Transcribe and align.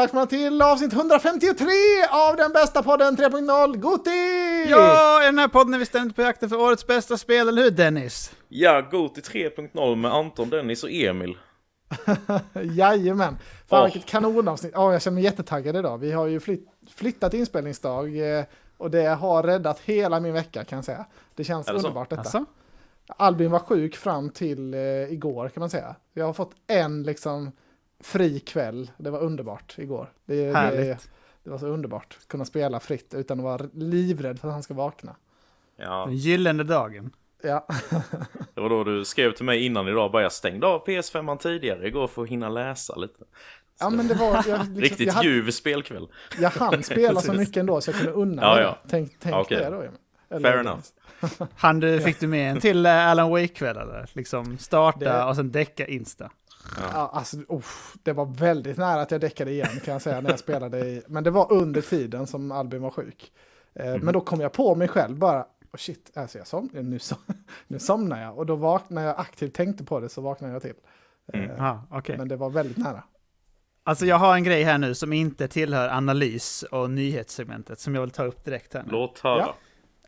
Välkomna 0.00 0.26
till 0.26 0.62
avsnitt 0.62 0.92
153 0.92 1.66
av 2.10 2.36
den 2.36 2.52
bästa 2.52 2.82
podden 2.82 3.16
3.0, 3.16 3.76
Goti! 3.76 4.70
Ja, 4.70 5.22
i 5.22 5.26
den 5.26 5.38
här 5.38 5.48
podden 5.48 5.74
är 5.74 5.78
vi 5.78 5.86
ständigt 5.86 6.16
på 6.16 6.22
jakten 6.22 6.48
för 6.48 6.60
årets 6.60 6.86
bästa 6.86 7.16
spel, 7.16 7.48
eller 7.48 7.62
hur 7.62 7.70
Dennis? 7.70 8.32
Ja, 8.48 8.80
Goti 8.90 9.20
3.0 9.20 9.94
med 9.94 10.14
Anton, 10.14 10.50
Dennis 10.50 10.84
och 10.84 10.90
Emil. 10.90 11.36
Jajamän. 12.62 13.38
Fan 13.68 13.80
Åh. 13.80 13.84
vilket 13.84 14.06
kanonavsnitt. 14.06 14.72
Ja, 14.74 14.92
jag 14.92 15.02
känner 15.02 15.14
mig 15.14 15.24
jättetaggad 15.24 15.76
idag. 15.76 15.98
Vi 15.98 16.12
har 16.12 16.26
ju 16.26 16.40
flytt, 16.40 16.68
flyttat 16.96 17.34
inspelningsdag 17.34 18.38
eh, 18.38 18.44
och 18.76 18.90
det 18.90 19.06
har 19.06 19.42
räddat 19.42 19.80
hela 19.80 20.20
min 20.20 20.32
vecka 20.32 20.64
kan 20.64 20.76
jag 20.76 20.84
säga. 20.84 21.06
Det 21.34 21.44
känns 21.44 21.66
det 21.66 21.72
så? 21.72 21.76
underbart 21.76 22.10
detta. 22.10 22.20
Alltså? 22.20 22.44
Albin 23.06 23.50
var 23.50 23.58
sjuk 23.58 23.96
fram 23.96 24.30
till 24.30 24.74
eh, 24.74 24.80
igår 25.12 25.48
kan 25.48 25.60
man 25.60 25.70
säga. 25.70 25.96
Jag 26.14 26.26
har 26.26 26.32
fått 26.32 26.52
en 26.66 27.02
liksom 27.02 27.52
fri 28.00 28.40
kväll. 28.40 28.90
Det 28.96 29.10
var 29.10 29.18
underbart 29.18 29.74
igår. 29.78 30.12
Det, 30.26 30.46
det, 30.46 30.52
Härligt. 30.56 31.10
det 31.44 31.50
var 31.50 31.58
så 31.58 31.66
underbart. 31.66 32.18
Kunna 32.26 32.44
spela 32.44 32.80
fritt 32.80 33.14
utan 33.14 33.38
att 33.38 33.44
vara 33.44 33.68
livrädd 33.74 34.40
för 34.40 34.48
att 34.48 34.54
han 34.54 34.62
ska 34.62 34.74
vakna. 34.74 35.16
Ja, 35.76 36.04
Den 36.06 36.16
gyllene 36.16 36.62
dagen. 36.62 37.10
Ja, 37.42 37.66
det 38.54 38.60
var 38.60 38.68
då 38.68 38.84
du 38.84 39.04
skrev 39.04 39.32
till 39.32 39.44
mig 39.44 39.66
innan 39.66 39.88
idag, 39.88 40.12
bara 40.12 40.22
jag 40.22 40.32
stängde 40.32 40.66
av 40.66 40.86
PS5 40.86 41.38
tidigare 41.38 41.86
igår 41.88 42.06
för 42.06 42.22
att 42.22 42.28
hinna 42.28 42.48
läsa 42.48 42.96
lite. 42.96 43.24
ja 43.80 43.90
men 43.90 44.08
det 44.08 44.14
var... 44.14 44.34
Jag, 44.34 44.58
liksom, 44.58 44.76
Riktigt 44.80 45.06
jag, 45.06 45.14
hade- 45.14 45.28
ljuv 45.28 45.50
spelkväll. 45.50 46.08
jag 46.40 46.50
hann 46.50 46.82
spela 46.82 47.20
så 47.20 47.32
mycket 47.32 47.56
ändå 47.56 47.80
så 47.80 47.90
jag 47.90 47.96
kunde 47.98 48.12
unna 48.12 48.42
Ja, 48.42 48.54
mig 48.54 48.62
ja. 48.64 48.70
det. 48.82 48.88
Tänk, 48.90 49.12
tänk 49.20 49.36
Okej. 49.36 49.58
det 49.58 49.70
då. 49.70 49.82
Eller- 50.36 50.50
Fair 50.50 50.60
enough. 50.60 50.80
Han, 51.56 51.80
du, 51.80 52.00
fick 52.00 52.20
du 52.20 52.26
med 52.26 52.50
en 52.50 52.60
till 52.60 52.86
eh, 52.86 53.08
Alan 53.08 53.30
Wake-kväll 53.30 53.76
eller? 53.76 54.10
Liksom 54.12 54.58
starta 54.58 54.98
Det- 54.98 55.24
och 55.24 55.36
sen 55.36 55.50
däcka 55.52 55.86
Insta. 55.86 56.30
Ja, 56.92 57.10
alltså, 57.12 57.36
uff, 57.48 57.96
det 58.02 58.12
var 58.12 58.26
väldigt 58.26 58.76
nära 58.78 59.00
att 59.00 59.10
jag 59.10 59.20
däckade 59.20 59.50
igen 59.50 59.80
kan 59.84 59.92
jag 59.92 60.02
säga 60.02 60.20
när 60.20 60.30
jag 60.30 60.38
spelade 60.48 60.78
i, 60.78 61.02
men 61.08 61.24
det 61.24 61.30
var 61.30 61.52
under 61.52 61.80
tiden 61.80 62.26
som 62.26 62.52
Albin 62.52 62.82
var 62.82 62.90
sjuk. 62.90 63.32
Eh, 63.74 63.90
Mhm. 63.94 64.00
Men 64.04 64.14
då 64.14 64.20
kom 64.20 64.40
jag 64.40 64.52
på 64.52 64.74
mig 64.74 64.88
själv 64.88 65.16
bara, 65.18 65.40
oh 65.42 65.76
shit, 65.78 66.10
alltså 66.16 66.38
jag 66.38 66.46
som, 66.46 66.70
nu, 66.72 66.98
som, 66.98 67.18
nu 67.68 67.78
somnar 67.78 68.22
jag. 68.22 68.38
Och 68.38 68.46
då 68.46 68.56
vaknade 68.56 69.06
jag 69.06 69.20
aktivt 69.20 69.54
tänkte 69.54 69.84
på 69.84 70.00
det 70.00 70.08
så 70.08 70.20
vaknade 70.20 70.52
jag 70.52 70.62
till. 70.62 70.70
Eh, 71.32 71.40
Mm. 71.40 71.56
Ja, 71.58 71.82
okej. 71.90 72.18
Men 72.18 72.28
det 72.28 72.36
var 72.36 72.50
väldigt 72.50 72.76
nära. 72.76 73.02
Alltså 73.84 74.06
jag 74.06 74.16
har 74.16 74.34
en 74.34 74.44
grej 74.44 74.62
här 74.62 74.78
nu 74.78 74.94
som 74.94 75.12
inte 75.12 75.48
tillhör 75.48 75.88
analys 75.88 76.62
och 76.62 76.90
nyhetssegmentet 76.90 77.80
som 77.80 77.94
jag 77.94 78.00
vill 78.02 78.10
ta 78.10 78.24
upp 78.24 78.44
direkt 78.44 78.74
här 78.74 78.82
nu. 78.82 78.88
Låt 78.92 79.18
höra. 79.18 79.48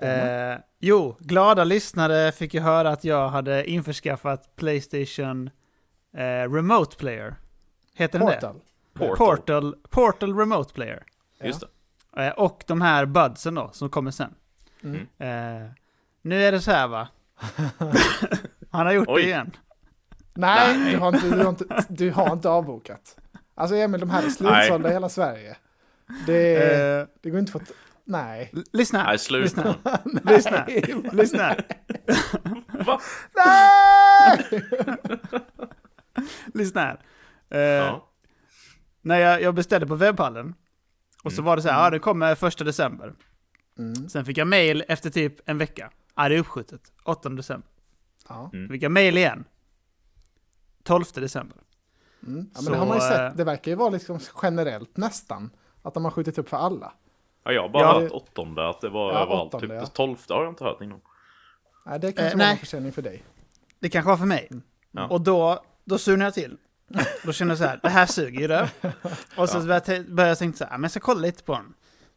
Ja. 0.00 0.06
Eh, 0.06 0.58
jo, 0.80 1.16
glada 1.20 1.64
lyssnare 1.64 2.32
fick 2.32 2.54
ju 2.54 2.60
höra 2.60 2.90
att 2.90 3.04
jag 3.04 3.28
hade 3.28 3.70
införskaffat 3.70 4.56
Playstation 4.56 5.50
eh, 6.16 6.52
Remote 6.52 6.96
Player. 6.96 7.34
Heter 7.94 8.18
den 8.18 8.28
det? 8.28 8.34
Portal. 8.34 8.60
Portal. 8.94 9.16
Portal, 9.16 9.74
Portal 9.90 10.38
Remote 10.38 10.74
Player. 10.74 11.02
Just 11.42 11.60
det. 11.60 12.26
Eh, 12.26 12.32
och 12.32 12.64
de 12.66 12.80
här 12.80 13.06
budsen 13.06 13.54
då, 13.54 13.70
som 13.72 13.90
kommer 13.90 14.10
sen. 14.10 14.34
Mm. 14.82 15.00
Eh, 15.18 15.70
nu 16.22 16.44
är 16.44 16.52
det 16.52 16.60
så 16.60 16.70
här 16.70 16.88
va. 16.88 17.08
Han 18.70 18.86
har 18.86 18.92
gjort 18.92 19.08
Oj. 19.08 19.22
det 19.22 19.28
igen. 19.28 19.50
Nej, 20.34 20.78
Nej. 20.78 20.92
Du, 20.92 20.98
har 20.98 21.08
inte, 21.14 21.28
du, 21.30 21.42
har 21.42 21.48
inte, 21.48 21.84
du 21.88 22.10
har 22.10 22.32
inte 22.32 22.48
avbokat. 22.48 23.18
Alltså 23.54 23.76
Emil, 23.76 24.00
de 24.00 24.10
här 24.10 24.22
är 24.22 24.28
slutsålda 24.28 24.90
i 24.90 24.92
hela 24.92 25.08
Sverige. 25.08 25.56
Det, 26.26 26.72
Eh, 27.00 27.06
det 27.22 27.30
går 27.30 27.38
inte 27.40 27.52
för 27.52 27.60
att... 27.60 27.72
Nej. 28.04 28.52
lyssna. 28.72 29.04
Nej, 29.04 29.18
sluta. 29.18 29.74
Lyssna. 30.24 30.64
lyssna. 30.66 30.66
lyssna. 31.12 31.56
Va? 32.86 33.00
Nej! 33.36 34.62
lyssna 36.54 36.80
här. 36.80 37.00
Eh, 37.50 37.58
Ja. 37.60 38.08
När 39.04 39.18
jag, 39.18 39.42
jag 39.42 39.54
beställde 39.54 39.86
på 39.86 39.94
webbhallen. 39.94 40.54
Och 41.24 41.32
så 41.32 41.40
Mm. 41.40 41.44
var 41.46 41.56
det 41.56 41.62
så 41.62 41.68
här, 41.68 41.84
ja 41.84 41.90
det 41.90 41.98
kommer 41.98 42.34
första 42.34 42.64
december. 42.64 43.14
Mm, 43.78 44.08
Sen 44.08 44.24
fick 44.24 44.38
jag 44.38 44.48
mail 44.48 44.84
efter 44.88 45.10
typ 45.10 45.48
en 45.48 45.58
vecka. 45.58 45.90
Ja, 46.16 46.28
det 46.28 46.34
är 46.34 46.38
uppskjutet. 46.38 46.92
8 47.04 47.28
december. 47.28 47.68
ja. 48.28 48.50
Mm. 48.52 48.68
Fick 48.68 48.82
jag 48.82 48.92
mail 48.92 49.16
igen. 49.18 49.44
12 50.82 51.04
december. 51.14 51.56
Mm. 52.26 52.38
Ja, 52.38 52.44
men 52.54 52.62
Så, 52.62 52.70
det 52.70 52.76
har 52.76 52.86
man 52.86 52.96
ju 52.96 53.02
eh, 53.02 53.08
sett. 53.08 53.36
Det 53.36 53.44
verkar 53.44 53.70
ju 53.70 53.76
vara 53.76 53.90
liksom 53.90 54.18
generellt 54.42 54.96
nästan. 54.96 55.50
Att 55.82 55.94
de 55.94 56.04
har 56.04 56.10
skjutit 56.10 56.38
upp 56.38 56.48
för 56.48 56.56
alla. 56.56 56.92
Ja, 57.44 57.52
jag 57.52 57.62
har 57.62 57.68
bara 57.68 57.82
Ja. 57.82 58.00
hört 58.00 58.10
åttonde, 58.12 58.68
att 58.68 58.80
det 58.80 58.88
var 58.88 59.12
Ja, 59.12 59.18
överallt. 59.18 59.54
åttonde, 59.54 59.66
typ 59.74 59.82
ja. 59.82 59.86
tolfte 59.86 60.34
har 60.34 60.42
jag 60.42 60.52
inte 60.52 60.64
hört 60.64 60.80
innan. 60.82 61.00
Nej, 61.86 61.98
det 62.00 62.12
kanske 62.12 62.24
Eh, 62.24 62.30
var 62.38 62.38
nej. 62.44 62.52
en 62.52 62.58
försäljning 62.58 62.92
för 62.92 63.02
dig. 63.02 63.22
Det 63.78 63.88
kanske 63.88 64.08
var 64.08 64.16
för 64.16 64.26
mig. 64.26 64.48
Ja. 64.90 65.06
Och 65.06 65.20
då, 65.20 65.64
då 65.84 65.98
surnade 65.98 66.24
jag 66.24 66.34
till. 66.34 66.56
Då 67.24 67.32
kände 67.32 67.52
jag 67.52 67.58
så 67.58 67.64
här, 67.64 67.80
det 67.82 67.88
här 67.88 68.06
suger 68.06 68.40
ju 68.40 68.46
det. 68.46 68.68
Och 69.36 69.48
så 69.48 69.60
började 69.60 70.28
jag, 70.28 70.38
tänka 70.38 70.56
så 70.58 70.64
här, 70.64 70.72
men 70.72 70.82
jag 70.82 70.90
ska 70.90 71.00
kolla 71.00 71.20
lite 71.20 71.42
på 71.42 71.52
den. 71.52 71.74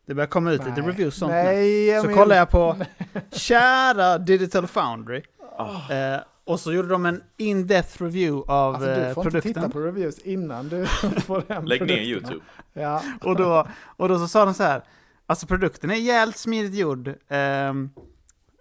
Det 0.08 0.14
börjar 0.14 0.28
komma 0.28 0.52
ut 0.52 0.66
lite 0.66 0.82
Nej. 0.82 0.90
reviews 0.90 1.14
och 1.14 1.20
sånt 1.20 1.32
nu. 1.32 1.44
Nej, 1.44 2.00
Så 2.00 2.04
Emil. 2.06 2.16
kollade 2.18 2.36
jag 2.40 2.50
på 2.50 2.78
kära 3.32 4.18
Digital 4.18 4.68
Foundry. 4.68 5.22
Ah. 5.58 5.94
Eh, 5.94 6.20
och 6.44 6.60
så 6.60 6.74
gjorde 6.74 6.88
de 6.88 7.06
en 7.06 7.22
in-depth 7.38 8.02
review 8.04 8.52
av 8.54 8.76
Alltså, 8.76 8.90
du 8.90 8.94
eh, 8.96 9.14
får 9.14 9.24
inte 9.26 9.32
produkten. 9.32 9.54
titta 9.54 9.70
på 9.70 9.80
reviews 9.80 10.20
innan 10.20 10.70
du 10.70 10.86
får 11.26 11.44
hem 11.54 11.66
Lägg 11.66 11.82
ner 11.82 11.88
produkterna. 11.88 12.10
YouTube. 12.12 12.42
Ja, 12.74 13.02
Och 13.22 13.36
då, 13.36 13.68
och 13.86 14.10
då 14.10 14.20
så 14.20 14.28
sa 14.28 14.46
de 14.46 14.54
så 14.54 14.64
här, 14.64 14.84
alltså 15.26 15.48
produkten 15.48 15.90
är 15.92 15.96
jävligt 15.96 16.38
smidigt 16.38 16.74
gjord. 16.80 17.14
Ehm, 17.28 17.90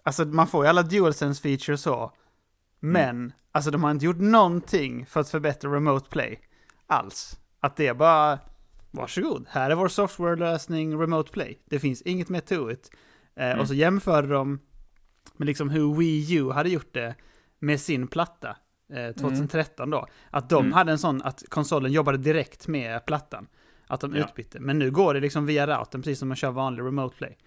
alltså 0.03 0.25
man 0.25 0.47
får 0.47 0.65
ju 0.65 0.69
alla 0.69 0.83
DualSense 0.83 1.41
features 1.41 1.81
så. 1.81 2.11
Men, 2.79 3.33
alltså 3.51 3.71
de 3.71 3.83
har 3.83 3.91
inte 3.91 4.05
gjort 4.05 4.19
någonting 4.19 5.05
för 5.05 5.19
att 5.19 5.29
förbättra 5.29 5.75
Remote 5.75 6.09
Play. 6.09 6.39
Alls. 6.87 7.39
Att 7.59 7.75
det 7.75 7.87
är 7.87 7.93
bara, 7.93 8.39
varsågod, 8.91 9.45
här 9.49 9.69
är 9.71 9.75
vår 9.75 9.87
softwarelösning 9.87 11.01
Remote 11.01 11.31
Play. 11.31 11.59
Det 11.65 11.79
finns 11.79 12.01
inget 12.01 12.29
mer 12.29 12.39
to 12.39 12.71
it. 12.71 12.91
Eh, 13.35 13.59
Och 13.59 13.67
så 13.67 13.73
jämförde 13.73 14.27
de 14.27 14.59
med 15.37 15.45
liksom 15.45 15.69
hur 15.69 15.95
Wii 15.95 16.35
U 16.35 16.51
hade 16.51 16.69
gjort 16.69 16.93
det 16.93 17.15
med 17.59 17.79
sin 17.81 18.07
platta. 18.07 18.57
Eh, 18.93 19.11
2013 19.15 19.89
då. 19.89 20.07
Att 20.29 20.49
de 20.49 20.59
Mm. 20.65 20.73
hade 20.73 20.91
en 20.91 20.97
sån 20.97 21.21
att 21.21 21.43
konsolen 21.49 21.91
jobbade 21.91 22.17
direkt 22.17 22.67
med 22.67 23.05
plattan. 23.05 23.47
Att 23.87 24.01
de 24.01 24.15
Ja. 24.15 24.25
utbytte. 24.25 24.59
Men 24.59 24.79
nu 24.79 24.91
går 24.91 25.13
det 25.13 25.19
liksom 25.19 25.45
via 25.45 25.67
routern, 25.67 26.01
precis 26.01 26.19
som 26.19 26.27
man 26.27 26.37
kör 26.37 26.51
vanlig 26.51 26.83
remote 26.83 27.15
play. 27.17 27.37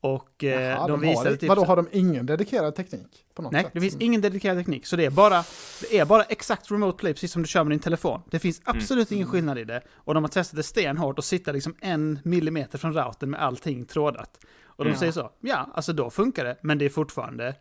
Och 0.00 0.44
eh, 0.44 0.62
Jaha, 0.62 0.86
de, 0.86 0.90
de 0.90 1.00
visade 1.08 1.30
har, 1.30 1.36
typ... 1.36 1.48
Vadå, 1.48 1.64
har 1.64 1.76
de 1.76 1.88
ingen 1.92 2.26
dedikerad 2.26 2.74
teknik? 2.74 3.26
På 3.34 3.42
något 3.42 3.52
Nej, 3.52 3.62
sätt? 3.64 3.70
det 3.74 3.80
finns 3.80 3.96
ingen 4.00 4.20
dedikerad 4.20 4.58
teknik. 4.58 4.86
Så 4.86 4.96
det 4.96 5.04
är 5.04 5.10
bara, 5.10 5.44
det 5.90 5.98
är 5.98 6.04
bara 6.04 6.22
exakt 6.22 6.70
remote 6.70 6.98
play, 6.98 7.12
precis 7.12 7.32
som 7.32 7.42
du 7.42 7.48
kör 7.48 7.64
med 7.64 7.70
din 7.70 7.80
telefon. 7.80 8.20
Det 8.30 8.38
finns 8.38 8.60
absolut 8.64 9.12
ingen 9.12 9.26
skillnad 9.26 9.58
i 9.58 9.64
det. 9.64 9.82
Och 9.94 10.14
de 10.14 10.24
har 10.24 10.28
testat 10.28 10.56
det 10.56 10.62
stenhårt 10.62 11.18
och 11.18 11.24
sitta 11.24 11.52
liksom 11.52 11.74
en 11.80 12.18
millimeter 12.24 12.78
från 12.78 12.92
routern 12.94 13.30
med 13.30 13.40
allting 13.42 13.84
trådat. 13.84 14.38
Och 14.64 14.84
de 14.84 14.88
Mm. 14.90 14.98
säger 14.98 15.12
så, 15.12 15.30
ja, 15.40 15.70
alltså 15.74 15.92
då 15.92 16.10
funkar 16.10 16.44
det, 16.44 16.56
men 16.62 16.78
det 16.78 16.84
är 16.84 16.88
fortfarande, 16.88 17.54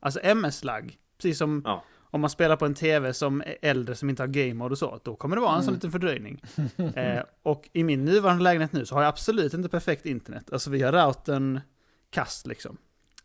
alltså 0.00 0.20
MS-lag. 0.22 0.96
Precis 1.18 1.38
som 1.38 1.62
Ja. 1.64 1.84
om 2.02 2.20
man 2.20 2.30
spelar 2.30 2.56
på 2.56 2.66
en 2.66 2.74
tv 2.74 3.12
som 3.14 3.40
är 3.40 3.56
äldre, 3.62 3.94
som 3.94 4.10
inte 4.10 4.22
har 4.22 4.28
game 4.28 4.54
mode 4.54 4.72
och 4.72 4.78
så, 4.78 5.00
då 5.04 5.16
kommer 5.16 5.36
det 5.36 5.42
vara 5.42 5.56
en 5.56 5.62
sån 5.62 5.74
liten 5.74 5.92
fördröjning. 5.92 6.42
eh, 6.94 7.22
och 7.42 7.68
i 7.72 7.84
min 7.84 8.04
nuvarande 8.04 8.42
lägenhet 8.44 8.72
nu 8.72 8.86
så 8.86 8.94
har 8.94 9.02
jag 9.02 9.08
absolut 9.08 9.54
inte 9.54 9.68
perfekt 9.68 10.06
internet. 10.06 10.52
Alltså 10.52 10.70
vi 10.70 10.82
har 10.82 10.92
routern 10.92 11.60
kast 12.10 12.46
liksom. 12.46 12.76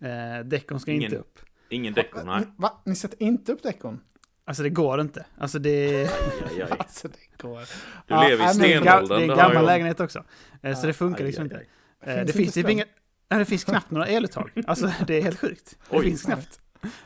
Eh, 0.02 0.46
Dekon 0.46 0.80
ska 0.80 0.92
inte 0.92 1.06
Ingen- 1.06 1.20
upp. 1.20 1.40
Ingen 1.70 1.94
däckor, 1.94 2.24
nej. 2.24 2.40
Ni, 2.40 2.46
va? 2.58 2.82
Ni 2.86 2.96
sätter 2.96 3.24
inte 3.24 3.52
upp 3.52 3.64
däckon? 3.64 4.00
Alltså 4.46 4.64
det 4.64 4.70
går 4.70 5.02
inte. 5.02 5.26
Alltså 5.38 5.60
det, 5.60 5.96
Aj, 5.96 6.10
aj, 6.52 6.62
aj. 6.72 6.72
Alltså 6.80 7.08
det 7.08 7.44
går. 7.44 7.60
Du 7.60 7.66
Ja, 8.08 8.28
lever 8.28 8.46
i 8.46 8.54
stenåldern. 8.54 9.08
det 9.08 9.16
är 9.16 9.22
en 9.22 9.28
gammal 9.28 9.54
jag. 9.56 9.66
lägenhet 9.66 10.00
också. 10.00 10.24
Eh, 10.62 10.78
så 10.80 10.88
det 10.88 10.94
funkar 10.94 11.20
aj, 11.20 11.26
liksom 11.28 11.44
aj, 11.44 11.46
inte. 11.52 11.66
Eh, 12.12 12.16
Finns 12.16 12.28
det 12.28 12.34
finns 12.34 12.58
inte 12.58 12.62
typ 12.62 12.70
inga... 12.70 12.86
Nej, 13.30 13.40
det 13.40 13.46
finns 13.46 13.64
knappt 13.64 13.92
några 13.92 14.08
eluttag. 14.08 14.52
Alltså 14.68 14.92
det 15.08 15.18
är 15.18 15.22
helt 15.22 15.40
sjukt. 15.40 15.78
Det 15.90 15.98
Oj. 15.98 16.04
finns 16.06 16.22
knappt. 16.24 16.60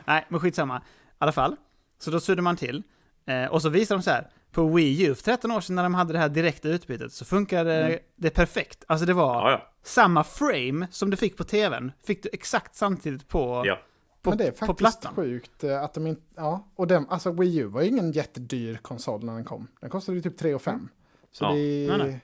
Nej, 0.04 0.26
men 0.28 0.40
skitsamma. 0.40 0.78
I 0.78 0.82
alla 1.18 1.32
fall. 1.32 1.56
Så 1.98 2.10
då 2.10 2.20
suddade 2.20 2.42
man 2.42 2.56
till. 2.56 2.82
Eh, 3.26 3.44
och 3.44 3.62
så 3.62 3.68
visar 3.68 3.94
de 3.96 4.02
så 4.02 4.10
här. 4.10 4.30
På 4.52 4.68
Wii 4.68 5.06
U 5.06 5.14
för 5.14 5.22
13 5.22 5.50
år 5.50 5.60
sedan 5.60 5.76
när 5.76 5.82
de 5.82 5.94
hade 5.94 6.12
det 6.12 6.18
här 6.18 6.28
direkta 6.28 6.68
utbytet 6.68 7.12
så 7.12 7.24
funkade 7.24 7.84
Mm. 7.84 7.98
det 8.16 8.30
perfekt. 8.30 8.84
Alltså 8.88 9.06
det 9.06 9.12
var 9.14 9.34
Ja, 9.34 9.50
ja. 9.50 9.69
Samma 9.82 10.24
frame 10.24 10.86
som 10.90 11.10
du 11.10 11.16
fick 11.16 11.36
på 11.36 11.44
tvn. 11.44 11.92
Fick 12.04 12.22
du 12.22 12.28
exakt 12.32 12.74
samtidigt 12.74 13.28
på, 13.28 13.62
Ja. 13.66 13.78
på, 14.22 14.30
Men 14.30 14.38
det 14.38 14.44
är 14.46 14.52
faktiskt 14.52 15.06
sjukt 15.06 15.64
eh, 15.64 15.82
att 15.82 15.94
de 15.94 16.06
inte... 16.06 16.22
Ja, 16.36 16.66
och 16.76 16.86
den, 16.86 17.06
alltså 17.08 17.32
Wii 17.32 17.56
U 17.58 17.64
var 17.66 17.82
ju 17.82 17.88
ingen 17.88 18.12
jättedyr 18.12 18.76
konsol 18.82 19.24
när 19.24 19.34
den 19.34 19.44
kom. 19.44 19.66
Den 19.80 19.90
kostade 19.90 20.16
ju 20.16 20.22
typ 20.22 20.38
3 20.38 20.54
och 20.54 20.62
5. 20.62 20.88
Så 21.32 21.44
Ja. 21.44 21.48
det... 21.52 21.86
Nej, 21.88 21.98
nej. 21.98 22.20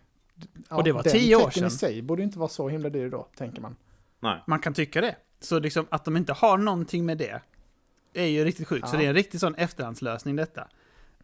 Ja, 0.70 0.76
Och 0.76 0.84
det 0.84 0.92
var 0.92 1.02
den 1.02 1.12
10 1.12 1.36
år 1.36 1.40
tecken 1.40 1.66
i 1.66 1.70
sedan. 1.70 1.78
sig 1.78 2.02
borde 2.02 2.22
ju 2.22 2.26
inte 2.26 2.38
vara 2.38 2.48
så 2.48 2.68
himla 2.68 2.88
dyr 2.90 3.08
då, 3.10 3.26
tänker 3.36 3.60
man. 3.62 3.76
Nej. 4.20 4.42
Man 4.46 4.58
kan 4.58 4.74
tycka 4.74 5.00
det. 5.00 5.16
Så 5.40 5.58
liksom 5.58 5.86
att 5.90 6.04
de 6.04 6.16
inte 6.16 6.32
har 6.32 6.58
någonting 6.58 7.06
med 7.06 7.18
det 7.18 7.40
är 8.14 8.26
ju 8.26 8.44
riktigt 8.44 8.68
sjukt. 8.68 8.88
Så 8.88 8.94
Ja. 8.96 8.98
det 9.00 9.04
är 9.04 9.08
en 9.08 9.14
riktig 9.14 9.40
sån 9.40 9.54
efterhandslösning 9.54 10.36
detta. 10.36 10.68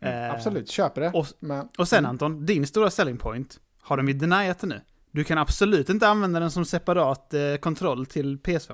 Mm, 0.00 0.24
Eh, 0.24 0.30
Absolut, 0.34 0.70
köper 0.70 1.00
det. 1.00 1.10
och- 1.10 1.26
men, 1.40 1.68
Och 1.78 1.88
sen. 1.88 2.06
Anton, 2.06 2.46
din 2.46 2.66
stora 2.66 2.90
selling 2.90 3.16
point 3.18 3.60
har 3.80 3.96
de 3.96 4.08
ju 4.08 4.14
deniat 4.14 4.58
det 4.58 4.66
nu. 4.66 4.80
Du 5.12 5.24
kan 5.24 5.38
absolut 5.38 5.88
inte 5.88 6.08
använda 6.08 6.40
den 6.40 6.50
som 6.50 6.64
separat 6.64 7.34
eh, 7.34 7.56
kontroll 7.60 8.06
till 8.06 8.38
PS5. 8.38 8.72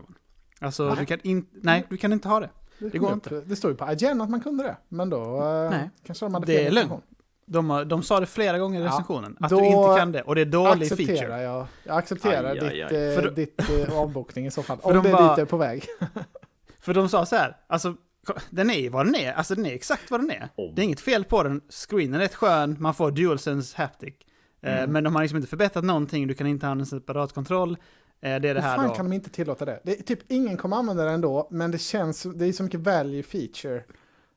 Alltså, 0.60 0.88
Nej. 0.88 0.96
du 0.98 1.06
kan 1.06 1.18
inte, 1.22 1.50
nej, 1.62 1.86
du 1.90 1.96
kan 1.96 2.12
inte 2.12 2.28
ha 2.28 2.40
det. 2.40 2.50
det, 2.78 2.88
det 2.88 2.98
går 2.98 3.08
kom 3.08 3.18
upp. 3.18 3.48
det 3.48 3.56
står 3.56 3.70
ju 3.70 3.76
på 3.76 3.92
IGN 3.92 4.20
att 4.20 4.30
man 4.30 4.40
kunde 4.40 4.62
det. 4.64 4.76
Men 4.88 5.10
då 5.10 5.42
eh, 5.42 5.70
Nej. 5.70 5.90
kanske 6.06 6.24
de 6.26 6.34
hade 6.34 6.46
Det 6.46 6.52
är 6.60 6.64
fel 6.64 6.78
information. 6.78 7.02
De, 7.50 7.70
har, 7.70 7.84
de 7.84 8.02
sa 8.02 8.20
det 8.20 8.26
flera 8.26 8.58
gånger 8.58 8.80
i 8.80 8.82
Ja, 8.84 8.88
recensionen, 8.88 9.36
att 9.40 9.50
då 9.50 9.60
du 9.60 9.66
inte 9.66 9.98
kan 9.98 10.12
det. 10.12 10.22
Och 10.22 10.34
det 10.34 10.40
är 10.40 10.44
dålig 10.44 10.82
accepterar 10.82 11.16
feature. 11.16 11.42
jag. 11.42 11.66
Jag 11.84 11.96
accepterar 11.96 12.44
Aj, 12.44 12.58
aj, 12.60 12.68
ditt, 12.78 12.92
aj. 12.92 13.08
eh, 13.08 13.14
För 13.14 13.22
då- 13.22 13.30
ditt 13.30 13.70
eh, 13.88 13.98
avbokning 14.00 14.46
i 14.46 14.50
så 14.50 14.62
fall. 14.62 14.78
Om 14.82 14.94
de 14.94 15.02
det 15.02 15.08
är 15.08 15.12
bara- 15.12 15.28
dit 15.28 15.36
du 15.36 15.42
är 15.42 15.46
på 15.46 15.56
väg. 15.56 15.84
För 16.80 16.94
de 16.94 17.08
sa 17.08 17.26
så 17.26 17.36
här, 17.36 17.56
alltså 17.66 17.94
den 18.50 18.70
är 18.70 18.78
ju 18.78 18.88
vad 18.88 19.06
den 19.06 19.14
är, 19.14 19.32
alltså 19.32 19.54
den 19.54 19.66
är 19.66 19.74
exakt 19.74 20.10
vad 20.10 20.20
den 20.20 20.30
är. 20.30 20.48
Om. 20.54 20.74
Det 20.74 20.82
är 20.82 20.84
inget 20.84 21.00
fel 21.00 21.24
på 21.24 21.42
den, 21.42 21.60
screenen 21.70 22.14
är 22.14 22.18
rätt 22.18 22.34
skön, 22.34 22.76
man 22.80 22.94
får 22.94 23.10
DualSense 23.10 23.76
haptic. 23.82 24.14
Eh, 24.62 24.78
Mm. 24.78 24.92
Men 24.92 25.04
de 25.04 25.14
har 25.14 25.22
liksom 25.22 25.36
inte 25.36 25.48
förbättrat 25.48 25.84
någonting, 25.84 26.26
du 26.26 26.34
kan 26.34 26.46
inte 26.46 26.66
ha 26.66 26.72
en 26.72 26.86
separat 26.86 27.32
kontroll. 27.32 27.70
Eh, 27.70 27.76
Det 28.20 28.28
är 28.28 28.40
det 28.40 28.48
Hur 28.48 28.60
här 28.60 28.76
fan 28.76 28.88
då. 28.88 28.94
kan 28.94 29.04
de 29.10 29.12
inte 29.14 29.30
tillåta 29.30 29.64
det? 29.64 29.80
det 29.84 29.98
är, 29.98 30.02
typ 30.02 30.18
ingen 30.28 30.56
kommer 30.56 30.76
använda 30.76 31.04
det 31.04 31.10
ändå, 31.10 31.48
men 31.50 31.70
det 31.70 31.78
känns, 31.78 32.22
det 32.22 32.46
är 32.46 32.52
så 32.52 32.62
mycket 32.62 32.80
value 32.80 33.22
feature. 33.22 33.84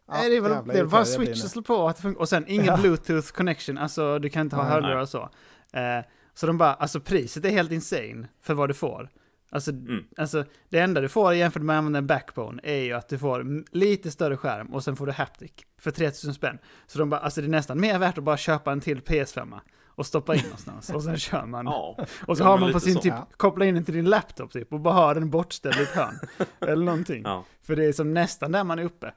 Ja, 0.08 0.14
Nej, 0.14 0.30
det 0.30 0.38
är 0.38 0.42
väl 0.42 0.52
jävla 0.52 0.74
det 0.74 0.80
är 0.80 0.86
bara 0.86 1.06
switch 1.06 1.44
och 1.44 1.50
slå 1.50 1.62
på 1.62 1.88
att 1.88 1.96
det 1.96 2.02
funkar. 2.02 2.20
Och 2.22 2.30
sen 2.30 2.46
ingen 2.48 2.66
Ja. 2.66 2.78
bluetooth 2.78 3.32
connection, 3.32 3.78
alltså 3.78 4.20
du 4.20 4.30
kan 4.30 4.42
inte 4.42 4.56
ha 4.56 4.64
hörlurar 4.64 5.02
och 5.02 5.10
så. 5.10 5.30
Eh, 5.74 6.06
så 6.34 6.48
de 6.48 6.58
bara, 6.58 6.74
alltså 6.74 7.00
priset 7.00 7.46
är 7.46 7.50
helt 7.50 7.72
insane 7.72 8.28
för 8.42 8.54
vad 8.54 8.70
du 8.70 8.74
får. 8.74 9.10
Alltså, 9.54 9.72
Mm. 9.72 10.04
alltså 10.18 10.46
det 10.70 10.80
enda 10.80 11.02
du 11.02 11.10
får 11.10 11.34
jämfört 11.34 11.62
med 11.64 11.74
att 11.76 11.78
använda 11.78 12.00
en 12.00 12.08
backbone 12.08 12.62
är 12.64 12.82
ju 12.84 12.94
att 12.94 13.10
du 13.10 13.18
får 13.18 13.64
lite 13.76 14.12
större 14.12 14.38
skärm 14.38 14.68
och 14.74 14.84
sen 14.84 14.96
får 14.96 15.06
du 15.06 15.12
haptic 15.12 15.52
för 15.80 15.92
3000 15.92 16.34
spänn. 16.34 16.58
Så 16.88 17.00
de 17.00 17.10
bara, 17.10 17.20
alltså 17.22 17.42
det 17.42 17.48
är 17.48 17.50
nästan 17.50 17.80
mer 17.82 18.00
värt 18.00 18.18
att 18.18 18.24
bara 18.24 18.38
köpa 18.38 18.72
en 18.72 18.82
till 18.82 19.02
PS5 19.02 19.60
och 20.02 20.06
stoppa 20.06 20.36
in 20.36 20.42
någonstans 20.44 20.90
och 20.96 21.04
sen 21.04 21.18
kör 21.18 21.46
man. 21.46 21.66
Ja. 21.66 21.98
Och 22.28 22.38
så 22.38 22.44
har 22.44 22.58
man 22.58 22.72
på 22.74 22.80
sin 22.80 22.94
så. 22.94 23.02
typ, 23.02 23.14
Ja. 23.14 23.28
koppla 23.38 23.66
in 23.66 23.76
den 23.76 23.86
till 23.86 23.94
din 23.94 24.06
laptop 24.06 24.52
typ 24.52 24.74
och 24.74 24.80
bara 24.80 24.94
ha 24.94 25.14
den 25.14 25.30
bortställd 25.30 25.76
i 25.80 25.82
ett 25.84 25.90
hörn. 25.90 26.20
Eller 26.60 26.86
någonting. 26.86 27.22
ja. 27.26 27.44
För 27.64 27.76
det 27.76 27.86
är 27.86 27.94
som 27.94 28.14
nästan 28.14 28.52
där 28.52 28.64
man 28.64 28.80
är 28.80 28.84
uppe. 28.84 29.08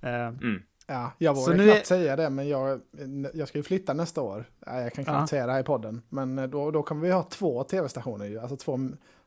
Eh, 0.00 0.10
Mm. 0.26 0.62
Ja, 0.86 1.12
jag 1.18 1.34
vågar 1.34 1.54
knappt 1.54 1.80
är- 1.80 1.84
säga 1.84 2.16
det, 2.16 2.30
men 2.30 2.48
jag, 2.48 2.80
jag 3.34 3.48
ska 3.48 3.58
ju 3.58 3.62
flytta 3.64 3.92
nästa 3.94 4.20
år. 4.22 4.44
Jag 4.66 4.92
kan 4.92 5.04
knappt 5.04 5.20
Ja. 5.20 5.26
säga 5.26 5.46
det 5.46 5.52
här 5.52 5.60
i 5.60 5.64
podden. 5.64 6.02
Men 6.08 6.38
eh, 6.38 6.46
då, 6.46 6.70
då 6.70 6.82
kommer 6.82 7.02
vi 7.02 7.10
ha 7.12 7.22
två 7.22 7.64
tv-stationer 7.64 8.24
ju, 8.26 8.38
alltså 8.40 8.56
två 8.56 8.78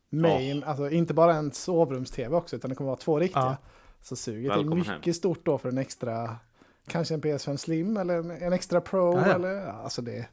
main, 0.10 0.64
alltså 0.64 0.90
inte 0.90 1.14
bara 1.14 1.34
en 1.36 1.52
sovrums-tv 1.52 2.36
också, 2.36 2.56
utan 2.56 2.70
det 2.70 2.76
kommer 2.76 2.88
vara 2.90 2.98
två 3.00 3.20
riktiga. 3.20 3.44
Ja. 3.44 3.56
Så 4.02 4.16
suget 4.16 4.52
är 4.52 4.56
Välkommen 4.56 4.78
mycket 4.80 5.06
hem. 5.06 5.14
stort 5.14 5.46
då 5.46 5.58
för 5.58 5.70
en 5.70 5.78
extra, 5.78 6.36
kanske 6.88 7.14
en 7.14 7.22
PS5 7.22 7.58
Slim 7.58 7.98
eller 7.98 8.18
en, 8.18 8.32
en 8.32 8.54
extra 8.54 8.82
Pro 8.82 9.14
Ja, 9.18 9.28
ja. 9.28 9.34
eller, 9.36 9.50
ja, 9.54 9.72
alltså 9.72 10.02
det. 10.02 10.26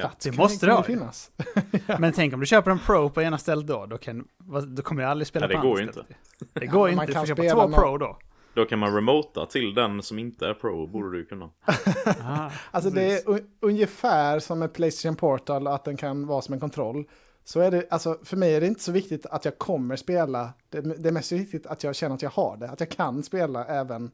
Plats 0.00 0.24
Det 0.24 0.36
måste 0.36 0.66
det 0.66 0.70
ju 0.72 0.76
ha. 0.76 0.82
finnas. 0.82 1.30
Men 1.98 2.12
tänk 2.12 2.34
om 2.34 2.40
du 2.40 2.46
köper 2.46 2.70
en 2.70 2.78
Pro 2.78 3.10
på 3.10 3.22
ena 3.22 3.38
stället 3.38 3.66
då, 3.66 3.86
då, 3.86 3.98
kan, 3.98 4.28
då 4.76 4.82
kommer 4.82 5.02
jag 5.02 5.10
aldrig 5.10 5.26
spela 5.26 5.46
Nej, 5.46 5.56
det 5.56 5.60
på 5.62 5.68
går 5.68 5.80
andra 5.80 5.82
ju 5.84 5.92
stället. 5.92 6.08
Det 6.52 6.64
Ja, 6.64 6.70
går 6.72 6.80
men 6.82 6.88
inte, 6.88 6.96
man 6.96 7.06
du 7.06 7.12
kan 7.12 7.22
får 7.22 7.26
köpa 7.26 7.42
två 7.42 7.62
någon- 7.62 7.72
Pro 7.72 7.98
då. 7.98 8.18
Då 8.54 8.64
kan 8.64 8.78
man 8.78 8.94
remota 8.94 9.46
till 9.46 9.74
den 9.74 10.02
som 10.02 10.18
inte 10.18 10.46
är 10.46 10.54
pro, 10.54 10.86
borde 10.86 11.18
du 11.18 11.24
kunna. 11.24 11.50
Alltså 12.70 12.90
det 12.90 13.12
är 13.12 13.22
un- 13.24 13.44
ungefär 13.60 14.38
som 14.38 14.58
med 14.58 14.72
Playstation 14.72 15.16
Portal, 15.16 15.66
att 15.66 15.84
den 15.84 15.96
kan 15.96 16.26
vara 16.26 16.42
som 16.42 16.54
en 16.54 16.60
kontroll. 16.60 17.04
Så 17.44 17.60
är 17.60 17.70
det, 17.70 17.86
alltså 17.90 18.18
för 18.24 18.36
mig 18.36 18.54
är 18.54 18.60
det 18.60 18.66
inte 18.66 18.82
så 18.82 18.92
viktigt 18.92 19.26
att 19.26 19.44
jag 19.44 19.58
kommer 19.58 19.96
spela. 19.96 20.52
Det, 20.70 20.80
det 20.80 21.08
är 21.08 21.12
mest 21.12 21.32
viktigt 21.32 21.66
att 21.66 21.84
jag 21.84 21.94
känner 21.94 22.14
att 22.14 22.22
jag 22.22 22.30
har 22.30 22.56
det. 22.56 22.68
Att 22.70 22.80
jag 22.80 22.88
kan 22.90 23.22
spela 23.22 23.64
även, 23.64 24.10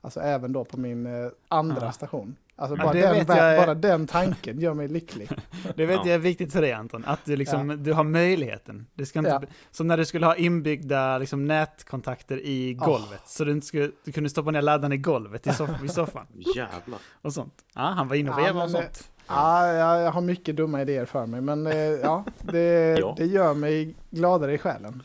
alltså 0.00 0.20
även 0.20 0.52
då 0.52 0.64
på 0.64 0.80
min 0.80 1.06
eh, 1.06 1.30
andra 1.48 1.84
Ja. 1.86 1.92
station. 1.92 2.36
Alltså 2.58 2.76
Ja, 2.76 2.82
bara, 2.84 2.92
det 2.92 3.24
den, 3.24 3.36
jag 3.36 3.66
bara 3.66 3.74
den 3.74 4.06
tanken 4.06 4.60
gör 4.60 4.74
mig 4.74 4.88
lycklig. 4.88 5.28
det 5.76 5.86
vet 5.86 5.96
Ja. 5.96 6.02
jag 6.06 6.14
är 6.14 6.18
viktigt 6.18 6.52
för 6.52 6.62
dig 6.62 6.72
Anton, 6.72 7.04
att 7.06 7.20
du, 7.24 7.36
liksom, 7.36 7.82
du 7.82 7.92
har 7.92 8.04
möjligheten. 8.04 8.86
Det 8.94 9.06
ska 9.06 9.18
inte, 9.18 9.30
Ja. 9.30 9.42
Som 9.70 9.86
när 9.86 9.96
du 9.96 10.04
skulle 10.04 10.26
ha 10.26 10.36
inbyggda 10.36 11.18
liksom, 11.18 11.44
nätkontakter 11.46 12.40
i 12.46 12.74
golvet. 12.74 13.22
Så 13.26 13.44
du, 13.44 13.52
inte 13.52 13.66
skulle, 13.66 13.90
du 14.04 14.12
kunde 14.12 14.30
stoppa 14.30 14.50
ner 14.50 14.62
laddaren 14.62 14.92
i 14.92 14.96
golvet 14.96 15.46
i, 15.46 15.52
soff, 15.52 15.70
i 15.84 15.88
soffan. 15.88 16.26
Jävlar. 16.56 16.98
Och 17.22 17.32
sånt. 17.32 17.54
Ja, 17.74 17.80
han 17.82 18.08
var 18.08 18.16
inne 18.16 18.30
och 18.30 18.40
Ja, 18.40 18.52
och 18.52 18.60
det- 18.62 18.68
sånt. 18.68 19.10
Ja, 19.28 19.72
jag, 19.72 20.02
jag 20.02 20.10
har 20.12 20.20
mycket 20.20 20.56
dumma 20.56 20.82
idéer 20.82 21.04
för 21.04 21.26
mig, 21.26 21.40
men 21.40 21.66
eh, 21.66 21.76
ja, 21.76 22.24
det, 22.40 22.96
Ja. 23.00 23.14
det 23.18 23.26
gör 23.26 23.54
mig 23.54 23.94
gladare 24.10 24.54
i 24.54 24.58
själen. 24.58 25.02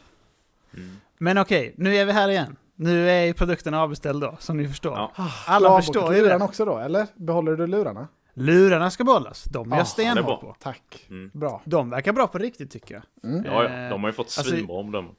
Mm. 0.78 0.96
Men 1.18 1.38
okej, 1.38 1.74
nu 1.78 1.96
är 1.96 2.06
vi 2.06 2.12
här 2.12 2.30
igen. 2.30 2.56
Nu 2.82 3.10
är 3.10 3.24
ju 3.26 3.34
produkten 3.34 3.74
avbeställd 3.74 4.22
då, 4.22 4.36
som 4.40 4.58
ni 4.58 4.68
förstår. 4.68 4.94
Ja. 4.94 5.12
Alla 5.48 5.68
Ska 5.70 5.76
jag 5.76 5.86
förstår 5.86 6.16
ju 6.16 6.22
det. 6.24 6.36
också 6.36 6.66
då, 6.66 6.78
eller? 6.78 7.08
Behåller 7.16 7.56
du 7.56 7.68
lurarna? 7.68 8.08
Lurarna 8.34 8.90
ska 8.92 9.04
behållas. 9.04 9.44
De 9.44 9.72
är 9.72 9.76
Ah, 9.76 9.78
jag 9.78 9.82
är 9.82 9.86
stenhård 9.86 10.40
på. 10.42 10.56
Tack. 10.60 11.06
Mm. 11.10 11.32
Bra. 11.34 11.62
De 11.66 11.90
verkar 11.90 12.14
bra 12.14 12.28
på 12.28 12.38
riktigt 12.38 12.72
tycker 12.72 12.94
jag. 12.96 13.32
Mm. 13.32 13.46
Ja, 13.46 13.66
Eh, 13.66 13.82
ja, 13.82 13.90
de 13.90 14.02
har 14.04 14.10
ju 14.10 14.14
fått 14.14 14.26
alltså- 14.26 14.42
svinbra 14.44 14.76
omdömen. 14.76 15.12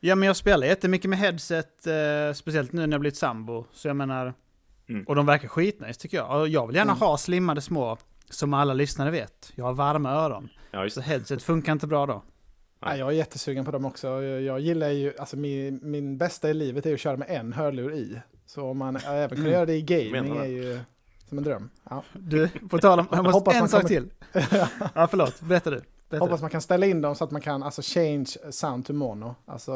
Ja, 0.00 0.14
men 0.14 0.26
jag 0.26 0.36
spelar 0.36 0.66
jättemycket 0.66 1.10
med 1.10 1.18
headset, 1.18 1.86
eh, 1.86 2.34
speciellt 2.34 2.72
nu 2.72 2.86
när 2.86 2.94
jag 2.94 3.00
blivit 3.00 3.16
sambo. 3.16 3.64
Så 3.72 3.88
jag 3.88 3.96
menar, 3.96 4.34
Mm. 4.88 5.04
och 5.06 5.14
de 5.14 5.26
verkar 5.26 5.48
skitnice 5.48 6.00
tycker 6.00 6.16
jag. 6.16 6.40
Och 6.40 6.48
jag 6.48 6.66
vill 6.66 6.76
gärna 6.76 6.92
Mm. 6.92 7.00
ha 7.00 7.16
slimmade 7.18 7.60
små, 7.60 7.96
som 8.30 8.54
alla 8.54 8.74
lyssnare 8.74 9.10
vet. 9.10 9.52
Jag 9.54 9.64
har 9.64 9.72
varma 9.74 10.10
öron. 10.12 10.48
Ja, 10.70 10.82
just 10.84 10.94
Så 10.94 11.00
headset 11.00 11.42
funkar 11.42 11.72
inte 11.72 11.86
bra 11.86 12.06
då. 12.06 12.22
Ja, 12.80 12.96
jag 12.96 13.08
är 13.08 13.12
jättesugen 13.12 13.64
på 13.64 13.70
dem 13.70 13.84
också. 13.84 14.06
Jag, 14.22 14.42
jag 14.42 14.60
gillar 14.60 14.88
ju, 14.88 15.12
alltså 15.18 15.36
min, 15.36 15.80
min 15.82 16.18
bästa 16.18 16.50
i 16.50 16.54
livet 16.54 16.86
är 16.86 16.94
att 16.94 17.00
köra 17.00 17.16
med 17.16 17.30
en 17.30 17.52
hörlur 17.52 17.94
i. 17.94 18.20
Så 18.46 18.62
om 18.70 18.78
man 18.78 18.96
även 19.06 19.28
kunde 19.28 19.42
Mm. 19.42 19.52
göra 19.52 19.66
det 19.66 19.74
i 19.74 19.82
gaming 19.82 20.36
är 20.36 20.40
det. 20.42 20.48
ju 20.48 20.80
som 21.28 21.38
en 21.38 21.44
dröm. 21.44 21.70
Ja. 21.90 22.02
Du, 22.12 22.48
på 22.70 22.78
tal 22.78 23.00
om, 23.00 23.06
jag 23.12 23.24
måste, 23.24 23.38
Hoppas 23.38 23.54
en 23.54 23.60
man 23.60 23.68
sak 23.68 23.80
kommer- 23.82 23.88
till. 23.88 24.10
Ja, 24.94 25.06
förlåt. 25.10 25.40
Berätta 25.40 25.70
du. 25.70 25.80
Berätta 26.10 26.24
Hoppas 26.24 26.40
du. 26.40 26.42
man 26.42 26.50
kan 26.50 26.60
ställa 26.60 26.86
in 26.86 27.00
dem 27.00 27.14
så 27.14 27.24
att 27.24 27.30
man 27.30 27.40
kan 27.40 27.62
alltså 27.62 27.82
change 27.84 28.26
sound 28.50 28.86
to 28.86 28.92
mono. 28.92 29.34
Alltså 29.46 29.72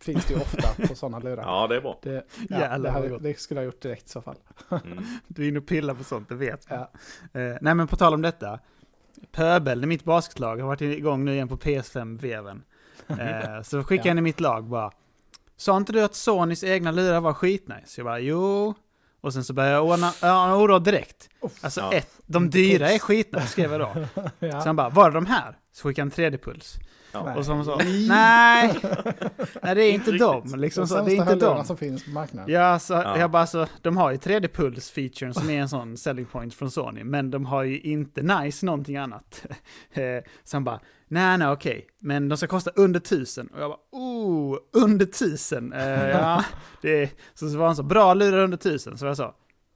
finns 0.00 0.24
det 0.26 0.34
ju 0.34 0.40
ofta 0.40 0.86
på 0.88 0.94
sådana 0.94 1.18
lurar. 1.18 1.42
Ja, 1.42 1.66
det 1.66 1.76
är 1.76 1.80
bra. 1.80 1.98
Det, 2.02 2.10
Jävlar 2.50 2.68
ja, 2.70 2.76
det, 2.78 2.82
vad 2.82 2.92
hade, 2.92 3.18
det 3.28 3.38
skulle 3.40 3.60
jag 3.60 3.64
gjort 3.64 3.82
direkt 3.82 4.06
i 4.06 4.08
så 4.08 4.20
fall. 4.22 4.36
Mm. 4.70 5.04
Du 5.28 5.44
är 5.44 5.48
inne 5.48 5.58
och 5.58 5.66
pillar 5.66 5.94
på 5.94 6.04
sånt, 6.04 6.28
det 6.28 6.34
vet 6.34 6.70
man. 6.70 6.78
Ja. 7.32 7.40
Eh, 7.40 7.56
nej, 7.60 7.74
men 7.74 7.86
på 7.86 7.96
tal 7.96 8.14
om 8.14 8.22
detta. 8.22 8.58
Pöbel, 9.32 9.86
mitt 9.86 10.04
basketlag, 10.04 10.56
har 10.56 10.66
varit 10.66 10.80
igång 10.80 11.24
nu 11.24 11.32
igen 11.34 11.48
på 11.48 11.56
PS5-veven. 11.56 12.62
Eh, 13.08 13.62
så 13.62 13.84
skickade 13.84 14.10
han 14.10 14.18
i 14.18 14.22
mitt 14.22 14.40
lag 14.40 14.64
bara. 14.64 14.90
Sa 15.56 15.76
inte 15.76 15.92
du 15.92 16.02
att 16.02 16.14
Sonys 16.14 16.64
egna 16.64 16.90
lurar 16.90 17.20
var 17.20 17.34
skitnice? 17.34 17.94
Jag 18.00 18.04
bara, 18.04 18.18
jo. 18.20 18.74
Och 19.20 19.32
sen 19.32 19.44
så 19.44 19.52
började 19.52 19.74
jag 19.74 19.84
ordna, 19.84 20.12
ja, 20.22 20.66
då 20.68 20.78
direkt. 20.78 21.28
Alltså 21.60 21.80
Ja. 21.80 21.92
ett, 21.92 22.10
de 22.26 22.50
dyra 22.50 22.90
är 22.90 22.98
skitnice, 22.98 23.46
skrev 23.46 23.72
jag 23.72 23.80
då. 23.80 24.06
Ja. 24.38 24.60
Så 24.60 24.66
han 24.68 24.76
bara, 24.76 24.88
var 24.88 25.06
är 25.10 25.14
de 25.14 25.26
här? 25.26 25.58
Så 25.72 25.88
skickade 25.88 26.02
han 26.04 26.10
3D-puls. 26.32 26.76
Ja. 27.18 27.24
Nej. 27.24 27.36
Och 27.38 27.44
så 27.44 27.52
han 27.52 27.64
sa, 27.64 27.76
nej, 28.08 28.78
nej 29.62 29.74
det 29.74 29.84
är 29.84 29.92
inte 29.92 30.12
dem. 30.12 30.54
Liksom 30.56 30.82
De 30.82 30.86
så, 30.88 31.02
det 31.02 31.12
är 31.12 31.16
inte 31.16 31.34
dem. 31.34 31.64
som 31.64 31.76
finns 31.76 32.04
på 32.04 32.10
marknaden. 32.10 32.54
Ja, 32.54 32.78
så, 32.78 32.92
Ja. 32.92 33.18
jag 33.18 33.30
bara 33.30 33.46
så, 33.46 33.66
de 33.82 33.96
har 33.96 34.10
ju 34.10 34.16
3D-puls-featuren 34.16 35.32
som 35.32 35.50
är 35.50 35.60
en 35.60 35.68
sån 35.68 35.96
selling 35.96 36.24
point 36.26 36.54
från 36.54 36.70
Sony, 36.70 37.04
men 37.04 37.30
de 37.30 37.46
har 37.46 37.62
ju 37.62 37.80
inte 37.80 38.22
nice 38.22 38.66
någonting 38.66 38.96
annat. 38.96 39.46
Eh, 39.92 40.22
så 40.44 40.56
han 40.56 40.64
bara, 40.64 40.80
nej, 41.08 41.38
nej, 41.38 41.48
okej, 41.48 41.86
men 42.00 42.28
de 42.28 42.36
ska 42.38 42.46
kosta 42.46 42.70
under 42.76 43.00
tusen. 43.00 43.46
Och 43.46 43.60
jag 43.60 43.70
bara, 43.70 43.78
oh, 43.92 44.56
under 44.72 45.06
tusen. 45.06 45.72
Eh, 45.72 46.08
ja, 46.10 46.44
det 46.82 47.10
så, 47.34 47.50
så 47.50 47.58
var 47.58 47.66
han 47.66 47.76
så, 47.76 47.82
bra 47.82 48.14
lurar 48.14 48.38
under 48.38 48.56
tusen. 48.56 48.98
Så 48.98 49.06
jag 49.06 49.16
sa, 49.16 49.34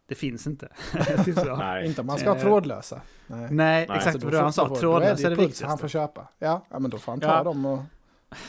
det 0.09 0.14
finns 0.14 0.47
inte. 0.47 0.68
typ 1.25 1.38
så. 1.38 1.56
Nej. 1.56 1.87
Inte 1.87 2.00
om 2.00 2.06
man 2.06 2.18
ska 2.18 2.28
ha 2.30 2.37
Eh, 2.37 2.42
trådlösa. 2.42 3.00
Nej. 3.26 3.49
Nej, 3.50 3.88
exakt 3.94 4.23
vad 4.25 4.32
det 4.32 4.38
han 4.40 4.52
sa, 4.52 4.62
då 4.62 4.68
får- 4.68 4.75
då 4.75 4.80
trådlös 4.80 5.25
är 5.25 5.30
det 5.30 5.37
puls 5.37 5.62
han 5.62 5.78
får 5.78 5.87
viktigaste. 5.87 5.88
köpa. 5.88 6.28
Ja, 6.38 6.66
ja, 6.71 6.78
men 6.78 6.90
då 6.90 6.99
får 6.99 7.12
han 7.12 7.21
ta 7.21 7.26
Ja. 7.26 7.42
dem 7.44 7.66
och 7.66 7.82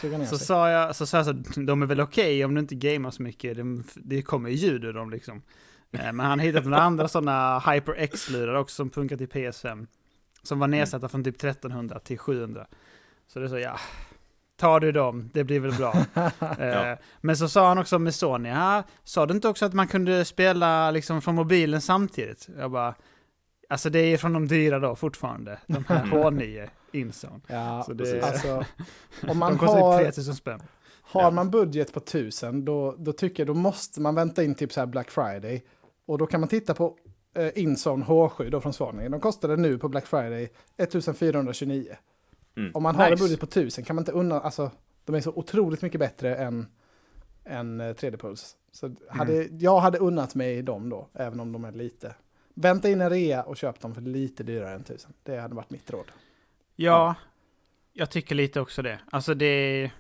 suga 0.02 0.18
ner 0.18 0.26
Så 0.26 0.38
sig. 0.38 0.48
sa 0.48 0.70
jag, 0.70 0.96
så 0.96 1.06
sa 1.06 1.18
jag 1.18 1.26
så, 1.26 1.32
de 1.62 1.82
är 1.82 1.86
väl 1.86 2.02
okej 2.02 2.46
om 2.46 2.54
du 2.56 2.60
inte 2.62 2.76
gamar 2.76 3.12
så 3.12 3.22
mycket, 3.24 3.58
det, 3.58 3.84
det 3.96 4.22
kommer 4.22 4.50
ju 4.50 4.56
ljud 4.56 4.84
ur 4.84 4.94
dem 4.94 5.10
liksom. 5.10 5.42
Eh, 5.92 6.12
Men 6.14 6.20
han 6.26 6.40
hittat 6.40 6.64
några 6.66 6.82
andra 6.82 7.08
sådana 7.08 7.60
HyperX-lurar 7.60 8.54
också 8.56 8.76
som 8.76 8.90
funkar 8.90 9.18
till 9.18 9.28
PS5. 9.30 9.88
Som 10.44 10.60
var 10.60 10.68
nedsatta 10.68 11.10
från 11.10 11.24
typ 11.24 11.36
1300 11.44 12.00
till 12.00 12.20
700. 12.20 12.68
Så 13.28 13.40
det 13.40 13.46
är 13.46 13.50
så, 13.50 13.58
ja, 13.60 13.80
tar 14.64 14.80
du 14.80 14.92
dem, 14.92 15.30
det 15.34 15.44
blir 15.44 15.60
väl 15.60 15.74
bra. 15.74 15.94
Eh, 16.60 16.68
Ja. 16.68 16.98
Men 17.22 17.38
så 17.38 17.50
sa 17.50 17.68
han 17.68 17.78
också 17.78 18.00
med 18.00 18.16
Sony, 18.16 18.50
ja, 18.50 18.84
sa 19.04 19.26
du 19.26 19.34
inte 19.34 19.48
också 19.48 19.66
att 19.66 19.74
man 19.74 19.88
kunde 19.88 20.26
spela 20.26 20.92
liksom 20.92 21.22
från 21.22 21.36
mobilen 21.36 21.82
samtidigt? 21.82 22.50
Jag 22.58 22.72
bara, 22.72 22.96
alltså 23.70 23.90
det 23.90 24.00
är 24.00 24.18
från 24.18 24.34
de 24.34 24.48
dyra 24.48 24.80
då 24.80 24.96
fortfarande, 24.96 25.60
de 25.68 25.86
här 25.88 26.06
H9 26.06 26.70
Inzone. 26.92 27.40
Ja, 27.48 27.84
Så 27.86 27.94
det- 27.94 28.22
alltså, 28.24 28.56
om 28.58 28.64
De 29.28 29.38
man 29.38 29.58
kostar 29.58 29.80
har, 29.80 29.98
typ 29.98 30.06
3000 30.06 30.36
spänn. 30.36 30.62
har 31.02 31.32
man 31.32 31.50
budget 31.52 31.94
på 31.94 32.00
1000 32.00 32.66
då, 32.66 32.96
då 32.98 33.12
tycker 33.14 33.44
jag 33.46 33.56
då 33.56 33.60
måste 33.60 34.02
man 34.02 34.16
vänta 34.16 34.44
in 34.44 34.56
typ 34.56 34.74
så 34.74 34.80
här 34.80 34.88
Black 34.88 35.12
Friday. 35.12 35.64
Och 36.08 36.18
då 36.18 36.26
kan 36.26 36.40
man 36.40 36.50
titta 36.50 36.74
på 36.74 36.98
eh, 37.38 37.50
Inzone 37.56 38.06
H7 38.06 38.50
då 38.50 38.62
från 38.62 38.74
Sony. 38.74 39.10
De 39.10 39.20
kostade 39.20 39.58
nu 39.58 39.78
på 39.78 39.90
Black 39.90 40.08
Friday 40.08 40.50
1429. 40.78 41.86
Mm. 42.56 42.72
Om 42.74 42.84
man 42.84 42.96
har 42.96 43.06
en 43.06 43.12
Nice. 43.12 43.24
budget 43.24 43.40
på 43.40 43.46
1000 43.46 43.84
kan 43.84 43.96
man 43.96 44.02
inte 44.02 44.12
unna, 44.12 44.40
alltså 44.40 44.72
de 45.06 45.16
är 45.16 45.22
så 45.22 45.32
otroligt 45.32 45.82
mycket 45.82 46.00
bättre 46.00 46.36
än, 46.36 46.68
än 47.46 47.82
eh, 47.82 47.94
3D-puls. 47.94 48.56
Så 48.72 48.96
hade, 49.10 49.44
jag 49.52 49.80
hade 49.80 49.98
unnat 49.98 50.36
mig 50.36 50.62
dem 50.62 50.90
då, 50.90 51.08
även 51.14 51.40
om 51.40 51.52
de 51.52 51.66
är 51.66 51.72
lite. 51.72 52.16
Vänta 52.54 52.90
in 52.90 53.02
en 53.02 53.10
rea 53.10 53.44
och 53.44 53.58
köp 53.58 53.80
dem 53.80 53.96
för 53.96 54.02
lite 54.02 54.44
dyrare 54.44 54.74
än 54.74 54.82
1000. 54.82 55.14
Det 55.24 55.38
hade 55.40 55.56
varit 55.56 55.70
mitt 55.70 55.92
råd. 55.92 56.12
Ja, 56.76 57.16
jag 57.94 58.10
tycker 58.10 58.36
lite 58.36 58.62
också 58.62 58.82
det. 58.82 59.00
Alltså 59.12 59.34
det, 59.34 59.92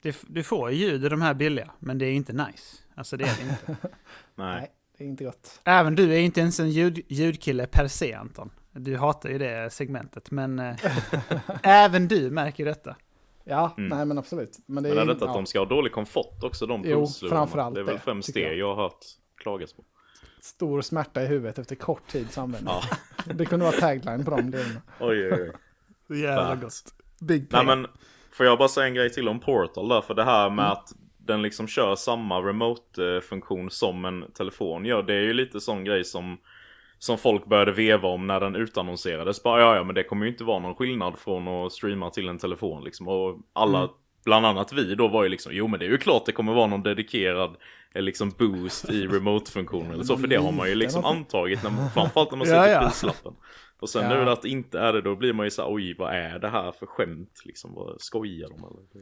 det, 0.00 0.16
du 0.28 0.42
får 0.42 0.70
ju 0.70 0.76
ljud 0.76 1.04
i 1.04 1.08
de 1.08 1.22
här 1.22 1.34
billiga, 1.34 1.70
men 1.78 1.98
det 1.98 2.06
är 2.06 2.12
inte 2.12 2.32
nice. 2.32 2.78
Alltså 2.94 3.16
det 3.16 3.24
är 3.24 3.36
det 3.36 3.42
inte. 3.42 3.88
Nej. 4.34 4.70
Det 4.98 5.04
är 5.04 5.08
inte 5.08 5.24
gott. 5.24 5.60
Även 5.64 5.94
du 5.94 6.14
är 6.14 6.18
inte 6.18 6.40
ens 6.40 6.60
en 6.60 6.70
ljud, 6.70 7.00
ljudkille 7.08 7.66
per 7.66 7.88
se 7.88 8.12
Anton. 8.14 8.50
Du 8.72 8.96
hatar 8.96 9.28
ju 9.30 9.38
det 9.38 9.72
segmentet, 9.72 10.30
men 10.30 10.58
eh, 10.58 10.76
även 11.62 12.08
du 12.08 12.30
märker 12.30 12.64
detta. 12.64 12.96
Ja, 13.44 13.74
Mm. 13.78 13.96
nej 13.98 14.06
men 14.06 14.18
absolut. 14.18 14.58
Men 14.66 14.82
det 14.82 14.88
Men 14.88 14.98
är 14.98 15.02
är, 15.02 15.06
det 15.06 15.12
inte 15.12 15.24
att 15.24 15.30
ja, 15.30 15.34
de 15.36 15.46
ska 15.46 15.58
ha 15.58 15.66
dålig 15.66 15.92
komfort 15.92 16.42
också, 16.44 16.66
de 16.66 17.06
framförallt 17.28 17.74
Det 17.74 17.80
är 17.80 17.84
väl 17.84 17.94
det, 17.94 18.00
fem 18.00 18.22
tycker 18.22 18.40
jag. 18.40 18.48
steg 18.48 18.58
jag 18.58 18.74
har 18.74 18.82
hört 18.82 18.98
klagas 19.36 19.72
på. 19.72 19.84
stor 20.40 20.80
smärta 20.82 21.22
i 21.22 21.26
huvudet 21.26 21.58
efter 21.58 21.74
kort 21.76 22.06
tids 22.08 22.38
användning. 22.38 22.74
Ja. 22.74 22.96
Det 23.34 23.44
kunde 23.46 23.64
vara 23.64 23.76
tagline 23.76 24.24
på 24.24 24.30
de 24.30 24.50
delarna. 24.50 24.82
Oj, 25.00 25.32
oj, 25.32 25.52
oj. 26.08 26.20
Jävla 26.20 26.56
gott. 26.56 26.94
Big 27.20 27.46
Nej 27.50 27.66
men, 27.66 27.86
får 28.32 28.46
jag 28.46 28.58
bara 28.58 28.68
säga 28.68 28.86
en 28.86 28.94
grej 28.94 29.10
till 29.12 29.28
om 29.28 29.40
Portal 29.40 29.88
där? 29.88 30.00
För 30.00 30.14
det 30.14 30.24
här 30.24 30.50
med 30.50 30.64
Mm. 30.64 30.72
att 30.72 30.92
den 31.18 31.42
liksom 31.42 31.66
kör 31.68 31.94
samma 31.96 32.38
remote-funktion 32.38 33.70
som 33.70 34.04
en 34.04 34.32
telefon 34.32 34.84
gör. 34.84 35.02
Det 35.02 35.14
är 35.14 35.20
ju 35.22 35.32
lite 35.32 35.60
sån 35.60 35.84
grej 35.84 36.04
som 36.04 36.38
som 37.02 37.18
folk 37.18 37.46
började 37.46 37.72
veva 37.72 38.08
om 38.08 38.26
när 38.26 38.40
den 38.40 38.56
utannonserades. 38.56 39.42
Bara 39.42 39.60
ja, 39.60 39.76
ja, 39.76 39.84
men 39.84 39.94
det 39.94 40.02
kommer 40.02 40.26
ju 40.26 40.32
inte 40.32 40.44
vara 40.44 40.58
någon 40.58 40.74
skillnad 40.74 41.18
från 41.18 41.48
att 41.48 41.72
streama 41.72 42.10
till 42.10 42.28
en 42.28 42.38
telefon 42.38 42.84
liksom. 42.84 43.08
Och 43.08 43.38
alla, 43.52 43.78
Mm. 43.78 43.90
bland 44.24 44.46
annat 44.46 44.72
vi 44.72 44.94
då 44.94 45.08
var 45.08 45.22
ju 45.22 45.28
liksom, 45.28 45.52
jo 45.54 45.66
men 45.68 45.80
det 45.80 45.86
är 45.86 45.90
ju 45.90 45.98
klart 45.98 46.26
det 46.26 46.32
kommer 46.32 46.52
vara 46.54 46.66
någon 46.66 46.82
dedikerad 46.82 47.56
eh, 47.94 48.02
liksom 48.02 48.30
boost 48.38 48.90
i 48.90 49.06
remote-funktionen 49.06 49.90
eller 49.92 50.04
så. 50.04 50.16
För 50.16 50.26
det 50.26 50.36
har 50.36 50.52
man 50.52 50.68
ju 50.68 50.74
liksom 50.74 51.04
antagit, 51.04 51.62
när 51.62 51.70
man, 51.70 51.90
framförallt 51.90 52.30
när 52.30 52.38
man 52.38 52.48
Ja, 52.48 52.62
ser 52.64 52.72
ja. 52.72 52.80
till 52.80 52.88
prislappen. 52.88 53.32
Och 53.80 53.88
sen 53.88 54.02
Ja. 54.02 54.08
nu 54.08 54.24
när 54.24 54.38
det 54.42 54.48
inte 54.48 54.78
är 54.78 54.92
det, 54.92 55.00
då 55.02 55.16
blir 55.16 55.32
man 55.32 55.46
ju 55.46 55.50
så 55.50 55.62
här, 55.62 55.74
oj 55.74 55.94
vad 55.98 56.14
är 56.14 56.38
det 56.38 56.48
här 56.48 56.72
för 56.72 56.86
skämt 56.86 57.40
liksom? 57.44 57.74
Vad 57.74 58.00
skojar 58.00 58.48
de 58.48 58.54
eller? 58.58 58.82
Det, 58.92 58.98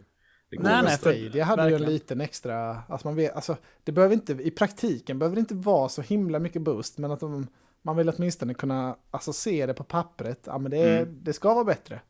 det 0.57 0.63
Nej, 0.63 0.83
nej, 0.83 0.91
för- 0.99 1.13
Stadia 1.13 1.45
hade 1.45 1.63
ju 1.63 1.67
en 1.67 1.71
verkligen. 1.73 1.93
liten 1.93 2.21
extra, 2.21 2.83
alltså 2.89 3.07
man 3.09 3.17
vet, 3.17 3.35
alltså 3.35 3.57
det 3.85 3.93
behöver 3.93 4.15
inte, 4.15 4.33
i 4.33 4.51
praktiken 4.51 5.19
behöver 5.19 5.37
det 5.37 5.41
inte 5.41 5.55
vara 5.55 5.89
så 5.89 6.03
himla 6.03 6.39
mycket 6.39 6.63
boost, 6.63 6.99
men 6.99 7.11
att 7.11 7.21
de, 7.21 7.47
man 7.83 7.97
vill 7.97 8.09
åtminstone 8.17 8.55
kunna, 8.55 8.97
alltså 9.11 9.33
se 9.33 9.67
det 9.67 9.75
på 9.75 9.85
pappret, 9.85 10.41
ja 10.47 10.59
men 10.59 10.71
det, 10.71 10.79
är- 10.79 11.03
Mm. 11.03 11.19
det 11.23 11.33
ska 11.33 11.55
vara 11.55 11.65
bättre. 11.65 12.01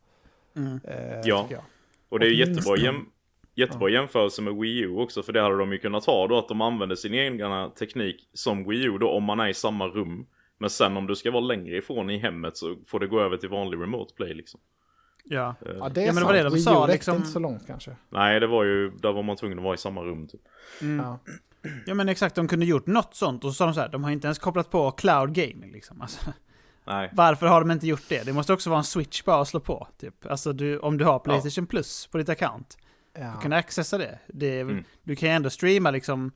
Mm. 0.56 0.80
Eh, 0.84 1.20
Ja. 1.24 1.48
Och 2.08 2.18
det 2.18 2.26
är 2.26 2.30
jättebra, 2.30 2.76
jäm, 2.76 3.06
jättebra 3.54 3.88
jämförelse 3.90 4.42
med 4.42 4.54
Wii 4.54 4.78
U 4.80 4.96
också, 4.96 5.22
för 5.22 5.32
det 5.32 5.40
hade 5.42 5.58
de 5.58 5.72
ju 5.72 5.78
kunnat 5.78 6.04
ha 6.04 6.26
då, 6.26 6.38
att 6.38 6.48
de 6.48 6.60
använder 6.60 6.96
sin 6.96 7.14
egen 7.14 7.70
teknik 7.70 8.28
som 8.34 8.68
Wii 8.68 8.84
U 8.84 8.98
då, 8.98 9.10
om 9.10 9.24
man 9.24 9.40
är 9.40 9.48
i 9.48 9.54
samma 9.54 9.86
rum. 9.88 10.26
Men 10.58 10.70
sen 10.70 10.96
om 10.96 11.06
du 11.06 11.16
ska 11.16 11.30
vara 11.30 11.40
längre 11.40 11.76
ifrån 11.76 12.10
i 12.10 12.18
hemmet 12.18 12.56
så 12.56 12.76
får 12.86 13.00
det 13.00 13.06
gå 13.06 13.20
över 13.20 13.36
till 13.36 13.48
vanlig 13.48 13.78
remote 13.80 14.14
play 14.14 14.34
liksom. 14.34 14.60
Ja. 15.24 15.54
Eh, 15.66 15.72
Ja, 15.78 15.88
det 15.88 16.02
är 16.02 16.06
Ja, 16.06 16.12
men 16.12 16.14
det 16.14 16.20
sant. 16.20 16.26
var 16.26 16.32
det 16.34 16.42
de 16.42 16.48
Wii 16.52 16.60
U 16.60 16.64
sa, 16.64 16.86
liksom- 16.86 17.16
inte 17.16 17.28
så 17.28 17.38
långt 17.38 17.66
kanske. 17.66 17.96
Nej, 18.10 18.40
det 18.40 18.46
var 18.46 18.64
ju, 18.64 18.90
där 18.90 19.12
var 19.12 19.22
man 19.22 19.36
tvungen 19.36 19.58
att 19.58 19.64
vara 19.64 19.74
i 19.74 19.78
samma 19.78 20.02
rum 20.02 20.28
typ. 20.28 20.40
Mm. 20.82 21.06
Ja. 21.06 21.18
Ja 21.86 21.94
men 21.94 22.08
exakt, 22.08 22.34
de 22.34 22.48
kunde 22.48 22.66
gjort 22.66 22.86
något 22.86 23.14
sånt 23.14 23.44
och 23.44 23.50
så 23.50 23.54
sa 23.54 23.64
de 23.64 23.74
så 23.74 23.80
här, 23.80 23.88
de 23.88 24.04
har 24.04 24.10
inte 24.10 24.26
ens 24.26 24.38
kopplat 24.38 24.70
på 24.70 24.90
cloud 24.90 25.34
gaming 25.34 25.72
liksom. 25.72 26.00
Alltså, 26.00 26.32
Nej. 26.84 27.10
varför 27.12 27.46
har 27.46 27.60
de 27.60 27.70
inte 27.70 27.86
gjort 27.86 28.08
det? 28.08 28.22
Det 28.26 28.32
måste 28.32 28.52
också 28.52 28.70
vara 28.70 28.78
en 28.78 28.84
switch 28.84 29.24
bara 29.24 29.40
att 29.40 29.48
slå 29.48 29.60
på. 29.60 29.88
Typ. 29.98 30.26
Alltså 30.26 30.52
du, 30.52 30.78
om 30.78 30.98
du 30.98 31.04
har 31.04 31.18
Playstation 31.18 31.66
Plus 31.66 32.06
på 32.06 32.18
ditt 32.18 32.28
account, 32.28 32.78
Ja. 33.12 33.32
du 33.36 33.42
kan 33.42 33.52
accessa 33.52 33.98
det. 33.98 34.18
det 34.26 34.60
Mm. 34.60 34.84
Du 35.02 35.16
kan 35.16 35.28
ju 35.28 35.34
ändå 35.34 35.50
streama 35.50 35.90
liksom, 35.90 36.32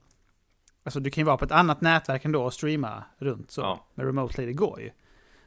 alltså 0.85 1.00
du 1.00 1.11
kan 1.11 1.23
ju 1.23 1.26
vara 1.26 1.37
på 1.37 1.45
ett 1.45 1.52
annat 1.52 1.81
nätverk 1.81 2.25
ändå 2.25 2.45
och 2.45 2.52
streama 2.54 3.04
runt 3.19 3.50
så. 3.50 3.61
Ja. 3.61 3.87
Med 3.95 4.07
remote 4.07 4.35
play, 4.35 4.47
det 4.47 4.52
går 4.52 4.81
ju. 4.81 4.90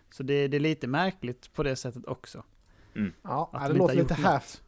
Så 0.09 0.23
det, 0.23 0.47
det 0.47 0.57
är 0.57 0.61
lite 0.61 0.87
märkligt 0.87 1.53
på 1.53 1.63
det 1.63 1.75
sättet 1.75 2.05
också. 2.05 2.43
Ja, 3.23 3.49
Att 3.53 3.61
det 3.61 3.67
de 3.67 3.71
inte 3.73 3.77
låter 3.77 3.95
har 3.95 4.01
lite 4.01 4.13
gjort 4.13 4.23
half, 4.23 4.61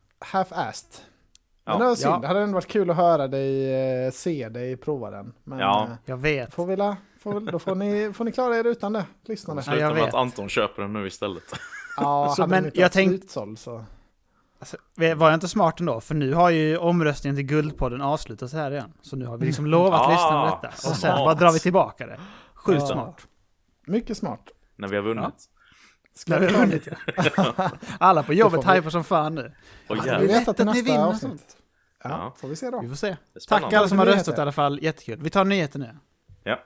half-assed. 1.70 1.78
Men 1.80 1.80
Ja. 1.80 1.84
det 1.84 1.86
var 1.90 1.96
synd, 1.96 2.14
Ja. 2.14 2.18
det 2.20 2.28
hade 2.28 2.40
ändå 2.40 2.54
varit 2.54 2.68
kul 2.68 2.90
att 2.90 2.96
höra 2.98 3.28
dig 3.28 3.74
eh, 4.06 4.12
se 4.12 4.50
dig 4.50 4.78
prova 4.78 5.10
den. 5.12 5.34
Men 5.44 5.60
Ja. 5.60 5.84
eh, 5.84 5.96
Jag 6.06 6.18
vet. 6.18 6.54
får 6.54 6.66
vi 6.66 6.76
la, 6.76 6.98
får, 7.20 7.40
då 7.52 7.60
får 7.60 7.76
ni, 7.76 8.12
får 8.14 8.26
ni 8.26 8.32
klara 8.32 8.58
er 8.58 8.64
utan 8.68 8.94
det, 8.94 9.06
lyssnarna. 9.26 9.60
Ja, 9.60 9.64
Sluta 9.64 9.80
jag 9.80 9.94
med 9.94 10.04
vet. 10.04 10.14
att 10.14 10.20
Anton 10.20 10.50
köper 10.50 10.82
den 10.82 10.94
nu 10.94 11.08
istället. 11.08 11.44
Ja, 11.98 12.34
Så, 12.36 12.48
men 12.48 12.64
jag 12.74 12.82
varit 12.84 12.92
tänk- 12.94 13.10
slutsåld 13.10 13.60
så. 13.60 13.84
Alltså, 14.60 14.78
var 15.16 15.28
jag 15.30 15.34
inte 15.34 15.48
smart 15.48 15.80
ändå? 15.80 16.02
För 16.02 16.16
nu 16.16 16.34
har 16.34 16.50
ju 16.50 16.78
omröstningen 16.78 17.36
till 17.36 17.46
Guldpodden 17.46 18.02
avslutats 18.02 18.54
här 18.54 18.72
igen. 18.72 18.94
Så 19.02 19.16
nu 19.16 19.26
har 19.26 19.38
vi 19.38 19.46
liksom 19.46 19.66
lovat 19.66 20.02
Ah, 20.02 20.12
lyssnarna 20.12 20.46
detta. 20.46 20.68
Och 20.90 20.96
sen 20.96 21.18
bara 21.18 21.34
drar 21.34 21.52
vi 21.52 21.60
tillbaka 21.60 22.06
det. 22.08 22.20
Sjukt 22.54 22.80
Ja. 22.82 22.88
smart. 22.88 23.28
Mycket 23.88 24.18
smart. 24.18 24.40
när 24.76 24.88
vi 24.88 24.96
har 24.96 25.04
vunnit. 25.04 25.46
Ska 26.16 26.32
När 26.32 26.40
vi 26.40 26.54
ta 26.54 26.60
vunnit 26.60 26.88
ja. 27.38 27.70
Alla 28.00 28.24
på 28.24 28.34
jobbet 28.34 28.60
hypar 28.76 28.90
som 28.90 29.04
fan 29.04 29.36
nu. 29.36 29.52
Och 29.88 29.98
Ja, 30.06 30.18
vi 30.20 30.28
vet 30.28 30.48
att 30.48 30.58
det 30.58 30.66
nästa 30.66 31.06
avsnitt. 31.06 31.58
Ja, 32.04 32.10
Ja. 32.10 32.34
får 32.38 32.48
vi 32.48 32.56
se 32.56 32.70
då. 32.70 32.80
Vi 32.82 32.88
får 32.90 32.96
se. 32.96 33.18
det 33.34 33.40
Tack 33.48 33.74
alla 33.74 33.88
som 33.88 33.98
har 34.00 34.06
Nyheter. 34.06 34.20
röstat 34.20 34.38
i 34.38 34.42
alla 34.42 34.52
fall. 34.52 34.80
Jättekul. 34.84 35.20
Vi 35.22 35.30
tar 35.30 35.46
nyheter 35.46 35.80
nu. 35.80 35.98
Ja. 36.44 36.60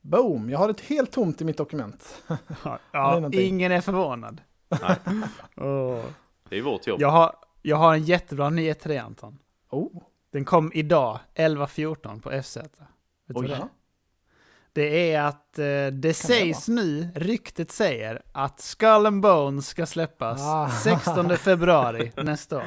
Boom, 0.00 0.50
jag 0.50 0.58
har 0.58 0.68
ett 0.68 0.80
helt 0.80 1.12
tomt 1.12 1.40
i 1.40 1.44
mitt 1.44 1.56
dokument. 1.58 2.22
Ja, 2.64 2.78
är 2.92 3.20
ja, 3.22 3.30
ingen 3.32 3.72
är 3.72 3.80
förvånad. 3.80 4.40
Nej. 4.68 4.96
Det 6.48 6.58
är 6.58 6.62
vårt 6.62 6.86
jobb. 6.86 7.00
jag, 7.00 7.08
har, 7.10 7.36
jag 7.62 7.76
har 7.76 7.94
en 7.94 8.02
jättebra 8.04 8.50
nyhet 8.50 8.80
till 8.80 8.88
dig 8.88 8.98
Anton. 8.98 9.38
Oh, 9.70 10.02
Den 10.32 10.44
kom 10.44 10.70
idag, 10.74 11.18
11.14 11.34 12.20
på 12.20 12.42
FZ. 12.42 12.56
Vet 12.56 12.72
du 13.26 13.34
vad 13.34 13.42
Oj. 13.44 13.48
det 13.48 13.54
är? 13.54 13.58
ja. 13.58 13.68
Det 14.74 15.12
är 15.12 15.22
att 15.22 15.58
eh, 15.58 15.64
det 15.64 15.90
det 15.90 16.14
sägs 16.14 16.68
nu, 16.68 17.08
ryktet 17.14 17.72
säger, 17.72 18.22
att 18.32 18.60
Skull 18.60 19.06
and 19.06 19.22
Bones 19.22 19.68
ska 19.68 19.86
släppas 19.86 20.40
Ah. 20.42 20.68
16 20.70 21.36
februari 21.36 22.12
nästa 22.16 22.56
år. 22.56 22.64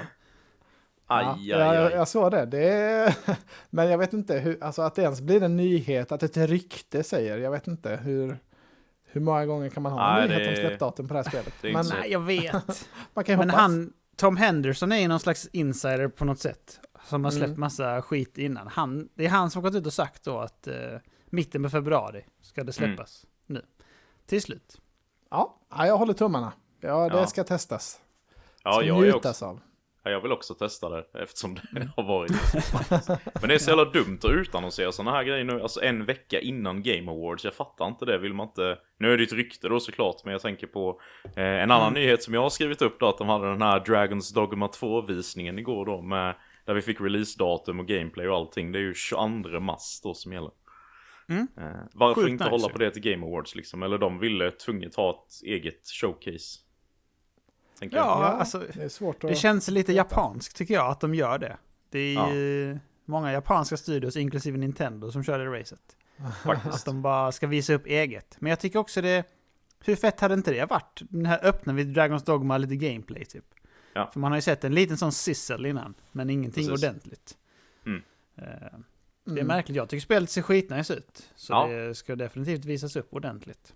Aj, 1.10 1.26
ja, 1.26 1.34
aj, 1.36 1.48
jag, 1.48 1.86
aj. 1.86 1.92
jag 1.94 2.08
såg 2.08 2.32
det. 2.32 2.46
det 2.46 2.70
är, 2.70 3.16
men 3.70 3.90
jag 3.90 3.98
vet 3.98 4.14
inte 4.14 4.38
hur, 4.38 4.64
alltså 4.64 4.82
att 4.82 4.96
det 4.96 5.02
ens 5.02 5.22
blir 5.22 5.44
en 5.44 5.58
nyhet, 5.58 6.12
att 6.12 6.24
ett 6.24 6.38
rykte 6.38 7.04
säger, 7.04 7.38
jag 7.38 7.52
vet 7.52 7.68
inte 7.68 7.96
hur, 8.04 8.38
hur 9.06 9.22
många 9.22 9.46
gånger 9.46 9.70
kan 9.70 9.84
man 9.84 9.92
ha 9.92 10.18
en 10.20 10.30
nyhet 10.30 10.44
det- 10.44 10.50
om 10.50 10.56
släppdatum 10.68 11.08
på 11.08 11.14
det 11.14 11.20
här 11.24 11.30
spelet? 11.30 11.54
det 11.62 11.74
Men. 11.74 11.86
Nej, 12.00 12.12
jag 12.12 12.20
vet. 12.20 12.90
man 13.14 13.24
kan 13.24 13.38
Men 13.40 13.50
hoppas. 13.50 13.62
han, 13.62 13.94
Tom 14.16 14.38
Henderson 14.38 14.92
är 14.92 14.98
ju 14.98 15.08
någon 15.08 15.20
slags 15.20 15.48
insider 15.52 16.08
på 16.08 16.26
något 16.26 16.40
sätt. 16.40 16.80
Som 17.10 17.24
har 17.24 17.32
släppt 17.32 17.48
Mm. 17.48 17.60
massa 17.60 18.02
skit 18.02 18.38
innan. 18.38 18.68
Han, 18.68 19.10
det 19.16 19.26
är 19.26 19.30
han 19.30 19.50
som 19.52 19.64
har 19.64 19.70
gått 19.70 19.80
ut 19.80 19.86
och 19.86 19.94
sagt 19.94 20.24
då 20.24 20.40
att 20.40 20.68
eh, 20.68 20.74
mitten 21.30 21.64
på 21.64 21.70
februari 21.70 22.26
ska 22.42 22.64
det 22.64 22.80
Mm. 22.80 22.90
släppas. 22.96 23.26
Nu. 23.46 23.62
Till 24.26 24.42
slut. 24.42 24.82
Ja, 25.30 25.60
ja, 25.70 25.88
jag 25.88 25.98
håller 25.98 26.14
tummarna. 26.14 26.54
Ja, 26.82 27.10
det 27.10 27.18
Ja. 27.18 27.28
ska 27.28 27.44
testas. 27.44 28.00
Ja, 28.64 28.72
ska 28.74 28.84
jag, 28.86 29.02
njutas 29.02 29.44
av. 29.44 29.60
ja, 30.04 30.12
jag 30.12 30.22
vill 30.22 30.32
också 30.32 30.54
testa 30.54 30.90
det 30.90 31.06
eftersom 31.14 31.54
det 31.56 31.62
Mm. 31.76 31.90
har 31.96 32.04
varit 32.04 32.32
Men 33.42 33.50
det 33.50 33.56
är 33.56 33.58
så 33.60 33.70
jävla 33.70 33.86
dumt 33.86 34.20
att 34.24 34.30
utannonsera 34.32 34.92
sådana 34.92 35.12
här 35.12 35.24
grejer 35.24 35.44
nu, 35.44 35.62
alltså 35.62 35.82
en 35.82 36.06
vecka 36.06 36.40
innan 36.40 36.84
Game 36.84 37.12
Awards. 37.12 37.44
Jag 37.46 37.54
fattar 37.54 37.88
inte 37.88 38.06
det, 38.06 38.18
vill 38.18 38.34
man 38.34 38.48
inte... 38.48 38.78
Nu 39.00 39.14
är 39.14 39.18
det 39.18 39.24
ett 39.24 39.34
rykte 39.34 39.70
då 39.70 39.80
såklart, 39.80 40.22
men 40.24 40.32
jag 40.32 40.42
tänker 40.42 40.68
på 40.68 41.02
eh, 41.36 41.44
en 41.44 41.72
annan 41.72 41.88
Mm. 41.88 41.94
nyhet 41.94 42.24
som 42.24 42.34
jag 42.34 42.42
har 42.42 42.50
skrivit 42.50 42.82
upp 42.82 43.00
då, 43.00 43.08
att 43.10 43.18
de 43.18 43.30
hade 43.30 43.50
den 43.50 43.62
här 43.62 43.80
Dragons 43.80 44.34
Dogma 44.34 44.68
2-visningen 44.68 45.60
igår 45.60 45.86
då, 45.86 46.02
med, 46.02 46.36
där 46.66 46.74
vi 46.74 46.82
fick 46.82 47.02
releasedatum 47.02 47.80
och 47.80 47.88
gameplay 47.88 48.28
och 48.28 48.36
allting. 48.36 48.72
Det 48.72 48.80
är 48.80 48.84
ju 48.84 48.94
22 48.94 49.60
mars 49.60 50.00
då 50.04 50.14
som 50.14 50.34
gäller. 50.34 50.52
Mm. 51.30 51.48
Eh, 51.58 51.64
varför 51.94 52.22
Sjukt 52.22 52.32
inte 52.32 52.44
nice 52.44 52.52
hålla 52.52 52.70
på 52.70 52.78
det 52.78 52.92
till 52.92 53.02
Game 53.02 53.26
Awards 53.26 53.56
liksom? 53.56 53.84
Eller 53.84 53.98
de 53.98 54.20
ville 54.20 54.52
tvunget 54.52 54.96
ha 54.96 55.10
ett 55.12 55.44
eget 55.44 55.88
showcase. 55.88 56.60
Ja, 57.80 57.88
jag. 57.92 58.00
alltså 58.24 58.60
Det 58.74 58.84
är 58.84 58.90
svårt 58.90 59.24
att... 59.24 59.30
det 59.30 59.36
känns 59.36 59.68
lite 59.68 59.94
japanskt 59.94 60.56
tycker 60.58 60.74
jag 60.74 60.88
att 60.92 61.00
de 61.00 61.16
gör 61.16 61.38
det. 61.40 61.58
Det 61.90 62.00
är 62.00 62.14
Ja. 62.14 62.34
ju 62.34 62.80
många 63.06 63.32
japanska 63.34 63.78
studios, 63.78 64.18
inklusive 64.18 64.58
Nintendo, 64.58 65.12
som 65.12 65.24
kör 65.24 65.40
det 65.40 65.60
racet. 65.60 65.80
Att 66.18 66.36
Faktiskt. 66.38 66.86
de 66.86 67.02
bara 67.02 67.32
ska 67.32 67.48
visa 67.48 67.74
upp 67.74 67.86
eget. 67.86 68.38
Men 68.40 68.50
jag 68.50 68.60
tycker 68.60 68.80
också 68.80 69.02
det... 69.02 69.24
Hur 69.86 69.96
fett 69.96 70.20
hade 70.20 70.34
inte 70.34 70.52
det 70.52 70.66
varit? 70.70 71.02
Den 71.10 71.26
här 71.26 71.46
öppna 71.46 71.74
vid 71.74 71.88
Dragons 71.88 72.24
Dogma, 72.24 72.58
lite 72.58 72.76
gameplay 72.76 73.26
typ. 73.26 73.46
Ja. 73.94 74.10
För 74.14 74.20
man 74.20 74.32
har 74.32 74.38
ju 74.38 74.42
sett 74.42 74.64
en 74.64 74.74
liten 74.76 74.98
sån 74.98 75.12
sizzle 75.12 75.70
innan, 75.70 75.94
men 76.12 76.30
ingenting 76.30 76.68
Precis. 76.68 76.84
ordentligt. 76.84 77.38
Mm. 77.86 78.02
Eh, 79.28 79.34
Det 79.34 79.40
är 79.40 79.44
Mm. 79.44 79.48
märkligt, 79.56 79.76
jag 79.78 79.90
tycker 79.90 80.02
spelet 80.02 80.30
ser 80.30 80.42
skitnice 80.42 80.94
ut. 80.94 81.24
Så 81.36 81.54
Ja. 81.54 81.68
det 81.68 81.96
ska 81.96 82.16
definitivt 82.16 82.66
visas 82.66 82.96
upp 82.96 83.08
ordentligt. 83.14 83.74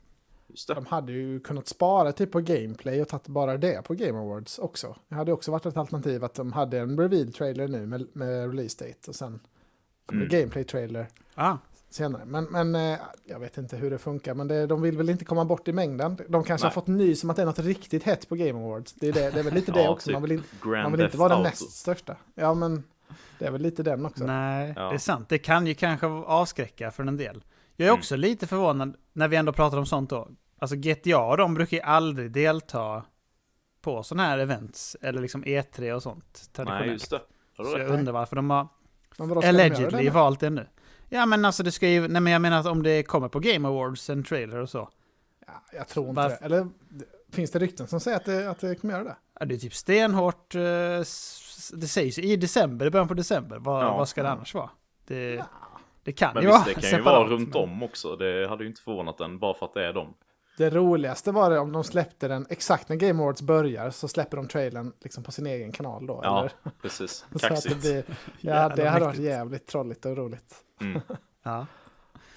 Just 0.48 0.68
det. 0.68 0.74
De 0.74 0.86
hade 0.86 1.12
ju 1.12 1.40
kunnat 1.40 1.68
spara 1.68 2.12
typ 2.12 2.32
på 2.32 2.40
gameplay 2.40 3.02
och 3.02 3.08
tagit 3.08 3.28
bara 3.28 3.58
det 3.58 3.82
på 3.84 3.94
Game 3.94 4.20
Awards 4.20 4.60
också. 4.60 4.96
Det 5.10 5.16
hade 5.16 5.32
också 5.34 5.52
varit 5.52 5.66
ett 5.66 5.78
alternativ 5.78 6.24
att 6.24 6.34
de 6.34 6.54
hade 6.54 6.80
en 6.80 7.00
reveal-trailer 7.00 7.68
nu 7.68 7.86
med, 7.86 8.08
med 8.14 8.50
release 8.50 8.86
date 8.86 9.00
och 9.08 9.16
sen 9.16 9.40
Mm. 10.12 10.28
gameplay-trailer 10.30 11.06
Ah, 11.36 11.58
senare. 11.90 12.26
Men, 12.26 12.44
men 12.44 12.76
eh, 12.76 13.00
jag 13.26 13.40
vet 13.40 13.58
inte 13.58 13.78
hur 13.78 13.90
det 13.92 13.98
funkar, 13.98 14.34
men 14.34 14.48
det, 14.48 14.66
de 14.68 14.82
vill 14.82 14.98
väl 14.98 15.10
inte 15.10 15.26
komma 15.26 15.46
bort 15.46 15.68
i 15.68 15.74
mängden. 15.74 16.18
De 16.28 16.44
kanske 16.44 16.66
Nej. 16.66 16.70
har 16.70 16.82
fått 16.82 16.88
ny 16.88 17.16
som 17.16 17.30
att 17.30 17.36
det 17.36 17.42
är 17.42 17.46
något 17.46 17.60
riktigt 17.60 18.04
hett 18.04 18.30
på 18.30 18.36
Game 18.36 18.60
Awards. 18.66 18.94
Det 18.94 19.08
är, 19.08 19.14
det, 19.14 19.32
det 19.32 19.40
är 19.40 19.44
väl 19.44 19.54
lite 19.54 19.72
det 19.72 19.84
Ja, 19.84 19.90
också. 19.90 20.06
typ 20.08 20.14
Man 20.14 20.22
vill, 20.22 20.32
in, 20.32 20.44
man 20.64 20.92
vill 20.92 21.02
inte 21.02 21.18
vara 21.18 21.34
den 21.34 21.44
näst 21.44 21.72
största. 21.72 22.16
Ja, 22.36 22.54
men 22.54 22.84
det 23.40 23.46
är 23.46 23.52
väl 23.52 23.62
lite 23.62 23.84
den 23.84 24.06
också. 24.06 24.24
nej, 24.26 24.74
Ja. 24.76 24.90
det 24.90 24.96
är 24.96 24.98
sant. 24.98 25.30
Det 25.30 25.38
kan 25.38 25.68
ju 25.68 25.74
kanske 25.74 26.08
avskräcka 26.08 26.92
för 26.92 27.04
en 27.04 27.18
del. 27.18 27.44
Jag 27.76 27.86
är 27.86 27.90
Mm. 27.90 28.00
också 28.00 28.16
lite 28.16 28.48
förvånad 28.48 28.96
när 29.14 29.28
vi 29.28 29.36
ändå 29.36 29.54
pratar 29.54 29.78
om 29.78 29.86
sånt 29.86 30.10
då. 30.10 30.28
Alltså 30.60 30.76
GTA 30.76 31.20
och 31.20 31.38
de 31.38 31.54
brukar 31.54 31.78
ju 31.78 31.84
aldrig 31.84 32.32
delta 32.32 33.04
på 33.82 34.04
sådana 34.04 34.24
här 34.30 34.38
events. 34.38 34.98
Eller 35.02 35.22
liksom 35.22 35.44
E3 35.46 35.92
och 35.94 36.04
sånt. 36.04 36.42
Nej, 36.42 36.54
Traditionellt. 36.56 36.92
just 36.92 37.10
det. 37.10 37.22
Så 37.56 37.78
jag 37.78 37.88
undrar 37.90 38.14
varför 38.14 38.36
de 38.36 38.50
har 38.50 38.68
Men 39.18 39.30
vadå, 39.30 39.42
ska 39.42 39.52
de 39.52 39.58
göra 39.58 39.70
det 39.70 39.76
allegedly 39.76 40.04
nu? 40.04 40.10
valt 40.10 40.40
det 40.40 40.50
nu. 40.50 40.68
Ja 41.10 41.26
men 41.26 41.46
alltså 41.46 41.64
det 41.64 41.72
ska 41.72 41.88
ju, 41.88 42.08
nej 42.08 42.22
men 42.22 42.34
jag 42.34 42.42
menar 42.42 42.60
att 42.60 42.66
om 42.66 42.84
det 42.84 43.04
kommer 43.04 43.28
på 43.28 43.40
Game 43.40 43.68
Awards, 43.68 44.10
en 44.10 44.24
trailer 44.24 44.58
och 44.58 44.70
så. 44.70 44.90
Ja, 45.48 45.54
jag 45.74 45.88
tror 45.88 46.10
inte 46.10 46.22
Varför? 46.22 46.40
det. 46.40 46.46
Eller 46.46 46.68
finns 47.32 47.52
det 47.52 47.60
rykten 47.60 47.88
som 47.88 48.00
säger 48.00 48.18
att 48.18 48.26
det, 48.26 48.50
att 48.50 48.60
det 48.60 48.76
kommer 48.76 48.94
göra 48.94 49.04
det? 49.04 49.16
Ja, 49.40 49.46
det 49.46 49.56
är 49.56 49.60
typ 49.60 49.74
stenhårt, 49.76 50.56
eh, 50.56 50.62
det 51.70 51.88
sägs 51.88 52.20
i 52.20 52.36
december, 52.36 52.90
början 52.90 53.08
på 53.08 53.14
december. 53.14 53.58
Vad, 53.60 53.84
Ja. 53.84 53.98
vad 53.98 54.08
ska 54.10 54.24
det 54.24 54.30
annars 54.30 54.54
vara? 54.54 54.70
Det, 55.08 55.44
det 56.04 56.12
kan 56.12 56.34
Men 56.34 56.44
ju 56.44 56.50
visst, 56.50 56.60
vara 56.60 56.76
det 56.76 56.82
kan 56.82 57.00
ju 57.00 57.02
vara 57.02 57.28
runt 57.28 57.54
men- 57.54 57.64
om 57.64 57.84
också. 57.84 58.16
Det 58.16 58.48
hade 58.50 58.64
ju 58.64 58.70
inte 58.70 58.82
förvånat 58.82 59.18
den 59.18 59.40
bara 59.40 59.54
för 59.54 59.66
att 59.66 59.74
det 59.74 59.86
är 59.86 59.94
dem. 59.94 60.14
Det 60.58 60.70
roligaste 60.70 61.32
var 61.32 61.50
det 61.50 61.60
om 61.60 61.72
de 61.72 61.84
släppte 61.84 62.28
den 62.28 62.46
exakt 62.50 62.90
när 62.90 62.96
Game 62.96 63.24
Awards 63.24 63.42
börjar 63.42 63.90
så 63.90 64.08
släpper 64.08 64.38
de 64.38 64.48
trailern 64.48 64.94
liksom 65.02 65.24
på 65.24 65.32
sin 65.32 65.48
egen 65.48 65.72
kanal 65.72 66.08
då. 66.08 66.20
Ja, 66.24 66.40
Eller? 66.40 66.52
precis. 66.82 67.26
Det 67.34 67.40
Kaxigt. 67.40 67.82
blir, 67.82 68.04
ja, 68.40 68.70
det 68.76 68.90
hade 68.90 69.06
varit 69.06 69.20
jävligt 69.20 69.68
trolligt 69.68 70.06
och 70.06 70.18
roligt. 70.18 70.56
Mm. 70.82 71.02
Ja. 71.44 71.66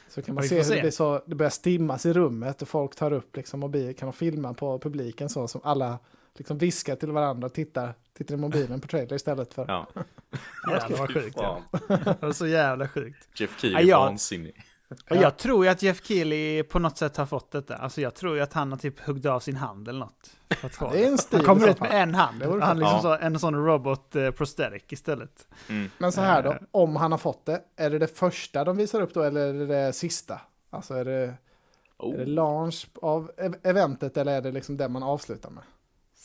Så 0.08 0.22
kan 0.22 0.34
man 0.34 0.44
se 0.44 0.56
hur 0.56 0.62
se. 0.62 0.74
det, 0.74 0.80
blir 0.80 0.90
så, 0.90 1.22
det 1.26 1.34
börjar 1.34 1.50
stimmas 1.50 2.06
i 2.06 2.12
rummet 2.12 2.62
och 2.62 2.68
folk 2.68 2.94
tar 2.94 3.12
upp 3.12 3.36
liksom 3.36 3.60
mobil, 3.60 3.96
kan 3.96 4.06
de 4.06 4.12
filma 4.12 4.54
på 4.54 4.78
publiken 4.78 5.28
så 5.28 5.48
som 5.48 5.60
alla 5.64 5.98
liksom 6.34 6.58
viskar 6.58 6.96
till 6.96 7.10
varandra 7.12 7.46
och 7.46 7.52
tittar, 7.54 7.94
tittar 8.16 8.34
i 8.34 8.38
mobilen 8.38 8.80
på 8.80 8.88
trailer 8.88 9.16
istället 9.16 9.54
för... 9.54 9.64
Ja. 9.68 9.86
Jävlar 10.70 10.98
vad 10.98 11.12
sjukt. 11.14 11.36
Ja. 11.40 11.62
Det 11.88 12.22
var 12.22 12.32
så 12.32 12.46
jävla 12.46 12.88
sjukt. 12.88 13.28
Jeff 13.40 13.60
Keely 13.60 13.74
Ja, 13.74 13.80
är 13.80 13.84
jag- 13.84 13.98
vansinnig. 13.98 14.62
Och 15.10 15.16
jag 15.16 15.36
tror 15.36 15.64
ju 15.64 15.70
att 15.70 15.82
Jeff 15.82 16.02
Keely 16.06 16.62
på 16.62 16.78
något 16.78 16.98
sätt 16.98 17.16
har 17.16 17.26
fått 17.26 17.50
detta. 17.50 17.76
Alltså 17.76 18.00
jag 18.00 18.14
tror 18.14 18.36
ju 18.36 18.42
att 18.42 18.52
han 18.52 18.70
har 18.72 18.78
typ 18.78 19.00
huggit 19.00 19.26
av 19.26 19.40
sin 19.40 19.56
hand 19.56 19.88
eller 19.88 19.98
något. 19.98 20.30
Det 20.92 21.04
är 21.04 21.08
en 21.08 21.18
stil 21.18 21.38
han 21.38 21.46
kommer 21.56 21.68
ut 21.70 21.80
med 21.80 21.90
en 22.02 22.14
hand. 22.14 22.42
Han 22.42 22.78
liksom 22.78 22.80
Ja. 22.96 23.00
så, 23.02 23.12
en 23.26 23.38
sån 23.38 23.54
robot 23.66 24.16
eh, 24.16 24.30
prosthetic 24.30 24.82
istället. 24.88 25.48
Mm. 25.68 25.90
Men 25.98 26.12
så 26.12 26.20
här 26.20 26.42
då, 26.42 26.50
Eh. 26.52 26.58
om 26.70 26.96
han 26.96 27.10
har 27.12 27.18
fått 27.18 27.46
det, 27.46 27.60
är 27.76 27.90
det 27.90 27.98
det 27.98 28.18
första 28.18 28.64
de 28.64 28.76
visar 28.76 29.00
upp 29.00 29.14
då 29.14 29.22
eller 29.22 29.40
är 29.40 29.52
det 29.52 29.66
det 29.66 29.92
sista? 29.92 30.40
Alltså 30.70 30.94
är 30.94 31.04
det, 31.04 31.12
är 31.12 31.26
det 31.26 31.36
Oh. 31.98 32.26
launch 32.26 32.86
av 33.02 33.30
ev- 33.36 33.58
eventet 33.62 34.16
eller 34.16 34.32
är 34.36 34.40
det 34.42 34.52
liksom 34.52 34.76
det 34.76 34.88
man 34.88 35.02
avslutar 35.02 35.50
med? 35.50 35.62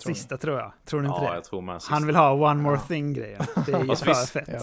Tror 0.04 0.10
ni? 0.12 0.16
Sista 0.16 0.38
tror 0.38 0.58
jag. 0.60 0.74
Tror 0.86 1.02
ni 1.02 1.08
inte 1.08 1.20
Ja, 1.24 1.30
det? 1.30 1.36
jag 1.36 1.44
tror 1.44 1.62
med. 1.62 1.82
Han 1.90 2.06
vill 2.08 2.16
ha 2.16 2.52
one 2.52 2.62
more 2.62 2.76
Ja. 2.76 2.82
thing-grejen. 2.88 3.42
Det 3.66 3.72
är 3.74 3.80
ju 3.82 3.88
Fast 3.88 4.04
för 4.04 4.12
visst- 4.12 4.30
fett. 4.30 4.50
Ja. 4.52 4.60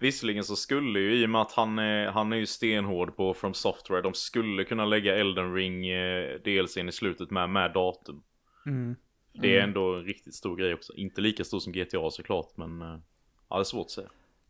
Visserligen 0.00 0.44
så 0.44 0.56
skulle 0.56 1.00
ju, 1.00 1.14
i 1.22 1.26
och 1.26 1.30
med 1.30 1.40
att 1.40 1.52
han 1.52 1.78
är, 1.78 2.06
han 2.06 2.32
är 2.32 2.36
ju 2.36 2.46
stenhård 2.46 3.16
på 3.16 3.34
From 3.34 3.54
Software, 3.54 4.02
de 4.02 4.14
skulle 4.14 4.64
kunna 4.64 4.84
lägga 4.84 5.16
Elden 5.16 5.54
Ring 5.54 5.88
eh, 5.88 6.38
DLCn 6.44 6.88
i 6.88 6.92
slutet 6.92 7.30
med, 7.30 7.50
med 7.50 7.72
datum. 7.72 8.22
Mm. 8.66 8.96
Det 9.32 9.56
är 9.58 9.62
ändå 9.62 9.94
en 9.94 10.04
riktigt 10.04 10.34
stor 10.34 10.56
grej 10.56 10.74
också. 10.74 10.92
Inte 10.94 11.20
lika 11.20 11.44
stor 11.44 11.58
som 11.60 11.72
GTA 11.72 12.10
såklart, 12.10 12.56
men 12.56 12.82
eh, 12.82 12.98
ja, 13.50 13.56
det 13.56 13.62
är 13.62 13.64
svårt 13.64 13.84
att 13.86 13.90
säga. 13.90 14.08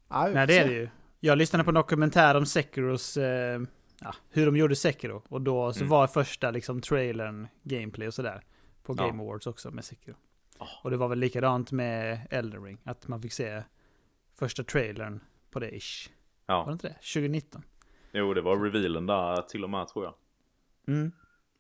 Ja, 0.09 0.23
Nej, 0.23 0.33
får 0.33 0.47
det 0.47 0.59
är 0.59 0.68
det 0.68 0.75
ju. 0.75 0.88
Jag 1.21 1.38
lyssnade 1.38 1.64
på 1.64 1.71
en 1.71 1.75
dokumentär 1.75 2.35
om 2.35 2.47
Sekiros, 2.47 3.16
eh, 3.16 3.61
ja, 4.00 4.14
hur 4.30 4.47
de 4.47 4.57
gjorde 4.57 4.76
Sekiro. 4.76 5.23
Och 5.28 5.40
då 5.40 5.73
så 5.73 5.78
Mm. 5.80 5.88
var 5.88 6.07
första 6.07 6.50
liksom 6.50 6.80
trailern, 6.80 7.49
gameplay 7.62 8.09
och 8.09 8.14
sådär. 8.14 8.42
På 8.83 8.95
Ja. 8.99 9.07
Game 9.07 9.23
Awards 9.23 9.47
också 9.47 9.71
med 9.71 9.85
Sekiro. 9.85 10.14
Ah. 10.58 10.66
Och 10.84 10.90
det 10.90 10.96
var 10.96 11.08
väl 11.08 11.18
likadant 11.18 11.72
med 11.72 12.26
Elden 12.30 12.64
Ring. 12.64 12.78
Att 12.84 13.08
man 13.08 13.22
fick 13.22 13.32
se 13.32 13.62
första 14.38 14.64
trailern 14.64 15.20
på 15.50 15.58
det 15.60 15.70
ish. 15.76 16.08
Var 16.46 16.56
det 16.56 16.62
Ja, 16.66 16.72
inte 16.72 16.88
det? 16.88 16.94
2019? 16.94 17.62
jo 18.12 18.35
det 18.35 18.40
var 18.40 18.56
revealen 18.56 19.06
där 19.06 19.42
till 19.42 19.64
och 19.64 19.70
med 19.70 19.88
tror 19.88 20.04
jag. 20.04 20.14
Mm. 20.94 21.12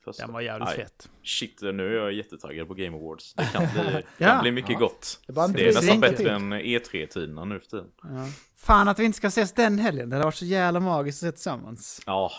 Första. 0.04 0.22
Den 0.26 0.32
var 0.32 0.40
jävligt 0.40 0.68
Nej, 0.68 0.76
fet. 0.76 1.10
Shit, 1.22 1.60
nu 1.62 1.86
är 1.98 2.02
jag 2.02 2.12
jättetaggad 2.12 2.68
på 2.68 2.74
Game 2.74 2.96
Awards. 2.96 3.34
Det 3.34 3.44
kan 3.52 3.62
bli, 3.72 4.02
Ja. 4.18 4.26
kan 4.26 4.42
bli 4.42 4.50
mycket 4.52 4.70
Ja. 4.70 4.78
gott. 4.78 5.20
Det 5.26 5.32
Det 5.32 5.68
är 5.68 5.74
nästan 5.74 6.00
bättre 6.00 6.30
än 6.30 6.52
E3-tiderna 6.52 7.44
nu 7.44 7.60
för 7.60 7.66
tiden. 7.66 7.90
Ja. 8.02 8.08
Fan 8.56 8.88
att 8.88 8.98
vi 8.98 9.04
inte 9.04 9.16
ska 9.16 9.26
ses 9.26 9.52
den 9.52 9.78
helgen. 9.78 10.10
Det 10.10 10.16
hade 10.16 10.24
varit 10.24 10.34
så 10.34 10.44
jävla 10.44 10.80
magiskt 10.80 11.22
att 11.22 11.26
se 11.28 11.32
tillsammans. 11.32 12.02
Ja, 12.06 12.32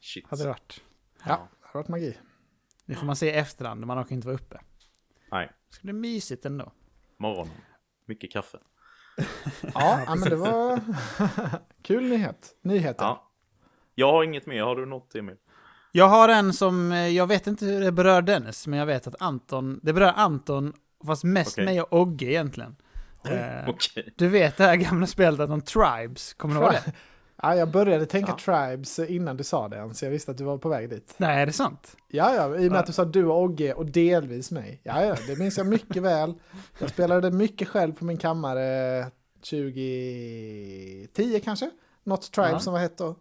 shit. 0.00 0.26
Hade 0.30 0.42
det 0.42 0.48
varit. 0.48 0.80
Ja, 1.24 1.48
det 1.60 1.66
har 1.68 1.80
varit 1.80 1.88
magi. 1.88 2.18
Nu 2.84 2.94
får 2.94 3.06
man 3.06 3.16
se 3.16 3.26
i 3.26 3.32
efterhand, 3.32 3.86
man 3.86 3.98
orkar 4.02 4.14
inte 4.14 4.26
vara 4.26 4.34
uppe. 4.36 4.60
Nej, 5.30 5.46
Det 5.68 5.74
ska 5.74 5.82
bli 5.82 5.92
mysigt 5.92 6.44
ändå. 6.46 6.72
morgonen. 7.18 7.54
Mycket 8.06 8.32
kaffe. 8.32 8.58
Ja, 9.74 10.00
ja 10.06 10.14
men 10.14 10.28
det 10.30 10.36
var 10.36 10.80
kul 11.82 12.04
nyhet. 12.08 12.54
Nyheter. 12.62 13.04
Ja. 13.04 13.30
Jag 13.94 14.12
har 14.12 14.24
inget 14.24 14.46
mer. 14.46 14.62
Har 14.62 14.76
du 14.76 14.86
något 14.86 15.14
Emil? 15.14 15.36
Jag 15.92 16.08
har 16.08 16.28
en 16.28 16.52
som, 16.52 16.92
eh, 16.92 17.08
jag 17.08 17.26
vet 17.26 17.46
inte 17.46 17.64
hur 17.64 17.80
det 17.80 17.92
berör 17.92 18.22
Dennis, 18.22 18.66
men 18.66 18.78
jag 18.78 18.86
vet 18.86 19.06
att 19.06 19.22
Anton, 19.22 19.80
det 19.82 19.92
berör 19.92 20.12
Anton, 20.16 20.72
fast 21.06 21.24
mest 21.24 21.54
Okej. 21.54 21.64
mig 21.64 21.80
och 21.82 21.92
Ogge 22.00 22.26
egentligen. 22.26 22.76
Eh, 23.24 23.68
Okej. 23.68 24.14
du 24.16 24.28
vet 24.28 24.56
det 24.56 24.64
här 24.64 24.76
gamla 24.76 25.06
spelet 25.06 25.50
om 25.50 25.60
Tribes, 25.60 26.34
kommer 26.34 26.54
du 26.54 26.60
ihåg 26.60 26.72
det? 26.72 26.92
Ja, 27.42 27.56
jag 27.56 27.70
började 27.70 28.06
tänka 28.06 28.34
Ja. 28.46 28.66
Tribes 28.68 28.98
innan 28.98 29.36
du 29.36 29.44
sa 29.44 29.68
det, 29.68 29.94
så 29.94 30.04
jag 30.04 30.10
visste 30.10 30.30
att 30.30 30.38
du 30.38 30.44
var 30.44 30.58
på 30.58 30.68
väg 30.68 30.90
dit. 30.90 31.14
Nej, 31.16 31.42
är 31.42 31.46
det 31.46 31.52
sant? 31.52 31.96
Ja, 32.08 32.34
ja, 32.34 32.44
i 32.44 32.68
och 32.68 32.70
med 32.70 32.72
Ja. 32.72 32.80
att 32.80 32.86
du 32.86 32.92
sa 32.92 33.04
du 33.04 33.24
och 33.26 33.42
Ogge 33.42 33.74
och 33.74 33.86
delvis 33.86 34.50
mig. 34.50 34.80
Ja, 34.82 35.04
ja, 35.04 35.16
det 35.26 35.38
minns 35.38 35.58
jag 35.58 35.66
mycket 35.66 36.02
väl. 36.02 36.34
Jag 36.78 36.90
spelade 36.90 37.30
mycket 37.30 37.68
själv 37.68 37.92
på 37.92 38.04
min 38.04 38.16
kammare 38.18 39.06
2010 39.50 41.40
kanske. 41.44 41.70
Något 42.04 42.32
Tribes 42.32 42.52
Ja. 42.52 42.58
som 42.60 42.72
var 42.72 42.80
hett 42.80 42.98
då. 42.98 43.14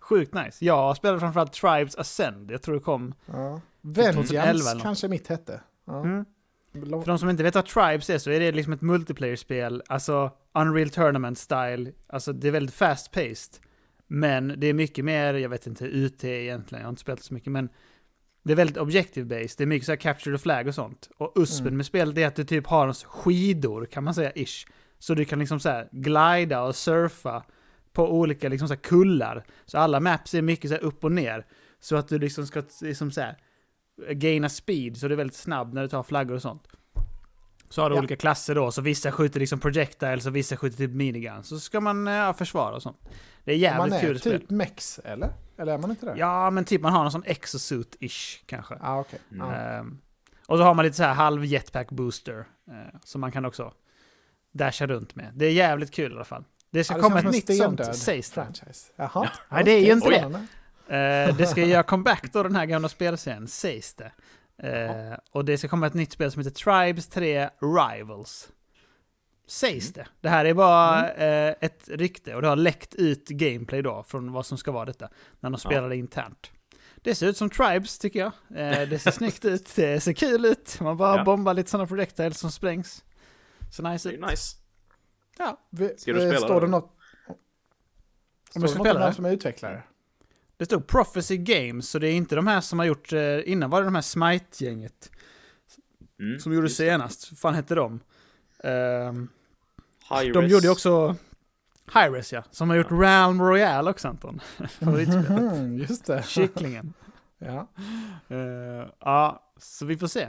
Sjukt 0.00 0.34
nice. 0.34 0.64
Jag 0.64 0.96
spelade 0.96 1.20
framförallt 1.20 1.52
Tribes 1.52 1.96
Ascend, 1.96 2.50
jag 2.50 2.62
tror 2.62 2.74
det 2.74 2.80
kom. 2.80 3.14
Ja. 3.26 3.60
2011 3.82 4.02
Vengeance 4.02 4.36
eller 4.38 4.74
något. 4.74 4.82
kanske 4.82 5.08
mitt 5.08 5.26
hette. 5.28 5.60
Ja. 5.86 6.00
Mm. 6.00 6.24
För 6.74 7.06
de 7.06 7.18
som 7.18 7.30
inte 7.30 7.42
vet 7.42 7.54
vad 7.54 7.66
Tribes 7.66 8.10
är 8.10 8.18
så 8.18 8.30
är 8.30 8.40
det 8.40 8.52
liksom 8.52 8.72
ett 8.72 8.80
multiplayer-spel, 8.80 9.82
alltså 9.88 10.30
Unreal 10.54 10.90
Tournament 10.90 11.38
style, 11.38 11.92
alltså 12.06 12.32
det 12.32 12.48
är 12.48 12.52
väldigt 12.52 12.74
fast 12.74 13.12
paced. 13.12 13.60
Men 14.06 14.54
det 14.56 14.66
är 14.66 14.74
mycket 14.74 15.04
mer, 15.04 15.34
jag 15.34 15.48
vet 15.48 15.66
inte, 15.66 15.84
UT 15.86 16.24
egentligen, 16.24 16.80
jag 16.80 16.86
har 16.86 16.90
inte 16.90 17.00
spelat 17.00 17.22
så 17.22 17.34
mycket, 17.34 17.52
men 17.52 17.68
det 18.44 18.52
är 18.52 18.56
väldigt 18.56 18.76
objective 18.76 19.26
based, 19.26 19.54
det 19.58 19.64
är 19.64 19.66
mycket 19.66 19.86
så 19.86 19.92
här 19.92 19.96
capture 19.96 20.36
the 20.36 20.42
flag 20.42 20.68
och 20.68 20.74
sånt. 20.74 21.10
Och 21.16 21.32
uspen 21.34 21.66
Mm. 21.66 21.76
med 21.76 21.86
spelet 21.86 22.18
är 22.18 22.26
att 22.26 22.36
du 22.36 22.44
typ 22.44 22.66
har 22.66 22.92
skidor, 22.92 23.86
kan 23.86 24.04
man 24.04 24.14
säga, 24.14 24.32
ish. 24.34 24.66
Så 24.98 25.14
du 25.14 25.24
kan 25.24 25.38
liksom 25.38 25.60
så 25.60 25.68
här 25.68 25.88
glida 25.92 26.62
och 26.62 26.76
surfa 26.76 27.44
på 27.92 28.12
olika 28.12 28.48
liksom 28.48 28.68
så 28.68 28.76
kullar. 28.76 29.44
Så 29.64 29.78
alla 29.78 30.00
maps 30.00 30.34
är 30.34 30.42
mycket 30.42 30.70
så 30.70 30.76
här 30.76 30.82
upp 30.82 31.04
och 31.04 31.12
ner. 31.12 31.46
Så 31.80 31.96
att 31.96 32.08
du 32.08 32.18
liksom 32.18 32.46
ska 32.46 32.62
liksom 32.82 33.10
så 33.10 33.20
här 33.20 33.36
gaina 34.10 34.48
speed, 34.48 34.96
så 34.96 35.08
du 35.08 35.14
är 35.14 35.16
väldigt 35.16 35.36
snabb 35.36 35.74
när 35.74 35.82
du 35.82 35.88
tar 35.88 36.02
flaggor 36.02 36.34
och 36.34 36.42
sånt. 36.42 36.68
Så 37.68 37.82
har 37.82 37.90
du 37.90 37.96
Ja. 37.96 37.98
olika 37.98 38.16
klasser 38.16 38.54
då, 38.54 38.70
så 38.72 38.82
vissa 38.82 39.12
skjuter 39.12 39.40
liksom 39.40 39.60
projectiles 39.60 40.26
och 40.26 40.36
vissa 40.36 40.56
skjuter 40.56 40.76
typ 40.76 40.90
miniguns. 40.90 41.48
Så 41.48 41.60
ska 41.60 41.80
man 41.80 42.06
ja, 42.06 42.34
försvara 42.34 42.74
och 42.74 42.82
sånt. 42.82 42.96
Det 43.44 43.52
är 43.52 43.56
jävligt 43.56 43.90
man 43.92 44.00
kul 44.00 44.16
är 44.16 44.20
spel. 44.20 44.40
typ 44.40 44.50
mex, 44.50 44.98
eller? 45.04 45.32
Eller 45.56 45.72
är 45.74 45.78
man 45.78 45.90
inte 45.90 46.06
det? 46.06 46.14
Ja, 46.18 46.50
men 46.50 46.64
typ 46.64 46.80
man 46.82 46.92
har 46.92 47.02
någon 47.02 47.12
sån 47.12 47.24
exosuit-ish 47.24 48.38
kanske. 48.46 48.78
Ah, 48.80 49.00
okej. 49.00 49.18
Mm. 49.32 49.46
Ja. 49.50 49.54
Ehm, 49.56 49.98
och 50.46 50.58
så 50.58 50.64
har 50.64 50.74
man 50.74 50.84
lite 50.84 50.96
så 50.96 51.02
här 51.02 51.14
halv 51.14 51.44
jetpack 51.44 51.90
booster. 51.90 52.44
eh, 52.70 52.98
som 53.04 53.20
man 53.20 53.32
kan 53.32 53.44
också 53.44 53.72
dasha 54.52 54.86
runt 54.86 55.14
med. 55.14 55.32
Det 55.34 55.46
är 55.46 55.50
jävligt 55.52 55.90
kul 55.90 56.12
i 56.12 56.14
alla 56.14 56.24
fall. 56.24 56.44
Det 56.70 56.84
ska 56.84 56.94
Ja, 56.94 56.96
det 56.98 57.02
komma 57.02 57.18
ett 57.18 57.30
nytt 57.32 57.56
sånt, 57.56 57.96
sägs 57.96 58.30
det. 58.30 58.34
franchise. 58.34 58.92
Jaha. 58.96 59.28
Nej, 59.48 59.64
det 59.64 59.70
är 59.70 59.80
ju 59.86 59.92
inte 59.92 60.10
det. 60.10 60.46
Eh, 60.88 61.36
det 61.36 61.46
ska 61.46 61.64
göra 61.64 61.82
comeback 61.82 62.32
då, 62.32 62.42
den 62.42 62.56
här 62.56 62.66
gamla 62.66 62.88
spelserien, 62.88 63.48
sägs 63.48 63.94
det. 63.94 64.12
Eh, 64.58 65.18
och 65.30 65.44
det 65.44 65.58
ska 65.58 65.68
komma 65.68 65.86
ett 65.86 65.94
nytt 65.94 66.12
spel 66.12 66.30
som 66.32 66.42
heter 66.42 66.50
Tribes 66.84 67.08
3 67.08 67.50
Rivals. 67.60 68.48
Sägs 69.46 69.92
det. 69.92 70.06
Det 70.20 70.28
här 70.28 70.44
är 70.44 70.54
bara 70.54 71.10
eh, 71.12 71.54
ett 71.60 71.88
rykte 71.88 72.34
och 72.34 72.42
det 72.42 72.48
har 72.48 72.56
läckt 72.56 72.94
ut 72.94 73.28
gameplay 73.28 73.82
då 73.82 74.02
från 74.02 74.32
vad 74.32 74.46
som 74.46 74.58
ska 74.58 74.72
vara 74.72 74.84
detta. 74.84 75.08
När 75.40 75.50
de 75.50 75.58
spelar 75.58 75.88
det 75.88 75.96
internt. 75.96 76.50
Det 76.96 77.14
ser 77.14 77.26
ut 77.26 77.36
som 77.36 77.50
Tribes 77.50 77.98
tycker 77.98 78.18
jag. 78.20 78.32
Eh, 78.54 78.88
det 78.88 78.98
ser 78.98 79.10
snyggt 79.20 79.44
ut, 79.44 79.72
det 79.76 80.00
ser 80.00 80.12
kul 80.12 80.44
ut. 80.44 80.80
Man 80.80 80.96
bara 80.96 81.16
Ja. 81.16 81.24
bombar 81.24 81.54
lite 81.54 81.70
sådana 81.70 81.86
projectiles 81.86 82.38
som 82.38 82.50
sprängs. 82.50 83.04
Så 83.70 83.82
nice 83.82 84.10
ut. 84.10 84.20
nice. 84.30 84.56
Ja. 85.38 85.60
Vi- 85.70 85.94
Ska 85.98 86.12
du 86.12 86.22
eh, 86.22 86.28
spela 86.30 86.46
Står 86.46 86.60
det? 86.60 86.66
något? 86.66 86.90
Om 88.54 88.62
jag 88.62 88.70
ska 88.70 88.80
spela 88.80 89.06
det? 89.06 89.14
som 89.14 89.24
är 89.24 89.30
utvecklare? 89.32 89.82
Det 90.56 90.64
stod 90.64 90.86
Prophecy 90.86 91.36
Games, 91.36 91.90
så 91.90 91.98
det 91.98 92.08
är 92.08 92.12
inte 92.12 92.34
de 92.36 92.46
här 92.46 92.60
som 92.60 92.78
har 92.78 92.86
gjort, 92.86 93.12
eh, 93.12 93.50
innan 93.50 93.70
var 93.70 93.80
det 93.80 93.84
de 93.86 93.94
här 93.94 94.02
Smite-gänget. 94.02 95.10
Mm, 96.20 96.40
Som 96.40 96.52
gjorde 96.54 96.68
senast. 96.68 97.30
Vad 97.32 97.38
fan 97.38 97.54
hette 97.54 97.74
de? 97.74 98.00
High 100.10 100.32
de 100.32 100.46
gjorde 100.46 100.66
ju 100.66 100.70
också 100.72 101.16
Hyres 101.94 102.32
ja. 102.32 102.42
Som 102.50 102.70
har 102.70 102.76
gjort 102.76 102.90
Realm 102.90 103.42
Royale 103.42 103.90
också 103.90 104.08
Anton. 104.08 104.40
Mhm, 104.80 105.78
just 105.78 106.06
det. 106.06 106.24
Kycklingen. 106.26 106.92
Ja. 107.38 107.68
Eh, 108.28 108.88
ja, 109.00 109.42
så 109.58 109.86
vi 109.86 109.96
får 109.96 110.06
se. 110.06 110.28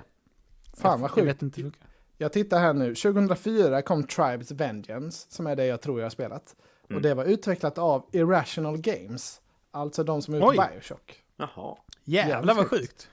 Fan 0.78 1.02
vad 1.02 1.10
Jag 1.10 1.16
sjukt. 1.16 1.28
vet 1.28 1.42
inte. 1.42 1.62
hur- 1.62 1.72
Jag 2.18 2.34
tittar 2.34 2.60
här 2.60 2.74
nu. 2.74 2.96
2004 2.96 3.82
kom 3.82 4.04
Tribes 4.04 4.52
Vengeance, 4.52 5.28
som 5.30 5.48
är 5.48 5.56
det 5.56 5.66
jag 5.66 5.82
tror 5.82 6.00
jag 6.00 6.06
har 6.06 6.10
spelat. 6.10 6.56
Mm. 6.90 6.96
Och 6.96 7.02
det 7.02 7.14
var 7.14 7.26
utvecklat 7.26 7.78
av 7.78 8.06
Irrational 8.12 8.78
Games. 8.78 9.42
Alltså 9.76 10.04
de 10.04 10.22
som 10.22 10.34
har 10.34 10.42
gjort 10.42 10.50
Oj. 10.60 10.70
Bioshock. 10.74 11.24
Jaha. 11.38 11.78
Jävlar 12.04 12.54
vad 12.56 12.68
sjukt. 12.68 13.10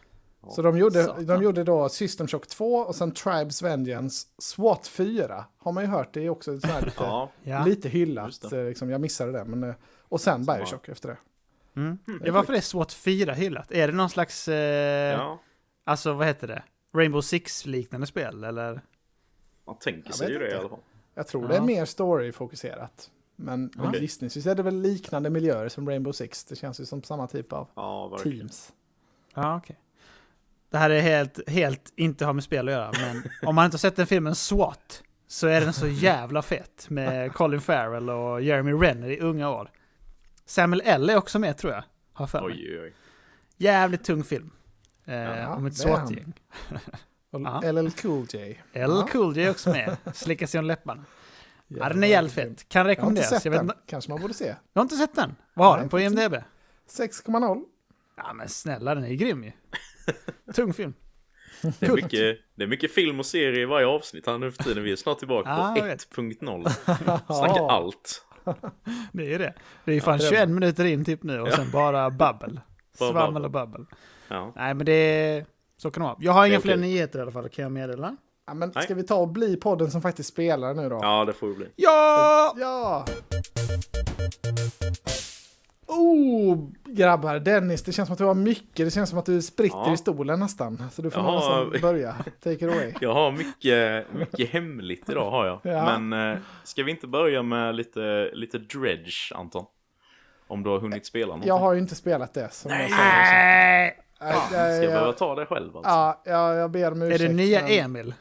Så 0.51 0.63
de 0.63 0.79
gjorde, 0.79 1.05
Satan. 1.05 1.27
de 1.27 1.43
gjorde 1.43 1.65
då 1.65 1.89
System 1.89 2.29
Shock 2.29 2.47
2 2.47 2.75
och 2.77 2.95
sen 2.95 3.13
Tribes 3.13 3.63
Vengeance. 3.63 4.27
SWAT 4.39 4.87
4 4.89 5.45
har 5.59 5.73
man 5.73 5.83
ju 5.85 5.91
hört, 5.91 6.09
det 6.15 6.25
är 6.25 6.29
också 6.29 6.53
lite, 6.53 6.85
Ja, 7.43 7.65
lite 7.67 7.89
hyllat. 7.89 8.51
det. 8.51 8.59
eh, 8.61 8.65
Liksom, 8.69 8.91
jag 8.91 9.01
missade 9.01 9.33
det. 9.33 9.45
Men, 9.45 9.65
eh, 9.65 9.75
och 10.09 10.21
sen 10.21 10.45
Bioshock 10.45 10.89
efter 10.89 11.09
det. 11.09 11.17
Mm. 11.81 11.99
ja, 12.25 12.33
varför 12.33 12.53
är 12.53 12.61
SWAT 12.61 12.93
4 12.93 13.33
hyllat? 13.33 13.73
Är 13.73 13.87
det 13.89 13.95
någon 13.95 14.11
slags, 14.11 14.49
eh, 14.49 14.55
ja. 15.13 15.39
alltså 15.85 16.13
vad 16.13 16.27
heter 16.27 16.47
det? 16.49 16.63
Rainbow 16.95 17.21
Six-liknande 17.21 18.07
spel, 18.07 18.45
eller? 18.45 18.81
Man 19.67 19.79
tänker 19.79 20.13
sig 20.13 20.31
ju 20.33 20.39
det 20.39 20.51
i 20.51 20.55
alla 20.55 20.69
fall. 20.69 20.79
Jag 21.15 21.27
tror 21.27 21.43
Ja. 21.43 21.49
det 21.49 21.57
är 21.57 21.61
mer 21.61 21.85
story-fokuserat. 21.85 23.11
Men, 23.43 23.71
Okej. 23.79 24.01
gissningsvis 24.01 24.47
är 24.47 24.55
det 24.55 24.63
väl 24.63 24.81
liknande 24.81 25.31
miljöer 25.31 25.69
som 25.69 25.89
Rainbow 25.89 26.13
Six. 26.13 26.45
Det 26.45 26.57
känns 26.57 26.81
ju 26.81 26.85
som 26.87 27.03
samma 27.03 27.27
typ 27.27 27.53
av 27.53 27.69
Ja, 27.75 28.19
teams. 28.23 28.73
Ja, 29.35 29.57
okej. 29.57 29.79
Det 30.71 30.79
här 30.79 30.91
är 30.91 31.01
helt, 31.01 31.49
helt 31.51 31.93
inte 31.97 32.25
har 32.25 32.33
med 32.33 32.45
spel 32.45 32.69
att 32.69 32.75
göra, 32.75 32.93
men 33.01 33.23
om 33.49 33.55
man 33.55 33.65
inte 33.65 33.75
har 33.75 33.79
sett 33.79 33.97
den 33.97 34.07
filmen 34.07 34.35
SWAT 34.35 35.03
så 35.27 35.47
är 35.47 35.61
den 35.61 35.73
så 35.73 35.87
jävla 35.89 36.43
fett 36.43 36.87
med 36.91 37.33
Colin 37.33 37.61
Farrell 37.61 38.11
och 38.11 38.43
Jeremy 38.43 38.73
Renner 38.73 39.09
i 39.11 39.21
unga 39.21 39.51
år. 39.51 39.71
Samuel 40.45 40.83
L 40.85 41.11
är 41.11 41.17
också 41.17 41.39
med 41.39 41.57
tror 41.59 41.73
jag, 41.73 41.85
har 42.13 42.27
för 42.27 42.41
mig. 42.41 42.51
Oj, 42.71 42.81
oj. 42.83 42.95
Jävligt 43.57 44.05
tung 44.05 44.25
film. 44.25 44.51
Eh, 45.05 45.15
Ja, 45.15 45.55
om 45.55 45.67
ett. 45.67 45.77
SWAT-gäng. 45.77 46.33
LL 47.63 47.91
Cool 48.03 48.27
J. 48.33 48.61
L. 48.73 48.91
Ja. 48.91 49.09
Cool 49.13 49.37
J 49.37 49.45
är 49.45 49.51
också 49.51 49.71
med. 49.71 49.97
Slickar 50.15 50.47
sig 50.47 50.59
om 50.59 50.65
läpparna. 50.65 51.05
Ja, 51.79 51.89
den 51.89 52.03
är 52.05 52.09
jävligt 52.09 52.33
fet. 52.33 52.69
Kan 52.69 52.79
Jag 52.79 52.85
har 52.85 52.91
inte 52.91 53.01
rekommenderas. 53.01 53.29
sett 53.29 53.45
Jag, 53.45 53.65
vet, 53.65 53.77
Kanske 53.87 54.11
man 54.11 54.21
borde 54.21 54.35
se. 54.35 54.47
jag 54.47 54.81
har 54.81 54.83
inte 54.83 54.97
sett 54.97 55.15
den. 55.15 55.35
Vad 55.55 55.67
har 55.69 55.79
den 55.79 55.89
på 55.89 56.01
IMDB? 56.01 56.35
6,0. 56.91 57.63
Ja 58.17 58.33
men 58.33 58.49
snälla, 58.49 58.95
den 58.95 59.05
är 59.05 59.09
ju 59.09 59.17
grym 59.17 59.45
ju. 59.45 59.53
Tung 60.55 60.73
film. 60.75 60.95
Det 61.79 61.87
är, 61.87 61.93
mycket, 61.93 62.39
det 62.55 62.63
är 62.65 62.67
mycket 62.67 62.95
film 62.95 63.19
och 63.19 63.27
serie 63.27 63.63
i 63.63 63.65
varje 63.65 63.87
avsnitt 63.87 64.27
här 64.27 64.39
nu 64.39 64.51
för 64.53 64.63
tiden. 64.63 64.83
Vi 64.85 64.93
är 64.93 64.97
snart 64.97 65.19
tillbaka 65.19 65.49
Ja, 65.59 65.73
på 65.75 65.81
jag 65.81 65.85
vet. 65.87 66.09
1.0. 66.17 66.69
Snackar 67.27 67.69
allt. 67.71 68.25
Det 69.13 69.23
är 69.23 69.29
ju 69.31 69.39
det. 69.39 69.55
Det 69.85 69.91
är 69.91 69.95
ju 69.95 70.01
fan 70.01 70.19
Ja, 70.21 70.31
det 70.31 70.37
är 70.37 70.41
21 70.41 70.49
minuter 70.49 70.85
in 70.85 71.05
typ 71.05 71.23
nu 71.23 71.41
och 71.41 71.53
sen 71.53 71.71
bara 71.71 72.11
babbel. 72.11 72.61
Bara 72.99 73.11
Svammel 73.13 73.45
och 73.45 73.51
babbel. 73.51 73.87
Ja. 74.29 74.53
Nej 74.57 74.75
men 74.75 74.87
det 74.87 74.93
är... 74.93 75.47
Så 75.77 75.91
kan 75.91 76.01
det 76.03 76.07
vara. 76.09 76.17
Jag 76.21 76.33
har 76.33 76.47
inga 76.47 76.61
fler 76.61 76.73
okej. 76.73 76.81
nyheter 76.81 77.19
i 77.19 77.23
alla 77.23 77.33
fall, 77.33 77.49
kan 77.49 77.63
jag 77.63 77.73
meddela. 77.73 78.17
Ja, 78.47 78.55
men 78.55 78.73
Nej. 78.75 78.85
ska 78.85 78.95
vi 78.95 79.03
ta 79.03 79.15
och 79.15 79.29
bli 79.29 79.57
podden 79.57 79.91
som 79.91 80.03
faktiskt 80.03 80.29
spelar 80.29 80.75
nu 80.75 80.89
då? 80.89 80.99
ja, 81.03 81.25
det 81.25 81.33
får 81.33 81.49
det 81.49 81.55
bli. 81.55 81.67
Ja! 81.77 82.55
Ja! 82.59 83.05
Oh, 85.87 86.59
grabbar. 86.85 87.39
Dennis, 87.39 87.83
det 87.83 87.93
känns 87.93 88.07
som 88.07 88.13
att 88.13 88.19
du 88.19 88.25
har 88.25 88.35
mycket. 88.35 88.77
Det 88.87 88.91
känns 88.91 89.11
som 89.11 89.19
att 89.19 89.27
du 89.27 89.43
spritter 89.43 89.77
Ja. 89.87 89.93
i 89.95 89.97
stolen 89.97 90.41
nästan. 90.41 90.83
Så 90.93 91.03
du 91.03 91.11
får 91.11 91.23
Jaha. 91.23 91.35
nästan 91.65 91.81
börja. 91.91 92.17
Take 92.41 92.53
it 92.55 92.63
away. 92.63 92.93
Jag 93.01 93.15
har 93.15 93.33
mycket, 93.33 94.07
mycket 94.15 94.51
hemligt 94.51 95.09
idag 95.09 95.31
har 95.31 95.47
jag. 95.47 95.61
Ja. 95.63 95.99
Men 95.99 96.33
eh, 96.33 96.39
ska 96.65 96.83
vi 96.83 96.91
inte 96.91 97.07
börja 97.07 97.43
med 97.43 97.75
lite, 97.75 98.31
lite 98.33 98.59
dredge, 98.59 99.33
Anton? 99.35 99.65
Om 100.47 100.63
du 100.63 100.71
har 100.71 100.79
hunnit 100.79 101.07
spela 101.07 101.27
någonting. 101.27 101.49
Jag 101.49 101.59
har 101.59 101.73
ju 101.73 101.79
inte 101.79 101.95
spelat 101.95 102.35
det. 102.35 102.51
Nej! 102.65 102.91
Fan, 104.21 104.49
ska 104.49 104.57
jag 104.57 104.81
behöva 104.93 105.13
ta 105.13 105.35
det 105.35 105.47
själv 105.47 105.77
alltså? 105.77 105.91
ja, 105.91 106.23
jag, 106.25 106.57
jag 106.57 106.71
ber 106.71 106.93
om 106.93 107.03
Är 107.03 107.07
ursäkt. 107.07 107.21
det 107.31 107.35
nya 107.37 107.63
men 107.63 107.71
Emil? 107.71 108.15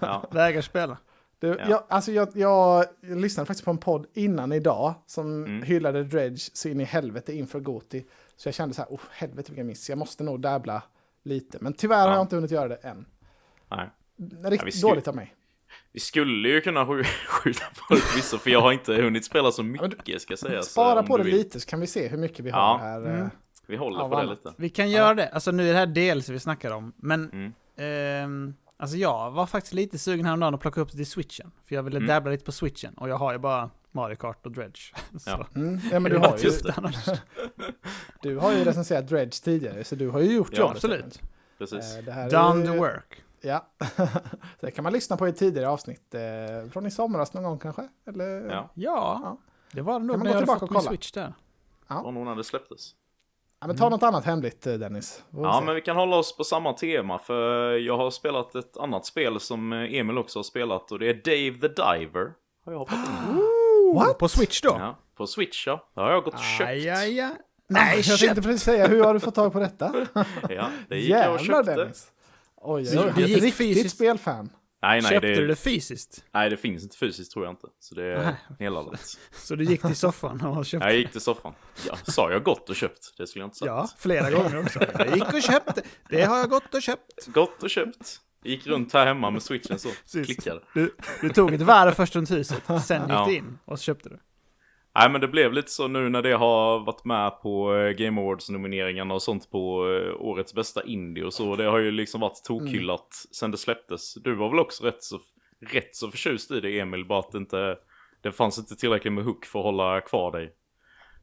Ja. 0.00 0.24
Vägrar 0.32 0.60
spela. 0.60 0.98
Det, 1.38 1.46
Ja. 1.46 1.56
jag, 1.68 1.82
alltså 1.88 2.12
jag, 2.12 2.28
jag, 2.34 2.84
jag 3.00 3.16
lyssnade 3.20 3.46
faktiskt 3.46 3.64
på 3.64 3.70
en 3.70 3.78
podd 3.78 4.06
innan 4.14 4.52
idag 4.52 4.94
som 5.06 5.44
Mm. 5.44 5.62
hyllade 5.62 6.04
Dredge 6.04 6.50
så 6.54 6.68
in 6.68 6.80
i 6.80 6.84
helvete 6.84 7.32
inför 7.32 7.60
Goti. 7.60 8.04
Så 8.36 8.48
jag 8.48 8.54
kände 8.54 8.74
så 8.74 8.82
här, 8.82 8.88
oh, 8.90 9.00
helvete 9.10 9.52
vilken 9.52 9.66
miss. 9.66 9.88
Jag 9.88 9.98
måste 9.98 10.24
nog 10.24 10.40
dabbla 10.40 10.82
lite. 11.22 11.58
Men 11.60 11.72
tyvärr 11.72 12.00
har 12.00 12.08
Ja. 12.08 12.14
jag 12.14 12.22
inte 12.22 12.36
hunnit 12.36 12.50
göra 12.50 12.68
det 12.68 12.76
än. 12.76 13.06
Nej. 13.70 13.90
Riktigt 14.44 14.74
skulle- 14.74 14.90
dåligt 14.92 15.08
av 15.08 15.16
mig. 15.16 15.34
Vi 15.92 16.00
skulle 16.00 16.48
ju 16.48 16.60
kunna 16.60 16.84
sk- 16.84 17.04
skjuta 17.28 17.64
på 17.88 17.94
det 17.94 18.16
vissa, 18.16 18.38
för 18.38 18.50
jag 18.50 18.60
har 18.60 18.72
inte 18.72 18.94
hunnit 18.94 19.24
spela 19.24 19.50
så 19.52 19.62
mycket 19.62 20.22
ska 20.22 20.36
sägas. 20.36 20.66
Spara 20.70 21.02
på 21.02 21.16
det 21.16 21.24
lite 21.24 21.60
så 21.60 21.66
kan 21.68 21.80
vi 21.80 21.86
se 21.86 22.08
hur 22.08 22.18
mycket 22.18 22.44
vi 22.44 22.50
Ja. 22.50 22.56
har 22.56 22.78
här. 22.78 22.98
Mm. 23.00 23.20
eh. 23.22 23.26
Vi 23.66 23.76
håller 23.76 24.08
på 24.08 24.20
det 24.22 24.26
lite. 24.30 24.52
Vi 24.56 24.68
kan 24.70 24.90
göra 24.90 25.14
det. 25.14 25.28
Alltså 25.28 25.50
nu 25.50 25.68
är 25.68 25.72
det 25.72 25.78
här 25.78 25.86
dels 25.86 26.28
vi 26.28 26.38
snackar 26.40 26.70
om. 26.70 26.92
Men 26.96 27.30
Mm. 27.30 27.52
ehm, 27.76 28.54
alltså 28.76 28.96
jag 28.96 29.30
var 29.30 29.46
faktiskt 29.46 29.74
lite 29.74 29.98
sugen 29.98 30.26
häromdagen 30.26 30.54
att 30.54 30.60
plocka 30.60 30.80
upp 30.80 30.90
det 30.90 30.96
till 30.96 31.06
switchen. 31.06 31.50
För 31.64 31.74
jag 31.74 31.82
ville 31.82 31.96
Mm. 31.96 32.08
dabbla 32.08 32.30
lite 32.30 32.44
på 32.44 32.52
switchen. 32.52 32.94
Och 32.94 33.08
jag 33.08 33.16
har 33.16 33.32
ju 33.32 33.38
bara 33.38 33.70
Mario 33.92 34.16
Kart 34.16 34.46
och 34.46 34.52
Dredge. 34.52 34.80
Så. 35.18 35.30
Ja. 35.30 35.46
Mm. 35.54 35.80
Ja, 35.92 36.00
men 36.00 36.12
du 36.12 36.18
har, 36.26 36.38
ju, 36.38 36.50
du 38.22 38.36
har 38.38 38.52
ju 38.52 38.64
recenserat 38.64 39.08
Dredge 39.08 39.44
tidigare 39.44 39.84
så 39.84 39.94
du 39.94 40.10
har 40.10 40.20
ju 40.20 40.34
gjort 40.34 40.48
Ja, 40.52 40.58
jobbet. 40.58 40.74
absolut. 40.76 41.20
Precis. 41.58 41.96
Eh, 41.96 42.04
Det 42.04 42.12
här 42.12 42.26
är 42.26 42.30
Done 42.30 42.60
ju- 42.66 42.72
the 42.72 42.78
work. 42.78 43.22
Ja. 43.40 43.66
det 44.60 44.70
kan 44.70 44.82
man 44.82 44.92
lyssna 44.92 45.16
på 45.16 45.28
i 45.28 45.32
tidigare 45.32 45.68
avsnitt. 45.68 46.14
Eh, 46.14 46.70
från 46.70 46.86
i 46.86 46.90
somras 46.90 47.32
någon 47.34 47.42
gång 47.44 47.58
kanske? 47.58 47.88
Eller? 48.06 48.24
Ja. 48.50 48.70
Ja, 48.74 49.20
Ja. 49.24 49.38
det 49.72 49.82
var 49.82 50.00
det 50.00 50.06
nog 50.06 50.18
när 50.18 50.26
jag 50.26 50.34
hade 50.34 50.46
fått 50.46 50.62
och 50.62 50.72
min 50.72 50.82
switch 50.82 51.12
där. 51.12 51.34
Var 51.88 52.12
nog 52.12 52.24
när 52.24 52.34
det 52.36 52.44
släpptes. 52.44 52.94
Ja, 53.64 53.68
men 53.68 53.76
ta 53.76 53.88
något 53.88 54.02
annat 54.02 54.24
hemligt 54.24 54.66
eh, 54.66 54.74
Dennis. 54.74 55.22
Ja, 55.32 55.58
se. 55.60 55.64
men 55.66 55.74
vi 55.74 55.80
kan 55.80 55.96
hålla 55.96 56.16
oss 56.16 56.36
på 56.36 56.44
samma 56.44 56.72
tema 56.72 57.18
för 57.18 57.72
jag 57.76 57.96
har 57.96 58.10
spelat 58.10 58.54
ett 58.54 58.76
annat 58.76 59.06
spel 59.06 59.40
som 59.40 59.72
eh, 59.72 59.94
Emil 59.94 60.18
också 60.18 60.38
har 60.38 60.44
spelat 60.44 60.92
och 60.92 60.98
det 60.98 61.08
är 61.08 61.14
Dave 61.14 61.68
the 61.68 61.82
Diver. 61.82 62.32
Har 62.64 62.72
jag 62.72 62.78
hoppat 62.78 62.94
in. 62.94 63.42
What? 63.94 64.18
På 64.18 64.28
switch 64.28 64.60
då? 64.60 64.68
Ja, 64.78 64.98
på 65.16 65.26
Switch 65.26 65.66
ja. 65.66 65.88
Det 65.94 66.00
har 66.00 66.10
jag 66.10 66.24
gått 66.24 66.34
och 66.34 66.40
köpt. 66.58 66.68
Aj, 66.70 66.88
aj, 66.88 67.20
aj. 67.20 67.20
Nej, 67.20 67.36
Nej, 67.66 68.02
jag 68.06 68.18
tänkte 68.18 68.42
precis 68.42 68.62
säga, 68.62 68.86
hur 68.86 69.04
har 69.04 69.14
du 69.14 69.20
fått 69.20 69.34
tag 69.34 69.52
på 69.52 69.60
detta? 69.60 69.92
Ja, 70.48 70.68
det 70.88 70.96
gick 70.98 71.10
jag 71.10 71.34
och 71.34 71.40
Jävlar 71.40 71.64
köpte. 71.64 71.74
Dennis. 71.76 72.06
Oj, 72.56 72.82
oj. 72.82 73.06
gick 73.06 73.36
Ett 73.36 73.42
riktigt 73.42 73.54
fysiskt- 73.54 73.94
spelfan. 73.94 74.50
Nej, 74.86 75.02
nej, 75.02 75.10
Köpte 75.12 75.26
det, 75.28 75.34
du 75.34 75.46
det 75.46 75.56
fysiskt? 75.56 76.24
nej, 76.34 76.50
det 76.50 76.56
finns 76.56 76.82
inte 76.82 76.96
fysiskt 76.96 77.32
tror 77.32 77.44
jag 77.44 77.52
inte. 77.52 77.66
Så 77.80 77.94
det 77.94 78.04
är 78.04 78.36
nedladdat. 78.58 79.18
Så 79.32 79.54
du 79.54 79.64
gick 79.64 79.82
till 79.82 79.96
soffan 79.96 80.40
och 80.40 80.66
köpte? 80.66 80.86
Jag 80.88 80.96
gick 80.96 81.12
till 81.12 81.20
soffan. 81.20 81.54
Ja, 81.86 81.96
sa 82.02 82.30
jag 82.32 82.42
gått 82.42 82.70
och 82.70 82.76
köpt? 82.76 83.14
Det 83.18 83.26
skulle 83.26 83.42
jag 83.42 83.46
inte 83.46 83.56
sagt. 83.58 83.66
Ja, 83.66 83.88
flera 83.98 84.30
gånger 84.30 84.58
också. 84.60 84.80
Jag 84.98 85.14
gick 85.16 85.32
och 85.34 85.42
köpte. 85.42 85.82
Det 86.10 86.22
har 86.22 86.38
jag 86.38 86.50
gått 86.50 86.74
och 86.74 86.82
köpt. 86.82 87.26
Gått 87.26 87.62
och 87.62 87.70
köpt. 87.70 88.20
Gick 88.44 88.66
runt 88.66 88.92
här 88.92 89.06
hemma 89.06 89.30
med 89.30 89.42
switchen 89.42 89.78
så. 89.78 89.88
Precis. 89.88 90.26
Klickade. 90.26 90.60
Du, 90.74 90.94
du 91.20 91.28
tog 91.30 91.54
ett 91.54 91.60
varv 91.60 91.92
först 91.92 92.16
runt 92.16 92.30
huset, 92.30 92.62
sen 92.86 93.02
gick 93.02 93.10
Ja. 93.10 93.24
du 93.28 93.34
in 93.36 93.58
och 93.64 93.78
så 93.78 93.82
köpte 93.82 94.08
du. 94.08 94.18
Nej 94.94 95.10
men 95.10 95.20
det 95.20 95.28
blev 95.28 95.52
lite 95.52 95.70
så 95.70 95.88
nu 95.88 96.08
när 96.08 96.22
det 96.22 96.32
har 96.32 96.78
varit 96.78 97.04
med 97.04 97.40
på 97.42 97.74
eh, 97.74 97.90
Game 97.90 98.20
Awards 98.20 98.50
nomineringarna 98.50 99.14
och 99.14 99.22
sånt 99.22 99.50
på 99.50 99.88
eh, 99.90 100.20
årets 100.20 100.54
bästa 100.54 100.82
indie 100.84 101.24
och 101.24 101.32
så. 101.34 101.56
Det 101.56 101.64
har 101.64 101.78
ju 101.78 101.90
liksom 101.90 102.20
varit 102.20 102.44
tokhyllat 102.44 103.08
sen 103.32 103.50
det 103.50 103.56
släpptes. 103.58 104.14
Du 104.14 104.34
var 104.34 104.50
väl 104.50 104.58
också 104.58 104.84
rätt 104.84 105.02
så, 105.02 105.18
rätt 105.72 105.96
så 105.96 106.10
förtjust 106.10 106.50
i 106.50 106.60
det 106.60 106.78
Emil, 106.80 107.04
bara 107.04 107.18
att 107.18 107.32
det 107.32 107.38
inte 107.38 107.76
det 108.22 108.32
fanns 108.32 108.58
inte 108.58 108.76
tillräckligt 108.76 109.12
med 109.12 109.24
hook 109.24 109.44
för 109.44 109.58
att 109.58 109.64
hålla 109.64 110.00
kvar 110.00 110.32
dig. 110.32 110.52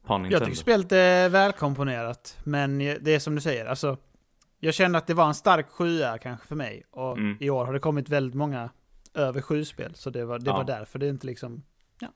Jag 0.08 0.44
tycker 0.44 0.56
spelet 0.58 0.92
är 0.92 1.30
välkomponerat, 1.30 2.38
men 2.44 2.78
det 2.78 3.08
är 3.08 3.20
som 3.20 3.36
du 3.36 3.42
säger, 3.42 3.66
alltså. 3.66 3.98
Jag 4.60 4.74
kände 4.74 4.98
att 4.98 5.08
det 5.08 5.14
var 5.14 5.28
en 5.28 5.34
stark 5.34 5.70
sjua 5.70 6.18
kanske 6.18 6.48
för 6.48 6.56
mig. 6.56 6.84
Och 6.92 7.18
Mm. 7.18 7.38
i 7.40 7.50
år 7.50 7.66
har 7.66 7.74
det 7.74 7.80
kommit 7.80 8.10
väldigt 8.10 8.36
många 8.36 8.70
över 9.14 9.42
sju 9.42 9.66
spel, 9.66 9.96
så 9.96 10.10
det 10.10 10.26
var, 10.26 10.40
det 10.40 10.50
Ja. 10.50 10.58
var 10.58 10.64
därför 10.64 11.00
det 11.00 11.08
inte 11.08 11.28
liksom, 11.28 11.64
ja, 12.00 12.08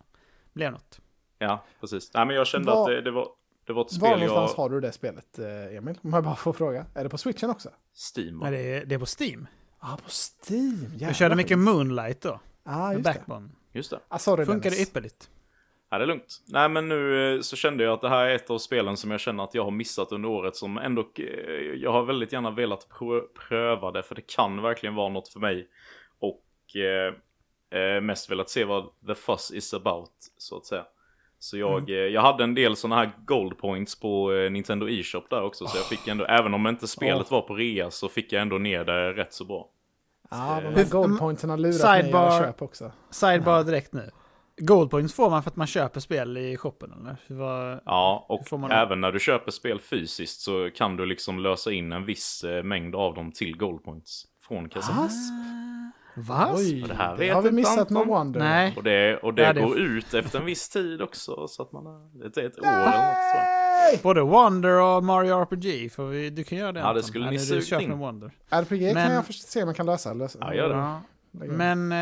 blev 0.54 0.72
något. 0.72 1.00
Ja, 1.40 1.64
precis. 1.80 2.14
Nej 2.14 2.26
men 2.26 2.36
jag 2.36 2.48
kände 2.48 2.72
Var- 2.72 2.82
att 2.82 2.88
det, 2.88 3.02
det, 3.02 3.12
var, 3.12 3.28
det 3.66 3.74
var 3.74 3.82
ett 3.86 3.94
Var 3.94 4.08
spel 4.10 4.20
någonstans 4.20 4.54
jag... 4.58 4.64
har 4.64 4.70
du 4.70 4.80
det 4.82 4.92
spelet, 4.92 5.40
eh, 5.40 5.78
Emil? 5.78 6.00
Om 6.04 6.14
jag 6.14 6.24
bara 6.24 6.36
får 6.36 6.54
fråga. 6.54 6.86
Är 6.94 7.04
det 7.04 7.10
på 7.10 7.18
switchen 7.18 7.50
också? 7.50 7.70
Steam? 8.16 8.38
Men 8.38 8.52
det 8.52 8.60
är, 8.60 8.86
det 8.86 8.96
är 8.96 9.00
på 9.00 9.06
Steam. 9.20 9.48
Ja, 9.82 9.94
ah, 9.94 9.98
på 9.98 10.10
Steam. 10.10 10.82
Jävlar, 10.82 11.08
Jag 11.08 11.16
körde 11.16 11.36
mycket. 11.36 11.60
Moonlight 11.60 12.22
då, 12.22 12.40
Ja, 12.64 12.88
med 12.88 12.94
just 12.94 13.04
det. 13.06 13.14
Backbone. 13.14 13.50
Just 13.74 13.90
det. 13.92 14.00
Ah, 14.08 14.18
sorry, 14.18 14.46
Funkade 14.46 14.76
Dennis. 14.76 14.90
ypperligt. 14.90 15.30
Ja, 15.90 15.98
det 15.98 16.04
är 16.04 16.08
lugnt. 16.08 16.42
Nej, 16.46 16.70
men 16.70 16.90
nu 16.90 17.36
eh, 17.36 17.42
så 17.42 17.56
kände 17.56 17.84
jag 17.84 17.94
att 17.94 18.02
det 18.02 18.10
här 18.10 18.26
är 18.26 18.36
ett 18.36 18.50
av 18.50 18.58
spelen 18.58 18.98
som 18.98 19.12
jag 19.12 19.20
känner 19.20 19.44
att 19.44 19.54
jag 19.54 19.64
har 19.64 19.72
missat 19.72 20.12
under 20.12 20.30
året 20.30 20.56
som 20.56 20.78
ändå, 20.78 21.02
eh, 21.20 21.26
jag 21.76 21.92
har 21.92 22.04
väldigt 22.04 22.32
gärna 22.34 22.52
velat 22.52 22.88
prö- 22.90 23.28
pröva 23.48 23.92
det 23.92 24.04
för 24.04 24.16
det 24.16 24.28
kan 24.28 24.62
verkligen 24.62 24.96
vara 24.96 25.10
något 25.10 25.28
för 25.28 25.40
mig. 25.40 25.68
Och 26.20 26.76
eh, 26.76 27.14
eh, 27.82 28.02
mest 28.02 28.32
velat 28.32 28.50
se 28.50 28.64
vad 28.64 28.90
the 29.08 29.16
fuss 29.16 29.52
is 29.52 29.74
about, 29.74 30.12
så 30.38 30.58
att 30.58 30.66
säga. 30.66 30.86
Så 31.46 31.58
jag, 31.58 31.90
eh, 31.90 31.96
jag 31.96 32.22
hade 32.22 32.44
en 32.44 32.56
del 32.56 32.76
sådana 32.76 32.96
här 33.02 33.12
gold 33.26 33.58
points 33.58 34.00
på 34.00 34.34
eh, 34.34 34.52
Nintendo 34.52 34.90
e-shop 34.90 35.24
där 35.30 35.42
också, 35.44 35.68
så 35.68 35.78
jag 35.78 35.86
fick 35.86 36.08
ändå, 36.08 36.26
även 36.26 36.54
om 36.54 36.68
inte 36.68 36.88
spelet 36.88 37.32
var 37.32 37.42
på 37.42 37.54
rea 37.56 37.92
så 37.92 38.10
fick 38.10 38.34
jag 38.34 38.42
ändå 38.42 38.58
ner 38.58 38.86
det 38.86 39.14
rätt 39.14 39.34
så 39.34 39.46
bra. 39.46 39.68
Ja, 40.32 40.60
de 40.64 40.68
Hur- 40.70 40.76
här 40.78 40.92
goldpointsen 40.92 41.50
har 41.50 41.58
lurat 41.58 41.82
mig 41.82 42.04
Sidebar- 42.04 42.28
att 42.28 42.46
köpa 42.46 42.66
också. 42.66 42.92
Sidebar 43.10 43.64
direkt 43.64 43.94
nu. 43.94 44.10
Goldpoints 44.58 45.14
får 45.14 45.30
man 45.30 45.44
för 45.44 45.50
att 45.50 45.56
man 45.56 45.68
köper 45.68 46.00
spel 46.00 46.38
i 46.38 46.58
shoppen 46.58 46.92
eller? 47.00 47.18
Var... 47.40 47.82
Ja, 47.86 48.26
och 48.30 48.40
Hur 48.40 48.46
får 48.46 48.58
man- 48.58 48.72
även 48.72 49.02
när 49.02 49.12
du 49.12 49.20
köper 49.20 49.52
spel 49.52 49.80
fysiskt 49.80 50.40
så 50.42 50.70
kan 50.76 50.98
du 50.98 51.06
liksom 51.06 51.40
lösa 51.40 51.72
in 51.72 51.92
en 51.94 52.06
viss 52.06 52.44
eh, 52.44 52.64
mängd 52.64 52.96
av 52.96 53.14
dem 53.14 53.32
till 53.32 53.58
gold 53.58 53.84
points 53.84 54.26
från 54.48 54.70
kassetten. 54.70 55.04
Asp? 55.04 55.32
Va? 56.16 56.52
Oj, 56.56 56.82
Och 56.84 56.88
det 56.88 56.96
här 56.96 57.18
det 57.18 57.30
har 57.30 57.42
vi 57.42 57.52
missat 57.52 57.80
Anton. 57.92 58.08
wonder. 58.08 58.40
Nej. 58.40 58.74
Och 58.78 58.84
det, 58.84 59.18
och 59.18 59.34
det 59.34 59.42
Ja, 59.42 59.54
det- 59.54 59.62
går 59.62 59.80
ut 59.80 60.14
efter 60.14 60.40
en 60.40 60.46
viss 60.46 60.70
tid 60.70 61.02
också. 61.02 61.48
Så 61.48 61.62
att 61.62 61.72
man 61.72 61.86
har, 61.86 62.20
det 62.30 62.38
är 62.42 62.46
ett 62.46 62.60
år 62.60 62.66
eller 62.66 62.86
något. 62.86 63.92
Yay! 63.94 64.00
Både 64.04 64.22
Wonder 64.22 64.82
och 64.82 65.04
Mario 65.04 65.34
RPG. 65.42 65.90
För 65.92 66.06
vi, 66.08 66.30
du 66.30 66.44
kan 66.44 66.58
göra 66.58 66.72
det 66.72 66.80
Ja, 66.80 66.94
det 66.94 67.04
skulle 67.04 67.30
ni 67.32 67.88
med 67.88 67.98
Wonder. 67.98 68.32
RPG 68.50 68.94
Men- 68.94 69.06
kan 69.08 69.16
jag 69.16 69.26
först 69.26 69.48
se 69.50 69.62
om 69.62 69.68
jag 69.70 69.76
kan 69.76 69.86
lösa. 69.86 70.14
lösa. 70.14 70.40
Ja, 70.42 70.54
gör 70.54 70.70
det. 70.70 70.76
Ja. 70.76 71.02
Men 71.32 71.92
eh, 71.92 71.98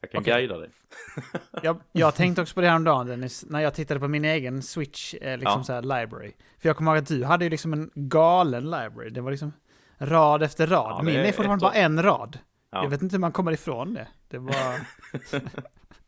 Jag 0.00 0.10
kan 0.10 0.20
Okej. 0.20 0.32
guida 0.34 0.58
dig. 0.58 0.70
jag, 1.62 1.80
jag 1.92 2.14
tänkte 2.14 2.42
också 2.42 2.54
på 2.54 2.60
det 2.60 2.68
häromdagen 2.68 3.06
Dennis, 3.06 3.44
när 3.48 3.60
jag 3.60 3.74
tittade 3.74 4.00
på 4.00 4.08
min 4.08 4.24
egen 4.24 4.62
Switch 4.62 5.14
eh, 5.14 5.38
liksom 5.38 5.60
Ja. 5.60 5.64
så 5.64 5.72
här, 5.72 5.82
library. 5.82 6.32
För 6.62 6.68
jag 6.68 6.76
kommer 6.76 6.90
ihåg 6.92 6.98
att 7.02 7.08
du 7.08 7.24
hade 7.24 7.44
ju 7.44 7.50
liksom 7.50 7.72
en 7.72 7.90
galen 7.94 8.64
library. 8.64 9.10
Det 9.10 9.20
var 9.20 9.30
liksom 9.30 9.52
rad 9.98 10.42
efter 10.42 10.66
rad. 10.66 10.94
Ja, 10.98 11.02
min 11.02 11.16
är 11.16 11.32
fortfarande 11.32 11.62
bara 11.62 11.72
en 11.72 12.02
rad. 12.02 12.38
Ja. 12.70 12.82
Jag 12.82 12.90
vet 12.90 13.02
inte 13.02 13.14
hur 13.16 13.20
man 13.20 13.32
kommer 13.32 13.52
ifrån 13.52 13.94
det. 13.94 14.08
Det 14.28 14.38
var... 14.38 14.80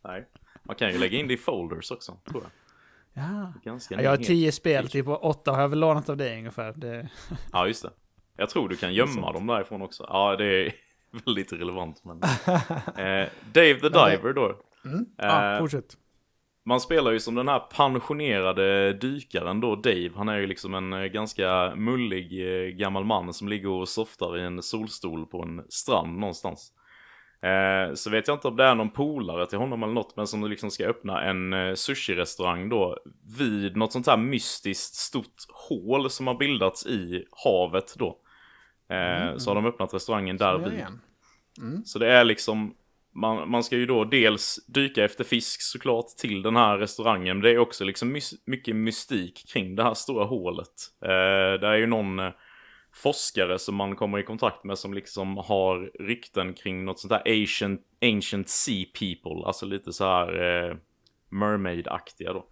Nej. 0.09 0.29
Man 0.63 0.77
kan 0.77 0.93
ju 0.93 0.99
lägga 0.99 1.19
in 1.19 1.29
det 1.29 1.35
i 1.35 1.37
folders 1.37 1.91
också, 1.91 2.17
tror 2.29 2.43
jag. 2.43 2.51
Ja. 3.25 3.53
Ganska 3.65 3.95
Ja, 3.95 4.03
jag 4.03 4.11
har 4.11 4.17
tio 4.17 4.53
spel, 4.53 4.89
typ 4.89 5.09
åtta 5.09 5.53
har 5.53 5.61
jag 5.61 5.69
väl 5.69 5.79
lånat 5.79 6.09
av 6.09 6.17
dig 6.17 6.39
ungefär. 6.39 6.73
Det... 6.77 7.09
Ja, 7.53 7.67
just 7.67 7.83
det. 7.83 7.91
Jag 8.37 8.51
tror 8.51 8.69
du 8.69 8.77
kan 8.77 8.95
gömma 8.95 9.33
dem 9.33 9.47
därifrån 9.47 9.83
också. 9.83 10.07
Ja, 10.09 10.37
det 10.37 10.45
är 10.45 10.73
väldigt 11.25 11.53
relevant. 11.53 12.05
Men... 12.05 12.23
eh, 12.97 13.29
Dave 13.53 13.75
the 13.75 13.89
Diver 13.89 14.33
då. 14.33 14.57
Ja, 15.17 15.53
Eh, 15.53 15.59
fortsätt. 15.59 15.97
Man 16.65 16.81
spelar 16.81 17.11
ju 17.13 17.21
som 17.21 17.35
den 17.35 17.49
här 17.49 17.59
pensionerade 17.59 18.93
dykaren 18.93 19.61
då, 19.61 19.77
Dave. 19.77 20.11
Han 20.17 20.29
är 20.29 20.39
ju 20.39 20.47
liksom 20.47 20.75
en 20.75 20.93
eh, 20.93 21.05
ganska 21.05 21.73
mullig 21.77 22.33
eh, 22.47 22.69
gammal 22.69 23.05
man 23.05 23.33
som 23.33 23.49
ligger 23.49 23.69
och 23.69 23.89
softar 23.89 24.39
i 24.39 24.43
en 24.43 24.63
solstol 24.63 25.27
på 25.27 25.43
en 25.43 25.63
strand 25.69 26.19
någonstans. 26.19 26.73
Eh, 27.43 27.95
så 27.95 28.11
vet 28.11 28.29
jag 28.29 28.35
inte 28.37 28.49
om 28.49 28.57
det 28.57 28.65
är 28.65 28.75
någon 28.75 28.91
polare 28.91 29.47
till 29.47 29.59
honom 29.59 29.83
eller 29.83 29.93
något, 29.93 30.17
men 30.17 30.27
som 30.27 30.45
liksom 30.51 30.71
ska 30.71 30.87
öppna 30.87 31.23
en 31.23 31.53
sushi-restaurang 31.77 32.69
då 32.69 32.99
vid 33.39 33.77
något 33.77 33.93
sånt 33.93 34.07
här 34.07 34.17
mystiskt 34.17 34.95
stort 34.95 35.35
hål 35.69 36.11
som 36.11 36.27
har 36.27 36.35
bildats 36.35 36.87
i 36.87 37.25
havet 37.45 37.95
då. 37.99 38.19
Eh, 38.89 39.37
Så 39.37 39.51
har 39.51 39.55
de 39.55 39.67
öppnat 39.67 39.95
restaurangen 39.95 40.37
där 40.37 40.59
vid. 40.59 40.73
igen. 40.73 41.01
Så 41.85 41.99
det 41.99 42.09
är 42.13 42.25
liksom, 42.25 42.75
man, 43.15 43.51
man 43.51 43.65
ska 43.65 43.77
ju 43.77 43.87
då 43.87 44.05
dels 44.05 44.67
dyka 44.67 45.05
efter 45.05 45.25
fisk 45.25 45.63
såklart 45.63 46.07
till 46.07 46.43
den 46.43 46.57
här 46.57 46.79
restaurangen. 46.79 47.37
Men 47.37 47.43
det 47.43 47.51
är 47.51 47.59
också 47.59 47.85
liksom 47.85 48.17
mys- 48.17 48.43
mycket 48.47 48.77
mystik 48.77 49.45
kring 49.53 49.77
det 49.77 49.83
här 49.83 49.95
stora 49.95 50.25
hålet. 50.25 50.69
Eh, 51.03 51.61
det 51.61 51.67
är 51.67 51.77
ju 51.77 51.87
någon 51.87 52.19
eh, 52.19 52.33
forskare 52.95 53.59
som 53.59 53.75
man 53.75 53.97
kommer 53.97 54.19
i 54.19 54.23
kontakt 54.23 54.65
med 54.65 54.79
som 54.79 54.95
liksom 54.95 55.37
har 55.37 56.05
rykten 56.07 56.55
kring 56.55 56.85
något 56.85 57.01
sånt 57.01 57.13
här 57.13 57.41
ancient, 57.41 57.81
ancient 58.03 58.49
sea 58.49 58.85
people. 58.99 59.47
Alltså 59.47 59.67
lite 59.67 59.93
så 59.93 60.05
här 60.05 60.43
eh, 60.43 60.77
mermaid-aktiga 61.31 62.33
då. 62.33 62.47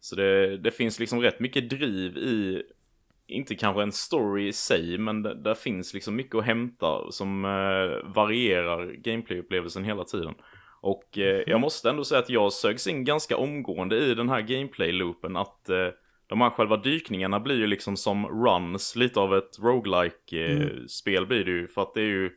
Så 0.00 0.16
det, 0.16 0.58
det 0.58 0.70
finns 0.70 0.98
liksom 0.98 1.20
rätt 1.20 1.40
mycket 1.40 1.70
driv 1.70 2.16
i 2.16 2.62
inte 3.32 3.54
kanske 3.54 3.82
en 3.82 3.92
story 3.92 4.48
i 4.48 4.52
sig, 4.52 4.98
men 4.98 5.22
det, 5.22 5.34
där 5.34 5.54
finns 5.54 5.94
liksom 5.94 6.16
mycket 6.16 6.34
att 6.34 6.44
hämta 6.44 7.10
som 7.10 7.44
eh, 7.44 8.10
varierar 8.14 8.92
gameplay-upplevelsen 8.92 9.84
hela 9.84 10.04
tiden. 10.04 10.34
Och 10.80 11.18
eh, 11.18 11.42
jag 11.46 11.60
måste 11.60 11.90
ändå 11.90 12.04
säga 12.04 12.18
att 12.18 12.30
jag 12.30 12.52
sögs 12.52 12.86
in 12.86 13.04
ganska 13.04 13.36
omgående 13.36 13.96
i 13.96 14.14
den 14.14 14.28
här 14.28 14.40
gameplay-loopen. 14.40 15.40
Att 15.40 15.68
eh, 15.68 15.88
de 16.26 16.40
här 16.40 16.50
själva 16.50 16.76
dykningarna 16.76 17.40
blir 17.40 17.56
ju 17.56 17.66
liksom 17.66 17.96
som 17.96 18.26
runs, 18.26 18.96
lite 18.96 19.20
av 19.20 19.34
ett 19.34 19.58
roguelike 19.62 20.46
eh, 20.46 20.86
spel 20.88 21.26
blir 21.26 21.44
det 21.44 21.50
ju. 21.50 21.68
För 21.68 21.82
att 21.82 21.94
det 21.94 22.00
är 22.00 22.06
ju 22.06 22.30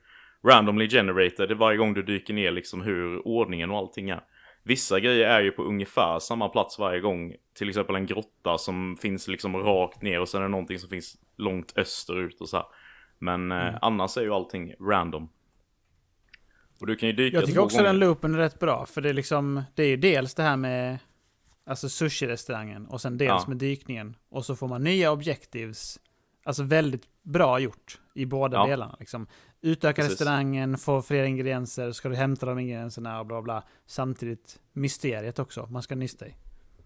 randomly 0.48 0.90
generated 0.90 1.52
varje 1.52 1.78
gång 1.78 1.94
du 1.94 2.04
dyker 2.04 2.34
ner 2.34 2.52
liksom 2.52 2.82
hur 2.82 3.28
ordningen 3.28 3.72
och 3.72 3.78
allting 3.78 4.10
är. 4.10 4.22
Vissa 4.68 5.00
grejer 5.00 5.28
är 5.30 5.42
ju 5.42 5.52
på 5.52 5.64
ungefär 5.64 6.20
samma 6.20 6.50
plats 6.50 6.80
varje 6.80 7.00
gång. 7.00 7.36
Till 7.54 7.70
exempel 7.70 7.96
en 7.96 8.06
grotta 8.06 8.58
som 8.58 8.98
finns 9.02 9.28
liksom 9.28 9.58
rakt 9.58 10.02
ner 10.02 10.20
och 10.22 10.30
sen 10.30 10.40
är 10.40 10.44
det 10.46 10.50
någonting 10.52 10.80
som 10.80 10.90
finns 10.90 11.18
långt 11.38 11.74
österut 11.78 12.42
och 12.42 12.50
så 12.50 12.58
här. 12.58 12.66
Men 13.20 13.52
eh, 13.52 13.76
annars 13.82 14.18
är 14.18 14.22
ju 14.22 14.34
allting 14.34 14.74
random. 14.80 15.30
Och 16.80 16.88
du 16.88 16.96
kan 16.96 17.10
ju 17.10 17.16
dyka 17.16 17.38
Jag 17.38 17.46
tycker 17.46 17.60
också 17.60 17.78
gånger. 17.78 17.90
den 17.90 18.00
loopen 18.00 18.34
är 18.34 18.38
rätt 18.38 18.60
bra, 18.60 18.86
för 18.86 19.02
det 19.02 19.10
är 19.10 19.14
liksom, 19.14 19.64
det 19.76 19.84
är 19.84 19.88
ju 19.88 19.98
dels 19.98 20.34
det 20.36 20.44
här 20.44 20.58
med 20.58 20.98
alltså 21.66 21.88
sushi-restaurangen 21.88 22.88
och 22.88 23.02
sen 23.02 23.18
dels 23.18 23.30
Ja. 23.44 23.46
med 23.48 23.58
dykningen. 23.58 24.16
Och 24.30 24.46
så 24.46 24.56
får 24.56 24.68
man 24.68 24.84
nya 24.84 25.12
objectives. 25.12 26.00
Alltså 26.44 26.64
väldigt 26.64 27.04
bra 27.24 27.60
gjort 27.60 28.00
i 28.14 28.26
båda 28.26 28.58
Ja. 28.58 28.66
delarna. 28.68 28.96
Liksom. 29.00 29.28
Utöka 29.66 30.02
Precis. 30.02 30.12
restaurangen, 30.22 30.78
få 30.78 31.02
fler 31.02 31.24
ingredienser, 31.24 31.92
ska 31.92 32.10
du 32.10 32.16
hämta 32.16 32.46
de 32.46 32.60
ingredienserna 32.60 33.20
och 33.20 33.26
bla 33.26 33.42
bla. 33.42 33.64
Samtidigt 33.86 34.60
mysteriet 34.74 35.40
också, 35.40 35.68
man 35.72 35.82
ska 35.82 35.96
nysta 35.96 36.28
i. 36.28 36.36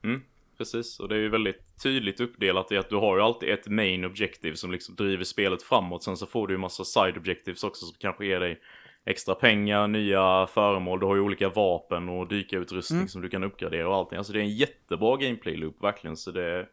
Mm, 0.03 0.21
precis, 0.57 0.99
och 0.99 1.09
det 1.09 1.15
är 1.15 1.19
ju 1.19 1.29
väldigt 1.29 1.81
tydligt 1.83 2.19
uppdelat 2.19 2.71
i 2.71 2.77
att 2.77 2.89
du 2.89 2.95
har 2.95 3.17
ju 3.17 3.23
alltid 3.23 3.49
ett 3.49 3.67
main 3.67 4.05
objective 4.05 4.55
som 4.55 4.71
liksom 4.71 4.95
driver 4.95 5.23
spelet 5.23 5.63
framåt. 5.63 6.03
Sen 6.03 6.17
så 6.17 6.25
får 6.25 6.47
du 6.47 6.53
ju 6.53 6.57
massa 6.57 6.83
side 6.83 7.17
objectives 7.17 7.63
också 7.63 7.85
som 7.85 7.95
kanske 7.99 8.25
ger 8.25 8.39
dig 8.39 8.59
extra 9.05 9.35
pengar, 9.35 9.87
nya 9.87 10.47
föremål, 10.47 10.99
du 10.99 11.05
har 11.05 11.15
ju 11.15 11.21
olika 11.21 11.49
vapen 11.49 12.09
och 12.09 12.27
dykarutrustning 12.27 12.99
Mm. 12.99 13.07
som 13.07 13.21
du 13.21 13.29
kan 13.29 13.43
uppgradera 13.43 13.89
och 13.89 13.95
allting. 13.95 14.17
Alltså 14.17 14.33
det 14.33 14.39
är 14.39 14.43
en 14.43 14.55
jättebra 14.55 15.17
gameplay-loop 15.17 15.83
verkligen, 15.83 16.17
så 16.17 16.31
det... 16.31 16.67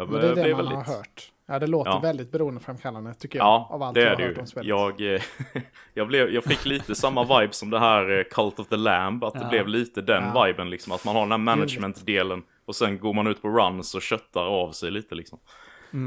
Jag 0.00 0.10
Men 0.10 0.20
det 0.20 0.26
är 0.28 0.34
det 0.34 0.54
man 0.54 0.64
väldigt... 0.64 0.86
har 0.86 0.96
hört. 0.96 1.32
Ja, 1.46 1.58
det 1.58 1.66
låter 1.66 1.90
Ja. 1.90 1.98
väldigt 1.98 2.32
beroendeframkallande 2.32 3.14
tycker 3.14 3.38
jag. 3.38 3.46
Ja, 3.46 3.68
av 3.70 3.82
allt 3.82 3.94
det 3.94 4.00
jag 4.00 4.12
är 4.12 4.16
det 4.16 4.22
hört 4.24 4.36
ju. 4.66 4.72
om. 4.72 4.98
Jag, 4.98 5.14
eh, 5.14 5.22
jag, 5.94 6.06
blev, 6.08 6.30
jag 6.30 6.44
fick 6.44 6.64
lite 6.66 6.94
samma 6.94 7.40
vibe 7.40 7.52
som 7.52 7.70
det 7.70 7.78
här 7.78 8.18
eh, 8.18 8.24
Cult 8.30 8.58
of 8.58 8.68
the 8.68 8.76
Lamb. 8.76 9.24
Att 9.24 9.34
det 9.34 9.40
Ja. 9.42 9.48
blev 9.48 9.68
lite 9.68 10.00
den 10.02 10.24
Ja. 10.34 10.44
viben 10.44 10.70
liksom. 10.70 10.92
Att 10.92 11.04
man 11.04 11.14
har 11.16 11.22
den 11.22 11.30
här 11.30 11.38
management-delen. 11.38 12.42
Och 12.64 12.76
sen 12.76 12.98
går 12.98 13.12
man 13.14 13.26
ut 13.26 13.42
på 13.42 13.48
runs 13.48 13.94
och 13.94 14.02
köttar 14.02 14.40
av 14.46 14.72
sig 14.72 14.90
lite 14.90 15.14
liksom. 15.14 15.38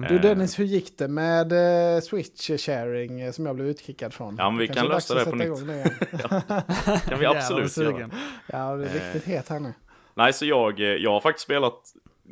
Du 0.09 0.19
Dennis, 0.19 0.59
hur 0.59 0.65
gick 0.65 0.97
det 0.97 1.07
med 1.07 1.51
eh, 1.95 2.01
Switch 2.01 2.49
sharing 2.49 3.21
eh, 3.21 3.31
som 3.31 3.45
jag 3.45 3.55
blev 3.55 3.67
utkickad 3.67 4.13
från? 4.13 4.35
Ja, 4.37 4.49
men 4.49 4.59
vi 4.59 4.67
Kanske 4.67 4.81
kan 4.83 4.89
lösa 4.91 5.15
det 5.15 5.25
på 5.25 5.35
nytt. 5.35 5.67
det 5.67 5.73
igen. 5.73 7.01
kan 7.09 7.19
vi 7.19 7.25
absolut 7.37 7.77
göra. 7.77 8.09
Ja, 8.47 8.75
det 8.75 8.85
är 8.85 8.95
Eh. 8.95 9.03
riktigt 9.03 9.23
het 9.25 9.49
här 9.49 9.59
nu. 9.59 9.73
Nej, 10.15 10.33
så 10.33 10.45
jag, 10.45 10.79
eh, 10.79 10.85
jag 10.87 11.11
har 11.11 11.19
faktiskt 11.19 11.43
spelat 11.45 11.81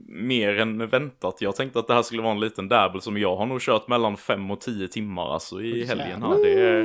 mer 0.07 0.59
än 0.59 0.87
väntat. 0.87 1.37
Jag 1.39 1.55
tänkte 1.55 1.79
att 1.79 1.87
det 1.87 1.93
här 1.93 2.01
skulle 2.01 2.21
vara 2.21 2.31
en 2.31 2.39
liten 2.39 2.67
dabble 2.67 3.01
som 3.01 3.17
jag 3.17 3.35
har 3.35 3.45
nog 3.45 3.61
kört 3.61 3.87
mellan 3.87 4.17
5 4.17 4.51
och 4.51 4.61
10 4.61 4.87
timmar 4.87 5.33
alltså 5.33 5.61
i 5.61 5.85
helgen 5.85 6.23
här. 6.23 6.43
Det, 6.43 6.61
är, 6.61 6.83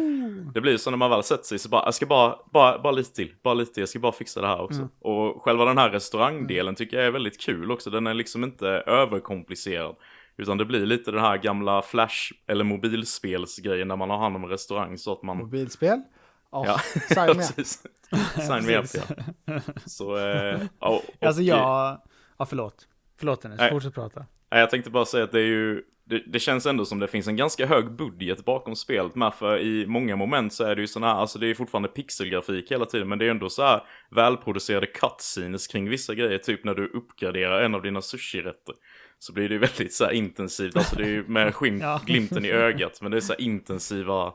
det 0.54 0.60
blir 0.60 0.76
så 0.76 0.90
när 0.90 0.96
man 0.96 1.10
väl 1.10 1.22
sätter 1.22 1.44
sig 1.44 1.58
så 1.58 1.68
bara, 1.68 1.84
jag 1.84 1.94
ska 1.94 2.06
bara, 2.06 2.36
bara, 2.52 2.78
bara 2.78 2.92
lite 2.92 3.14
till, 3.14 3.34
bara 3.42 3.54
lite 3.54 3.74
till, 3.74 3.80
jag 3.80 3.88
ska 3.88 3.98
bara 3.98 4.12
fixa 4.12 4.40
det 4.40 4.46
här 4.46 4.60
också. 4.60 4.88
Och 5.00 5.42
själva 5.42 5.64
den 5.64 5.78
här 5.78 5.90
restaurangdelen 5.90 6.74
tycker 6.74 6.96
jag 6.96 7.06
är 7.06 7.10
väldigt 7.10 7.40
kul 7.40 7.70
också. 7.70 7.90
Den 7.90 8.06
är 8.06 8.14
liksom 8.14 8.44
inte 8.44 8.68
överkomplicerad. 8.68 9.96
Utan 10.36 10.58
det 10.58 10.64
blir 10.64 10.86
lite 10.86 11.10
den 11.10 11.20
här 11.20 11.36
gamla 11.36 11.82
flash 11.82 12.32
eller 12.46 12.64
mobilspelsgrejen 12.64 13.88
när 13.88 13.96
man 13.96 14.10
har 14.10 14.18
hand 14.18 14.36
om 14.36 14.46
restaurang 14.46 14.98
så 14.98 15.12
att 15.12 15.22
man 15.22 15.38
Mobilspel? 15.38 16.02
Oh, 16.50 16.66
Ja, 16.66 16.78
sign 17.14 17.36
me 17.36 17.42
up. 17.42 17.66
Sign 18.46 18.66
me 18.66 18.76
up, 18.76 18.86
ja. 18.94 19.60
Så, 19.86 20.16
eh, 20.16 20.60
ja, 20.80 20.88
och, 20.88 21.26
Alltså 21.26 21.42
jag... 21.42 21.98
Ja, 22.38 22.46
förlåt. 22.46 22.88
Förlåt 23.18 23.42
Dennis, 23.42 23.58
Nej. 23.58 23.70
fortsätt 23.70 23.94
prata. 23.94 24.20
Nej, 24.50 24.60
Jag 24.60 24.70
tänkte 24.70 24.90
bara 24.90 25.04
säga 25.04 25.24
att 25.24 25.32
det 25.32 25.40
är 25.40 25.46
ju 25.46 25.82
det, 26.04 26.22
det 26.26 26.38
känns 26.38 26.66
ändå 26.66 26.84
som 26.84 26.98
det 26.98 27.06
finns 27.06 27.28
en 27.28 27.36
ganska 27.36 27.66
hög 27.66 27.90
budget 27.96 28.44
bakom 28.44 28.76
spelet 28.76 29.14
med 29.14 29.34
för 29.34 29.58
i 29.58 29.86
många 29.86 30.16
moment 30.16 30.52
så 30.52 30.64
är 30.64 30.74
det 30.74 30.80
ju 30.80 30.86
såna 30.86 31.06
här, 31.06 31.14
alltså 31.14 31.38
det 31.38 31.46
är 31.46 31.48
ju 31.48 31.54
fortfarande 31.54 31.88
pixelgrafik 31.88 32.72
hela 32.72 32.84
tiden 32.86 33.08
men 33.08 33.18
det 33.18 33.26
är 33.26 33.30
ändå 33.30 33.50
så 33.50 33.62
här 33.62 33.80
välproducerade 34.10 34.86
cutscenes 34.86 35.66
kring 35.66 35.88
vissa 35.88 36.14
grejer, 36.14 36.38
typ 36.38 36.64
när 36.64 36.74
du 36.74 36.86
uppgraderar 36.88 37.60
en 37.62 37.74
av 37.74 37.82
dina 37.82 38.02
sushirätter. 38.02 38.74
Så 39.18 39.32
blir 39.32 39.48
det 39.48 39.54
ju 39.54 39.58
väldigt 39.68 39.94
så 39.94 40.10
intensivt, 40.10 40.76
alltså 40.76 40.96
det 40.96 41.02
är 41.04 41.08
ju 41.08 41.24
med 41.28 41.54
skinn, 41.54 41.78
Ja. 41.82 42.00
glimten 42.06 42.44
i 42.44 42.50
ögat 42.52 42.98
men 43.02 43.10
det 43.10 43.16
är 43.16 43.20
så 43.20 43.34
intensiva, 43.34 44.32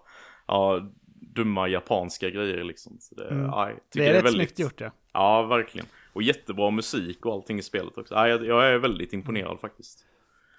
ja, 0.47 0.91
dumma 1.35 1.67
japanska 1.67 2.29
grejer 2.29 2.63
liksom. 2.63 2.97
Så 2.99 3.15
det, 3.15 3.27
Mm. 3.29 3.45
ja, 3.45 3.71
Det 3.93 4.07
är 4.07 4.13
rätt 4.13 4.23
väldigt- 4.25 4.33
snyggt 4.33 4.59
gjort 4.59 4.81
ja. 4.81 4.91
Ja, 5.13 5.43
verkligen. 5.43 5.87
Och 6.13 6.23
jättebra 6.23 6.71
musik 6.71 7.25
och 7.25 7.33
allting 7.33 7.59
i 7.59 7.63
spelet 7.63 7.97
också. 7.97 8.13
Ja, 8.15 8.27
jag, 8.27 8.45
jag 8.45 8.67
är 8.69 8.77
väldigt 8.77 9.13
imponerad 9.13 9.59
faktiskt. 9.59 10.05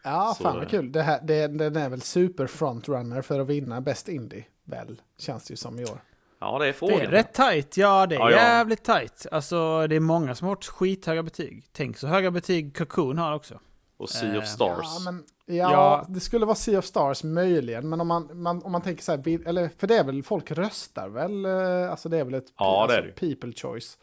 Ja, 0.04 0.34
Så, 0.36 0.42
fan 0.42 0.54
vad 0.54 0.64
eh. 0.64 0.68
kul. 0.70 0.92
Det 0.92 1.02
här, 1.02 1.20
det, 1.22 1.46
den 1.46 1.76
är 1.76 1.88
väl 1.88 2.00
super 2.00 2.46
frontrunner 2.46 3.22
för 3.22 3.40
att 3.40 3.46
vinna 3.46 3.80
Best 3.80 4.08
Indie, 4.08 4.44
väl? 4.64 5.00
Känns 5.18 5.44
det 5.46 5.52
ju 5.52 5.56
som 5.56 5.78
i 5.78 5.84
år. 5.84 5.98
Ja, 6.40 6.58
det 6.58 6.64
är 6.64 6.66
Det 6.66 6.72
frågan. 6.72 7.00
är 7.00 7.06
rätt 7.06 7.32
tight, 7.34 7.76
ja 7.76 8.06
det 8.06 8.14
är 8.14 8.18
Ja, 8.18 8.30
ja. 8.30 8.36
jävligt 8.36 8.82
tight. 8.84 9.26
Alltså 9.32 9.86
det 9.86 9.96
är 9.96 10.00
många 10.00 10.34
som 10.34 10.48
har 10.48 10.54
fått 10.54 10.64
skithöga 10.66 11.22
betyg. 11.22 11.64
Tänk 11.72 11.96
så 11.98 12.06
höga 12.06 12.30
betyg 12.30 12.76
Cocoon 12.76 13.18
har 13.18 13.34
också. 13.34 13.60
Och 13.96 14.10
Sea 14.10 14.32
Eh, 14.32 14.38
of 14.38 14.46
Stars. 14.46 14.78
Ja, 14.82 15.00
men, 15.12 15.24
ja, 15.46 15.54
Ja. 15.72 16.06
det 16.08 16.20
skulle 16.20 16.46
vara 16.46 16.54
Sea 16.54 16.78
of 16.78 16.84
Stars 16.84 17.24
möjligen, 17.24 17.88
men 17.88 18.00
om 18.00 18.08
man, 18.08 18.42
man, 18.42 18.62
om 18.62 18.72
man 18.72 18.82
tänker 18.82 19.02
så 19.02 19.12
här, 19.12 19.48
eller 19.48 19.70
för 19.78 19.86
det 19.86 19.96
är 19.96 20.04
väl, 20.04 20.22
folk 20.22 20.50
röstar 20.50 21.08
väl, 21.08 21.44
eh, 21.44 21.90
alltså 21.90 22.08
det 22.08 22.18
är 22.18 22.24
väl 22.24 22.34
ett 22.34 22.52
Ja, 22.58 22.86
det 22.88 22.94
är 22.94 22.98
alltså, 23.02 23.26
people 23.26 23.52
choice. 23.52 23.98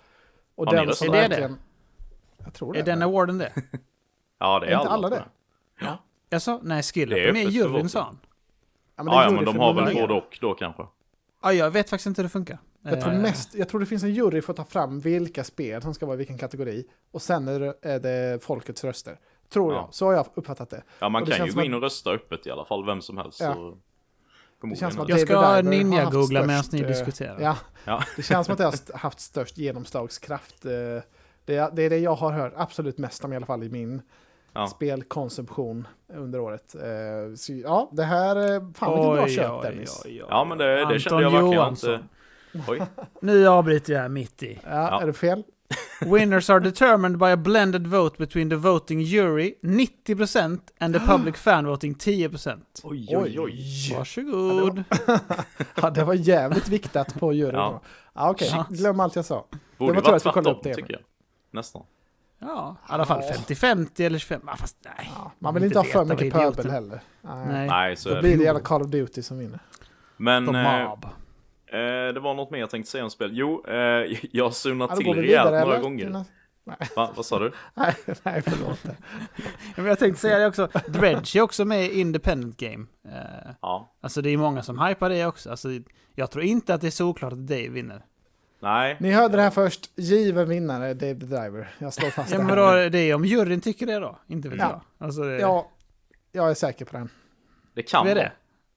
Och 0.59 0.65
Har 0.65 0.73
ni 0.73 0.79
den 0.79 0.87
röstat? 0.87 1.05
som 1.05 1.15
Är 1.15 1.21
det 1.21 1.27
det? 1.27 1.29
verkligen... 1.29 1.57
Jag 2.43 2.53
tror 2.53 2.73
det. 2.73 2.79
Är 2.79 2.83
den 2.83 3.01
awarden 3.01 3.37
det? 3.37 3.53
Ja, 4.39 4.59
det 4.59 4.65
är, 4.65 4.69
Är 4.71 4.75
inte 4.75 4.89
alla, 4.89 5.07
alla 5.07 5.09
det? 5.09 5.23
Jag 6.29 6.41
sa, 6.41 6.59
nej 6.63 6.83
Det 6.93 7.01
är 7.27 7.35
är 7.35 7.49
juryn 7.49 7.89
sa 7.89 8.01
han. 8.01 8.19
Ja, 8.95 9.03
Ja, 9.05 9.13
ja, 9.13 9.23
jury 9.23 9.35
men 9.35 9.45
de 9.45 9.59
har 9.59 9.73
väl 9.73 9.95
både 9.95 10.13
och 10.13 10.37
då 10.41 10.53
kanske. 10.53 10.83
Ja, 11.43 11.53
jag 11.53 11.71
vet 11.71 11.89
faktiskt 11.89 12.07
inte 12.07 12.21
hur 12.21 12.23
det 12.23 12.29
funkar. 12.29 12.57
Jag 12.81 13.01
tror, 13.01 13.13
Eh, 13.13 13.19
mest, 13.19 13.55
jag 13.55 13.69
tror 13.69 13.79
det 13.79 13.85
finns 13.85 14.03
en 14.03 14.13
jury 14.13 14.41
för 14.41 14.53
att 14.53 14.57
ta 14.57 14.65
fram 14.65 14.99
vilka 14.99 15.43
spel 15.43 15.81
som 15.81 15.93
ska 15.93 16.05
vara 16.05 16.13
i 16.13 16.17
vilken 16.17 16.37
kategori. 16.37 16.85
Och 17.11 17.21
sen 17.21 17.47
är 17.47 17.59
det, 17.59 17.75
är 17.81 17.99
det 17.99 18.43
folkets 18.43 18.83
röster. 18.83 19.19
Tror 19.49 19.73
Ja. 19.73 19.79
jag. 19.79 19.93
Så 19.93 20.05
har 20.05 20.13
jag 20.13 20.25
uppfattat 20.33 20.69
det. 20.69 20.83
Ja, 20.99 21.09
man 21.09 21.25
det 21.25 21.31
kan 21.31 21.45
ju 21.45 21.53
gå 21.53 21.61
in 21.61 21.73
och 21.73 21.81
rösta 21.81 22.09
öppet 22.11 22.47
i 22.47 22.51
alla 22.51 22.65
fall, 22.65 22.85
vem 22.85 23.01
som 23.01 23.17
helst. 23.17 23.39
Ja. 23.41 23.53
Så... 23.53 23.77
Det 24.61 24.75
känns 24.75 24.93
som 24.93 25.03
att 25.03 25.09
Jag 25.09 25.19
ska 25.19 25.61
ninja-googla 25.61 26.45
medan 26.45 26.63
ni 26.71 26.81
eh, 26.81 26.87
diskuterar. 26.87 27.37
Ja, 27.41 27.57
Ja. 27.85 28.03
det 28.15 28.21
känns 28.23 28.45
som 28.45 28.51
att 28.53 28.57
det 28.57 28.63
har 28.63 28.97
haft 28.97 29.19
störst 29.19 29.57
genomslagskraft. 29.57 30.65
eh, 30.65 30.71
Det 31.45 31.55
är, 31.55 31.71
det 31.71 31.83
är 31.83 31.89
det 31.89 31.97
jag 31.97 32.15
har 32.15 32.31
hört 32.31 32.53
absolut 32.55 32.97
mest 32.97 33.25
om 33.25 33.33
i 33.33 33.35
alla 33.35 33.45
fall 33.45 33.63
i 33.63 33.69
min 33.69 34.01
Ja. 34.53 34.67
spelkonsumtion 34.67 35.87
under 36.13 36.39
året. 36.39 36.75
Eh, 36.75 37.35
Så, 37.35 37.53
ja, 37.53 37.89
det 37.91 38.03
här, 38.03 38.35
fan 38.73 38.93
vilket 38.93 39.13
bra 39.15 39.27
köp 39.27 39.61
Dennis. 39.61 40.01
Ja, 40.29 40.43
men 40.45 40.57
det, 40.57 40.65
det 40.75 40.81
Anton 40.83 40.99
kände 40.99 41.21
jag 41.23 41.31
verkligen 41.31 41.53
Johansson. 41.53 41.93
inte... 42.53 42.71
Oj. 42.71 42.81
Nu 43.21 43.47
avbryter 43.47 43.93
jag 43.93 44.11
mitt 44.11 44.43
i. 44.43 44.59
Ja, 44.63 44.69
Ja. 44.71 45.01
Är 45.01 45.07
det 45.07 45.13
fel? 45.13 45.43
Winners 46.01 46.49
are 46.49 46.59
determined 46.59 47.17
by 47.17 47.25
a 47.31 47.37
blended 47.37 47.87
vote 47.87 48.17
between 48.17 48.49
the 48.49 48.55
voting 48.55 49.03
jury 49.05 49.53
90% 49.63 50.59
and 50.79 50.93
the 50.93 50.99
public 50.99 51.37
fan 51.45 51.65
voting 51.65 51.95
10%. 51.95 52.59
Oj, 52.83 53.15
oj, 53.17 53.39
oj. 53.39 53.93
Varsågod. 53.97 54.83
Ja, 55.81 55.89
det 55.89 56.03
var 56.03 56.13
jävligt 56.13 56.67
viktat 56.69 57.19
på 57.19 57.33
juryn. 57.33 57.55
Ja. 57.55 57.81
Ja. 57.83 57.89
Ja, 58.13 58.29
Okej, 58.31 58.47
Ja. 58.51 58.65
glöm 58.69 58.99
allt 58.99 59.15
jag 59.15 59.25
sa. 59.25 59.45
Borde 59.77 59.91
var 59.93 59.95
ju 59.95 60.01
tur 60.01 60.11
vara 60.11 60.19
tvärtom, 60.19 60.45
upp 60.47 60.63
det, 60.63 60.73
tycker 60.73 60.93
jag. 60.93 61.01
Nästan. 61.51 61.83
Ja, 62.39 62.75
i 62.89 62.91
alla 62.91 63.05
fall 63.05 63.21
Ja. 63.23 63.33
50-50 63.55 64.05
eller 64.05 64.19
25. 64.19 64.41
Ja, 64.47 64.55
fast 64.55 64.77
nej. 64.85 65.11
Ja, 65.15 65.31
man 65.39 65.53
vill 65.53 65.63
inte 65.63 65.79
ha 65.79 65.83
för 65.83 66.05
mycket 66.05 66.33
pöbel 66.33 66.71
heller. 66.71 67.01
Nej. 67.21 67.67
Nej. 67.67 67.95
Så 67.95 68.09
Då 68.09 68.21
blir 68.21 68.31
det. 68.31 68.37
det 68.37 68.43
jävla 68.43 68.59
Call 68.61 68.81
of 68.81 68.87
Duty 68.87 69.21
som 69.21 69.37
vinner. 69.39 69.59
Men 70.17 70.55
eh, 70.55 70.89
mob. 70.89 71.05
Eh, 71.71 72.13
det 72.13 72.19
var 72.19 72.33
något 72.33 72.51
mer 72.51 72.59
jag 72.59 72.69
tänkte 72.69 72.91
säga 72.91 73.03
om 73.03 73.09
spel. 73.09 73.29
Jo, 73.33 73.65
eh, 73.67 73.73
jag 74.31 74.43
har 74.45 74.51
Ja, 74.65 74.87
då 74.87 74.95
till 74.95 75.05
rejält 75.13 75.25
vidare 75.27 75.59
några 75.59 75.73
eller? 75.73 75.79
gånger. 75.83 76.23
Va, 76.95 77.11
vad 77.15 77.25
sa 77.25 77.39
du? 77.39 77.51
Nej, 77.73 77.95
nej 78.23 78.41
förlåt. 78.41 78.79
Men 79.75 79.85
jag 79.85 79.99
tänkte 79.99 80.21
säga 80.21 80.37
det 80.37 80.47
också. 80.47 80.69
Dredge 80.87 81.35
är 81.37 81.41
också 81.41 81.65
med 81.65 81.85
i 81.85 81.99
Independent 81.99 82.57
Game. 82.57 82.85
Eh, 83.07 83.51
Ja. 83.61 83.95
alltså 84.01 84.21
det 84.21 84.29
är 84.29 84.37
många 84.37 84.63
som 84.63 84.79
hypar 84.79 85.09
det 85.09 85.25
också. 85.25 85.49
Alltså, 85.49 85.69
jag 86.15 86.31
tror 86.31 86.43
inte 86.43 86.73
att 86.73 86.81
det 86.81 86.87
är 86.87 86.91
såklart 86.91 87.33
att 87.33 87.47
Dave 87.47 87.69
vinner. 87.69 88.05
Nej. 88.61 88.97
Ni 88.99 89.11
hörde 89.11 89.35
det 89.35 89.41
här 89.41 89.49
först. 89.49 89.91
Given 89.95 90.49
vinnare, 90.49 90.93
Dave 90.93 91.19
the 91.19 91.25
Driver. 91.25 91.69
Jag 91.79 91.93
slår 91.93 92.09
fast 92.09 92.31
Ja, 92.31 92.37
det 92.37 92.43
men 92.43 92.57
då, 92.57 92.89
det 92.89 92.99
är 92.99 93.13
om 93.15 93.25
juryn 93.25 93.61
tycker 93.61 93.85
det 93.85 93.99
då. 93.99 94.19
Inte 94.27 94.49
vet 94.49 94.59
Ja. 94.59 94.81
jag. 94.97 95.05
Alltså, 95.07 95.21
det, 95.21 95.39
Ja, 95.39 95.69
jag 96.31 96.49
är 96.49 96.53
säker 96.53 96.85
på 96.85 96.97
den. 96.97 97.09
Det 97.73 97.81
kan 97.83 98.07
är 98.07 98.15
vara. 98.15 98.23
det? 98.23 98.31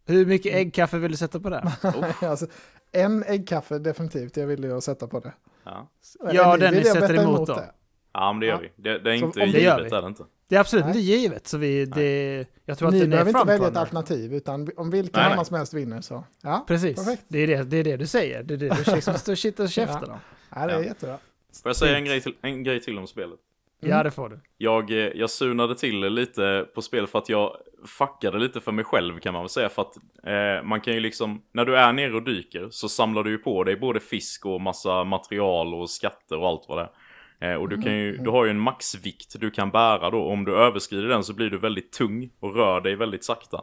Hur 0.07 0.27
mycket 0.27 0.55
äggkaffe 0.55 0.99
vill 0.99 1.11
du 1.11 1.17
sätta 1.17 1.41
på 1.41 1.51
det? 1.51 1.73
alltså, 2.21 2.47
en 2.93 3.25
äggkaffe 3.25 3.79
definitivt, 3.79 4.37
jag 4.37 4.47
ville 4.47 4.67
ju 4.67 4.81
sätta 4.81 5.07
på 5.07 5.21
det. 5.21 5.33
Ja. 5.65 5.91
Eller 6.21 6.35
Ja, 6.35 6.57
ni 6.57 6.67
vill 6.71 6.77
jag 6.77 6.87
sätter 6.87 7.09
betta 7.09 7.23
emot 7.23 7.47
då. 7.47 7.55
det. 7.55 7.71
ja, 8.13 8.33
men 8.33 8.41
det 8.41 8.47
gör 8.47 8.55
Ja. 8.55 8.61
vi. 8.77 8.83
Det, 8.83 8.99
det 8.99 9.13
är 9.13 9.19
Så 9.19 9.25
inte 9.27 9.43
om 9.43 9.53
det 9.53 9.61
gör 9.61 9.77
givet, 9.79 9.93
vi. 9.93 9.97
är 9.97 10.03
det 10.03 10.09
inte. 10.09 10.25
Det 10.49 10.57
är 10.57 10.61
absolut 10.61 10.85
Nej. 10.85 10.91
inte 10.97 11.01
givet, 11.01 11.47
så 11.47 11.59
vi, 11.59 11.85
det, 11.87 12.45
jag 12.65 12.79
tror 12.79 12.89
att 12.89 12.95
Ni 12.95 13.01
den 13.01 13.09
är 13.09 13.11
behöver 13.25 13.31
inte 13.31 13.45
välja 13.47 13.69
ett 13.69 13.77
alternativ, 13.77 14.35
utan 14.35 14.69
om 14.77 14.91
vilken 14.91 15.21
annan 15.23 15.45
som 15.45 15.57
helst 15.57 15.75
vinner 15.75 16.01
så. 16.01 16.25
Ja, 16.43 16.65
Precis, 16.69 16.97
Perfekt. 16.97 17.23
det 17.29 17.39
är 17.39 17.47
det, 17.47 17.63
det 17.63 17.77
är 17.77 17.85
det 17.85 17.97
du 17.97 18.07
säger. 18.07 18.43
Det 18.43 18.55
är 18.55 18.59
det 18.59 18.69
du 18.85 18.93
liksom 18.95 19.15
står 19.15 19.33
och 19.63 19.69
käftar 19.69 20.11
om. 20.11 20.19
ja 20.55 20.67
det 20.67 20.73
är 20.73 20.77
Ja. 20.79 20.85
jättebra. 20.85 21.19
Får 21.63 21.69
jag 21.69 21.77
säga 21.77 21.97
en 21.97 22.05
grej, 22.05 22.21
till, 22.21 22.35
en 22.43 22.63
grej 22.65 22.81
till 22.81 22.99
om 22.99 23.07
spelet? 23.07 23.39
Mm. 23.83 23.97
Ja, 23.97 24.03
det 24.03 24.11
får 24.11 24.29
du. 24.29 24.41
Jag, 24.59 24.91
eh, 24.91 24.97
jag 24.97 25.31
sunade 25.31 25.75
till 25.75 26.01
lite 26.01 26.67
på 26.75 26.83
spel 26.83 27.07
för 27.07 27.19
att 27.19 27.29
jag 27.29 27.57
fuckade 27.87 28.39
lite 28.39 28.61
för 28.61 28.73
mig 28.73 28.85
själv 28.85 29.21
kan 29.21 29.33
man 29.33 29.43
väl 29.43 29.49
säga. 29.49 29.69
För 29.69 29.83
att 29.83 29.97
eh, 30.27 30.69
man 30.69 30.81
kan 30.81 30.95
ju 30.95 31.01
liksom, 31.01 31.43
när 31.53 31.65
du 31.65 31.77
är 31.77 31.93
nere 31.93 32.15
och 32.15 32.23
dyker 32.23 32.69
så 32.71 32.89
samlar 32.89 33.23
du 33.25 33.31
ju 33.31 33.39
på 33.39 33.65
dig 33.65 33.77
både 33.77 34.01
fisk 34.01 34.47
och 34.47 34.61
massa 34.61 35.05
material 35.05 35.75
och 35.75 35.91
skatter 35.91 36.39
och 36.39 36.49
allt 36.49 36.65
vad 36.69 36.79
det 36.79 36.83
är. 36.83 37.53
Eh, 37.53 37.57
och 37.61 37.69
du, 37.69 37.83
kan 37.83 37.95
ju, 37.95 38.17
du 38.17 38.31
har 38.31 38.45
ju 38.45 38.51
en 38.51 38.61
maxvikt 38.61 39.41
du 39.41 39.51
kan 39.51 39.71
bära 39.71 40.11
då. 40.11 40.25
Om 40.25 40.45
du 40.45 40.57
överskrider 40.57 41.09
den 41.09 41.25
så 41.25 41.35
blir 41.35 41.51
du 41.51 41.59
väldigt 41.59 41.93
tung 41.93 42.31
och 42.41 42.55
rör 42.57 42.81
dig 42.81 42.97
väldigt 42.97 43.25
sakta. 43.25 43.61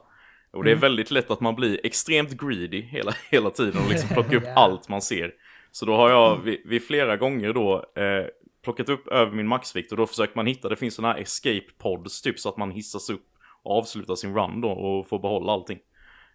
Och 0.51 0.63
det 0.63 0.71
är 0.71 0.75
väldigt 0.75 1.11
lätt 1.11 1.31
att 1.31 1.39
man 1.39 1.55
blir 1.55 1.79
extremt 1.85 2.31
greedy 2.41 2.81
hela, 2.81 3.13
hela 3.31 3.49
tiden 3.49 3.81
och 3.83 3.89
liksom 3.89 4.09
plockar 4.09 4.37
upp 4.37 4.43
Ja. 4.45 4.53
allt 4.55 4.89
man 4.89 5.01
ser. 5.01 5.31
Så 5.71 5.85
då 5.85 5.95
har 5.95 6.09
jag 6.09 6.37
vid, 6.43 6.61
vid 6.65 6.83
flera 6.83 7.17
gånger 7.17 7.53
då 7.53 7.75
eh, 7.95 8.25
plockat 8.63 8.89
upp 8.89 9.07
över 9.07 9.31
min 9.31 9.47
maxvikt 9.47 9.91
och 9.91 9.97
då 9.97 10.05
försöker 10.07 10.35
man 10.35 10.45
hitta, 10.45 10.69
det 10.69 10.75
finns 10.75 10.95
sådana 10.95 11.13
här 11.13 11.21
escape 11.21 11.65
pods 11.77 12.21
typ 12.21 12.39
så 12.39 12.49
att 12.49 12.57
man 12.57 12.71
hissas 12.71 13.09
upp 13.09 13.25
och 13.63 13.77
avslutar 13.77 14.15
sin 14.15 14.35
run 14.35 14.61
då 14.61 14.69
och 14.69 15.07
får 15.07 15.19
behålla 15.19 15.51
allting. 15.53 15.79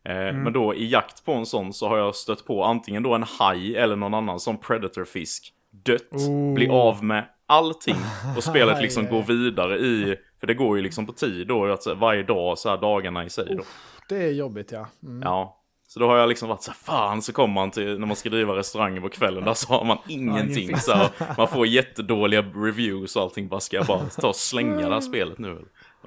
Eh, 0.04 0.14
Men 0.14 0.52
då 0.52 0.74
i 0.74 0.88
jakt 0.90 1.24
på 1.24 1.32
en 1.32 1.46
sån 1.46 1.72
så 1.72 1.88
har 1.88 1.98
jag 1.98 2.14
stött 2.14 2.44
på 2.46 2.64
antingen 2.64 3.02
då 3.02 3.14
en 3.14 3.22
haj 3.38 3.76
eller 3.76 3.96
någon 3.96 4.14
annan 4.14 4.40
som 4.40 4.58
predatorfisk. 4.58 5.52
Dött, 5.70 6.12
Oh. 6.12 6.54
bli 6.54 6.68
av 6.68 7.04
med 7.04 7.24
allting 7.46 7.96
och 8.36 8.44
spelet 8.44 8.82
liksom 8.82 9.06
går 9.06 9.22
vidare 9.22 9.78
i, 9.78 10.16
för 10.40 10.46
det 10.46 10.54
går 10.54 10.76
ju 10.76 10.82
liksom 10.82 11.06
på 11.06 11.12
tid 11.12 11.46
då, 11.46 11.64
att 11.72 11.86
varje 11.86 12.22
dag 12.22 12.58
så 12.58 12.68
här 12.68 12.76
dagarna 12.76 13.24
i 13.24 13.30
sig 13.30 13.56
då. 13.56 13.62
Det 14.08 14.16
är 14.16 14.30
jobbigt 14.32 14.72
ja. 14.72 14.86
Mm. 15.02 15.22
Ja. 15.22 15.60
Så 15.94 16.00
då 16.00 16.06
har 16.08 16.16
jag 16.16 16.28
liksom 16.28 16.48
varit 16.48 16.62
så 16.62 16.70
här, 16.70 16.78
fan 16.78 17.22
så 17.22 17.32
kommer 17.32 17.54
man 17.54 17.70
till 17.70 17.98
när 17.98 18.06
man 18.06 18.16
ska 18.16 18.28
driva 18.30 18.56
restauranger 18.56 19.00
på 19.00 19.08
kvällen, 19.08 19.44
där 19.44 19.54
så 19.54 19.68
har 19.72 19.84
man 19.84 19.98
ingenting. 20.08 20.62
ingen 20.64 20.78
Så 20.78 20.92
här, 20.92 21.10
man 21.38 21.48
får 21.48 21.66
jättedåliga 21.66 22.42
reviews 22.42 23.16
och 23.16 23.22
allting, 23.22 23.48
bara 23.48 23.60
ska 23.60 23.76
jag 23.76 23.86
bara 23.86 24.04
ta 24.04 24.28
och 24.28 24.36
slänga 24.36 24.88
det 24.88 24.94
här 24.94 25.00
spelet 25.00 25.38
nu? 25.38 25.64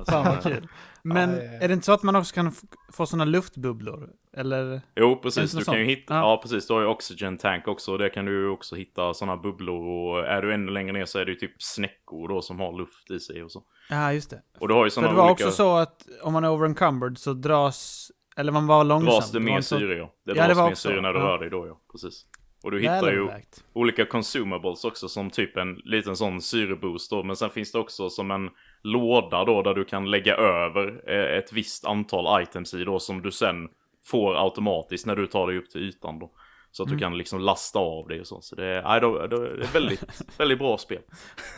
Fan 0.09 0.25
vad 0.25 0.43
kul. 0.43 0.67
Men 1.01 1.29
Ja, 1.29 1.37
är 1.41 1.67
det 1.67 1.73
inte 1.73 1.85
så 1.85 1.91
att 1.91 2.03
man 2.03 2.15
också 2.15 2.35
kan 2.35 2.51
få 2.91 3.05
sådana 3.05 3.25
luftbubblor? 3.25 4.09
Eller? 4.37 4.81
Jo, 4.95 5.19
precis. 5.23 5.51
Du 5.51 5.63
kan 5.63 5.79
ju 5.79 5.85
hitta, 5.85 6.13
Ja. 6.13 6.19
ja. 6.19 6.39
precis. 6.41 6.67
Du 6.67 6.73
har 6.73 6.81
ju 6.81 6.87
Oxygen 6.87 7.37
Tank 7.37 7.67
också. 7.67 7.91
Och 7.91 7.97
där 7.97 8.09
kan 8.09 8.25
du 8.25 8.31
ju 8.31 8.49
också 8.49 8.75
hitta 8.75 9.13
sådana 9.13 9.37
bubblor. 9.37 9.87
Och 9.87 10.25
är 10.27 10.41
du 10.41 10.53
ännu 10.53 10.71
längre 10.71 10.91
ner 10.93 11.05
så 11.05 11.19
är 11.19 11.25
det 11.25 11.31
ju 11.31 11.37
typ 11.37 11.61
snäckor 11.63 12.27
då 12.27 12.41
som 12.41 12.59
har 12.59 12.77
luft 12.77 13.11
i 13.11 13.19
sig 13.19 13.43
och 13.43 13.51
så. 13.51 13.63
Ja, 13.89 14.13
just 14.13 14.29
det. 14.29 14.41
Och 14.59 14.67
du 14.67 14.73
har 14.73 14.85
ju 14.85 14.89
För 14.89 14.93
sådana 14.93 15.11
det 15.13 15.17
var 15.17 15.29
olika... 15.31 15.45
också 15.45 15.55
så 15.57 15.75
att 15.77 16.07
om 16.23 16.33
man 16.33 16.43
är 16.43 16.49
overencumbered 16.51 17.17
så 17.17 17.33
dras, 17.33 18.11
eller 18.37 18.51
man 18.51 18.67
var 18.67 18.83
långsam. 18.83 19.13
dras 19.13 19.31
det 19.31 19.39
mer 19.39 19.61
syre 19.61 19.95
ja. 19.97 20.13
Det 20.25 20.31
Ja, 20.31 20.33
dras 20.33 20.47
det 20.47 20.53
var 20.53 20.63
mer 20.63 20.71
också, 20.71 20.89
syre 20.89 21.01
när 21.01 21.13
du 21.13 21.19
ja. 21.19 21.25
rör 21.25 21.37
dig 21.39 21.49
då 21.49 21.67
ja. 21.67 21.79
Precis. 21.91 22.25
Och 22.63 22.71
du 22.71 22.79
hittar 22.79 23.11
ju 23.11 23.17
övervägt. 23.23 23.63
olika 23.73 24.05
consumables 24.05 24.85
också 24.85 25.07
som 25.07 25.29
typ 25.29 25.57
en 25.57 25.75
liten 25.75 26.15
sån 26.15 26.41
syreboost 26.41 27.11
då. 27.11 27.23
Men 27.23 27.35
sen 27.35 27.49
finns 27.49 27.71
det 27.71 27.79
också 27.79 28.09
som 28.09 28.31
en 28.31 28.49
låda 28.81 29.45
då 29.45 29.61
där 29.61 29.73
du 29.73 29.85
kan 29.85 30.11
lägga 30.11 30.35
över 30.35 31.01
eh, 31.07 31.37
ett 31.37 31.53
visst 31.53 31.85
antal 31.85 32.41
items 32.41 32.73
i 32.73 32.83
då 32.83 32.99
som 32.99 33.21
du 33.21 33.31
sen 33.31 33.69
får 34.05 34.43
automatiskt 34.43 35.05
när 35.05 35.15
du 35.15 35.27
tar 35.27 35.47
dig 35.47 35.57
upp 35.57 35.69
till 35.69 35.81
ytan 35.81 36.19
då. 36.19 36.31
Så 36.77 36.83
att 36.83 36.89
du 36.89 36.97
kan 36.97 37.17
liksom 37.17 37.39
lasta 37.39 37.79
av 37.79 38.07
dig 38.07 38.19
och 38.21 38.27
så. 38.27 38.41
Så 38.41 38.55
det 38.55 38.65
är, 38.65 38.83
nej, 38.83 39.01
då, 39.01 39.27
då, 39.27 39.37
det 39.39 39.63
är 39.63 39.73
väldigt, 39.73 40.03
väldigt 40.37 40.59
bra 40.59 40.77
spel. 40.77 41.01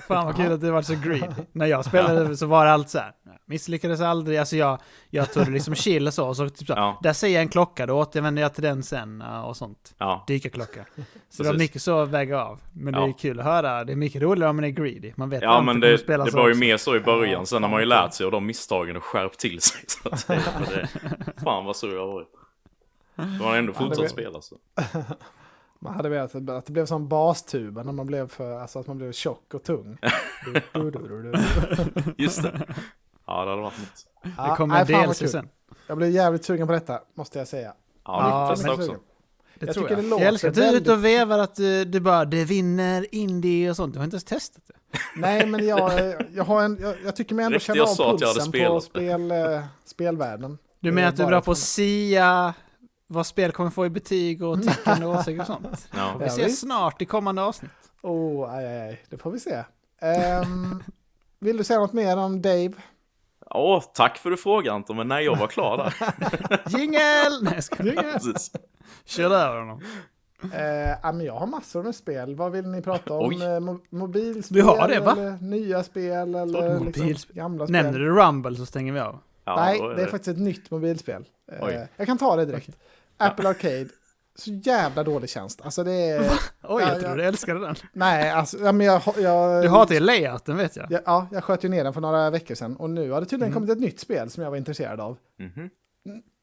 Fan 0.07 0.25
vad 0.25 0.35
kul 0.35 0.51
att 0.51 0.61
det 0.61 0.71
var 0.71 0.81
så 0.81 0.95
greedy. 0.95 1.27
När 1.51 1.65
jag 1.65 1.85
spelade 1.85 2.37
så 2.37 2.45
var 2.47 2.65
det 2.65 2.71
allt 2.71 2.89
så 2.89 2.97
här. 2.99 3.11
Misslyckades 3.45 4.01
aldrig. 4.01 4.37
Alltså 4.37 4.55
jag, 4.55 4.79
jag 5.09 5.33
tog 5.33 5.45
det 5.45 5.51
liksom 5.51 5.75
chill 5.75 6.07
och 6.07 6.13
så. 6.13 6.27
Och 6.27 6.35
så 6.37 6.49
typ 6.49 6.67
så 6.67 6.73
Ja. 6.73 6.99
Där 7.03 7.13
ser 7.13 7.27
jag 7.27 7.41
en 7.41 7.49
klocka, 7.49 7.85
då 7.85 7.93
återvänder 7.99 8.41
jag 8.41 8.53
till 8.53 8.63
den 8.63 8.83
sen 8.83 9.21
och 9.21 9.57
sånt. 9.57 9.95
Ja, 9.97 10.23
Dykarklocka. 10.27 10.85
Så 11.29 11.43
det 11.43 11.49
var 11.49 11.53
Precis. 11.53 11.59
mycket 11.69 11.81
så 11.81 11.99
att 11.99 12.09
väga 12.09 12.43
av. 12.43 12.59
Men 12.73 12.93
det 12.93 12.99
är 12.99 13.07
Ja. 13.07 13.13
kul 13.19 13.39
att 13.39 13.45
höra. 13.45 13.83
Det 13.83 13.91
är 13.91 13.95
mycket 13.95 14.21
roligare 14.21 14.49
om 14.49 14.55
man 14.55 14.65
är 14.65 14.69
greedy. 14.69 15.13
Man 15.17 15.29
vet 15.29 15.41
ja 15.41 15.61
men 15.61 15.79
det, 15.79 15.97
spela 15.97 16.25
det 16.25 16.31
så 16.31 16.37
var 16.37 16.47
ju 16.49 16.55
mer 16.55 16.77
så 16.77 16.95
i 16.95 16.99
början. 16.99 17.45
Sen 17.45 17.63
har 17.63 17.69
man 17.69 17.79
ju 17.79 17.85
lärt 17.85 18.13
sig 18.13 18.25
av 18.25 18.31
de 18.31 18.45
misstagen 18.45 18.95
och 18.95 19.03
skärpt 19.03 19.39
till 19.39 19.61
sig. 19.61 19.81
Så 19.87 20.09
att 20.09 20.19
säga. 20.19 20.41
Men 20.59 20.69
det, 20.69 20.87
fan 21.43 21.65
vad 21.65 21.75
sur 21.75 21.93
jag 21.93 21.99
har 22.07 22.13
varit. 22.13 22.27
Då 23.39 23.43
har 23.43 23.49
man 23.49 23.57
ändå 23.57 23.73
fortsatt 23.73 24.11
spela 24.11 24.41
så. 24.41 24.55
Man 25.81 25.93
hade 25.93 26.09
velat 26.09 26.35
att 26.35 26.65
det 26.65 26.71
blev 26.71 26.85
som 26.85 27.07
bastuba 27.07 27.83
när 27.83 27.91
man 27.91 28.07
blev 28.07 28.27
för, 28.27 28.59
alltså 28.59 28.79
att 28.79 28.87
man 28.87 28.97
blev 28.97 29.11
tjock 29.11 29.53
och 29.53 29.63
tung. 29.63 29.97
Du, 30.45 30.53
du, 30.73 30.91
du, 30.91 30.99
du, 30.99 31.31
du. 31.31 31.37
Just 32.17 32.43
det. 32.43 32.65
Ja, 33.27 33.45
det 33.45 33.49
hade 33.49 33.61
varit 33.61 33.79
något. 33.79 34.33
Ja, 34.37 34.49
Det 34.49 34.55
kommer 34.55 34.95
en 34.95 35.07
DLC 35.07 35.31
sen. 35.31 35.49
Jag 35.87 35.97
blev 35.97 36.09
jävligt 36.09 36.45
sugen 36.45 36.67
på 36.67 36.73
detta, 36.73 36.99
måste 37.13 37.39
jag 37.39 37.47
säga. 37.47 37.73
Ja, 38.05 38.49
Ja, 38.49 38.55
testa 38.55 38.73
också. 38.73 38.95
Det 39.59 39.65
Jag 39.65 39.73
tror 39.73 39.83
tycker 39.83 39.95
jag. 39.95 40.03
det 40.03 40.09
låter 40.09 40.23
jag 40.23 40.29
älskar 40.33 40.49
att 40.49 40.55
du 40.55 40.63
är 40.63 40.73
ute 40.73 40.91
och 40.91 41.05
vevar 41.05 41.39
att 41.39 41.55
du, 41.55 41.85
du 41.85 41.99
bara, 41.99 42.25
det 42.25 42.45
vinner 42.45 43.05
indie 43.11 43.69
och 43.69 43.75
sånt. 43.75 43.93
Du 43.93 43.99
har 43.99 44.03
inte 44.03 44.15
ens 44.15 44.23
testat 44.23 44.63
det. 44.67 44.73
Nej, 45.15 45.45
men 45.45 45.67
jag, 45.67 46.13
jag, 46.33 46.43
har 46.43 46.63
en, 46.63 46.77
jag, 46.81 46.95
jag 47.05 47.15
tycker 47.15 47.35
mig 47.35 47.45
ändå 47.45 47.55
Riktigt, 47.55 47.75
känna 47.75 47.83
av 47.83 47.87
sa 47.87 48.13
att 48.13 48.21
jag 48.21 48.27
hade 48.27 48.39
pulsen 48.39 48.67
på 48.67 48.81
spel, 48.81 49.31
eh, 49.31 49.63
spelvärlden. 49.85 50.57
Du 50.79 50.91
menar 50.91 51.07
är 51.07 51.09
att 51.09 51.17
du 51.17 51.23
är 51.23 51.25
bara 51.25 51.31
bra 51.31 51.41
på 51.41 51.51
att 51.51 51.57
sia 51.57 52.53
vad 53.11 53.25
spel 53.25 53.51
kommer 53.51 53.69
få 53.69 53.85
i 53.85 53.89
betyg 53.89 54.43
och 54.43 54.61
tickande 54.63 55.05
åsikter 55.05 55.39
och 55.41 55.47
sånt? 55.47 55.87
Ja. 55.95 56.15
Vi 56.19 56.25
Ja, 56.25 56.31
ses 56.31 56.59
snart 56.59 57.01
i 57.01 57.05
kommande 57.05 57.41
avsnitt. 57.41 57.71
Oh, 58.01 58.53
aj, 58.53 58.65
aj, 58.67 58.79
aj. 58.81 59.03
Det 59.09 59.17
får 59.17 59.31
vi 59.31 59.39
se. 59.39 59.63
Ehm, 60.01 60.83
vill 61.39 61.57
du 61.57 61.63
säga 61.63 61.79
något 61.79 61.93
mer 61.93 62.17
om 62.17 62.41
Dave? 62.41 62.71
Åh, 63.51 63.83
tack 63.93 64.17
för 64.17 64.29
du 64.29 64.37
frågade 64.37 64.75
Anton, 64.75 64.97
men 64.97 65.07
nej, 65.07 65.25
jag 65.25 65.35
var 65.37 65.47
klar 65.47 65.77
där. 65.77 65.93
Jingel! 66.79 67.43
Nej, 67.43 67.53
jag 67.55 67.63
skojar. 67.63 68.13
Precis. 68.13 68.51
Kör 69.05 69.31
över 69.31 69.59
honom. 69.59 69.81
Eh, 70.53 70.89
ja, 71.03 71.11
men 71.11 71.21
jag 71.25 71.33
har 71.33 71.47
massor 71.47 71.83
med 71.83 71.95
spel. 71.95 72.35
Vad 72.35 72.51
vill 72.51 72.67
ni 72.67 72.81
prata 72.81 73.13
om? 73.13 73.31
Eh, 73.31 73.35
mo- 73.45 73.79
mobilspel? 73.89 74.57
Du 74.57 74.63
har 74.63 74.87
det, 74.87 74.99
va? 74.99 75.11
Eller 75.11 75.31
nya 75.41 75.83
spel? 75.83 76.35
Eller 76.35 76.79
liksom 76.79 77.35
gamla 77.35 77.65
spel? 77.67 77.71
Nämner 77.71 77.99
du 77.99 78.09
Rumble 78.09 78.55
så 78.55 78.65
stänger 78.65 78.93
vi 78.93 78.99
av. 78.99 79.19
Ja, 79.45 79.55
Nej, 79.55 79.79
det 79.95 80.01
är 80.03 80.07
faktiskt 80.07 80.27
ett 80.37 80.43
nytt 80.43 80.71
mobilspel. 80.71 81.25
Eh, 81.51 81.81
jag 81.97 82.07
kan 82.07 82.17
ta 82.17 82.35
det 82.35 82.45
direkt. 82.45 82.69
Apple 83.19 83.49
Arcade. 83.49 83.87
så 84.35 84.51
jävla 84.51 85.03
dålig 85.03 85.29
tjänst. 85.29 85.61
Alltså 85.61 85.83
det 85.83 85.91
är... 85.93 86.19
Oj, 86.21 86.27
Ja, 86.61 86.81
jag 86.81 86.99
tror 86.99 87.09
ja. 87.11 87.15
du 87.15 87.23
älskade 87.23 87.59
den. 87.59 87.75
Nej, 87.93 88.29
alltså, 88.29 88.57
ja, 88.57 88.71
men 88.71 88.87
jag... 88.87 89.01
jag 89.17 89.63
Du 89.63 89.69
hatar 89.69 89.93
ju 89.95 89.99
layouten 89.99 90.57
vet 90.57 90.75
jag. 90.75 90.87
Ja, 90.91 90.99
ja, 91.05 91.27
jag 91.31 91.43
sköt 91.43 91.63
ju 91.63 91.69
ner 91.69 91.83
den 91.83 91.93
för 91.93 92.01
några 92.01 92.29
veckor 92.29 92.55
sedan 92.55 92.75
och 92.75 92.89
nu 92.89 93.11
har 93.11 93.19
det 93.21 93.25
tydligen 93.27 93.51
Mm. 93.51 93.53
kommit 93.53 93.69
ett 93.77 93.79
nytt 93.83 93.99
spel 93.99 94.29
som 94.29 94.43
jag 94.43 94.49
var 94.49 94.57
intresserad 94.57 94.99
av. 94.99 95.17
Mhm. 95.39 95.69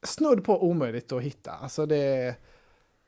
Snudd 0.07 0.45
på 0.45 0.63
omöjligt 0.65 1.13
att 1.13 1.23
hitta. 1.23 1.51
Alltså 1.53 1.87
det, 1.87 2.35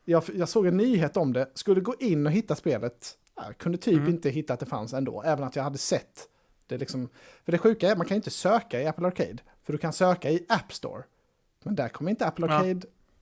jag, 0.04 0.22
jag 0.34 0.48
såg 0.48 0.66
en 0.66 0.76
nyhet 0.76 1.16
om 1.16 1.32
det, 1.32 1.50
skulle 1.54 1.80
gå 1.80 1.94
in 2.00 2.26
och 2.26 2.32
hitta 2.32 2.54
spelet, 2.56 3.14
jag 3.46 3.58
kunde 3.58 3.78
typ 3.78 3.94
Mm. 3.98 4.08
inte 4.08 4.30
hitta 4.30 4.52
att 4.54 4.60
det 4.60 4.66
fanns 4.66 4.92
ändå, 4.94 5.22
även 5.22 5.44
att 5.44 5.56
jag 5.56 5.62
hade 5.62 5.78
sett 5.78 6.28
det 6.66 6.78
liksom. 6.78 7.08
För 7.44 7.52
det 7.52 7.58
sjuka 7.58 7.90
är, 7.90 7.96
man 7.96 8.06
kan 8.06 8.16
inte 8.16 8.30
söka 8.30 8.80
i 8.82 8.86
Apple 8.86 9.06
Arcade, 9.06 9.38
för 9.64 9.72
du 9.72 9.78
kan 9.78 9.92
söka 9.92 10.30
i 10.30 10.46
App 10.48 10.72
Store. 10.72 11.02
Men 11.64 11.74
där 11.74 11.88
kommer 11.88 12.10
inte 12.10 12.26
Apple 12.26 12.46
Ja. 12.46 12.60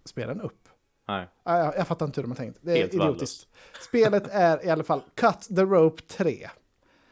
Arcade-spelen 0.07 0.41
upp. 0.41 0.69
Nej. 1.09 1.29
Ja, 1.45 1.59
Jag, 1.59 1.77
jag 1.77 1.87
fattar 1.87 2.07
inte 2.07 2.21
hur 2.21 2.23
de 2.23 2.31
har 2.31 2.37
tänkt. 2.37 2.59
Det 2.63 2.73
är 2.73 2.77
Helt 2.77 2.95
idiotiskt. 2.95 3.47
Spelet 3.89 4.29
är 4.31 4.67
i 4.67 4.71
alla 4.71 4.85
fall 4.85 5.01
Cut 5.15 5.41
the 5.57 5.63
Rope 5.63 6.03
3. 6.03 6.49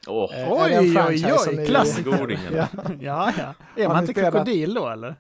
Åh, 0.06 0.38
Eh, 0.40 0.52
Oj, 0.52 0.78
oj, 0.78 1.02
oj, 1.08 1.18
som 1.38 1.54
ni- 1.56 1.66
klassiker. 1.66 2.18
godingen. 2.18 2.52
Ja, 2.54 2.66
Ja, 3.00 3.32
ja. 3.38 3.54
Är 3.82 3.88
man 3.88 4.00
inte 4.00 4.12
spelat- 4.12 4.32
krokodil 4.32 4.74
då 4.74 4.88
eller? 4.88 5.16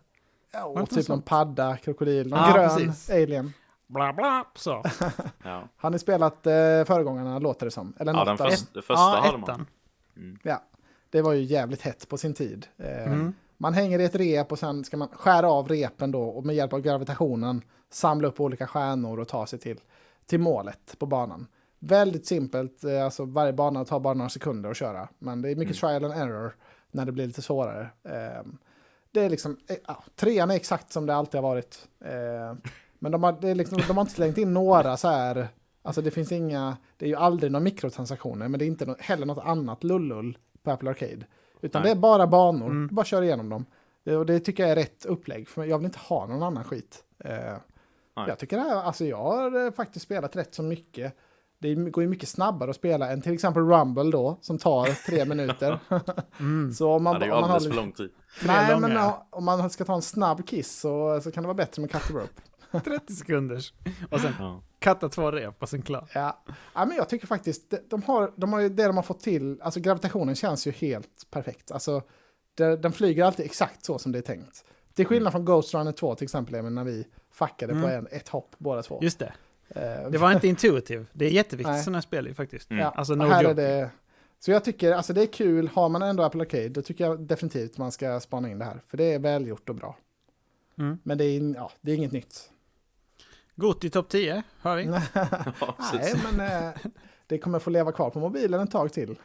Ja, 0.52 0.64
och 0.64 0.90
typ 0.90 1.08
någon 1.08 1.22
padda, 1.22 1.76
krokodil, 1.76 2.28
någon 2.28 2.38
Ja, 2.38 2.52
grön 2.54 2.68
precis. 2.86 3.10
alien. 3.10 3.52
Bla 3.86 4.12
bla, 4.12 4.44
så. 4.54 4.82
Ja, 5.44 5.68
Har 5.76 5.90
ni 5.90 5.98
spelat 5.98 6.46
eh, 6.46 6.52
föregångarna 6.86 7.38
låter 7.38 7.66
det 7.66 7.70
som? 7.70 7.94
Eller 7.98 8.12
ja 8.12 8.24
den 8.24 8.32
av- 8.32 8.36
första, 8.36 8.72
första 8.82 8.92
ja, 8.94 9.20
hade 9.24 9.38
man. 9.38 9.42
ettan. 9.50 9.66
Ja, 10.42 10.62
det 11.10 11.22
var 11.22 11.32
ju 11.32 11.42
jävligt 11.42 11.80
hett 11.82 12.08
på 12.08 12.16
sin 12.18 12.34
tid. 12.34 12.66
Eh, 12.78 13.06
Mm. 13.12 13.34
Man 13.64 13.74
hänger 13.74 13.98
i 13.98 14.04
ett 14.04 14.14
rep 14.14 14.52
och 14.52 14.58
sen 14.58 14.84
ska 14.84 14.96
man 14.96 15.08
skära 15.08 15.50
av 15.50 15.68
repen 15.68 16.10
då 16.10 16.22
och 16.22 16.46
med 16.46 16.56
hjälp 16.56 16.72
av 16.72 16.80
gravitationen 16.80 17.62
samla 17.90 18.28
upp 18.28 18.40
olika 18.40 18.66
stjärnor 18.66 19.20
och 19.20 19.28
ta 19.28 19.46
sig 19.46 19.58
till, 19.58 19.80
till 20.26 20.40
målet 20.40 20.98
på 20.98 21.06
banan. 21.06 21.46
Väldigt 21.78 22.26
simpelt, 22.26 22.84
eh, 22.84 23.04
alltså 23.04 23.24
varje 23.24 23.52
bana 23.52 23.84
tar 23.84 24.00
bara 24.00 24.14
några 24.14 24.28
sekunder 24.28 24.70
att 24.70 24.76
köra. 24.76 25.08
Men 25.18 25.42
det 25.42 25.50
är 25.50 25.56
mycket 25.56 25.76
trial 25.76 26.04
and 26.04 26.14
error 26.14 26.56
när 26.90 27.04
det 27.04 27.12
blir 27.12 27.26
lite 27.26 27.42
svårare. 27.42 27.88
Eh, 28.02 28.46
det 29.10 29.20
är 29.20 29.30
liksom, 29.30 29.56
eh, 29.68 29.76
ja, 29.86 30.04
trean 30.16 30.50
är 30.50 30.54
exakt 30.56 30.92
som 30.92 31.06
det 31.06 31.14
alltid 31.14 31.40
har 31.40 31.48
varit. 31.48 31.88
Eh, 32.04 32.56
men 32.98 33.12
de 33.12 33.22
har, 33.22 33.54
liksom, 33.54 33.78
de 33.88 33.96
har 33.96 34.00
inte 34.00 34.14
slängt 34.14 34.38
in 34.38 34.54
några 34.54 34.96
så 34.96 35.08
här, 35.08 35.48
alltså 35.82 36.02
det 36.02 36.10
finns 36.10 36.32
inga, 36.32 36.76
det 36.96 37.06
är 37.06 37.10
ju 37.10 37.16
aldrig 37.16 37.52
några 37.52 37.64
mikrotransaktioner, 37.64 38.48
men 38.48 38.58
det 38.58 38.64
är 38.64 38.66
inte 38.66 38.96
heller 38.98 39.26
något 39.26 39.44
annat 39.44 39.84
lullull 39.84 40.38
på 40.62 40.70
Apple 40.70 40.90
Arcade. 40.90 41.26
Utan 41.64 41.82
Nej. 41.82 41.90
det 41.94 41.98
är 41.98 42.00
bara 42.00 42.26
banor, 42.26 42.66
Mm. 42.70 42.88
bara 42.94 43.04
kör 43.04 43.22
igenom 43.22 43.48
dem. 43.48 43.64
Det, 44.04 44.16
och 44.16 44.26
det 44.26 44.40
tycker 44.40 44.62
jag 44.62 44.72
är 44.72 44.76
rätt 44.76 45.04
upplägg, 45.04 45.48
för 45.48 45.64
jag 45.64 45.78
vill 45.78 45.84
inte 45.84 45.98
ha 45.98 46.26
någon 46.26 46.42
annan 46.42 46.64
skit. 46.64 47.04
Eh, 47.24 47.34
jag 48.14 48.38
tycker 48.38 48.56
det 48.56 48.62
här, 48.62 48.82
alltså 48.82 49.04
jag 49.04 49.16
har 49.16 49.64
eh, 49.66 49.70
faktiskt 49.72 50.04
spelat 50.04 50.36
rätt 50.36 50.54
så 50.54 50.62
mycket. 50.62 51.16
Det 51.58 51.74
går 51.74 52.02
ju 52.04 52.08
mycket 52.10 52.28
snabbare 52.28 52.70
att 52.70 52.76
spela 52.76 53.10
än 53.12 53.22
till 53.22 53.32
exempel 53.32 53.62
Rumble 53.62 54.10
då, 54.10 54.38
som 54.40 54.58
tar 54.58 55.06
tre 55.06 55.24
minuter. 55.34 55.78
Mm. 56.40 56.72
så 56.72 56.90
om 56.92 57.02
man, 57.02 57.12
Ja, 57.12 57.18
det 57.18 57.24
är 57.24 57.26
ju 57.28 57.32
om 57.34 57.40
man 57.40 57.50
har 57.50 57.56
alldeles 57.56 57.64
lite- 57.64 57.74
för 57.76 57.82
lång 57.82 57.92
tid. 57.92 58.10
Nej, 58.46 58.80
men 58.80 59.12
om 59.30 59.44
man 59.44 59.70
ska 59.70 59.84
ta 59.84 59.94
en 59.94 60.02
snabb 60.02 60.46
kiss 60.46 60.80
så, 60.80 61.20
så 61.20 61.30
kan 61.30 61.42
det 61.42 61.46
vara 61.46 61.54
bättre 61.56 61.80
med 61.82 61.90
cut 61.90 62.02
the 62.08 62.12
rope. 62.14 62.42
30 62.80 63.12
sekunders. 63.14 63.72
Och 64.10 64.20
sen 64.20 64.32
Ja. 64.38 64.62
katta 64.78 65.08
två 65.08 65.30
rep 65.30 65.62
och 65.62 65.68
sen 65.68 65.82
klar. 65.82 66.08
Ja. 66.14 66.42
ja, 66.74 66.84
men 66.84 66.96
jag 66.96 67.08
tycker 67.08 67.26
faktiskt, 67.26 67.74
de, 67.90 68.02
har, 68.02 68.32
de 68.36 68.52
har 68.52 68.60
ju 68.60 68.68
det 68.68 68.86
de 68.86 68.96
har 68.96 69.02
fått 69.02 69.20
till, 69.20 69.60
alltså 69.62 69.80
gravitationen 69.80 70.34
känns 70.34 70.66
ju 70.66 70.70
helt 70.70 71.26
perfekt. 71.30 71.70
Alltså, 71.72 72.02
det, 72.54 72.76
den 72.76 72.92
flyger 72.92 73.24
alltid 73.24 73.46
exakt 73.46 73.84
så 73.84 73.98
som 73.98 74.12
det 74.12 74.18
är 74.18 74.22
tänkt. 74.22 74.64
Till 74.94 75.06
skillnad 75.06 75.32
från 75.32 75.44
Ghost 75.44 75.74
Runner 75.74 75.92
2 75.92 76.14
till 76.14 76.24
exempel, 76.24 76.64
när 76.64 76.84
vi 76.84 77.06
fuckade 77.30 77.72
på 77.72 77.78
Mm. 77.78 77.90
en, 77.90 78.06
ett 78.10 78.28
hopp 78.28 78.54
båda 78.58 78.82
två. 78.82 78.98
Just 79.02 79.18
det. 79.18 79.32
Eh, 79.68 80.10
Det 80.10 80.18
var 80.18 80.32
inte 80.32 80.48
intuitive. 80.48 81.06
Det 81.12 81.24
är 81.26 81.30
jätteviktigt 81.30 81.84
sådana 81.84 81.96
här 81.98 82.02
spel 82.02 82.34
faktiskt. 82.34 82.70
Mm. 82.70 82.82
ja, 82.82 82.90
Alltså 82.96 83.14
no 83.14 83.24
här 83.24 83.44
är 83.44 83.48
joke. 83.48 83.62
det, 83.62 83.90
så 84.38 84.50
jag 84.50 84.64
tycker, 84.64 84.92
alltså 84.92 85.12
det 85.12 85.22
är 85.22 85.26
kul, 85.26 85.68
har 85.74 85.88
man 85.88 86.02
ändå 86.02 86.22
Apple 86.22 86.40
Arcade, 86.40 86.68
då 86.68 86.82
tycker 86.82 87.04
jag 87.04 87.20
definitivt 87.20 87.78
man 87.78 87.92
ska 87.92 88.20
spana 88.20 88.50
in 88.50 88.58
det 88.58 88.64
här. 88.64 88.80
För 88.88 88.96
det 88.96 89.04
är 89.04 89.18
välgjort 89.18 89.68
och 89.68 89.74
bra. 89.74 89.96
Mm. 90.78 90.98
Men 91.02 91.18
det 91.18 91.24
är, 91.24 91.54
ja, 91.54 91.70
det 91.80 91.92
är 91.92 91.96
inget 91.96 92.12
nytt. 92.12 92.50
Gott 93.56 93.84
i 93.84 93.90
topp 93.90 94.08
10, 94.08 94.42
hör 94.60 94.76
vi. 94.76 94.84
Ja, 95.60 95.74
Nej, 95.94 96.14
men 96.36 96.64
eh, 96.66 96.74
det 97.26 97.38
kommer 97.38 97.58
få 97.58 97.70
leva 97.70 97.92
kvar 97.92 98.10
på 98.10 98.18
mobilen 98.20 98.60
ett 98.60 98.70
tag 98.70 98.92
till. 98.92 99.18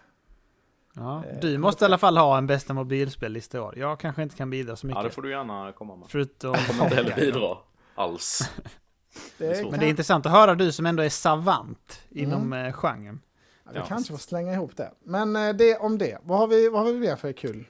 Ja. 0.93 1.23
Eh, 1.25 1.39
Du 1.39 1.57
måste 1.57 1.84
i 1.84 1.86
alla 1.86 1.97
fall 1.97 2.17
ha 2.17 2.38
en 2.38 2.47
bästa 2.47 2.73
mobilspellista 2.73 3.57
i 3.57 3.61
år. 3.61 3.77
Jag 3.77 3.99
kanske 3.99 4.23
inte 4.23 4.36
kan 4.36 4.49
bidra 4.49 4.75
så 4.75 4.88
mycket. 4.88 4.97
Ja, 4.97 5.03
det 5.03 5.09
får 5.09 5.21
du 5.21 5.32
gärna 5.32 5.71
komma 5.71 5.95
med. 5.95 6.07
Förutom... 6.09 6.53
Jag 6.53 6.67
kommer 6.67 6.84
inte 6.84 6.95
heller 6.95 7.15
bidra 7.15 7.57
alls. 7.95 8.51
Det 9.38 9.47
är 9.47 9.55
svårt. 9.55 9.71
Men 9.71 9.80
det 9.80 9.86
är 9.86 9.89
intressant 9.89 10.25
att 10.25 10.32
höra 10.32 10.55
du 10.55 10.71
som 10.71 10.86
ändå 10.86 11.03
är 11.03 11.09
savant 11.09 12.01
Mm. 12.11 12.23
inom 12.23 12.53
eh, 12.53 12.73
genren. 12.73 13.21
Ja, 13.65 13.71
vi 13.73 13.77
Ja. 13.80 13.86
kanske 13.88 14.13
får 14.13 14.17
slänga 14.19 14.53
ihop 14.53 14.77
det. 14.77 14.91
Men 15.03 15.36
eh, 15.36 15.53
det 15.55 15.77
om 15.77 15.97
det. 15.97 16.17
Vad 16.23 16.38
har 16.39 16.47
vi, 16.47 16.69
vad 16.69 16.82
har 16.86 16.91
vi 16.93 16.99
mer 16.99 17.15
för 17.15 17.32
kul? 17.32 17.67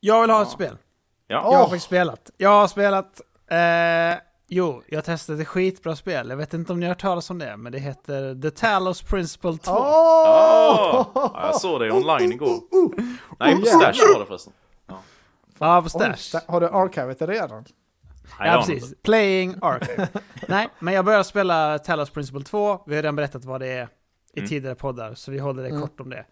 Jag 0.00 0.20
vill 0.20 0.30
ha 0.30 0.36
Ja. 0.38 0.42
ett 0.42 0.50
spel. 0.50 0.76
Ja, 1.26 1.36
Jag 1.52 1.58
har 1.58 1.64
faktiskt 1.64 1.86
spelat. 1.86 2.30
Jag 2.36 2.50
har 2.50 2.68
spelat... 2.68 3.20
Eh, 3.46 4.20
jo, 4.54 4.82
jag 4.86 5.04
testade 5.04 5.42
ett 5.42 5.48
skitbra 5.48 5.96
spel. 5.96 6.28
Jag 6.30 6.36
vet 6.36 6.54
inte 6.54 6.72
om 6.72 6.80
ni 6.80 6.86
har 6.86 6.90
hört 6.90 7.00
talas 7.00 7.30
om 7.30 7.38
det, 7.38 7.56
men 7.56 7.72
det 7.72 7.78
heter 7.78 8.42
The 8.42 8.50
Talos 8.50 9.02
Principle 9.02 9.58
2. 9.58 9.72
Åh! 9.72 11.06
Ja, 11.14 11.40
jag 11.42 11.54
såg 11.60 11.80
det 11.80 11.92
online 11.92 12.32
igår. 12.32 12.60
Nej, 13.40 13.54
på 13.54 13.60
Oh. 13.60 13.66
Stash 13.66 14.12
var 14.14 14.20
det 14.20 14.26
förresten. 14.26 14.52
Ja, 14.86 15.02
på 15.58 15.84
Oj, 15.84 15.90
Stash. 15.90 16.12
sta- 16.16 16.50
har 16.52 16.60
du 16.60 16.68
arkivet 16.68 17.18
det 17.18 17.26
redan? 17.26 17.64
Ja, 18.38 18.64
precis. 18.66 18.84
inte. 18.84 18.96
Playing 19.02 19.54
Archive. 19.62 20.08
Nej, 20.48 20.68
men 20.78 20.94
jag 20.94 21.04
började 21.04 21.24
spela 21.24 21.78
Talos 21.78 22.10
Principle 22.10 22.42
2. 22.44 22.82
Vi 22.86 22.94
har 22.94 23.02
redan 23.02 23.16
berättat 23.16 23.44
vad 23.44 23.60
det 23.60 23.66
är 23.68 23.88
i 24.34 24.38
Mm. 24.38 24.48
tidigare 24.48 24.74
poddar, 24.74 25.14
så 25.14 25.30
vi 25.30 25.38
håller 25.38 25.62
det 25.62 25.68
Mm. 25.68 25.80
kort 25.82 26.00
om 26.00 26.10
det. 26.10 26.24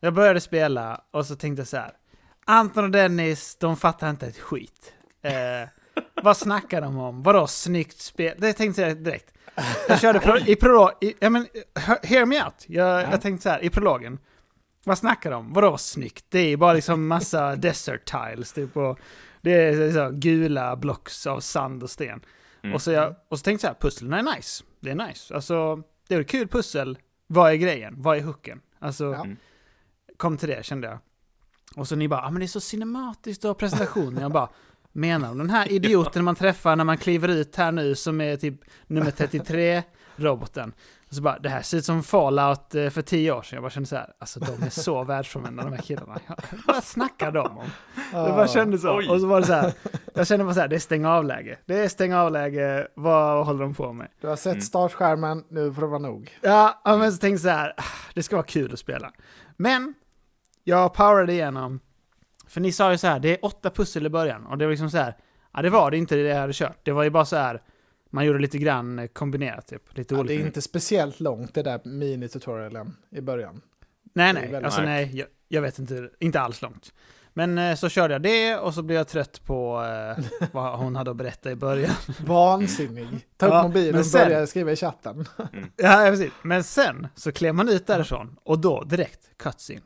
Jag 0.00 0.14
började 0.14 0.40
spela 0.40 1.00
och 1.10 1.26
så 1.26 1.36
tänkte 1.36 1.60
jag 1.60 1.68
så 1.68 1.76
här. 1.76 1.92
Anton 2.44 2.84
och 2.84 2.90
Dennis, 2.90 3.56
de 3.56 3.76
fattar 3.76 4.10
inte 4.10 4.26
ett 4.26 4.38
skit. 4.38 4.92
Eh, 5.22 5.68
vad 6.22 6.36
snackar 6.36 6.80
de 6.80 6.98
om? 6.98 7.22
Vadå 7.22 7.46
snyggt 7.46 7.98
spel? 8.00 8.34
Det 8.38 8.52
tänkte 8.52 8.82
jag 8.82 8.96
direkt. 8.96 9.32
Jag 9.88 10.00
körde 10.00 10.20
pro 10.20 10.36
i 10.38 10.56
prolog... 10.56 10.90
I, 11.00 11.14
ja, 11.20 11.30
men, 11.30 11.46
he- 11.74 12.06
hear 12.06 12.26
me 12.26 12.44
out. 12.44 12.54
Jag, 12.66 13.02
Ja. 13.02 13.10
jag 13.10 13.20
tänkte 13.20 13.42
så 13.42 13.48
här, 13.48 13.64
i 13.64 13.70
prologen. 13.70 14.18
Vad 14.84 14.98
snackar 14.98 15.30
de 15.30 15.36
om? 15.46 15.52
Vadå 15.52 15.78
snyggt? 15.78 16.24
Det 16.28 16.38
är 16.38 16.56
bara 16.56 16.72
liksom 16.72 17.06
massa 17.06 17.56
desert 17.56 18.04
tiles, 18.04 18.52
typ. 18.52 18.76
Och 18.76 18.98
det 19.40 19.52
är 19.52 19.92
så 19.92 20.10
gula 20.12 20.76
blocks 20.76 21.26
av 21.26 21.40
sand 21.40 21.82
och 21.82 21.90
sten. 21.90 22.20
Mm. 22.62 22.74
Och, 22.74 22.82
så 22.82 22.90
jag, 22.92 23.14
och 23.28 23.38
så 23.38 23.42
tänkte 23.42 23.66
jag 23.66 23.70
så 23.74 23.74
här, 23.76 23.80
pusslen 23.90 24.12
är 24.12 24.36
nice. 24.36 24.64
Det 24.80 24.90
är 24.90 24.94
nice. 24.94 25.34
Alltså, 25.34 25.82
det 26.08 26.14
är 26.14 26.20
ett 26.20 26.28
kul 26.28 26.48
pussel. 26.48 26.98
Vad 27.26 27.50
är 27.52 27.56
grejen? 27.56 27.94
Vad 27.96 28.16
är 28.16 28.22
hooken? 28.22 28.60
Alltså, 28.78 29.04
Ja. 29.04 29.14
Mm. 29.24 29.36
kom 30.16 30.36
till 30.36 30.48
det 30.48 30.64
kände 30.64 30.86
jag. 30.88 30.98
Och 31.76 31.88
så 31.88 31.96
ni 31.96 32.08
bara, 32.08 32.20
ah, 32.22 32.30
men 32.30 32.40
det 32.40 32.46
är 32.46 32.48
så 32.48 32.60
cinematiskt 32.60 33.44
och 33.44 33.58
presentationen. 33.58 34.22
Jag 34.22 34.32
bara, 34.32 34.48
menar 34.96 35.28
de 35.28 35.38
den 35.38 35.50
här 35.50 35.72
idioten 35.72 36.24
man 36.24 36.34
träffar 36.34 36.76
när 36.76 36.84
man 36.84 36.98
kliver 36.98 37.28
ut 37.28 37.56
här 37.56 37.72
nu 37.72 37.94
som 37.94 38.20
är 38.20 38.36
typ 38.36 38.60
nummer 38.86 39.10
33 39.10 39.82
roboten. 40.16 40.72
Och 41.08 41.14
så 41.14 41.22
bara, 41.22 41.38
det 41.38 41.48
här 41.48 41.62
ser 41.62 41.78
ut 41.78 41.84
som 41.84 42.02
Fallout 42.02 42.74
eh, 42.74 42.88
för 42.90 43.02
tio 43.02 43.32
år 43.32 43.42
sedan. 43.42 43.56
Jag 43.56 43.62
bara 43.62 43.70
kände 43.70 43.88
så 43.88 43.96
här, 43.96 44.12
alltså 44.18 44.40
de 44.40 44.62
är 44.66 44.70
så 44.70 45.04
världsfrånvända 45.04 45.62
de 45.64 45.72
här 45.72 45.82
killarna. 45.82 46.20
Vad 46.66 46.84
snackar 46.84 47.32
de 47.32 47.46
om? 47.58 47.64
Det 48.12 48.32
bara 48.32 48.48
kändes 48.48 48.82
så. 48.82 48.96
Oj. 48.96 49.08
Och 49.08 49.20
så 49.20 49.26
var 49.26 49.40
det 49.40 49.46
så 49.46 49.52
här, 49.52 49.72
jag 50.14 50.26
kände 50.26 50.44
bara 50.44 50.54
så 50.54 50.60
här, 50.60 50.68
det 50.68 50.76
är 50.76 50.80
stäng 50.80 51.06
av-läge. 51.06 51.58
Det 51.66 51.78
är 51.84 51.88
stäng 51.88 52.14
av-läge, 52.14 52.86
vad 52.94 53.46
håller 53.46 53.60
de 53.60 53.74
på 53.74 53.92
med? 53.92 54.08
Du 54.20 54.26
har 54.28 54.36
sett 54.36 54.52
Mm. 54.52 54.60
startskärmen, 54.62 55.44
nu 55.50 55.72
får 55.74 55.82
det 55.82 55.88
vara 55.88 55.98
nog. 55.98 56.38
Ja, 56.42 56.80
ja, 56.84 56.96
men 56.96 57.12
så 57.12 57.18
tänkte 57.18 57.48
jag 57.48 57.54
så 57.54 57.58
här, 57.60 57.74
ah, 57.76 57.82
det 58.14 58.22
ska 58.22 58.36
vara 58.36 58.46
kul 58.46 58.72
att 58.72 58.78
spela. 58.78 59.12
Men, 59.56 59.94
jag 60.64 60.94
powerade 60.94 61.32
igenom. 61.32 61.80
För 62.56 62.60
ni 62.60 62.72
sa 62.72 62.92
ju 62.92 62.98
så 62.98 63.06
här, 63.06 63.18
det 63.20 63.28
är 63.28 63.44
åtta 63.44 63.70
pussel 63.70 64.06
i 64.06 64.08
början. 64.08 64.46
Och 64.46 64.58
det 64.58 64.64
var 64.64 64.70
liksom 64.70 64.90
så 64.90 64.96
här, 64.98 65.16
ja 65.54 65.62
det 65.62 65.70
var 65.70 65.90
det 65.90 65.96
inte 65.96 66.16
det 66.16 66.22
jag 66.22 66.36
hade 66.40 66.52
kört. 66.52 66.78
Det 66.82 66.92
var 66.92 67.02
ju 67.02 67.10
bara 67.10 67.24
så 67.24 67.36
här, 67.36 67.62
man 68.10 68.24
gjorde 68.26 68.38
lite 68.38 68.58
grann 68.58 68.98
eh, 68.98 69.06
kombinerat 69.06 69.66
typ. 69.66 69.96
Lite 69.96 70.14
Ja, 70.14 70.20
olika. 70.20 70.34
det 70.34 70.42
är 70.42 70.46
inte 70.46 70.62
speciellt 70.62 71.20
långt 71.20 71.54
det 71.54 71.62
där 71.62 71.80
mini-tutorialen 71.84 72.92
i 73.10 73.20
början. 73.20 73.60
nej, 74.12 74.32
nej, 74.32 74.64
alltså 74.64 74.80
nej, 74.82 75.10
jag, 75.16 75.26
jag 75.48 75.62
vet 75.62 75.78
inte, 75.78 76.10
inte 76.20 76.40
alls 76.40 76.62
långt. 76.62 76.92
Men 77.32 77.58
eh, 77.58 77.74
så 77.74 77.88
körde 77.88 78.14
jag 78.14 78.22
det 78.22 78.56
och 78.56 78.74
så 78.74 78.82
blev 78.82 78.96
jag 78.96 79.08
trött 79.08 79.44
på 79.44 79.82
eh, 79.84 80.24
vad 80.52 80.78
hon 80.78 80.96
hade 80.96 81.10
att 81.10 81.16
berätta 81.16 81.50
i 81.50 81.54
början. 81.56 81.94
Vansinnig. 82.26 83.26
Ta 83.36 83.46
upp 83.46 83.52
Ja, 83.52 83.62
mobilen 83.62 84.00
och 84.00 84.06
börja 84.12 84.46
skriva 84.46 84.72
i 84.72 84.76
chatten. 84.76 85.24
Ja, 85.76 86.06
precis. 86.10 86.32
Men 86.42 86.64
sen 86.64 87.08
så 87.14 87.32
klev 87.32 87.54
man 87.54 87.68
ut 87.68 87.86
därifrån 87.86 88.36
och 88.44 88.58
då 88.58 88.82
direkt 88.84 89.38
cutscene. 89.38 89.80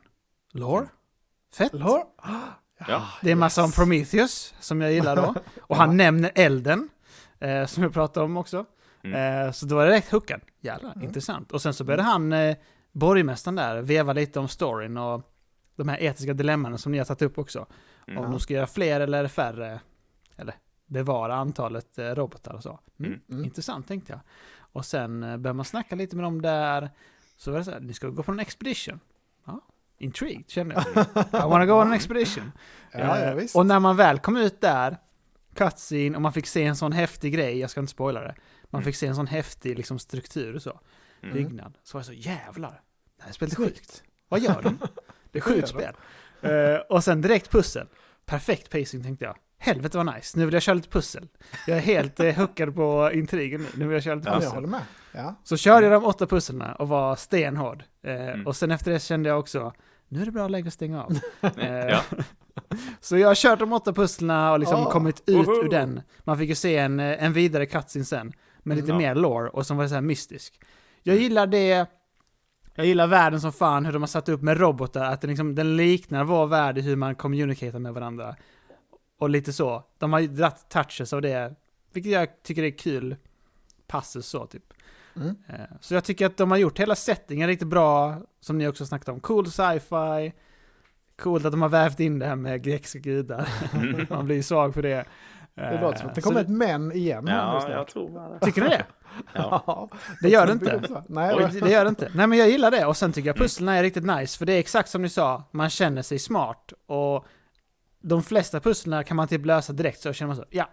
Lore? 0.53 0.87
Fett. 1.53 1.73
Lår? 1.73 2.03
Ja. 2.87 3.07
Det 3.21 3.27
är 3.29 3.31
en 3.31 3.39
massa 3.39 3.63
om 3.63 3.71
Prometheus, 3.71 4.53
som 4.59 4.81
jag 4.81 4.93
gillar 4.93 5.15
då. 5.15 5.35
Och 5.61 5.75
han 5.77 5.97
nämner 5.97 6.31
elden, 6.35 6.89
eh, 7.39 7.65
som 7.65 7.83
jag 7.83 7.93
pratade 7.93 8.25
om 8.25 8.37
också. 8.37 8.65
Mm. 9.03 9.45
Eh, 9.47 9.51
så 9.51 9.65
då 9.65 9.75
var 9.75 9.85
det 9.85 9.91
direkt 9.91 10.11
hooken. 10.11 10.41
Jävlar, 10.59 10.91
Mm. 10.91 11.07
intressant. 11.07 11.51
Och 11.51 11.61
sen 11.61 11.73
så 11.73 11.83
började 11.83 12.03
han, 12.03 12.33
eh, 12.33 12.55
borgmästaren 12.91 13.55
där, 13.55 13.81
veva 13.81 14.13
lite 14.13 14.39
om 14.39 14.47
storyn 14.47 14.97
och 14.97 15.21
de 15.75 15.89
här 15.89 16.01
etiska 16.03 16.33
dilemmana 16.33 16.77
som 16.77 16.91
ni 16.91 16.97
har 16.97 17.05
tagit 17.05 17.21
upp 17.21 17.37
också. 17.37 17.65
Mm. 18.07 18.23
Om 18.23 18.31
de 18.31 18.39
ska 18.39 18.53
göra 18.53 18.67
fler 18.67 18.99
eller 19.01 19.27
färre, 19.27 19.79
eller 20.37 20.55
bevara 20.85 21.35
antalet 21.35 21.97
eh, 21.97 22.05
robotar 22.09 22.53
och 22.53 22.63
så. 22.63 22.79
Mm. 22.99 23.19
Mm. 23.29 23.45
Intressant 23.45 23.87
tänkte 23.87 24.11
jag. 24.13 24.19
Och 24.73 24.85
sen 24.85 25.23
eh, 25.23 25.37
började 25.37 25.53
man 25.57 25.65
snacka 25.65 25.95
lite 25.95 26.15
med 26.15 26.25
dem 26.25 26.41
där. 26.41 26.89
Så 27.37 27.51
var 27.51 27.57
det 27.57 27.63
så 27.65 27.71
här, 27.71 27.79
ni 27.79 27.93
ska 27.93 28.07
gå 28.09 28.23
på 28.23 28.31
en 28.31 28.39
expedition. 28.39 28.99
Ja, 29.45 29.61
intrigued 30.01 30.49
kände 30.49 30.75
jag. 30.75 31.05
I 31.45 31.49
wanna 31.49 31.65
go 31.65 31.73
on 31.73 31.87
an 31.87 31.93
expedition. 31.93 32.51
Ja, 32.91 32.99
ja, 32.99 33.17
Eh, 33.17 33.35
visst. 33.35 33.55
Och 33.55 33.65
när 33.65 33.79
man 33.79 33.95
väl 33.97 34.19
kom 34.19 34.37
ut 34.37 34.61
där, 34.61 34.97
cutscene, 35.55 36.15
och 36.15 36.21
man 36.21 36.33
fick 36.33 36.47
se 36.47 36.63
en 36.63 36.75
sån 36.75 36.91
häftig 36.91 37.33
grej, 37.33 37.59
jag 37.59 37.69
ska 37.69 37.79
inte 37.79 37.91
spoila 37.91 38.19
det. 38.21 38.35
Man 38.63 38.79
Mm. 38.81 38.85
fick 38.85 38.95
se 38.95 39.07
en 39.07 39.15
sån 39.15 39.27
häftig 39.27 39.77
liksom, 39.77 39.99
struktur 39.99 40.55
och 40.55 40.61
så, 40.61 40.79
Mm. 41.23 41.35
byggnad. 41.35 41.77
Så 41.83 41.97
var 41.97 41.99
jag 41.99 42.05
så 42.05 42.13
jävlar, 42.13 42.81
det 43.17 43.23
här 43.23 43.31
spelet 43.31 43.51
är 43.53 43.55
Snyggt. 43.55 43.77
sjukt. 43.77 44.03
Vad 44.29 44.39
gör 44.39 44.61
de? 44.61 44.77
Det 45.31 45.39
är 45.39 45.41
sjukt 45.41 45.67
spel. 45.67 45.93
Eh, 46.41 46.75
och 46.89 47.03
sen 47.03 47.21
direkt 47.21 47.51
pussel. 47.51 47.87
Perfekt 48.25 48.69
pacing 48.69 49.03
tänkte 49.03 49.25
jag. 49.25 49.35
Helvete 49.57 49.97
vad 49.97 50.15
nice, 50.15 50.37
nu 50.39 50.45
vill 50.45 50.53
jag 50.53 50.63
köra 50.63 50.73
lite 50.75 50.89
pussel. 50.89 51.27
Jag 51.67 51.77
är 51.77 51.81
helt 51.81 52.19
uh, 52.19 52.31
hookad 52.31 52.75
på 52.75 53.11
intrigen 53.13 53.61
nu, 53.61 53.67
nu 53.75 53.85
vill 53.87 53.93
jag 53.93 54.03
köra 54.03 54.15
lite 54.15 54.27
Ja, 54.29 54.33
jag 54.33 54.41
pussel. 54.41 54.55
håller 54.55 54.67
med. 54.67 54.81
Ja. 55.11 55.35
Så 55.43 55.57
körde 55.57 55.85
jag 55.87 56.01
de 56.01 56.05
åtta 56.05 56.27
pusslerna 56.27 56.75
och 56.75 56.87
var 56.87 57.15
stenhård. 57.15 57.83
Eh, 58.03 58.11
Mm. 58.13 58.47
Och 58.47 58.55
sen 58.55 58.71
efter 58.71 58.91
det 58.91 58.99
kände 58.99 59.29
jag 59.29 59.39
också, 59.39 59.73
nu 60.11 60.21
är 60.21 60.25
det 60.25 60.31
bra 60.31 60.47
läge 60.47 60.67
att 60.67 60.73
stänga 60.73 61.03
av. 61.03 61.11
Eh, 61.57 61.75
Ja. 61.87 62.01
Så 62.99 63.17
jag 63.17 63.27
har 63.27 63.35
kört 63.35 63.59
de 63.59 63.73
åtta 63.73 63.93
pusslerna 63.93 64.51
och 64.51 64.59
liksom 64.59 64.79
Ah. 64.79 64.91
kommit 64.91 65.23
ut 65.29 65.47
Woho! 65.47 65.63
ur 65.65 65.69
den. 65.69 66.01
Man 66.19 66.37
fick 66.37 66.49
ju 66.49 66.55
se 66.55 66.77
en, 66.77 66.99
eh, 66.99 67.23
en 67.23 67.33
vidare 67.33 67.65
cutscene 67.65 68.05
sen, 68.05 68.33
med 68.59 68.77
lite 68.77 68.91
Mm. 68.91 68.97
mer 68.97 69.15
lore 69.15 69.49
och 69.49 69.65
som 69.65 69.77
var 69.77 69.87
så 69.87 69.93
här 69.93 70.01
mystisk. 70.01 70.61
Jag 71.03 71.15
gillar 71.17 71.47
det, 71.47 71.85
jag 72.75 72.85
gillar 72.85 73.07
världen 73.07 73.41
som 73.41 73.53
fan, 73.53 73.85
hur 73.85 73.93
de 73.93 74.01
har 74.01 74.07
satt 74.07 74.29
upp 74.29 74.41
med 74.41 74.59
robotar, 74.59 75.03
att 75.05 75.21
den, 75.21 75.29
liksom, 75.29 75.55
den 75.55 75.75
liknar 75.77 76.23
vår 76.23 76.47
värld 76.47 76.77
i 76.77 76.81
hur 76.81 76.95
man 76.95 77.15
communicatar 77.15 77.79
med 77.79 77.93
varandra. 77.93 78.35
Och 79.19 79.29
lite 79.29 79.53
så. 79.53 79.83
De 79.97 80.13
har 80.13 80.19
ju 80.19 80.27
dratt 80.27 80.69
touches 80.69 81.13
av 81.13 81.21
det, 81.21 81.55
vilket 81.93 82.11
jag 82.11 82.43
tycker 82.43 82.63
är 82.63 82.77
kul. 82.77 83.15
Passes 83.87 84.25
så 84.25 84.45
typ. 84.45 84.73
Mm. 85.15 85.35
Eh, 85.49 85.55
Så 85.81 85.93
jag 85.93 86.03
tycker 86.03 86.25
att 86.25 86.37
de 86.37 86.51
har 86.51 86.57
gjort 86.57 86.79
hela 86.79 86.95
settingen 86.95 87.47
riktigt 87.47 87.67
bra, 87.67 88.17
som 88.39 88.57
ni 88.57 88.67
också 88.67 88.85
snackat 88.85 89.09
om. 89.09 89.19
Cool 89.19 89.45
sci-fi. 89.51 90.33
Coolt 91.21 91.45
att 91.45 91.51
de 91.51 91.61
har 91.61 91.69
vävt 91.69 91.99
in 91.99 92.19
det 92.19 92.25
här 92.25 92.35
med 92.35 92.63
grekiska 92.63 92.99
gudar. 92.99 93.47
Man 94.09 94.25
blir 94.25 94.35
ju 94.35 94.43
svag 94.43 94.73
för 94.73 94.81
det. 94.81 95.05
Det 95.55 95.81
låter 95.81 95.99
som 95.99 96.09
att 96.09 96.15
det 96.15 96.21
Så 96.21 96.27
kommer 96.29 96.41
ett 96.41 96.49
men 96.49 96.91
igen 96.91 97.25
Ja, 97.27 97.69
jag 97.69 97.87
tror 97.87 98.39
det. 98.39 98.45
Tycker 98.45 98.61
ni 98.61 98.69
det? 98.69 98.85
Ja. 99.33 99.89
Det 100.21 100.29
gör 100.29 100.45
det 100.47 100.51
inte. 100.53 101.03
Nej, 101.07 101.35
Oj, 101.35 101.59
det 101.61 101.69
gör 101.71 101.83
det 101.85 101.89
inte. 101.89 102.11
Nej 102.15 102.27
men 102.27 102.37
jag 102.37 102.49
gillar 102.49 102.71
det 102.71 102.85
och 102.85 102.97
sen 102.97 103.11
tycker 103.13 103.27
jag 103.29 103.35
Mm. 103.35 103.43
pusslen 103.45 103.69
är 103.69 103.83
riktigt 103.83 104.05
nice 104.05 104.37
för 104.37 104.45
det 104.45 104.53
är 104.53 104.59
exakt 104.59 104.89
som 104.89 105.01
ni 105.01 105.09
sa, 105.09 105.43
man 105.51 105.69
känner 105.69 106.01
sig 106.01 106.19
smart 106.19 106.73
och 106.85 107.25
de 108.01 108.23
flesta 108.23 108.59
pusslen 108.59 109.03
kan 109.03 109.17
man 109.17 109.27
typ 109.27 109.45
lösa 109.45 109.73
direkt 109.73 110.01
så 110.01 110.13
känner 110.13 110.27
man 110.27 110.35
så, 110.35 110.45
ja, 110.49 110.69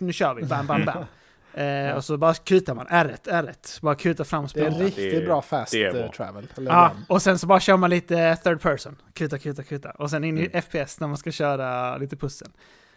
nu 0.00 0.12
kör 0.12 0.34
vi, 0.34 0.44
bam 0.44 0.66
bam 0.66 0.84
bam. 0.84 1.04
Eh, 1.54 1.96
och 1.96 2.04
så 2.04 2.16
bara 2.16 2.34
kutar 2.34 2.74
man, 2.74 2.86
R1, 2.86 3.28
R1, 3.28 3.82
bara 3.82 3.94
kuta 3.94 4.24
fram 4.24 4.46
det 4.54 4.60
är 4.60 4.70
spolen. 4.70 4.86
riktigt 4.86 5.10
det 5.10 5.16
är- 5.16 5.26
bra 5.26 5.42
fast 5.42 5.72
det 5.72 5.84
är 5.84 5.92
bra. 5.92 6.00
eh, 6.04 6.10
travel. 6.10 6.48
Ja, 6.56 6.90
och 7.08 7.22
sen 7.22 7.38
så 7.38 7.46
bara 7.46 7.60
kör 7.60 7.76
man 7.76 7.90
lite 7.90 8.36
third 8.36 8.60
person. 8.60 8.96
Kuta, 9.14 9.38
kuta, 9.38 9.62
kuta. 9.62 9.90
Och 9.90 10.10
sen 10.10 10.24
in 10.24 10.38
i 10.38 10.40
Mm. 10.40 10.62
FPS 10.62 11.00
när 11.00 11.08
man 11.08 11.16
ska 11.16 11.30
köra 11.30 11.96
lite 11.96 12.16
pussel. 12.16 12.48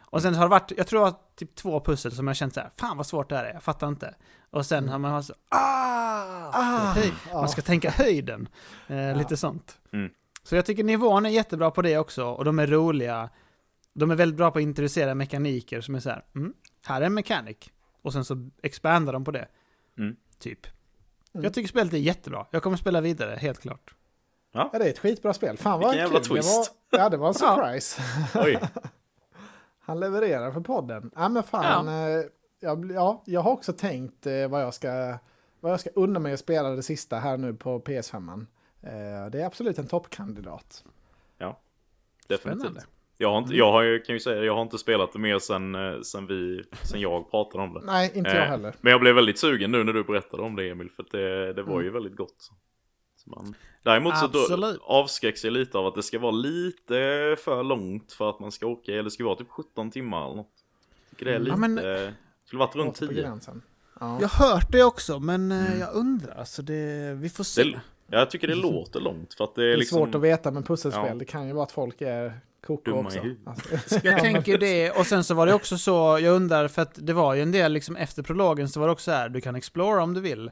Och 0.02 0.22
sen 0.22 0.36
har 0.36 0.44
det 0.46 0.50
varit, 0.50 0.72
jag 0.78 0.88
tror 0.88 1.02
var 1.02 1.14
typ 1.36 1.56
två 1.56 1.80
pussel 1.80 2.12
som 2.12 2.28
jag 2.28 2.36
känt 2.36 2.54
så 2.54 2.60
här, 2.60 2.70
fan 2.80 2.98
vad 2.98 3.06
svårt 3.06 3.30
det 3.30 3.36
här 3.36 3.46
är, 3.46 3.54
jag 3.54 3.64
fattar 3.64 3.88
inte. 3.88 4.14
Och 4.52 4.66
sen 4.66 4.90
har 4.90 5.00
man 5.00 5.24
så, 5.24 5.34
ah! 5.50 6.50
Ah, 6.54 6.94
höj. 6.96 7.14
ja. 7.32 7.40
Man 7.40 7.50
ska 7.50 7.62
tänka 7.62 7.90
höjden. 7.90 8.48
Eh, 8.88 9.18
Lite 9.18 9.38
sånt. 9.38 9.78
Mm. 9.94 10.10
Så 10.44 10.56
jag 10.56 10.66
tycker 10.66 10.84
nivån 10.84 11.26
är 11.26 11.30
jättebra 11.30 11.72
på 11.72 11.82
det 11.82 11.98
också, 11.98 12.26
och 12.26 12.46
de 12.46 12.60
är 12.60 12.68
roliga. 12.68 13.30
De 13.94 14.12
är 14.12 14.16
väldigt 14.16 14.38
bra 14.38 14.52
på 14.52 14.58
att 14.60 14.64
introducera 14.64 15.16
mekaniker 15.16 15.82
som 15.82 15.96
är 15.96 16.00
så 16.00 16.10
här, 16.10 16.24
mm, 16.36 16.54
här 16.88 17.02
är 17.02 17.06
en 17.06 17.14
mechanic. 17.14 17.58
Och 18.06 18.14
sen 18.14 18.26
så 18.26 18.50
expandar 18.64 19.14
de 19.14 19.24
på 19.24 19.32
det. 19.32 19.48
Mm. 19.98 20.16
Typ. 20.40 20.68
Mm. 21.34 21.44
Jag 21.44 21.54
tycker 21.54 21.68
spelet 21.70 21.94
är 21.94 21.98
jättebra. 21.98 22.46
Jag 22.52 22.64
kommer 22.64 22.78
spela 22.78 23.02
vidare, 23.02 23.36
helt 23.36 23.60
klart. 23.60 23.96
Ja, 24.52 24.70
det 24.74 24.86
är 24.86 24.90
ett 24.90 25.00
skitbra 25.00 25.34
spel. 25.34 25.58
Fan 25.58 25.80
vad 25.80 25.90
Vilken 25.90 26.06
jävla 26.06 26.20
kul. 26.20 26.28
Det 26.36 26.42
twist. 26.42 26.76
var, 26.92 27.00
ja, 27.00 27.10
det 27.10 27.18
var 27.18 27.28
en 27.28 27.34
surprise. 27.34 28.02
Oj. 28.36 28.60
Han 29.80 30.00
levererar 30.00 30.52
för 30.52 30.62
podden. 30.62 31.12
Ja, 31.16 31.30
men 31.30 31.44
fan. 31.44 31.88
Ja. 31.88 32.24
Jag, 32.60 32.80
blir- 32.80 32.96
ja, 32.96 33.24
jag 33.26 33.42
har 33.42 33.52
också 33.52 33.74
tänkt 33.74 34.26
eh, 34.26 34.48
vad 34.48 34.62
jag 34.62 34.74
ska 34.74 35.18
vad 35.60 35.72
jag 35.72 35.80
ska 35.80 35.90
unna 35.96 36.20
mig 36.20 36.34
att 36.34 36.40
spela 36.40 36.70
det 36.70 36.84
sista 36.84 37.20
här 37.20 37.38
nu 37.38 37.54
på 37.54 37.80
PS5. 37.80 38.46
Eh, 38.82 39.30
det 39.32 39.42
är 39.42 39.46
absolut 39.46 39.80
en 39.80 39.88
toppkandidat. 39.88 40.84
Definitivt. 42.28 42.60
Spännande. 42.62 42.84
Jag 43.18 43.30
har 43.32 43.38
inte, 43.38 43.54
jag 43.56 43.72
har 43.72 44.06
kan 44.06 44.16
ju 44.16 44.20
säga, 44.20 44.44
jag 44.44 44.56
har 44.56 44.62
inte 44.62 44.78
spelat 44.78 45.14
det 45.14 45.20
mer 45.20 45.40
sen, 45.40 45.76
eh, 45.76 46.02
sen 46.02 46.28
vi, 46.28 46.64
sen 46.84 47.02
jag 47.02 47.32
pratade 47.32 47.64
om 47.64 47.74
det. 47.74 47.82
Nej, 47.86 48.12
inte 48.16 48.30
jag 48.30 48.38
Eh, 48.44 48.44
heller. 48.50 48.74
Men 48.82 48.92
jag 48.92 49.02
blev 49.02 49.16
väldigt 49.16 49.40
sugen 49.40 49.72
nu 49.72 49.84
när 49.84 49.94
du 49.94 50.04
berättade 50.04 50.44
om 50.44 50.56
det 50.56 50.70
Emil, 50.70 50.90
för 50.90 51.06
det, 51.12 51.54
det 51.54 51.64
var 51.64 51.74
Mm. 51.74 51.86
ju 51.86 51.92
väldigt 51.92 52.16
gott. 52.16 52.52
Så 53.18 53.30
man, 53.30 53.56
däremot 53.84 54.18
så 54.18 54.28
då, 54.28 54.78
avskräcks 54.82 55.44
jag 55.44 55.54
lite 55.54 55.78
av 55.78 55.86
att 55.88 55.96
det 55.96 56.04
ska 56.04 56.20
vara 56.20 56.32
lite 56.32 57.36
för 57.44 57.64
långt 57.64 58.12
för 58.14 58.30
att 58.30 58.40
man 58.40 58.52
ska 58.52 58.66
åka, 58.68 58.92
eller 58.92 59.04
det 59.04 59.12
ska 59.12 59.24
vara 59.26 59.36
typ 59.36 59.50
17 59.50 59.92
timmar 59.92 60.26
eller 60.26 60.36
något. 60.36 60.52
Jag 61.10 61.18
tycker 61.18 61.26
det 61.26 61.32
är 61.32 61.36
Mm. 61.36 61.76
lite, 61.76 61.88
Ja, 61.88 62.02
men- 62.02 62.14
skulle 62.46 62.60
varit 62.60 62.76
runt 62.76 62.88
Låter 62.88 63.08
på 63.08 63.14
10. 63.14 63.22
gränsen. 63.22 63.62
Ja. 64.00 64.18
Jag 64.22 64.28
har 64.28 64.50
hört 64.54 64.72
det 64.72 64.84
också, 64.84 65.20
men 65.20 65.52
eh, 65.52 65.68
Mm. 65.68 65.80
jag 65.80 65.94
undrar. 65.96 66.36
Alltså 66.36 66.62
det, 66.62 67.14
vi 67.22 67.30
får 67.30 67.44
se. 67.44 67.64
Det, 67.64 67.82
jag 68.18 68.30
tycker 68.30 68.48
det 68.48 68.56
låter 68.56 69.00
långt 69.00 69.34
för 69.34 69.44
att 69.44 69.56
det 69.56 69.62
är, 69.64 69.68
Det 69.68 69.74
är 69.74 69.78
liksom... 69.78 69.98
svårt 69.98 70.16
att 70.16 70.22
veta 70.22 70.52
med 70.52 70.66
pusselspel. 70.68 71.06
Ja. 71.08 71.16
Det 71.16 71.26
kan 71.26 71.48
ju 71.48 71.54
vara 71.54 71.64
att 71.64 71.72
folk 71.72 72.02
är 72.02 72.34
koko 72.66 72.92
Dumma 72.92 73.08
också. 73.08 73.20
Alltså, 73.46 74.00
Jag 74.04 74.20
tänker 74.22 74.58
det, 74.58 74.92
och 74.92 75.06
sen 75.08 75.24
så 75.24 75.34
var 75.34 75.46
det 75.48 75.54
också 75.54 75.78
så, 75.78 75.92
jag 76.22 76.36
undrar, 76.36 76.68
för 76.68 76.82
att 76.82 76.94
det 76.96 77.14
var 77.14 77.34
ju 77.34 77.42
en 77.42 77.52
del 77.52 77.72
liksom 77.74 77.96
efter 77.96 78.24
prologen 78.24 78.70
så 78.70 78.80
var 78.80 78.88
det 78.88 78.94
också 78.94 79.12
här, 79.12 79.30
du 79.30 79.42
kan 79.42 79.56
explora 79.56 80.04
om 80.04 80.14
du 80.14 80.22
vill. 80.22 80.52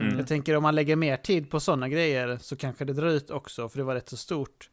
Mm. 0.00 0.18
Jag 0.18 0.26
tänker 0.26 0.56
om 0.56 0.62
man 0.62 0.74
lägger 0.74 0.96
mer 0.96 1.16
tid 1.16 1.50
på 1.50 1.60
sådana 1.60 1.88
grejer 1.88 2.38
så 2.40 2.56
kanske 2.56 2.84
det 2.84 2.92
drar 2.92 3.06
ut 3.08 3.30
också, 3.30 3.68
för 3.68 3.78
det 3.78 3.84
var 3.84 3.94
rätt 3.94 4.08
så 4.08 4.16
stort. 4.16 4.70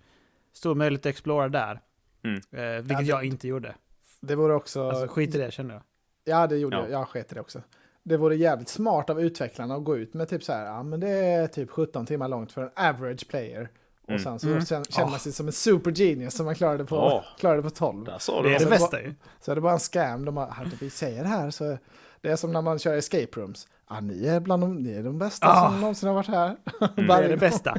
Stor 0.54 0.76
möjlighet 0.76 1.02
att 1.02 1.10
explora 1.10 1.50
där. 1.50 1.82
Mm. 2.24 2.42
Eh, 2.52 2.82
vilket 2.84 3.08
Ja, 3.08 3.16
jag 3.16 3.26
inte 3.26 3.48
gjorde. 3.48 3.76
det 4.22 4.36
vore 4.36 4.54
också... 4.54 4.90
Alltså 4.90 5.08
skit 5.08 5.36
i 5.36 5.38
det 5.38 5.52
kände 5.54 5.74
jag. 5.74 5.84
Ja, 6.24 6.48
det 6.48 6.58
gjorde 6.58 6.78
Ja. 6.78 6.84
jag. 6.84 6.92
Jag 6.92 7.08
sket 7.08 7.32
i 7.32 7.36
det 7.36 7.42
också. 7.42 7.62
Det 8.04 8.18
vore 8.18 8.36
jävligt 8.36 8.70
smart 8.70 9.10
av 9.10 9.22
utvecklarna 9.22 9.76
att 9.76 9.84
gå 9.84 9.98
ut 9.98 10.14
med 10.14 10.30
typ 10.30 10.44
så 10.44 10.54
här, 10.54 10.66
ja 10.66 10.84
men 10.84 11.00
det 11.00 11.10
är 11.10 11.48
typ 11.48 11.70
17 11.70 12.06
timmar 12.06 12.28
långt 12.28 12.52
för 12.52 12.62
en 12.62 12.72
average 12.76 13.28
player. 13.30 13.70
Och 14.14 14.20
Mm. 14.20 14.24
sen 14.24 14.40
så 14.40 14.48
Mm. 14.48 14.84
känner 14.90 15.10
man 15.10 15.20
sig 15.20 15.32
som 15.32 15.48
en 15.48 15.54
super 15.54 15.92
genius 15.92 16.34
som 16.34 16.46
man 16.46 16.56
klarade 16.56 16.86
på, 16.86 16.96
Ja. 16.96 17.24
klarade 17.40 17.62
på 17.64 17.70
12. 17.70 18.06
Där 18.06 18.18
sa 18.20 18.42
Det 18.42 18.50
är 18.50 18.54
det 18.54 18.60
så 18.60 18.70
bästa 18.70 19.02
ju. 19.02 19.14
Så 19.42 19.52
är 19.52 19.56
det 19.56 19.62
bara 19.62 19.74
en 19.74 19.80
scam. 19.80 20.26
De 20.26 20.38
"Hörde 20.38 20.72
vi 20.80 20.90
säger 20.90 21.24
det 21.24 21.30
här 21.30 21.50
så 21.52 21.78
det 22.22 22.30
är 22.30 22.36
som 22.36 22.52
när 22.52 22.62
man 22.62 22.80
kör 22.80 22.98
escape 22.98 23.28
rooms. 23.40 23.68
Ja, 23.90 24.00
ni 24.00 24.26
är 24.28 24.40
bland 24.40 24.64
de, 24.64 24.76
ni 24.76 24.92
är 24.94 25.04
de 25.04 25.20
bästa 25.20 25.48
Ah. 25.48 25.70
som 25.72 25.80
någonsin 25.82 26.08
har 26.08 26.16
varit 26.16 26.28
här. 26.28 26.56
Det 26.96 27.02
Varje 27.08 27.26
är 27.26 27.30
det 27.30 27.38
bästa. 27.38 27.78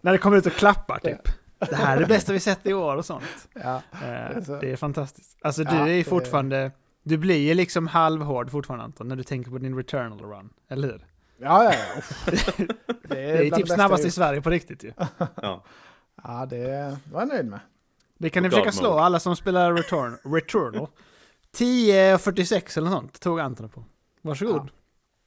När 0.00 0.12
det 0.12 0.18
kommer 0.18 0.36
ut 0.36 0.46
och 0.46 0.52
klappar 0.52 0.98
typ. 0.98 1.22
Det 1.58 1.76
här 1.76 1.96
är 1.96 2.00
det 2.00 2.06
bästa 2.06 2.32
vi 2.32 2.40
sett 2.40 2.66
i 2.66 2.72
år 2.74 2.96
och 2.96 3.04
sånt. 3.04 3.24
Ja, 3.54 3.82
Eh, 3.92 4.08
är 4.08 4.40
så. 4.46 4.58
det 4.60 4.72
är 4.72 4.76
fantastiskt. 4.76 5.38
Alltså 5.42 5.64
du 5.64 5.74
Ja, 5.76 5.82
är 5.88 5.92
ju 5.92 5.98
det- 6.02 6.08
fortfarande, 6.10 6.70
du 7.02 7.16
blir 7.18 7.36
ju 7.48 7.54
liksom 7.54 7.86
halvhård 7.86 8.50
fortfarande 8.50 8.84
Anton, 8.84 9.08
när 9.08 9.16
du 9.16 9.22
tänker 9.22 9.50
på 9.50 9.58
din 9.58 9.76
returnal 9.76 10.20
run. 10.20 10.50
Eller 10.70 10.88
hur? 10.88 11.06
Ja, 11.42 11.64
ja. 11.64 11.74
ja. 11.96 12.02
Det 12.26 12.66
Det 13.08 13.20
är 13.30 13.42
ju 13.42 13.48
bland 13.48 13.62
typ 13.64 13.74
snabbast 13.74 14.04
i. 14.04 14.10
Sverige 14.10 14.40
på 14.42 14.50
riktigt 14.50 14.84
ju. 14.84 14.92
Ja. 15.42 15.64
Ja, 16.24 16.46
det 16.50 16.96
var 17.12 17.20
jag 17.20 17.28
nöjd 17.28 17.46
med. 17.46 17.60
Det 18.18 18.30
kan 18.30 18.42
ni 18.42 18.48
God 18.48 18.52
försöka 18.58 18.66
mode. 18.68 18.76
slå, 18.76 18.98
alla 18.98 19.20
som 19.20 19.36
spelar 19.36 19.72
return, 19.74 20.18
returnal. 20.34 20.88
10.46 21.56 22.78
eller 22.78 22.90
något 22.90 23.20
tog 23.20 23.40
Anton 23.40 23.68
på. 23.68 23.84
Varsågod. 24.22 24.70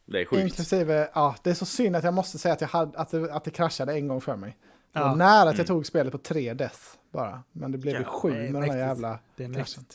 Det 0.05 0.21
är 0.21 0.25
sjukt. 0.25 0.43
Inklusive, 0.43 1.09
ja, 1.13 1.35
det 1.43 1.49
är 1.49 1.53
så 1.53 1.65
synd 1.65 1.95
att 1.95 2.03
jag 2.03 2.13
måste 2.13 2.37
säga 2.37 2.53
att, 2.53 2.61
jag 2.61 2.67
hade, 2.67 2.97
att, 2.99 3.09
det, 3.09 3.33
att 3.33 3.43
det 3.43 3.51
kraschade 3.51 3.93
en 3.93 4.07
gång 4.07 4.21
för 4.21 4.35
mig. 4.35 4.57
Det 4.93 4.99
var 4.99 5.07
Ja. 5.07 5.15
nära 5.15 5.39
att 5.39 5.45
jag 5.45 5.53
Mm. 5.55 5.65
tog 5.65 5.85
spelet 5.85 6.11
på 6.11 6.17
tre 6.17 6.53
death 6.53 6.79
bara. 7.11 7.43
Men 7.51 7.71
det 7.71 7.77
blev 7.77 7.95
ju 7.95 8.01
Ja, 8.01 8.07
sju 8.07 8.31
det 8.31 8.37
är 8.47 8.51
med 8.51 8.61
den 8.61 8.69
där 8.69 8.77
jävla... 8.77 9.19
Det 9.35 9.43
är 9.43 9.53
Kraschen. 9.53 9.85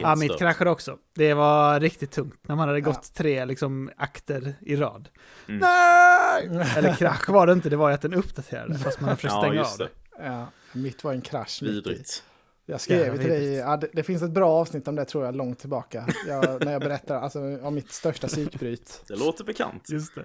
Ja, 0.00 0.16
mitt 0.16 0.30
stört. 0.30 0.38
kraschade 0.38 0.70
också. 0.70 0.98
Det 1.14 1.34
var 1.34 1.80
riktigt 1.80 2.10
tungt 2.10 2.40
när 2.48 2.56
man 2.56 2.68
hade 2.68 2.78
Ja. 2.80 2.84
gått 2.84 3.14
tre 3.14 3.44
liksom, 3.44 3.90
akter 3.96 4.54
i 4.60 4.76
rad. 4.76 5.08
Mm. 5.48 5.58
Nej! 5.60 6.66
Eller 6.76 6.94
krasch 6.94 7.28
var 7.28 7.46
det 7.46 7.52
inte, 7.52 7.68
det 7.68 7.76
var 7.76 7.88
ju 7.88 7.94
att 7.94 8.02
den 8.02 8.14
uppdaterade 8.14 8.78
fast 8.78 9.00
man 9.00 9.08
hade 9.08 9.16
försökt 9.16 9.34
Ja, 9.34 9.40
stänga 9.40 9.54
just 9.54 9.80
av 9.80 9.86
det. 10.18 10.24
Ja, 10.24 10.46
mitt 10.72 11.04
var 11.04 11.12
en 11.12 11.20
krasch. 11.20 11.62
Vidrigt. 11.62 12.22
Jag 12.68 12.80
skrev 12.80 13.12
ju 13.12 13.18
till 13.18 13.30
dig, 13.30 13.52
ja, 13.54 13.76
det, 13.76 13.88
det 13.92 14.02
finns 14.02 14.22
ett 14.22 14.30
bra 14.30 14.50
avsnitt 14.50 14.88
om 14.88 14.94
det 14.96 15.04
tror 15.04 15.24
jag 15.24 15.36
långt 15.36 15.58
tillbaka. 15.58 16.06
Jag, 16.28 16.64
när 16.64 16.72
jag 16.72 16.80
berättar 16.80 17.20
alltså, 17.20 17.38
om 17.62 17.74
mitt 17.74 17.92
största 17.92 18.26
psykbryt. 18.26 19.04
Det 19.08 19.16
låter 19.16 19.44
bekant. 19.44 19.90
Just 19.90 20.14
det. 20.14 20.24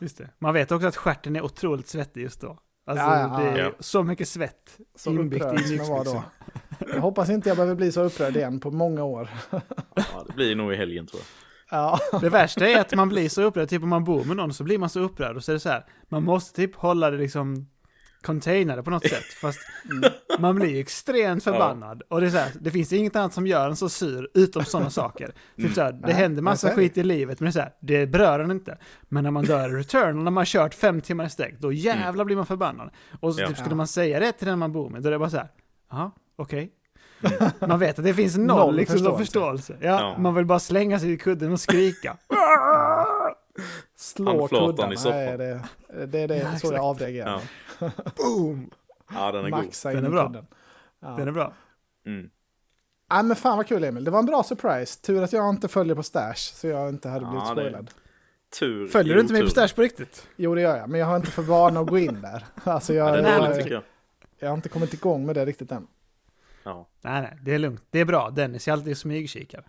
Just 0.00 0.18
det. 0.18 0.28
Man 0.38 0.54
vet 0.54 0.72
också 0.72 0.86
att 0.86 0.96
stjärten 0.96 1.36
är 1.36 1.42
otroligt 1.42 1.88
svettig 1.88 2.22
just 2.22 2.40
då. 2.40 2.58
Alltså 2.86 3.04
Ja, 3.06 3.20
ja, 3.20 3.38
det 3.52 3.60
är 3.60 3.64
ja. 3.64 3.72
så 3.80 4.02
mycket 4.02 4.28
svett 4.28 4.78
Så 4.96 5.10
inbyggt 5.10 5.60
i 5.60 5.78
som 5.78 6.22
jag 6.88 7.00
hoppas 7.00 7.30
inte 7.30 7.48
jag 7.48 7.56
behöver 7.56 7.74
bli 7.74 7.92
så 7.92 8.02
upprörd 8.02 8.36
igen 8.36 8.60
på 8.60 8.70
många 8.70 9.04
år. 9.04 9.28
Ja, 9.50 10.24
det 10.26 10.32
blir 10.34 10.56
nog 10.56 10.72
i 10.72 10.76
helgen 10.76 11.06
tror 11.06 11.20
jag. 11.20 11.26
Ja, 11.78 11.98
Det 12.20 12.28
värsta 12.28 12.68
är 12.68 12.80
att 12.80 12.94
man 12.94 13.08
blir 13.08 13.28
så 13.28 13.42
upprörd, 13.42 13.68
typ 13.68 13.82
om 13.82 13.88
man 13.88 14.04
bor 14.04 14.24
med 14.24 14.36
någon 14.36 14.54
så 14.54 14.64
blir 14.64 14.78
man 14.78 14.88
så 14.90 15.00
upprörd 15.00 15.36
och 15.36 15.44
så 15.44 15.52
är 15.52 15.54
det 15.54 15.60
så 15.60 15.68
här, 15.68 15.84
man 16.08 16.22
måste 16.24 16.56
typ 16.56 16.76
hålla 16.76 17.10
det 17.10 17.16
liksom 17.18 17.66
containade 18.22 18.82
på 18.82 18.90
något 18.90 19.06
sätt. 19.08 19.24
Fast 19.40 19.58
man 20.38 20.54
blir 20.56 20.80
extremt 20.80 21.44
förbannad. 21.44 22.02
Och 22.08 22.20
det 22.20 22.26
är 22.26 22.30
så 22.30 22.36
här, 22.36 22.50
det 22.60 22.70
finns 22.70 22.92
inget 22.92 23.16
annat 23.16 23.32
som 23.34 23.46
gör 23.46 23.68
en 23.68 23.76
så 23.76 23.88
sur, 23.88 24.28
utom 24.34 24.64
sådana 24.64 24.90
saker. 25.00 25.32
Typ 25.56 25.74
så 25.74 25.82
här, 25.82 25.92
det 25.92 26.12
händer 26.12 26.42
massa 26.42 26.66
men 26.66 26.74
så 26.76 26.80
är 26.80 26.82
skit 26.84 26.98
i 26.98 27.02
livet, 27.02 27.40
men 27.40 27.44
det, 27.46 27.50
är 27.50 27.52
så 27.52 27.60
här, 27.60 27.72
det 27.80 28.06
berör 28.06 28.40
en 28.40 28.50
inte. 28.50 28.78
Men 29.08 29.24
när 29.24 29.30
man 29.30 29.44
dör 29.44 29.68
i 29.74 29.78
return, 29.78 30.08
och 30.18 30.24
när 30.24 30.30
man 30.30 30.36
har 30.36 30.44
kört 30.44 30.74
fem 30.74 31.00
timmar 31.00 31.26
i 31.26 31.30
sträck, 31.30 31.54
då 31.58 31.72
jävlar 31.72 32.24
blir 32.24 32.36
man 32.36 32.46
förbannad. 32.46 32.90
Och 33.20 33.34
så 33.34 33.40
Ja. 33.40 33.46
typ, 33.48 33.56
skulle 33.56 33.70
Ja. 33.72 33.76
man 33.76 33.86
säga 33.86 34.20
det 34.20 34.32
till 34.32 34.46
den 34.46 34.58
man 34.58 34.72
bor 34.72 34.90
med, 34.90 35.02
då 35.02 35.08
är 35.08 35.12
det 35.12 35.18
bara 35.18 35.30
så 35.30 35.36
här, 35.36 35.48
ja, 35.90 36.10
okej. 36.40 36.72
Man 37.60 37.78
vet 37.78 37.98
att 37.98 38.04
det 38.04 38.14
finns 38.14 38.36
noll, 38.36 38.46
Noll 38.46 38.76
liksom, 38.76 38.94
förståelse. 38.96 39.18
förståelse. 39.24 39.76
Ja, 39.80 40.00
Ja. 40.00 40.18
Man 40.18 40.34
vill 40.34 40.44
bara 40.46 40.58
slänga 40.58 40.98
sig 40.98 41.12
i 41.12 41.16
kudden 41.18 41.52
och 41.52 41.60
skrika. 41.60 42.16
Slå 43.96 44.48
kuddarna 44.48 44.92
i 44.92 44.96
soffan. 44.96 45.18
är 45.18 45.38
det. 45.38 45.60
Det 46.06 46.18
är 46.20 46.28
det 46.28 46.36
Ja, 46.36 46.44
så 46.48 46.54
exakt. 46.54 46.72
jag 46.74 46.84
avreagerar. 46.84 47.40
Ja. 47.80 47.90
Boom! 48.16 48.70
ja, 49.14 49.32
den 49.32 49.44
är 49.44 49.50
god. 49.50 49.64
Maxa 49.64 49.88
Den 49.88 49.98
in 49.98 50.04
är 50.04 50.10
bra. 50.10 50.26
kudden. 50.26 50.46
Ja. 51.00 51.08
Den 51.18 51.28
är 51.28 51.32
bra. 51.32 51.52
Mm. 52.06 52.30
Nej 53.12 53.22
men 53.22 53.36
fan 53.36 53.56
vad 53.56 53.66
kul 53.66 53.84
Emil, 53.84 54.04
det 54.04 54.10
var 54.10 54.18
en 54.18 54.26
bra 54.26 54.42
surprise. 54.42 55.00
Tur 55.00 55.22
att 55.22 55.32
jag 55.32 55.50
inte 55.50 55.68
följer 55.68 55.94
på 55.94 56.02
Stash 56.02 56.34
så 56.36 56.66
jag 56.66 56.88
inte 56.88 57.08
hade 57.08 57.24
blivit 57.26 57.44
Ja, 57.48 57.52
spoilad. 57.52 57.90
Tur 58.58 58.88
Följer 58.88 59.14
du 59.14 59.20
inte 59.20 59.32
mig 59.32 59.42
på. 59.42 59.48
Stash 59.50 59.68
på 59.74 59.82
riktigt? 59.82 60.26
Jo 60.36 60.54
det 60.54 60.60
gör 60.60 60.76
jag, 60.76 60.88
men 60.90 61.00
jag 61.00 61.06
har 61.06 61.16
inte 61.16 61.30
för 61.30 61.42
vana 61.42 61.80
att 61.80 61.86
gå 61.86 61.98
in 61.98 62.20
där. 62.22 62.44
Alltså 62.64 62.94
Ja, 62.94 63.04
jag, 63.04 63.14
det 63.14 63.18
är 63.18 63.22
Nej, 63.22 63.34
dåligt 63.36 63.50
men- 63.50 63.58
tycker 63.58 63.74
jag. 63.74 63.82
jag 64.38 64.48
har 64.48 64.54
inte 64.56 64.68
kommit 64.68 64.94
igång 64.94 65.26
med 65.26 65.34
det 65.34 65.44
riktigt 65.44 65.72
än. 65.72 65.86
Ja. 66.62 66.88
Nej, 67.00 67.22
nej, 67.22 67.38
det 67.42 67.54
är 67.54 67.58
lugnt. 67.58 67.82
Det 67.90 68.00
är 68.00 68.04
bra. 68.04 68.30
Dennis 68.30 68.68
är 68.68 68.72
alltid 68.72 68.98
smygkikare. 68.98 69.64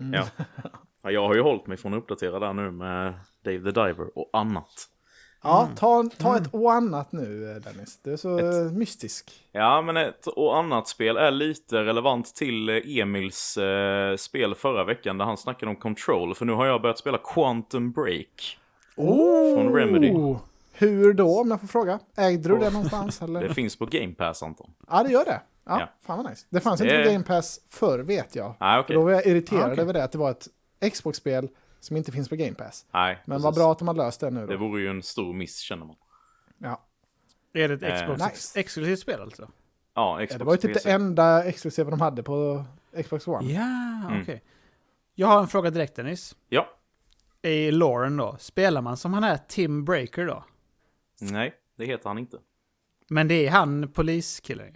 Mm. 0.00 0.12
Ja. 0.12 0.44
ja, 1.02 1.10
jag 1.10 1.26
har 1.26 1.34
ju 1.34 1.40
hållit 1.40 1.66
mig 1.66 1.76
från 1.76 1.94
att 1.94 1.98
uppdatera 1.98 2.38
där 2.38 2.52
nu 2.52 2.70
med 2.70 3.14
Dave 3.44 3.58
the 3.58 3.80
Diver 3.80 4.18
och 4.18 4.30
annat. 4.32 4.88
Ja, 5.42 5.68
ta, 5.76 6.10
ta 6.18 6.36
ett 6.36 6.54
och 6.54 6.72
annat 6.72 7.12
nu 7.12 7.50
eh, 7.50 7.56
Dennis. 7.56 8.00
Du 8.02 8.12
är 8.12 8.16
så 8.16 8.38
eh, 8.38 8.72
mystisk. 8.72 9.30
Ja, 9.52 9.82
men 9.82 9.96
ett 9.96 10.26
och 10.26 10.58
annat 10.58 10.88
spel 10.88 11.16
är 11.16 11.30
lite 11.30 11.84
relevant 11.84 12.34
till 12.34 12.68
eh, 12.68 12.98
Emils 12.98 13.56
eh, 13.56 14.16
spel 14.16 14.54
förra 14.54 14.84
veckan 14.84 15.18
där 15.18 15.24
han 15.24 15.36
snackade 15.36 15.70
om 15.70 15.76
Control. 15.76 16.34
För 16.34 16.44
nu 16.44 16.52
har 16.52 16.66
jag 16.66 16.82
börjat 16.82 16.98
spela 16.98 17.18
Quantum 17.18 17.92
Break. 17.92 18.58
Oh! 18.96 19.54
Från 19.54 19.74
Remedy. 19.74 20.14
Hur 20.72 21.12
då 21.12 21.40
om 21.40 21.50
jag 21.50 21.60
får 21.60 21.68
fråga? 21.68 21.98
Ägde 22.16 22.48
du 22.48 22.58
det 22.58 22.70
någonstans 22.70 23.22
eller? 23.22 23.48
Det 23.48 23.54
finns 23.54 23.76
på 23.76 23.86
Game 23.86 24.14
Pass 24.14 24.42
Anton. 24.42 24.70
Ja 24.90 25.02
det 25.02 25.10
gör 25.10 25.24
det. 25.24 25.40
Ja, 25.64 25.80
Ja. 25.80 25.88
fan 26.00 26.16
vad 26.22 26.30
nice. 26.30 26.46
Det 26.50 26.60
fanns 26.60 26.80
Det 26.80 26.84
inte 26.96 27.04
på 27.08 27.12
Game 27.12 27.24
Pass 27.24 27.60
förr 27.68 27.98
vet 27.98 28.36
jag. 28.36 28.58
För 28.58 28.78
okej. 28.78 28.94
Då 28.96 29.02
var 29.02 29.10
jag 29.10 29.26
irriterad 29.26 29.62
Ah, 29.62 29.72
okej. 29.72 29.82
över 29.82 29.92
det, 29.92 30.04
att 30.04 30.12
det 30.12 30.18
var 30.18 30.30
ett 30.30 30.48
Xbox-spel 30.92 31.48
som 31.80 31.96
inte 31.96 32.12
finns 32.12 32.28
på 32.28 32.36
Game 32.36 32.54
Pass. 32.54 32.86
Nej, 32.92 33.18
Men 33.24 33.42
vad 33.42 33.54
bra 33.54 33.72
att 33.72 33.78
de 33.78 33.88
har 33.88 33.94
löst 33.94 34.20
det 34.20 34.30
nu 34.30 34.46
Det 34.46 34.52
då. 34.52 34.58
vore 34.58 34.80
ju 34.82 34.88
en 34.88 35.02
stor 35.02 35.32
miss 35.32 35.56
känner 35.58 35.86
man. 35.86 35.96
Ja. 36.58 36.82
Är 37.54 37.68
det 37.68 37.74
ett 37.74 37.82
Eh, 37.82 38.00
Xbox 38.16 38.22
nice. 38.32 38.60
exklusivt 38.60 38.98
spel 38.98 39.20
alltså? 39.20 39.48
Ja, 39.94 40.20
Ja, 40.20 40.26
Xbox 40.26 40.38
det 40.38 40.44
var 40.44 40.52
ju 40.52 40.58
typ 40.58 40.72
PC. 40.74 40.88
det 40.88 40.94
enda 40.94 41.44
exklusiva 41.44 41.90
de 41.90 42.00
hade 42.00 42.22
på 42.22 42.64
Xbox 43.04 43.28
One. 43.28 43.52
Ja, 43.52 44.08
Mm. 44.08 44.22
okej. 44.22 44.42
Jag 45.14 45.26
har 45.26 45.40
en 45.40 45.48
fråga 45.48 45.70
direkt 45.70 45.96
Dennis. 45.96 46.36
Ja. 46.48 46.68
I 47.42 47.70
Lauren 47.70 48.16
då, 48.16 48.36
spelar 48.38 48.82
man 48.82 48.96
som 48.96 49.14
han 49.14 49.24
är 49.24 49.36
Tim 49.48 49.84
Breaker 49.84 50.26
då? 50.26 50.44
Nej, 51.20 51.54
det 51.76 51.86
heter 51.86 52.08
han 52.08 52.18
inte. 52.18 52.38
Men 53.08 53.28
det 53.28 53.46
är 53.46 53.50
han 53.50 53.88
poliskillen 53.88 54.72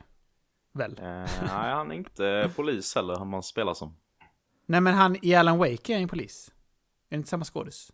Väl? 0.77 0.99
Eh, 0.99 1.05
nej, 1.05 1.73
han 1.73 1.91
är 1.91 1.95
inte 1.95 2.51
polis 2.57 2.95
heller, 2.95 3.17
han 3.17 3.29
man 3.29 3.43
spelar 3.43 3.75
som. 3.75 3.97
Nej 4.67 4.81
men 4.81 4.95
han 4.95 5.17
i 5.23 5.35
Alan 5.35 5.59
Wake 5.59 5.95
är 5.95 5.99
en 5.99 6.09
polis. 6.09 6.51
Är 7.09 7.11
det 7.11 7.17
inte 7.17 7.29
samma 7.29 7.45
skådis? 7.45 7.93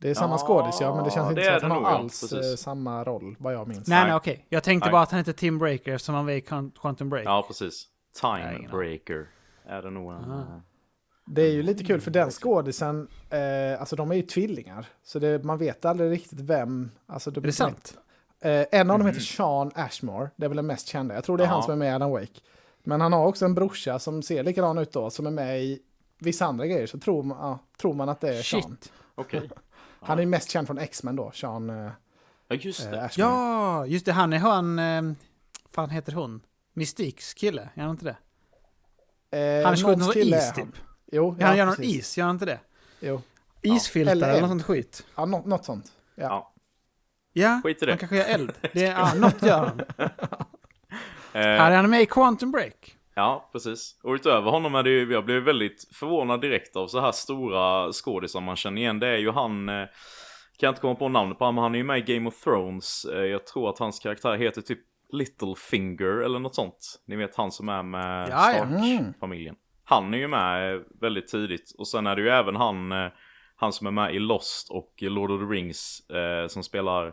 Det 0.00 0.10
är 0.10 0.14
samma 0.14 0.32
Ja, 0.34 0.38
skådis 0.38 0.78
ja, 0.80 0.94
men 0.94 1.04
det 1.04 1.10
känns 1.10 1.28
inte 1.30 1.40
det 1.40 1.44
som 1.46 1.52
är 1.52 1.56
att 1.56 1.62
han 1.62 1.84
har 1.84 1.90
alls 1.90 2.20
Precis. 2.20 2.50
eh, 2.52 2.56
samma 2.56 3.04
roll, 3.04 3.36
vad 3.38 3.54
jag 3.54 3.68
minns. 3.68 3.88
Nej, 3.88 4.04
Nej. 4.04 4.14
okej. 4.14 4.46
Jag 4.48 4.62
tänkte 4.62 4.86
Nej. 4.88 4.92
bara 4.92 5.02
att 5.02 5.10
han 5.10 5.18
heter 5.18 5.32
Tim 5.32 5.58
Breaker 5.58 5.92
eftersom 5.92 6.14
han 6.14 6.24
var 6.26 6.32
i 6.32 6.40
Quant- 6.40 6.78
Quantum 6.80 7.08
Break. 7.10 7.26
Ja, 7.26 7.44
precis. 7.48 7.86
Time 8.20 8.68
Breaker 8.70 9.26
är 9.66 9.82
det 9.82 9.90
nog 9.90 10.12
en... 10.12 10.30
Ah. 10.30 10.40
eh, 10.40 10.58
Det 11.26 11.42
är 11.42 11.52
ju 11.52 11.62
lite 11.62 11.84
kul 11.84 12.00
för 12.00 12.10
den 12.10 12.30
skådisen, 12.30 13.08
eh, 13.30 13.80
alltså 13.80 13.96
de 13.96 14.10
är 14.10 14.14
ju 14.14 14.22
tvillingar. 14.22 14.86
Så 15.02 15.18
det, 15.18 15.44
man 15.44 15.58
vet 15.58 15.84
aldrig 15.84 16.10
riktigt 16.10 16.40
vem. 16.40 16.90
Alltså, 17.06 17.30
Är 17.30 17.40
det 17.40 17.52
sant? 17.52 17.98
Eh, 18.46 18.66
en 18.72 18.90
av 18.90 18.98
dem 18.98 19.06
Mhm. 19.06 19.14
heter 19.14 19.20
Sean 19.20 19.70
Ashmore, 19.74 20.30
det 20.36 20.44
är 20.44 20.48
väl 20.48 20.56
den 20.56 20.66
mest 20.66 20.88
kända. 20.88 21.14
Jag 21.14 21.24
tror 21.24 21.38
det 21.38 21.44
är 21.44 21.48
han 21.48 21.56
Ja. 21.58 21.62
som 21.62 21.72
är 21.72 21.76
med 21.76 21.88
i 21.88 21.94
Alan 21.94 22.10
Wake. 22.10 22.40
Men 22.84 23.00
han 23.00 23.12
har 23.12 23.26
också 23.26 23.44
en 23.44 23.54
brorsa 23.54 23.98
som 23.98 24.22
ser 24.22 24.42
likadan 24.44 24.78
ut 24.78 24.92
då, 24.92 25.10
som 25.10 25.26
är 25.26 25.30
med 25.30 25.62
i 25.62 25.82
vissa 26.18 26.46
andra 26.46 26.66
grejer. 26.66 26.86
Så 26.86 26.98
tror 26.98 27.22
man, 27.22 27.38
ja, 27.40 27.58
tror 27.80 27.94
man 27.94 28.08
att 28.08 28.20
det 28.20 28.38
är 28.38 28.42
Sean. 28.42 28.62
Shit. 28.62 28.92
Okej. 29.14 29.50
Han 30.00 30.18
är 30.18 30.22
ju 30.22 30.28
mest 30.28 30.50
känd 30.50 30.66
från 30.66 30.78
X-Men 30.78 31.16
då, 31.16 31.30
Sean 31.34 31.70
eh, 31.70 31.90
Ja, 32.48 32.56
just 32.56 32.90
det. 32.90 33.02
Ashmore. 33.04 33.28
Ja, 33.28 33.86
just 33.86 34.06
det. 34.06 34.12
Han 34.12 34.32
är 34.32 34.38
han... 34.38 34.78
Eh, 34.78 35.02
fan 35.70 35.90
heter 35.90 36.12
hon? 36.12 36.40
Mystiks 36.72 37.34
kille, 37.34 37.68
gör 37.74 37.82
han 37.82 37.90
inte 37.90 38.04
det? 38.04 38.16
Eh, 39.38 39.64
Han 39.66 39.76
skjuter 39.76 39.88
någons 39.88 40.04
någon 40.06 40.12
kille 40.12 40.36
is 40.36 40.42
är 40.42 40.46
han. 40.46 40.66
typ. 40.72 40.80
Jo, 41.12 41.36
Ja, 41.38 41.46
han 41.46 41.56
gör 41.56 41.66
någon 41.66 41.82
is, 41.82 42.18
gör 42.18 42.26
han 42.26 42.34
inte 42.36 42.44
det? 42.44 42.58
Jo. 43.00 43.20
Isfiltar 43.62 44.12
Eller 44.12 44.26
eller, 44.26 44.34
eld. 44.34 44.42
något 44.42 44.50
sånt 44.50 44.62
skit. 44.62 45.04
Ja, 45.16 45.24
nå- 45.24 45.42
något 45.46 45.64
sånt. 45.64 45.92
Ja. 46.14 46.52
Ja. 47.38 47.60
Skit 47.64 47.82
i 47.82 47.86
det. 47.86 47.92
han 47.92 47.98
kanske 47.98 48.16
gör 48.16 48.24
eld. 48.34 48.52
Det 48.72 48.84
är, 48.86 48.92
ja, 48.92 49.14
något 49.14 49.42
gör 49.42 49.58
han. 49.58 49.80
Eh, 51.32 51.42
Här 51.42 51.70
är 51.70 51.76
han 51.76 51.90
med 51.90 52.02
i 52.02 52.06
Quantum 52.06 52.50
Break. 52.50 52.96
Ja, 53.14 53.48
precis. 53.52 53.98
Och 54.02 54.12
utöver 54.12 54.50
honom 54.50 54.74
är 54.74 54.82
det 54.82 54.90
ju, 54.90 55.12
jag 55.12 55.24
blev 55.24 55.42
väldigt 55.42 55.88
förvånad 55.94 56.40
direkt 56.40 56.76
av 56.76 56.88
så 56.88 57.00
här 57.00 57.12
stora 57.12 57.92
skådisar 57.92 58.40
man 58.40 58.56
känner 58.56 58.80
igen. 58.80 58.98
Det 59.00 59.08
är 59.08 59.16
ju 59.16 59.30
han, 59.30 59.68
eh, 59.68 59.74
kan 59.74 60.66
jag 60.66 60.70
inte 60.70 60.80
komma 60.80 60.94
på 60.94 61.08
namnet 61.08 61.38
på 61.38 61.44
honom, 61.44 61.54
men 61.54 61.62
han 61.62 61.74
är 61.74 61.78
ju 61.78 61.84
med 61.84 61.98
i 62.08 62.14
Game 62.14 62.28
of 62.28 62.40
Thrones. 62.44 63.04
Eh, 63.04 63.24
jag 63.24 63.46
tror 63.46 63.70
att 63.70 63.78
hans 63.78 63.98
karaktär 63.98 64.34
heter 64.36 64.60
typ 64.62 64.78
Littlefinger 65.12 66.22
eller 66.22 66.38
något 66.38 66.54
sånt. 66.54 67.00
Ni 67.06 67.16
vet 67.16 67.36
han 67.36 67.52
som 67.52 67.68
är 67.68 67.82
med. 67.82 68.26
Stark-familjen. 68.26 69.54
Han 69.84 70.14
är 70.14 70.18
ju 70.18 70.28
med 70.28 70.84
väldigt 71.00 71.28
tidigt. 71.28 71.74
Och 71.78 71.88
sen 71.88 72.06
är 72.06 72.16
det 72.16 72.22
ju 72.22 72.28
även 72.28 72.56
han, 72.56 72.92
han 73.56 73.72
som 73.72 73.86
är 73.86 73.90
med 73.90 74.14
i 74.14 74.18
Lost 74.18 74.70
och 74.70 74.94
Lord 75.00 75.30
of 75.30 75.40
the 75.40 75.46
Rings 75.46 76.02
som 76.48 76.62
spelar 76.62 77.12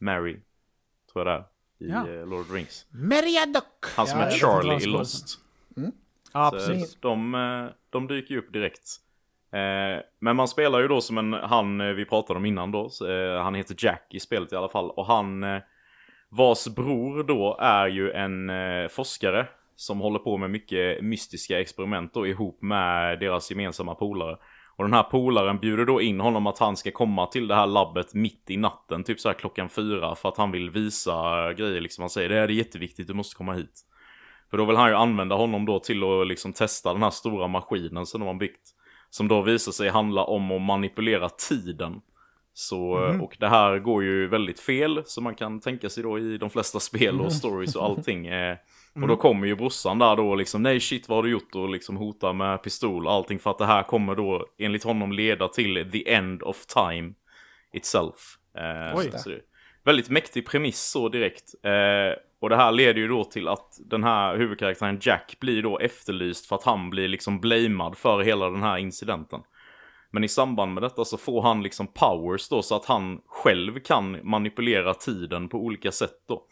Mary. 0.00 0.40
Tror 1.12 1.26
jag 1.26 1.26
det 1.26 1.32
är. 1.32 1.44
I 1.88 1.90
Ja. 1.90 2.08
eh, 2.20 2.26
Lord 2.26 2.40
of 2.40 2.48
the 2.48 2.54
Rings. 2.54 2.86
Meriadoc! 2.90 3.64
Han 3.96 4.06
som 4.06 4.20
Ja, 4.20 4.26
är 4.26 4.30
Charlie 4.30 4.82
i 4.82 4.86
Lost. 4.86 5.38
Ja, 6.32 6.50
Så 6.50 6.56
precis. 6.56 7.00
de, 7.00 7.34
eh, 7.34 7.66
de 7.90 8.06
dyker 8.06 8.34
ju 8.34 8.38
upp 8.40 8.52
direkt. 8.52 8.88
Eh, 9.52 10.02
Men 10.18 10.36
man 10.36 10.48
spelar 10.48 10.80
ju 10.80 10.88
då 10.88 11.00
som 11.00 11.18
en, 11.18 11.32
han 11.32 11.96
vi 11.96 12.04
pratade 12.04 12.36
om 12.38 12.44
innan 12.46 12.72
då, 12.72 12.90
han 13.42 13.54
heter 13.54 13.74
Jack 13.78 14.06
i 14.10 14.20
spelet 14.20 14.52
i 14.52 14.56
alla 14.56 14.68
fall. 14.68 14.90
Och 14.90 15.06
han, 15.06 15.44
vars 16.28 16.66
bror 16.68 17.22
då 17.24 17.56
är 17.60 17.86
ju 17.88 18.10
en 18.10 18.50
forskare 18.88 19.46
som 19.76 20.00
håller 20.00 20.18
på 20.18 20.36
med 20.36 20.50
mycket 20.50 21.04
mystiska 21.04 21.60
experiment 21.60 22.14
då 22.14 22.26
ihop 22.26 22.62
med 22.62 23.20
deras 23.20 23.50
gemensamma 23.50 23.94
polare. 23.94 24.36
Och 24.76 24.84
den 24.84 24.92
här 24.92 25.02
polaren 25.02 25.58
bjuder 25.58 25.84
då 25.84 26.00
in 26.00 26.20
honom 26.20 26.46
att 26.46 26.58
han 26.58 26.76
ska 26.76 26.90
komma 26.90 27.26
till 27.26 27.48
det 27.48 27.54
här 27.54 27.66
labbet 27.66 28.14
mitt 28.14 28.50
i 28.50 28.56
natten, 28.56 29.04
typ 29.04 29.20
så 29.20 29.28
här 29.28 29.34
klockan 29.34 29.68
fyra, 29.68 30.14
för 30.14 30.28
att 30.28 30.36
han 30.36 30.50
vill 30.50 30.70
visa 30.70 31.52
grejer 31.52 31.80
liksom. 31.80 32.02
Han 32.02 32.10
säger 32.10 32.28
det 32.28 32.38
är 32.38 32.48
jätteviktigt, 32.48 33.06
du 33.06 33.14
måste 33.14 33.36
komma 33.36 33.52
hit. 33.52 33.82
För 34.50 34.56
då 34.56 34.64
vill 34.64 34.76
han 34.76 34.88
ju 34.88 34.96
använda 34.96 35.36
honom 35.36 35.66
då 35.66 35.78
till 35.78 36.04
att 36.04 36.26
liksom 36.26 36.52
testa 36.52 36.92
den 36.92 37.02
här 37.02 37.10
stora 37.10 37.48
maskinen 37.48 38.06
som 38.06 38.20
de 38.20 38.26
har 38.26 38.34
byggt. 38.34 38.72
Som 39.10 39.28
då 39.28 39.42
visar 39.42 39.72
sig 39.72 39.88
handla 39.88 40.24
om 40.24 40.52
att 40.52 40.62
manipulera 40.62 41.28
tiden. 41.28 42.00
Så, 42.52 42.80
och 43.22 43.36
det 43.40 43.48
här 43.48 43.78
går 43.78 44.04
ju 44.04 44.28
väldigt 44.28 44.60
fel, 44.60 45.02
som 45.04 45.24
man 45.24 45.34
kan 45.34 45.60
tänka 45.60 45.88
sig 45.88 46.02
då 46.02 46.18
i 46.18 46.38
de 46.38 46.50
flesta 46.50 46.80
spel 46.80 47.20
och 47.20 47.32
stories 47.32 47.76
och 47.76 47.84
allting. 47.84 48.28
Eh, 48.96 49.02
och 49.02 49.08
då 49.08 49.16
kommer 49.16 49.46
ju 49.46 49.56
brorsan 49.56 49.98
där 49.98 50.16
då 50.16 50.34
liksom, 50.34 50.62
nej 50.62 50.80
shit 50.80 51.08
vad 51.08 51.18
har 51.18 51.22
du 51.22 51.30
gjort? 51.30 51.54
Och 51.54 51.68
liksom 51.68 51.96
hotar 51.96 52.32
med 52.32 52.62
pistol 52.62 53.06
och 53.06 53.12
allting 53.12 53.38
för 53.38 53.50
att 53.50 53.58
det 53.58 53.66
här 53.66 53.82
kommer 53.82 54.14
då 54.14 54.46
enligt 54.58 54.84
honom 54.84 55.12
leda 55.12 55.48
till 55.48 55.90
the 55.92 56.12
end 56.12 56.42
of 56.42 56.66
time 56.66 57.12
itself. 57.72 58.38
Eh, 58.58 58.98
Oj. 58.98 59.10
så, 59.14 59.28
det 59.28 59.40
väldigt 59.86 60.10
mäktig 60.10 60.46
premiss 60.46 60.90
så 60.90 61.08
direkt. 61.08 61.54
Eh, 61.62 62.18
och 62.40 62.48
det 62.48 62.56
här 62.56 62.72
leder 62.72 63.00
ju 63.00 63.08
då 63.08 63.24
till 63.24 63.48
att 63.48 63.78
den 63.84 64.04
här 64.04 64.36
huvudkaraktären 64.36 64.98
Jack 65.00 65.36
blir 65.40 65.62
då 65.62 65.78
efterlyst 65.78 66.46
för 66.46 66.56
att 66.56 66.62
han 66.62 66.90
blir 66.90 67.08
liksom 67.08 67.40
blamad 67.40 67.96
för 67.96 68.20
hela 68.20 68.50
den 68.50 68.62
här 68.62 68.78
incidenten. 68.78 69.40
Men 70.10 70.24
i 70.24 70.28
samband 70.28 70.74
med 70.74 70.82
detta 70.82 71.04
så 71.04 71.16
får 71.16 71.42
han 71.42 71.62
liksom 71.62 71.86
powers 71.86 72.48
då 72.48 72.62
så 72.62 72.76
att 72.76 72.84
han 72.84 73.20
själv 73.26 73.80
kan 73.80 74.18
manipulera 74.22 74.94
tiden 74.94 75.48
på 75.48 75.58
olika 75.58 75.92
sätt 75.92 76.24
då. 76.28 76.42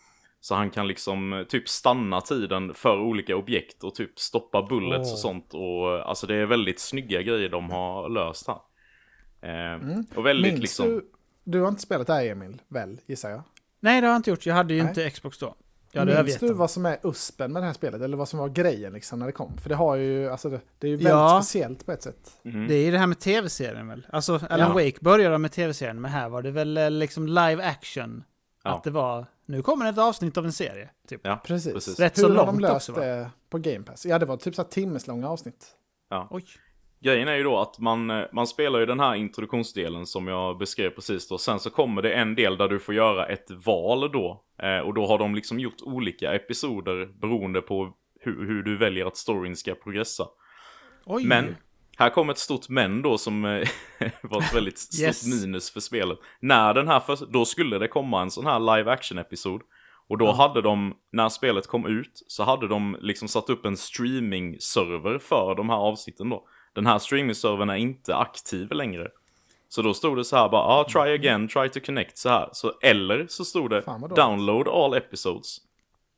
Så 0.44 0.54
han 0.54 0.70
kan 0.70 0.88
liksom 0.88 1.32
eh, 1.32 1.44
typ 1.44 1.68
stanna 1.68 2.20
tiden 2.20 2.74
för 2.74 3.00
olika 3.00 3.36
objekt 3.36 3.84
och 3.84 3.94
typ 3.94 4.18
stoppa 4.18 4.62
bullets 4.62 5.08
Åh. 5.08 5.12
och 5.12 5.18
sånt. 5.18 5.54
Och 5.54 5.94
eh, 5.98 6.08
alltså 6.08 6.26
det 6.26 6.34
är 6.34 6.46
väldigt 6.46 6.80
snygga 6.80 7.22
grejer 7.22 7.48
de 7.48 7.70
har 7.70 8.08
löst 8.08 8.46
här. 8.46 8.56
Eh, 9.42 9.74
Mm. 9.74 10.06
Och 10.14 10.26
väldigt 10.26 10.52
Minns 10.52 10.60
liksom... 10.60 10.86
du, 10.86 11.10
du 11.44 11.60
har 11.60 11.68
inte 11.68 11.82
spelat 11.82 12.06
det 12.06 12.12
här 12.12 12.26
Emil, 12.26 12.62
väl, 12.68 13.00
gissar 13.06 13.30
jag? 13.30 13.42
Nej, 13.80 14.00
det 14.00 14.06
har 14.06 14.12
jag 14.12 14.18
inte 14.18 14.30
gjort. 14.30 14.46
Jag 14.46 14.54
hade 14.54 14.74
ju 14.74 14.80
Nej. 14.82 14.88
inte 14.88 15.10
Xbox 15.10 15.38
då. 15.38 15.54
Jag 15.92 16.06
Minns 16.24 16.38
du 16.38 16.52
vad 16.52 16.70
som 16.70 16.86
är 16.86 16.98
uspen 17.02 17.52
med 17.52 17.62
det 17.62 17.66
här 17.66 17.72
spelet? 17.72 18.02
Eller 18.02 18.16
vad 18.16 18.28
som 18.28 18.38
var 18.38 18.48
grejen 18.48 18.92
liksom 18.92 19.18
när 19.18 19.26
det 19.26 19.32
kom? 19.32 19.58
För 19.58 19.68
det 19.68 19.74
har 19.74 19.94
ju, 19.96 20.28
alltså 20.30 20.50
det, 20.50 20.60
det 20.78 20.86
är 20.86 20.90
ju 20.90 20.96
väldigt 20.96 21.10
Ja. 21.12 21.40
speciellt 21.42 21.86
på 21.86 21.92
ett 21.92 22.02
sätt. 22.02 22.30
Mhm. 22.42 22.66
Det 22.68 22.74
är 22.74 22.84
ju 22.84 22.90
det 22.90 22.98
här 22.98 23.06
med 23.06 23.18
tv-serien 23.20 23.88
väl? 23.88 24.06
Alltså, 24.10 24.40
Alan 24.50 24.68
Ja. 24.68 24.84
Wake 24.84 24.98
började 25.00 25.38
med 25.38 25.52
tv-serien, 25.52 26.00
men 26.00 26.10
här 26.10 26.28
var 26.28 26.42
det 26.42 26.50
väl 26.50 26.76
eh, 26.76 26.90
liksom 26.90 27.26
live 27.26 27.64
action. 27.64 28.24
Ja. 28.64 28.70
Att 28.70 28.84
det 28.84 28.90
var, 28.90 29.26
nu 29.46 29.62
kommer 29.62 29.90
ett 29.90 29.98
avsnitt 29.98 30.36
av 30.38 30.44
en 30.44 30.52
serie. 30.52 30.90
Typ. 31.08 31.20
Ja, 31.24 31.40
Precis. 31.44 31.72
precis. 31.72 32.00
Rätt 32.00 32.18
Hur 32.18 32.22
så 32.22 32.28
har 32.28 32.36
de 32.36 32.46
långt 32.46 32.60
löst 32.60 32.74
också, 32.74 32.92
va? 32.92 33.06
det 33.06 33.30
på 33.50 33.58
Game 33.58 33.84
Pass? 33.84 34.06
Ja, 34.06 34.18
det 34.18 34.26
var 34.26 34.36
typ 34.36 34.54
så 34.54 34.64
timmeslånga 34.64 35.28
avsnitt. 35.28 35.66
Oj. 36.30 36.44
Grejen 37.00 37.28
är 37.28 37.34
ju 37.34 37.42
då 37.42 37.58
att 37.58 37.78
man, 37.78 38.10
eh, 38.10 38.24
man 38.32 38.46
spelar 38.46 38.78
ju 38.78 38.86
den 38.86 39.00
här 39.00 39.14
introduktionsdelen 39.14 40.06
som 40.06 40.28
jag 40.28 40.58
beskrev 40.58 40.90
precis 40.90 41.28
då. 41.28 41.38
Sen 41.38 41.60
så 41.60 41.70
kommer 41.70 42.02
det 42.02 42.12
en 42.12 42.34
del 42.34 42.56
där 42.56 42.68
du 42.68 42.78
får 42.78 42.94
göra 42.94 43.26
ett 43.26 43.50
val 43.50 44.12
då. 44.12 44.44
Eh, 44.62 44.78
och 44.78 44.94
då 44.94 45.06
har 45.06 45.18
de 45.18 45.34
liksom 45.34 45.60
gjort 45.60 45.82
olika 45.82 46.34
episoder 46.34 47.06
beroende 47.06 47.60
på 47.60 47.92
hur, 48.20 48.46
hur 48.46 48.62
du 48.62 48.76
väljer 48.76 49.06
att 49.06 49.16
storyn 49.16 49.56
ska 49.56 49.74
progressa. 49.74 50.26
Oj. 51.04 51.24
Men, 51.24 51.56
här 51.98 52.10
kommer 52.10 52.32
ett 52.32 52.38
stort 52.38 52.68
men 52.68 53.02
då 53.02 53.18
som 53.18 53.44
eh, 53.44 53.68
var 54.22 54.42
ett 54.42 54.54
väldigt 54.54 54.78
stort 54.78 55.00
Yes. 55.00 55.26
minus 55.26 55.70
för 55.70 55.80
spelet. 55.80 56.18
När 56.40 56.74
den 56.74 56.88
här 56.88 57.00
för, 57.00 57.18
då 57.32 57.44
skulle 57.44 57.78
det 57.78 57.88
komma 57.88 58.22
en 58.22 58.30
sån 58.30 58.46
här 58.46 58.76
live 58.76 58.92
action 58.92 59.18
episod. 59.18 59.60
Och 60.08 60.18
då 60.18 60.32
hade 60.32 60.62
de, 60.62 60.94
när 61.12 61.28
spelet 61.28 61.66
kom 61.66 61.86
ut, 61.86 62.22
så 62.26 62.42
hade 62.44 62.68
de 62.68 62.96
liksom 63.00 63.28
satt 63.28 63.50
upp 63.50 63.64
en 63.64 63.76
streaming-server 63.76 65.18
för 65.18 65.54
de 65.54 65.68
här 65.70 65.76
avsnitten 65.76 66.30
då. 66.30 66.44
Den 66.74 66.86
här 66.86 66.98
streaming-servern 66.98 67.70
är 67.70 67.76
inte 67.76 68.16
aktiv 68.16 68.72
längre. 68.72 69.08
Så 69.68 69.82
då 69.82 69.94
stod 69.94 70.16
det 70.16 70.24
så 70.24 70.36
här 70.36 70.48
bara, 70.48 70.62
ah, 70.62 70.84
try 70.88 71.14
again, 71.14 71.48
try 71.48 71.68
to 71.68 71.80
connect 71.86 72.18
så 72.18 72.28
här. 72.28 72.48
Så, 72.52 72.72
eller 72.82 73.26
så 73.28 73.44
stod 73.44 73.70
det, 73.70 73.80
download 74.16 74.68
all 74.68 74.94
episodes. 74.94 75.56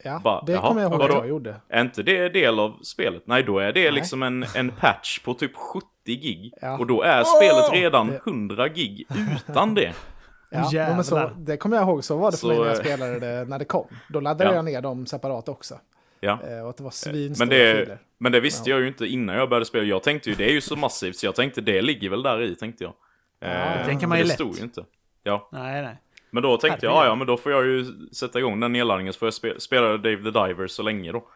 Ja, 0.07 0.21
Bara, 0.25 0.41
det 0.47 0.57
kommer 0.57 0.83
jag 0.83 0.93
ihåg 0.93 1.03
att 1.03 1.11
jag 1.11 1.29
gjorde. 1.29 1.55
Är 1.69 1.81
inte 1.81 2.03
det 2.03 2.29
del 2.29 2.59
av 2.59 2.79
spelet? 2.83 3.23
Nej, 3.27 3.43
då 3.43 3.59
är 3.59 3.73
det 3.73 3.83
Nej. 3.83 3.93
liksom 3.93 4.23
en, 4.23 4.45
en 4.55 4.71
patch 4.71 5.19
på 5.19 5.35
typ 5.35 5.57
70 5.57 5.87
gig. 6.05 6.53
Ja. 6.63 6.79
Och 6.79 6.87
då 6.87 7.03
är 7.03 7.25
spelet 7.25 7.73
redan 7.73 8.07
Det- 8.07 8.21
100 8.27 8.69
gig 8.69 9.07
utan 9.49 9.75
det. 9.75 9.93
Ja, 10.51 10.71
Jävlar. 10.73 10.95
men 10.95 11.05
så, 11.05 11.31
det 11.37 11.57
kommer 11.57 11.77
jag 11.77 11.89
ihåg, 11.89 12.05
så 12.05 12.17
var 12.17 12.31
det 12.31 12.37
för 12.37 12.41
Så, 12.41 12.47
mig 12.49 12.57
när 12.59 12.65
jag 12.65 12.75
eh, 12.75 12.81
spelade 12.81 13.21
det 13.21 13.45
när 13.45 13.59
det 13.59 13.65
kom. 13.65 13.87
Då 14.09 14.21
laddade 14.21 14.51
Ja. 14.51 14.55
jag 14.57 14.65
ner 14.65 14.81
dem 14.83 15.07
separat 15.07 15.49
också. 15.49 15.79
Ja. 16.21 16.39
Eh, 16.49 16.63
och 16.63 16.71
att 16.71 16.77
det 16.77 16.83
var 16.83 16.91
svinstora 16.91 17.47
Men 17.47 17.59
det, 17.59 17.81
filer. 17.85 17.99
men 18.19 18.33
det 18.33 18.41
visste 18.41 18.71
jag 18.71 18.81
ju 18.81 18.89
inte 18.89 19.07
innan 19.07 19.37
jag 19.37 19.49
började 19.49 19.67
spela. 19.67 19.85
Jag 19.85 20.03
tänkte 20.03 20.31
ju, 20.31 20.37
det 20.37 20.45
är 20.45 20.53
ju 20.53 20.61
så 20.61 20.77
massivt, 20.77 21.17
så 21.17 21.27
jag 21.27 21.35
tänkte 21.35 21.61
det 21.61 21.83
ligger 21.83 22.11
väl 22.11 22.23
där 22.23 22.43
i, 22.43 22.55
tänkte 22.57 22.85
jag. 22.85 22.93
Eh, 23.41 23.79
det 23.79 23.85
tänker 23.85 24.07
man 24.07 24.19
ju 24.19 24.25
det 24.25 24.29
lätt. 24.29 24.35
stod 24.35 24.57
ju 24.57 24.63
inte. 24.63 24.85
Ja, 25.23 25.49
Nej, 25.53 25.83
nej. 25.83 25.97
Men 26.31 26.43
då 26.43 26.57
tänkte 26.57 26.87
jag, 26.87 26.95
ja, 26.95 27.05
ja 27.07 27.15
men 27.15 27.27
då 27.27 27.37
får 27.37 27.53
jag 27.53 27.65
ju 27.67 27.85
sätta 28.13 28.39
igång 28.39 28.61
den 28.61 28.73
nedladdningen 28.73 29.13
så 29.13 29.19
får 29.19 29.27
jag 29.27 29.35
spe, 29.35 29.61
spela 29.61 29.89
Dave 29.97 30.17
the 30.17 30.31
Diver 30.31 30.67
så 30.67 30.83
länge 30.83 31.13
då. 31.13 31.29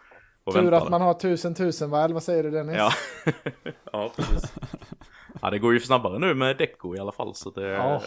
Och 0.44 0.52
Tur 0.54 0.60
väntade. 0.60 0.82
att 0.82 0.90
man 0.90 1.00
har 1.00 1.14
tusen 1.14 1.54
tusen 1.54 1.90
väl, 1.90 2.12
vad 2.14 2.22
säger 2.22 2.42
du 2.42 2.50
Dennis? 2.50 2.76
Ja. 2.76 2.92
ja, 3.92 4.12
precis. 4.16 4.52
Ja, 5.42 5.50
det 5.50 5.58
går 5.58 5.72
ju 5.72 5.80
snabbare 5.80 6.18
nu 6.18 6.34
med 6.34 6.56
Deco 6.56 6.96
i 6.96 6.98
alla 6.98 7.12
fall, 7.12 7.34
så 7.34 7.50
det 7.50 7.68
Ja, 7.68 8.02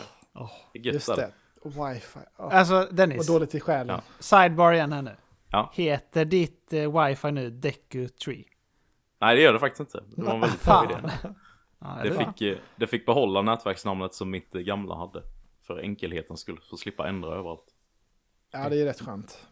det 0.73 0.79
är 0.79 0.83
gött 0.85 0.93
just 0.93 1.07
där. 1.07 1.15
det. 1.15 1.31
Wifi. 1.65 2.19
Oh, 2.37 2.57
Alltså 2.57 2.87
Dennis, 2.91 3.27
dåligt 3.27 3.55
i 3.55 3.59
själen. 3.59 3.87
Ja. 3.87 4.01
sidebar 4.19 4.73
igen 4.73 4.91
här 4.93 5.01
nu. 5.01 5.15
Ja. 5.49 5.71
Heter 5.73 6.25
ditt 6.25 6.73
eh, 6.73 7.03
wifi 7.05 7.31
nu 7.31 7.49
Deku 7.49 8.07
3? 8.07 8.43
Nej, 9.21 9.35
det 9.35 9.41
gör 9.41 9.53
det 9.53 9.59
faktiskt 9.59 9.79
inte. 9.79 10.03
Det 10.15 10.23
var 10.23 10.33
en 10.33 10.41
väldigt 10.41 10.65
bra 10.65 10.85
idé. 10.89 11.09
Ja, 11.79 11.97
Det 12.03 12.09
det 12.09 12.15
fick, 12.17 12.41
eh, 12.41 12.57
det 12.75 12.87
fick 12.87 13.05
behålla 13.05 13.41
nätverksnamnet 13.41 14.13
som 14.13 14.29
mitt 14.31 14.55
eh, 14.55 14.61
gamla 14.61 14.95
hade. 14.95 15.21
För 15.67 15.79
enkelhetens 15.79 16.39
skull, 16.39 16.59
för 16.69 16.75
att 16.75 16.79
slippa 16.79 17.07
ändra 17.07 17.29
överallt. 17.29 17.65
Ja, 18.51 18.69
det 18.69 18.81
är 18.81 18.85
rätt 18.85 19.01
skönt. 19.01 19.47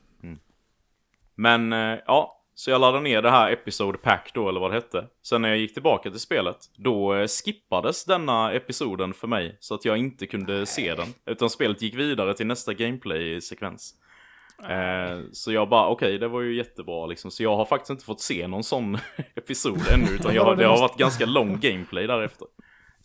Men 1.42 1.74
eh, 1.74 2.00
ja, 2.06 2.44
så 2.56 2.72
jag 2.72 2.82
laddade 2.82 3.04
ner 3.04 3.22
det 3.22 3.30
här 3.30 3.52
Episode 3.52 3.98
Pack 3.98 4.32
då, 4.34 4.50
eller 4.50 4.60
vad 4.60 4.72
det 4.72 4.76
hette. 4.76 5.08
Sen 5.24 5.42
när 5.42 5.50
jag 5.50 5.58
gick 5.58 5.74
tillbaka 5.74 6.12
till 6.12 6.20
spelet, 6.20 6.58
då 6.76 7.16
eh, 7.16 7.28
skippades 7.28 8.06
denna 8.06 8.54
episoden 8.54 9.14
för 9.14 9.28
mig. 9.28 9.58
Så 9.60 9.76
att 9.76 9.86
jag 9.86 9.98
inte 9.98 10.28
kunde 10.28 10.66
se 10.66 10.96
den. 10.96 11.08
Utan 11.26 11.50
spelet 11.50 11.82
gick 11.82 11.96
vidare 11.96 12.34
till 12.34 12.48
nästa 12.48 12.74
gameplay-sekvens. 12.74 13.94
Eh, 14.70 15.20
så 15.32 15.52
jag 15.52 15.70
bara, 15.70 15.88
okej, 15.88 16.18
det 16.18 16.28
var 16.28 16.42
ju 16.42 16.56
jättebra 16.56 17.06
liksom. 17.06 17.32
Så 17.32 17.44
jag 17.44 17.56
har 17.56 17.66
faktiskt 17.66 17.90
inte 17.90 18.06
fått 18.06 18.22
se 18.22 18.48
någon 18.48 18.64
sån 18.64 18.98
episod 19.36 19.88
ännu. 19.92 20.12
Utan 20.12 20.36
jag, 20.36 20.58
det 20.58 20.66
har 20.66 20.80
varit 20.80 20.98
ganska 20.98 21.26
lång 21.26 21.60
gameplay 21.60 22.08
därefter. 22.08 22.48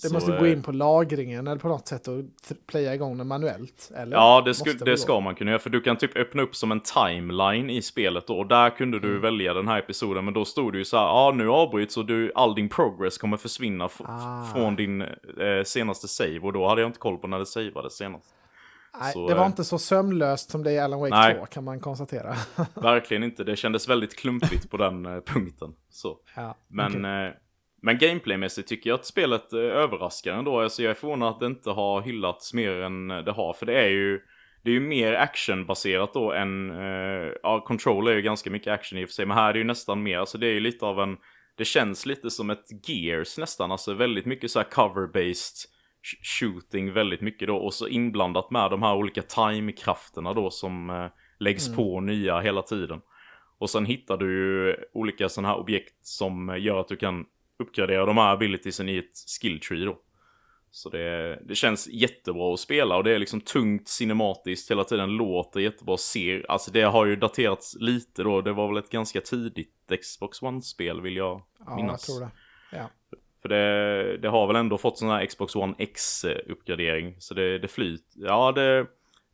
Det 0.03 0.09
Så, 0.09 0.14
måste 0.14 0.32
eh, 0.34 0.38
gå 0.40 0.47
in 0.47 0.62
på 0.62 0.72
lagringen 0.72 1.47
eller 1.47 1.61
på 1.61 1.68
något 1.68 1.88
sätt 1.88 2.09
och 2.09 2.22
playa 2.66 2.94
igång 2.94 3.18
den 3.18 3.26
manuellt. 3.26 3.90
Eller? 3.97 4.16
Ja, 4.16 4.42
det, 4.44 4.55
sku, 4.55 4.72
det 4.72 4.97
ska 4.99 5.20
man 5.20 5.34
kunna 5.34 5.51
göra. 5.51 5.59
För 5.59 5.70
du 5.70 5.80
kan 5.80 5.97
typ 5.97 6.16
öppna 6.16 6.42
upp 6.42 6.57
som 6.57 6.72
en 6.72 6.80
timeline 6.80 7.70
i 7.70 7.82
spelet 7.82 8.26
då. 8.26 8.38
Och 8.38 8.47
där 8.47 8.70
kunde 8.70 8.97
Mm. 8.99 9.11
du 9.11 9.18
välja 9.18 9.55
den 9.55 9.68
här 9.68 9.78
episoden. 9.78 10.24
Men 10.24 10.34
då 10.34 10.44
stod 10.44 10.72
det 10.72 10.78
ju 10.78 10.84
så 10.84 10.97
här, 10.97 11.05
ja 11.05 11.32
nu 11.36 11.49
avbryts 11.49 11.97
och 11.97 12.07
du, 12.07 12.32
all 12.34 12.55
din 12.55 12.68
progress 12.68 13.18
kommer 13.18 13.36
försvinna 13.36 13.88
Ah. 14.05 14.44
från 14.55 14.76
din 14.76 15.01
eh, 15.03 15.09
senaste 15.64 16.09
save. 16.09 16.38
Och 16.40 16.53
då 16.53 16.68
hade 16.68 16.80
jag 16.80 16.88
inte 16.88 16.99
koll 16.99 17.18
på 17.18 17.26
när 17.26 17.38
det 17.38 17.47
savades 17.47 17.97
senast. 17.97 18.32
Nej, 19.01 19.12
så, 19.12 19.28
det 19.28 19.34
var 19.34 19.42
eh, 19.42 19.47
inte 19.47 19.64
så 19.64 19.78
sömlöst 19.78 20.51
som 20.51 20.62
det 20.62 20.70
är 20.70 20.74
i 20.74 20.78
Alan 20.78 21.01
Wake 21.01 21.14
Nej. 21.14 21.34
2 21.38 21.47
kan 21.47 21.64
man 21.64 21.80
konstatera. 21.80 22.34
Verkligen 22.74 23.22
inte. 23.22 23.44
Det 23.44 23.57
kändes 23.57 23.88
väldigt 23.88 24.16
klumpigt 24.16 24.70
på 24.70 24.76
den 24.76 25.07
eh, 25.07 25.20
punkten. 25.20 25.72
Så. 25.90 26.16
ja, 26.36 26.57
Men, 26.68 26.86
okej. 26.86 27.26
eh, 27.26 27.32
men 27.87 27.99
gameplaymässigt 27.99 28.68
tycker 28.68 28.91
jag 28.91 28.95
att 28.95 29.07
spelet 29.07 29.53
eh, 29.53 29.61
överraskar 29.61 30.32
ändå. 30.32 30.61
Alltså 30.61 30.82
jag 30.82 30.91
är 30.91 30.95
förvånad 30.95 31.28
att 31.28 31.41
det 31.41 31.47
inte 31.47 31.70
har 31.70 32.03
hyllats 32.03 32.55
mer 32.55 32.80
än 32.80 33.09
det 33.09 33.32
har. 33.32 33.53
För 33.53 33.66
det 33.66 33.78
är 33.78 33.89
ju, 33.89 34.20
det 34.62 34.70
är 34.70 34.74
ju 34.74 34.80
mer 34.80 35.14
actionbaserat 35.14 36.14
då 36.14 36.32
än, 36.32 36.70
eh, 36.70 37.32
ja 37.43 37.64
Control 37.66 38.09
är 38.09 38.12
ju 38.12 38.22
ganska 38.22 38.51
mycket 38.51 38.72
action 38.72 38.99
i 38.99 39.05
och 39.05 39.09
för 39.09 39.14
sig. 39.14 39.26
Men 39.26 39.37
här 39.37 39.49
är 39.49 39.53
det 39.53 39.59
ju 39.59 39.64
nästan 39.64 40.03
mer, 40.03 40.18
alltså 40.18 40.39
det 40.39 40.47
är 40.47 40.53
ju 40.53 40.61
lite 40.61 40.87
av 40.87 41.01
en, 41.01 41.16
det 41.57 41.64
känns 41.64 42.07
lite 42.07 42.30
som 42.30 42.51
ett 42.51 42.89
Gears 42.89 43.39
nästan. 43.39 43.72
Alltså 43.72 43.95
väldigt 43.95 44.26
mycket 44.26 44.51
så 44.51 44.59
här 44.59 44.66
cover-based 44.66 45.66
sh- 46.05 46.41
shooting 46.41 46.93
väldigt 46.93 47.20
mycket 47.20 47.49
då. 47.49 47.57
Och 47.57 47.74
så 47.74 47.89
inblandat 47.89 48.51
med 48.51 48.70
de 48.70 48.82
här 48.82 48.97
olika 48.97 49.22
time-krafterna 49.22 50.34
då 50.34 50.51
som 50.51 50.91
eh, 50.91 51.07
läggs 51.39 51.76
på 51.76 52.01
nya 52.01 52.41
hela 52.41 52.62
tiden. 52.62 53.01
Och 53.59 53.70
sen 53.70 53.87
hittar 53.87 54.16
du 54.16 54.26
ju 54.32 54.76
olika 54.93 55.28
sådana 55.28 55.49
här 55.49 55.59
objekt 55.59 56.07
som 56.07 56.57
gör 56.59 56.80
att 56.80 56.89
du 56.89 56.97
kan 56.97 57.24
uppgradera 57.59 58.07
de 58.07 58.16
här 58.16 58.32
abilitiesen 58.32 58.88
i 58.88 58.96
ett 58.96 59.40
skill 59.40 59.61
tree 59.61 59.84
då. 59.84 59.98
Så 60.70 60.88
det, 60.88 61.38
det 61.44 61.54
känns 61.54 61.88
jättebra 61.88 62.54
att 62.54 62.61
spela 62.61 62.96
och 62.96 63.04
det 63.04 63.14
är 63.14 63.18
liksom 63.18 63.40
tungt 63.40 63.88
cinematiskt 63.88 64.70
hela 64.70 64.84
tiden, 64.84 65.11
låter 65.11 65.61
jättebra, 65.61 65.96
ser, 65.96 66.46
alltså 66.48 66.70
det 66.70 66.82
har 66.82 67.07
ju 67.07 67.16
daterats 67.16 67.76
lite 67.80 68.22
då, 68.22 68.40
det 68.40 68.52
var 68.52 68.68
väl 68.68 68.76
ett 68.76 68.90
ganska 68.90 69.20
tidigt 69.20 69.72
Xbox 70.02 70.42
One-spel 70.42 71.00
vill 71.00 71.16
jag 71.16 71.42
ja, 71.59 71.64
jag 71.66 71.76
minnas. 71.76 72.07
tror 72.07 72.20
det. 72.20 72.30
Ja. 72.72 72.90
För 73.42 73.48
det, 73.48 74.18
det 74.18 74.28
har 74.28 74.46
väl 74.46 74.57
ändå 74.57 74.78
fått 74.78 74.98
sån 74.98 75.09
här 75.09 75.26
Xbox 75.26 75.57
One 75.57 75.74
X-uppgradering. 75.78 77.16
Så 77.18 77.34
det, 77.34 77.59
det 77.59 77.68
flyt. 77.68 78.12
Ja, 78.14 78.52
det, 78.52 78.86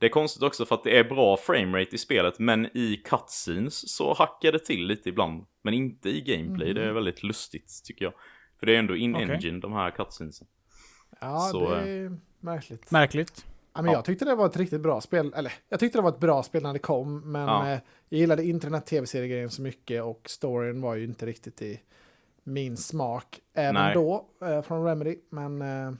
det 0.02 0.06
är 0.06 0.10
konstigt 0.10 0.42
också 0.42 0.64
för 0.66 0.74
att 0.74 0.84
det 0.84 0.98
är 0.98 1.04
bra 1.04 1.36
framerate 1.36 1.94
i 1.94 1.98
spelet. 1.98 2.38
Men 2.38 2.66
i 2.76 2.96
cutscenes 3.04 3.96
så 3.96 4.14
hackar 4.14 4.52
det 4.52 4.58
till 4.58 4.86
lite 4.86 5.08
ibland. 5.08 5.46
Men 5.62 5.74
inte 5.74 6.08
i 6.10 6.20
gameplay. 6.20 6.72
Det 6.74 6.84
är 6.84 6.92
väldigt 6.92 7.22
lustigt 7.22 7.82
tycker 7.84 8.04
jag. 8.04 8.14
För 8.58 8.66
det 8.66 8.74
är 8.74 8.78
ändå 8.78 8.96
in-engine 8.96 9.60
de 9.60 9.72
här 9.72 9.90
cutscenesen. 9.90 10.46
Ja, 11.20 11.38
Så, 11.52 11.70
det 11.74 11.90
är 11.90 12.16
märkligt. 12.40 12.90
Märkligt. 12.90 13.46
Ja, 13.74 13.82
men 13.82 13.92
Jag 13.92 14.04
tyckte 14.04 14.24
det 14.24 14.34
var 14.34 14.46
ett 14.46 14.56
riktigt 14.56 14.80
bra 14.80 15.00
spel. 15.00 15.32
Eller, 15.36 15.52
jag 15.68 15.80
tyckte 15.80 15.98
det 15.98 16.02
var 16.02 16.10
ett 16.10 16.20
bra 16.20 16.42
spel 16.42 16.62
när 16.62 16.72
det 16.72 16.78
kom. 16.78 17.32
Men 17.32 17.48
Ja. 17.48 17.70
eh, 17.72 17.78
jag 18.08 18.18
gillade 18.20 18.44
internet 18.44 18.86
tv-seriegrejen 18.86 19.50
så 19.50 19.62
mycket 19.62 20.02
och 20.02 20.22
storyn 20.26 20.80
var 20.80 20.94
ju 20.94 21.04
inte 21.04 21.26
riktigt 21.26 21.62
i 21.62 21.80
min 22.44 22.76
smak. 22.76 23.40
Även 23.54 23.74
Nej. 23.74 23.94
då, 23.94 24.26
eh, 24.42 24.62
från 24.62 24.84
Remedy. 24.84 25.16
Men 25.30 25.62
eh, 25.62 25.92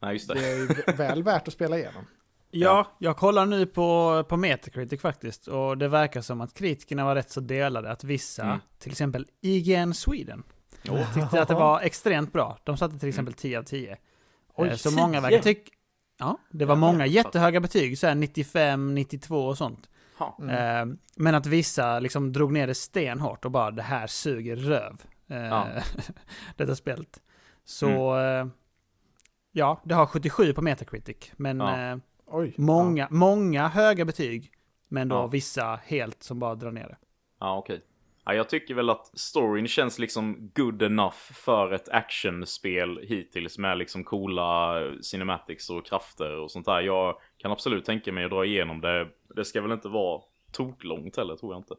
Nej, 0.00 0.12
just 0.12 0.28
det 0.28 0.34
det. 0.34 0.46
är 0.46 0.56
ju 0.56 0.92
väl 0.96 1.22
värt 1.22 1.48
att 1.48 1.54
spela 1.54 1.78
igenom. 1.78 2.04
Ja, 2.50 2.86
jag 2.98 3.16
kollar 3.16 3.46
nu 3.46 3.66
på, 3.66 4.24
på 4.28 4.36
Metacritic 4.36 5.00
faktiskt. 5.00 5.48
Och 5.48 5.78
det 5.78 5.88
verkar 5.88 6.20
som 6.20 6.40
att 6.40 6.54
kritikerna 6.54 7.04
var 7.04 7.14
rätt 7.14 7.30
så 7.30 7.40
delade. 7.40 7.90
Att 7.90 8.04
vissa, 8.04 8.42
Mm. 8.44 8.58
till 8.78 8.90
exempel 8.92 9.26
IGN 9.40 9.94
Sweden, 9.94 10.42
tyckte 11.14 11.42
att 11.42 11.48
det 11.48 11.54
var 11.54 11.80
extremt 11.80 12.32
bra. 12.32 12.58
De 12.64 12.76
satte 12.76 12.98
till 12.98 13.08
exempel 13.08 13.34
10 13.34 13.58
av 13.58 13.62
10. 13.62 13.96
Oj, 14.54 14.68
Eh, 14.68 14.74
så 14.76 14.90
10? 14.90 14.96
många 15.00 15.20
verkar 15.20 15.38
tycka... 15.38 15.70
Ja, 16.18 16.38
det 16.50 16.64
var 16.64 16.76
många 16.76 17.06
jättehöga 17.06 17.60
betyg, 17.60 17.98
så 17.98 18.06
här 18.06 18.14
95, 18.14 18.94
92 18.94 19.46
och 19.46 19.58
sånt. 19.58 19.88
Mm. 20.38 20.50
Eh, 20.90 20.96
men 21.16 21.34
att 21.34 21.46
vissa 21.46 21.98
liksom 21.98 22.32
drog 22.32 22.52
ner 22.52 22.66
det 22.66 22.74
stenhårt 22.74 23.44
och 23.44 23.50
bara 23.50 23.70
det 23.70 23.82
här 23.82 24.06
suger 24.06 24.56
röv. 24.56 24.96
Eh, 25.30 25.36
Ja. 25.46 25.66
detta 26.56 26.74
spelet. 26.76 27.20
Så 27.64 28.18
eh, 28.20 28.46
ja, 29.52 29.80
det 29.84 29.94
har 29.94 30.06
77 30.06 30.52
på 30.52 30.62
Metacritic. 30.62 31.16
Men 31.36 31.60
Ja. 31.60 31.98
Oj. 32.26 32.54
många, 32.58 33.08
många 33.10 33.68
höga 33.68 34.04
betyg. 34.04 34.50
Men 34.88 35.08
då 35.08 35.16
Ja. 35.16 35.26
vissa 35.26 35.80
helt 35.84 36.22
som 36.22 36.38
bara 36.38 36.54
drar 36.54 36.70
ner 36.72 36.88
det. 36.88 36.96
Ja, 37.40 37.58
okej. 37.58 37.80
Ja, 38.24 38.34
jag 38.34 38.48
tycker 38.48 38.74
väl 38.74 38.90
att 38.90 39.18
storyn 39.18 39.68
känns 39.68 39.98
liksom 39.98 40.50
good 40.54 40.82
enough 40.82 41.16
för 41.34 41.72
ett 41.72 41.88
actionspel 41.88 42.98
hittills 43.02 43.58
med 43.58 43.78
liksom 43.78 44.04
coola 44.04 44.74
cinematics 45.02 45.70
och 45.70 45.86
krafter 45.86 46.38
och 46.38 46.50
sånt 46.50 46.66
där. 46.66 46.80
Jag 46.80 47.16
kan 47.38 47.52
absolut 47.52 47.84
tänka 47.84 48.12
mig 48.12 48.24
att 48.24 48.30
dra 48.30 48.44
igenom 48.44 48.80
det. 48.80 49.08
Det 49.36 49.44
ska 49.44 49.60
väl 49.62 49.72
inte 49.72 49.88
vara 49.88 50.22
toklångt 50.52 51.16
heller, 51.16 51.36
tror 51.36 51.52
jag 51.54 51.60
inte. 51.60 51.74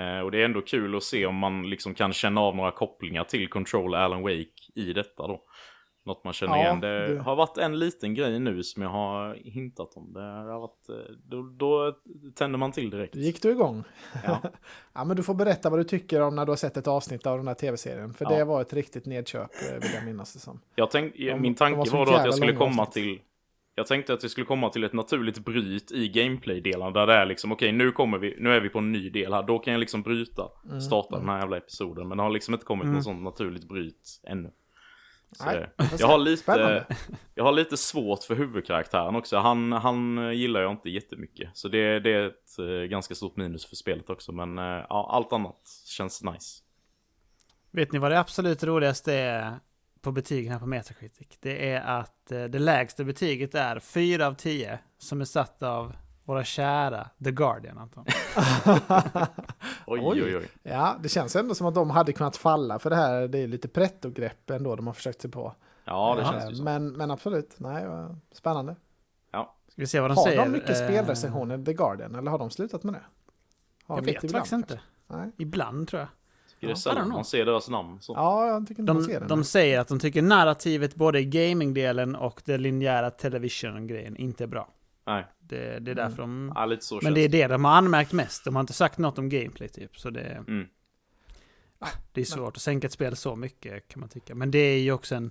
Eh, 0.00 0.20
och 0.20 0.30
det 0.30 0.40
är 0.40 0.44
ändå 0.44 0.60
kul 0.62 0.96
att 0.96 1.02
se 1.02 1.26
om 1.26 1.36
man 1.36 1.70
liksom 1.70 1.94
kan 1.94 2.12
känna 2.12 2.40
av 2.40 2.56
några 2.56 2.70
kopplingar 2.70 3.24
till 3.24 3.48
Control 3.48 3.94
Alan 3.94 4.22
Wake 4.22 4.72
i 4.74 4.92
detta 4.92 5.26
då. 5.26 5.42
Något 6.06 6.24
man 6.24 6.32
känner 6.32 6.56
Ja, 6.56 6.62
igen. 6.62 6.80
Det, 6.80 7.14
det- 7.14 7.20
har 7.20 7.36
varit 7.36 7.58
en 7.58 7.78
liten 7.78 8.14
grej 8.14 8.38
nu 8.38 8.62
som 8.62 8.82
jag 8.82 8.90
har 8.90 9.34
hintat 9.34 9.96
om. 9.96 10.12
Det 10.12 10.20
har 10.20 10.60
varit, 10.60 10.88
eh, 10.88 10.94
då, 11.24 11.42
då 11.42 11.94
tänder 12.34 12.58
man 12.58 12.72
till 12.72 12.90
direkt. 12.90 13.14
Gick 13.16 13.42
du 13.42 13.50
igång? 13.50 13.84
Ja. 14.24 14.38
ja, 14.94 15.04
men 15.04 15.16
du 15.16 15.22
får 15.22 15.34
berätta 15.34 15.70
vad 15.70 15.78
du 15.78 15.84
tycker 15.84 16.20
om 16.20 16.34
när 16.36 16.44
du 16.44 16.52
har 16.52 16.56
sett 16.56 16.76
ett 16.76 16.86
avsnitt 16.88 17.26
av 17.26 17.38
den 17.38 17.48
här 17.48 17.54
tv-serien. 17.54 18.14
För 18.14 18.24
Ja. 18.24 18.36
det 18.38 18.44
var 18.44 18.60
ett 18.60 18.72
riktigt 18.72 19.06
nedköp, 19.06 19.50
eh, 19.70 19.80
vill 19.80 19.90
jag 19.94 20.04
minnas 20.04 20.32
det 20.32 20.38
som. 20.40 20.60
Jag 20.74 20.90
tänk, 20.90 21.16
De- 21.16 21.34
min 21.40 21.54
tanke 21.54 21.78
var 21.78 21.86
var 21.98 22.06
då 22.06 22.12
att 22.12 22.24
jag 22.24 22.34
skulle 22.34 22.52
komma 22.52 22.82
avsnitt. 22.82 22.92
till 23.04 23.20
jag 23.76 23.86
tänkte 23.86 24.14
att 24.14 24.24
vi 24.24 24.28
skulle 24.28 24.46
komma 24.46 24.68
till 24.68 24.84
ett 24.84 24.92
naturligt 24.92 25.38
bryt 25.38 25.92
i 25.92 26.08
gameplay-delen 26.08 26.92
där 26.92 27.06
det 27.06 27.12
är 27.14 27.26
liksom 27.26 27.52
okej 27.52 27.72
nu 27.72 27.92
kommer 27.92 28.18
vi, 28.18 28.36
nu 28.40 28.50
är 28.54 28.60
vi 28.60 28.68
på 28.68 28.78
en 28.78 28.92
ny 28.92 29.10
del 29.10 29.32
här, 29.32 29.42
då 29.42 29.58
kan 29.58 29.72
jag 29.72 29.80
liksom 29.80 30.02
bryta, 30.02 30.42
Mm, 30.64 30.80
starta 30.80 31.18
den 31.18 31.28
här 31.28 31.38
jävla 31.40 31.56
episoden. 31.56 32.08
Men 32.08 32.16
det 32.18 32.22
har 32.24 32.30
liksom 32.30 32.54
inte 32.54 32.66
kommit 32.66 32.84
Mm. 32.84 32.94
något 32.94 33.04
sånt 33.04 33.22
naturligt 33.22 33.68
bryt 33.68 34.20
ännu. 34.26 34.50
Nej, 35.40 35.70
jag, 35.98 36.06
har 36.06 36.18
lite, 36.18 36.42
Spännande. 36.42 36.86
jag 37.34 37.44
har 37.44 37.52
lite 37.52 37.76
svårt 37.76 38.22
för 38.22 38.34
huvudkaraktären 38.34 39.16
också. 39.16 39.36
Han, 39.36 39.72
han 39.72 40.30
gillar 40.36 40.60
jag 40.60 40.72
inte 40.72 40.90
jättemycket. 40.90 41.50
Så 41.54 41.68
det, 41.68 42.00
det 42.00 42.12
är 42.12 42.26
ett 42.26 42.58
eh, 42.58 42.88
ganska 42.88 43.14
stort 43.14 43.36
minus 43.36 43.66
för 43.66 43.76
spelet 43.76 44.10
också. 44.10 44.32
Men 44.32 44.58
eh, 44.58 44.64
ja, 44.64 45.08
allt 45.12 45.32
annat 45.32 45.60
känns 45.86 46.22
nice. 46.22 46.62
Vet 47.70 47.92
ni 47.92 47.98
vad 47.98 48.10
det 48.10 48.20
absolut 48.20 48.64
roligaste 48.64 49.14
är 49.14 49.58
på 50.00 50.12
betygen 50.12 50.52
här 50.52 50.58
på 50.58 50.66
Metacritic? 50.66 51.28
Det 51.40 51.70
är 51.70 51.80
att 51.80 52.32
eh, 52.32 52.44
det 52.44 52.58
lägsta 52.58 53.04
betyget 53.04 53.54
är 53.54 53.78
4 53.80 54.26
av 54.26 54.34
10 54.34 54.78
som 54.98 55.20
är 55.20 55.24
satt 55.24 55.62
av 55.62 55.96
våra 56.24 56.44
kära 56.44 57.08
The 57.24 57.30
Guardian, 57.30 57.78
Anton. 57.78 58.04
Oj, 59.86 60.00
Oj. 60.02 60.36
oj. 60.36 60.48
Ja, 60.62 60.96
det 61.02 61.08
känns 61.08 61.36
ändå 61.36 61.54
som 61.54 61.66
att 61.66 61.74
de 61.74 61.90
hade 61.90 62.12
kunnat 62.12 62.36
falla 62.36 62.78
för 62.78 62.90
det 62.90 62.96
här. 62.96 63.28
Det 63.28 63.38
är 63.38 63.46
lite 63.48 63.68
pretto-grepp 63.68 64.50
ändå 64.50 64.76
de 64.76 64.86
har 64.86 64.94
försökt 64.94 65.20
sig 65.22 65.30
på. 65.30 65.54
Ja, 65.84 66.14
det 66.14 66.22
Eh, 66.22 66.30
känns 66.30 66.50
ju 66.52 66.54
så. 66.56 66.62
men, 66.62 66.92
men 66.92 67.10
absolut, 67.10 67.54
nej, 67.56 67.84
spännande. 68.32 68.76
Ja. 69.30 69.54
Ska 69.68 69.80
vi 69.82 69.86
se 69.86 70.00
vad 70.00 70.10
de 70.10 70.16
har 70.16 70.24
säger? 70.24 70.42
de 70.44 70.52
mycket 70.52 70.70
Eh, 70.70 70.74
spelrecensioner, 70.86 71.64
The 71.64 71.72
Guardian, 71.74 72.14
eller 72.14 72.30
har 72.30 72.38
de 72.38 72.50
slutat 72.50 72.82
med 72.84 72.94
det? 72.94 73.00
Har 73.86 73.96
Jag 73.96 74.04
de 74.04 74.12
vet 74.12 74.24
ibland, 74.24 74.32
faktiskt 74.46 74.52
inte. 74.52 74.80
Nej. 75.06 75.30
Ibland 75.38 75.88
tror 75.88 76.00
jag. 76.00 76.08
Det 76.60 76.66
är 76.66 76.70
Ja, 76.70 76.76
sällan 76.76 77.08
man 77.08 77.24
ser 77.24 77.46
deras 77.46 77.68
namn. 77.68 77.98
Så. 78.00 78.12
Ja, 78.12 78.46
jag 78.46 78.66
tycker 78.68 78.80
inte 78.82 78.92
man 78.92 79.04
ser 79.04 79.12
De, 79.14 79.18
det. 79.20 79.26
de 79.26 79.44
säger 79.44 79.80
att 79.80 79.88
de 79.88 79.98
tycker 79.98 80.22
narrativet, 80.22 80.94
både 80.94 81.20
i 81.20 81.24
gamingdelen 81.24 82.16
och 82.16 82.42
den 82.44 82.62
linjära 82.62 83.10
television-grejen, 83.10 84.16
inte 84.16 84.44
är 84.44 84.48
bra. 84.48 84.68
Nej, 85.06 85.26
Det, 85.48 85.78
det 85.78 85.90
är 85.90 85.94
därför 85.94 86.16
de... 86.16 86.52
ja, 86.54 86.66
lite 86.66 86.84
så 86.84 87.00
Men 87.02 87.14
det 87.14 87.20
är 87.20 87.28
det 87.28 87.46
de 87.46 87.64
har 87.64 87.72
anmärkt 87.72 88.12
mest. 88.12 88.44
De 88.44 88.54
har 88.56 88.60
inte 88.60 88.72
sagt 88.72 88.98
något 88.98 89.18
om 89.18 89.28
gameplay 89.28 89.68
typ. 89.68 89.98
Så 89.98 90.10
det, 90.10 90.44
Mm. 90.48 90.66
det 92.12 92.20
är 92.20 92.24
svårt 92.24 92.56
att 92.56 92.62
sänka 92.62 92.86
ett 92.86 92.92
spel 92.92 93.16
så 93.16 93.36
mycket 93.36 93.88
kan 93.88 94.00
man 94.00 94.08
tycka. 94.08 94.34
Men 94.34 94.50
det 94.50 94.58
är 94.58 94.78
ju 94.78 94.92
också 94.92 95.14
en 95.14 95.30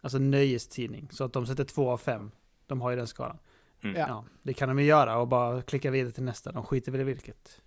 alltså, 0.00 0.18
nöjestidning. 0.18 1.08
Så 1.12 1.24
att 1.24 1.32
de 1.32 1.46
sätter 1.46 1.64
två 1.64 1.90
av 1.90 1.98
fem. 1.98 2.30
De 2.66 2.80
har 2.80 2.90
ju 2.90 2.96
den 2.96 3.06
skalan. 3.06 3.38
Mm. 3.84 3.96
Ja. 3.96 4.06
Ja, 4.08 4.24
det 4.42 4.54
kan 4.54 4.68
de 4.68 4.78
ju 4.78 4.84
göra 4.84 5.16
och 5.18 5.28
bara 5.28 5.62
klicka 5.62 5.90
vidare 5.90 6.12
till 6.12 6.22
nästa. 6.22 6.52
De 6.52 6.64
skiter 6.64 6.92
väl 6.92 7.00
i 7.00 7.04
vilket. 7.04 7.60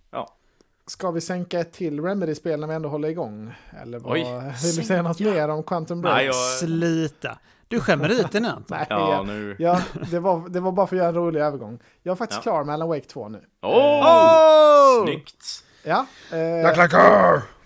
Ska 0.88 1.10
vi 1.10 1.20
sänka 1.20 1.60
ett 1.60 1.72
till 1.72 2.00
Remedy-spel 2.00 2.60
när 2.60 2.66
vi 2.66 2.74
ändå 2.74 2.88
håller 2.88 3.08
igång? 3.08 3.52
Eller 3.82 3.98
vad, 3.98 4.12
Oj, 4.12 4.22
vill 4.64 4.76
du 4.76 4.82
säga 4.82 5.02
något 5.02 5.20
mer 5.20 5.48
om 5.48 5.62
Quantum 5.62 6.00
Break? 6.00 6.16
Nej, 6.16 6.26
jag- 6.26 6.58
Sluta! 6.58 7.38
Du 7.68 7.80
skämmer 7.80 8.08
ut 8.08 8.32
nu 8.32 8.38
Anton. 8.48 8.64
Nej, 8.68 8.86
Ja, 8.90 9.22
nu... 9.26 9.56
ja, 9.58 9.82
det, 10.10 10.20
var, 10.20 10.48
det 10.48 10.60
var 10.60 10.72
bara 10.72 10.86
för 10.86 10.96
att 10.96 10.98
göra 10.98 11.08
en 11.08 11.14
rolig 11.14 11.40
övergång. 11.40 11.78
Jag 12.02 12.12
är 12.12 12.16
faktiskt 12.16 12.38
Ja. 12.38 12.42
klar 12.42 12.64
med 12.64 12.72
Alan 12.74 12.88
Wake 12.88 13.06
2 13.06 13.28
nu. 13.28 13.40
Åh! 13.62 15.00
Oh! 15.00 15.04
Snyggt! 15.04 15.44
Ja, 15.84 16.06
eh, 16.32 16.62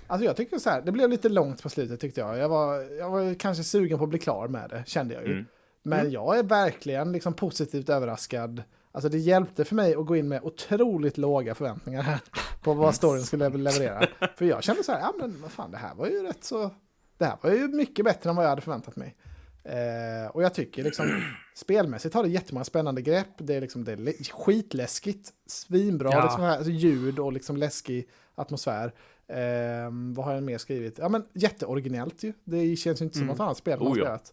alltså 0.07 0.25
jag 0.25 0.37
tycker 0.37 0.59
så 0.59 0.71
här, 0.71 0.83
det 0.83 0.93
blev 0.93 1.11
lite 1.11 1.29
långt 1.29 1.63
på 1.63 1.69
slutet 1.69 2.01
tyckte 2.01 2.21
jag. 2.21 2.39
Jag 2.39 2.49
var, 2.49 2.97
jag 2.99 3.11
var 3.11 3.35
kanske 3.35 3.65
sugen 3.65 3.99
på 3.99 4.05
att 4.05 4.11
bli 4.11 4.19
klar 4.19 4.49
med 4.49 4.71
det, 4.71 4.83
kände 4.87 5.15
jag 5.15 5.25
ju. 5.27 5.33
Mm. 5.33 5.47
Men 5.83 6.11
jag 6.11 6.39
är 6.39 6.43
verkligen 6.43 7.13
liksom 7.13 7.33
positivt 7.35 7.89
överraskad. 7.89 8.63
Alltså 8.93 9.09
det 9.09 9.19
hjälpte 9.19 9.65
för 9.65 9.75
mig 9.75 9.95
att 9.95 10.07
gå 10.07 10.17
in 10.17 10.29
med 10.29 10.43
otroligt 10.43 11.19
låga 11.19 11.55
förväntningar 11.55 12.03
här 12.03 12.21
på 12.63 12.75
vad 12.75 12.95
storyn 12.95 13.25
skulle 13.25 13.49
leverera. 13.49 14.07
För 14.37 14.45
jag 14.45 14.63
kände 14.63 14.85
så 14.85 14.93
här, 14.93 15.01
ja 15.01 15.13
men 15.21 15.43
vad 15.43 15.51
fan 15.51 15.71
det 15.71 15.77
här 15.79 15.95
var 15.95 16.07
ju 16.07 16.23
rätt 16.23 16.45
så, 16.45 16.71
det 17.19 17.25
här 17.25 17.37
var 17.41 17.51
ju 17.51 17.69
mycket 17.69 18.05
bättre 18.05 18.31
än 18.31 18.37
vad 18.37 18.45
jag 18.45 18.51
hade 18.51 18.63
förväntat 18.63 18.97
mig. 18.97 19.17
Eh, 19.65 20.31
och 20.33 20.43
jag 20.43 20.55
tycker 20.55 20.85
liksom, 20.85 21.23
spelmässigt 21.55 22.15
har 22.15 22.23
det 22.23 22.29
jättemånga 22.29 22.65
spännande 22.65 23.03
grepp, 23.03 23.29
det 23.39 23.55
är 23.55 23.61
liksom, 23.61 23.85
det 23.85 23.93
är 23.93 24.33
skitläskigt, 24.33 25.31
svinbra 25.47 26.11
Ja. 26.13 26.23
liksom, 26.23 26.43
här, 26.43 26.57
alltså 26.57 26.71
ljud 26.71 27.19
och 27.19 27.33
liksom 27.33 27.57
läskig 27.57 28.09
atmosfär. 28.35 28.93
Eh, 29.29 29.91
vad 30.15 30.25
har 30.27 30.35
jag 30.35 30.43
mer 30.43 30.59
skrivit? 30.59 30.99
Ja 30.99 31.09
men 31.09 31.25
jätteoriginellt 31.35 32.23
ju, 32.23 32.33
det 32.45 32.77
känns 32.77 33.01
ju 33.01 33.05
inte 33.05 33.19
som 33.19 33.23
Mm. 33.23 33.33
något 33.37 33.41
annat 33.41 33.57
spel 33.57 33.79
man 33.79 33.89
Oh, 33.89 33.95
spelat. 33.95 34.33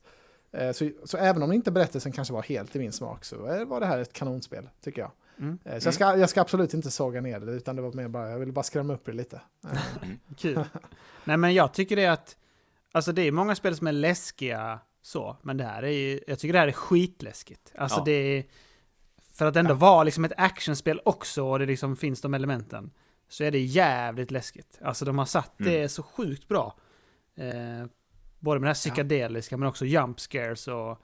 Eh, 0.52 0.72
Så, 0.72 0.90
så 1.04 1.18
även 1.18 1.44
om 1.44 1.52
inte 1.52 1.72
berättelsen 1.72 2.12
kanske 2.12 2.34
var 2.34 2.42
helt 2.44 2.76
i 2.76 2.80
min 2.80 2.92
smak 2.92 3.26
så 3.26 3.48
eh, 3.48 3.66
var 3.66 3.80
det 3.80 3.86
här 3.86 3.98
ett 4.00 4.14
kanonspel, 4.14 4.70
tycker 4.84 5.02
jag. 5.02 5.12
Mm. 5.40 5.60
Eh, 5.66 5.80
Så 5.80 5.88
jag 5.88 5.94
ska, 5.94 6.18
jag 6.18 6.30
ska 6.30 6.42
absolut 6.42 6.74
inte 6.74 6.92
såga 6.92 7.22
ner 7.22 7.40
det, 7.40 7.52
utan 7.52 7.76
det 7.76 7.82
var 7.82 7.94
mer 7.94 8.08
bara, 8.08 8.30
jag 8.30 8.40
ville 8.40 8.52
bara 8.52 8.64
skrämma 8.64 8.94
upp 8.94 9.06
det 9.06 9.14
lite. 9.14 9.42
Eh, 9.72 9.80
Kul. 10.38 10.64
Nej 11.24 11.38
men 11.38 11.54
jag 11.54 11.74
tycker 11.74 11.96
det 11.96 12.06
att, 12.08 12.38
alltså 12.92 13.12
det 13.12 13.22
är 13.22 13.32
många 13.32 13.56
spel 13.56 13.76
som 13.76 13.88
är 13.88 13.92
läskiga 13.92 14.80
så, 15.08 15.38
men 15.42 15.58
det 15.58 15.64
här 15.64 15.84
är 15.84 15.92
ju, 15.92 16.20
jag 16.28 16.40
tycker 16.40 16.54
det 16.54 16.60
här 16.60 16.68
är 16.68 16.72
skitläskigt. 16.72 17.72
Alltså 17.78 18.00
Ja. 18.00 18.04
det 18.06 18.12
är, 18.12 18.46
för 19.34 19.46
att 19.46 19.56
ändå 19.56 19.74
vara 19.74 20.04
liksom 20.04 20.26
ett 20.26 20.32
actionspel 20.38 21.02
också 21.06 21.44
och 21.44 21.60
det 21.60 21.66
liksom 21.66 21.96
finns 21.96 22.22
de 22.22 22.34
elementen, 22.34 22.92
så 23.30 23.44
är 23.44 23.52
det 23.52 23.60
jävligt 23.60 24.32
läskigt. 24.32 24.80
Alltså 24.82 25.06
de 25.06 25.18
har 25.18 25.26
satt 25.26 25.54
det 25.58 25.76
Mm. 25.78 25.90
så 25.90 26.04
sjukt 26.04 26.48
bra. 26.48 26.76
Eh, 27.36 27.86
både 28.40 28.60
med 28.60 28.66
det 28.68 28.70
här 28.70 28.74
psykedeliska 28.74 29.58
men 29.58 29.70
också 29.70 29.86
jump 29.86 30.20
scares 30.20 30.68
och 30.68 31.02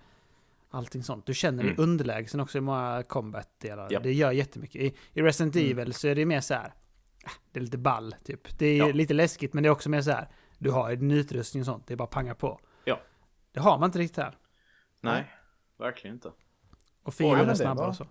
allting 0.70 1.04
sånt. 1.04 1.26
Du 1.26 1.34
känner 1.34 1.64
dig 1.64 1.72
Mm. 1.74 1.84
underlägsen 1.84 2.40
också 2.40 2.58
i 2.58 2.62
många 2.62 3.04
combat-delar. 3.04 3.92
Japp. 3.92 4.04
Det 4.04 4.14
gör 4.14 4.32
jättemycket. 4.32 4.82
I, 4.82 4.94
i 5.14 5.22
Resident 5.22 5.56
Mm. 5.56 5.72
Evil 5.72 5.94
så 5.94 6.08
är 6.08 6.16
det 6.16 6.26
mer 6.26 6.42
så 6.42 6.54
här, 6.54 6.74
ah, 7.26 7.32
det 7.52 7.60
är 7.60 7.64
lite 7.64 7.78
ball 7.78 8.16
typ. 8.24 8.58
Det 8.60 8.66
är 8.66 8.78
Ja. 8.78 8.88
lite 8.88 9.14
läskigt 9.14 9.54
men 9.54 9.64
det 9.64 9.70
är 9.70 9.72
också 9.72 9.90
mer 9.90 10.02
så 10.02 10.12
här, 10.12 10.28
du 10.58 10.72
har 10.72 10.96
din 10.96 11.12
utrustning 11.12 11.62
och 11.62 11.66
sånt, 11.66 11.88
det 11.88 11.94
är 11.94 11.98
bara 11.98 12.08
panga 12.08 12.36
på. 12.36 12.60
Ja. 13.54 13.62
Det 13.62 13.70
har 13.70 13.80
man 13.80 13.88
inte 13.88 14.00
riktigt 14.00 14.18
här. 14.18 14.38
Nej, 15.02 15.32
verkligen 15.78 16.16
inte. 16.16 16.32
Och 17.04 17.14
fienden 17.14 17.40
är 17.46 17.46
det 17.50 17.56
snabbare 17.56 17.88
och 17.88 17.96
så. 17.96 18.08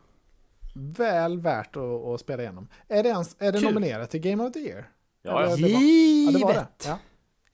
väl 0.74 1.38
värt 1.38 1.76
att, 1.76 1.82
att 1.82 2.20
spela 2.20 2.42
igenom. 2.42 2.68
Är 2.88 3.02
det, 3.02 3.08
ens, 3.08 3.36
är 3.38 3.52
det 3.52 3.58
Kul. 3.60 3.74
nominerat 3.74 4.10
till 4.10 4.20
Game 4.20 4.42
of 4.44 4.52
the 4.52 4.58
Year? 4.58 4.90
Ja, 5.22 5.30
ja. 5.42 5.56
det 5.56 5.62
var- 5.62 5.68
Ja, 5.68 6.30
det 6.32 6.38
var 6.44 6.48
det. 6.52 6.54
Givet! 6.54 6.84
Ja. 6.86 6.98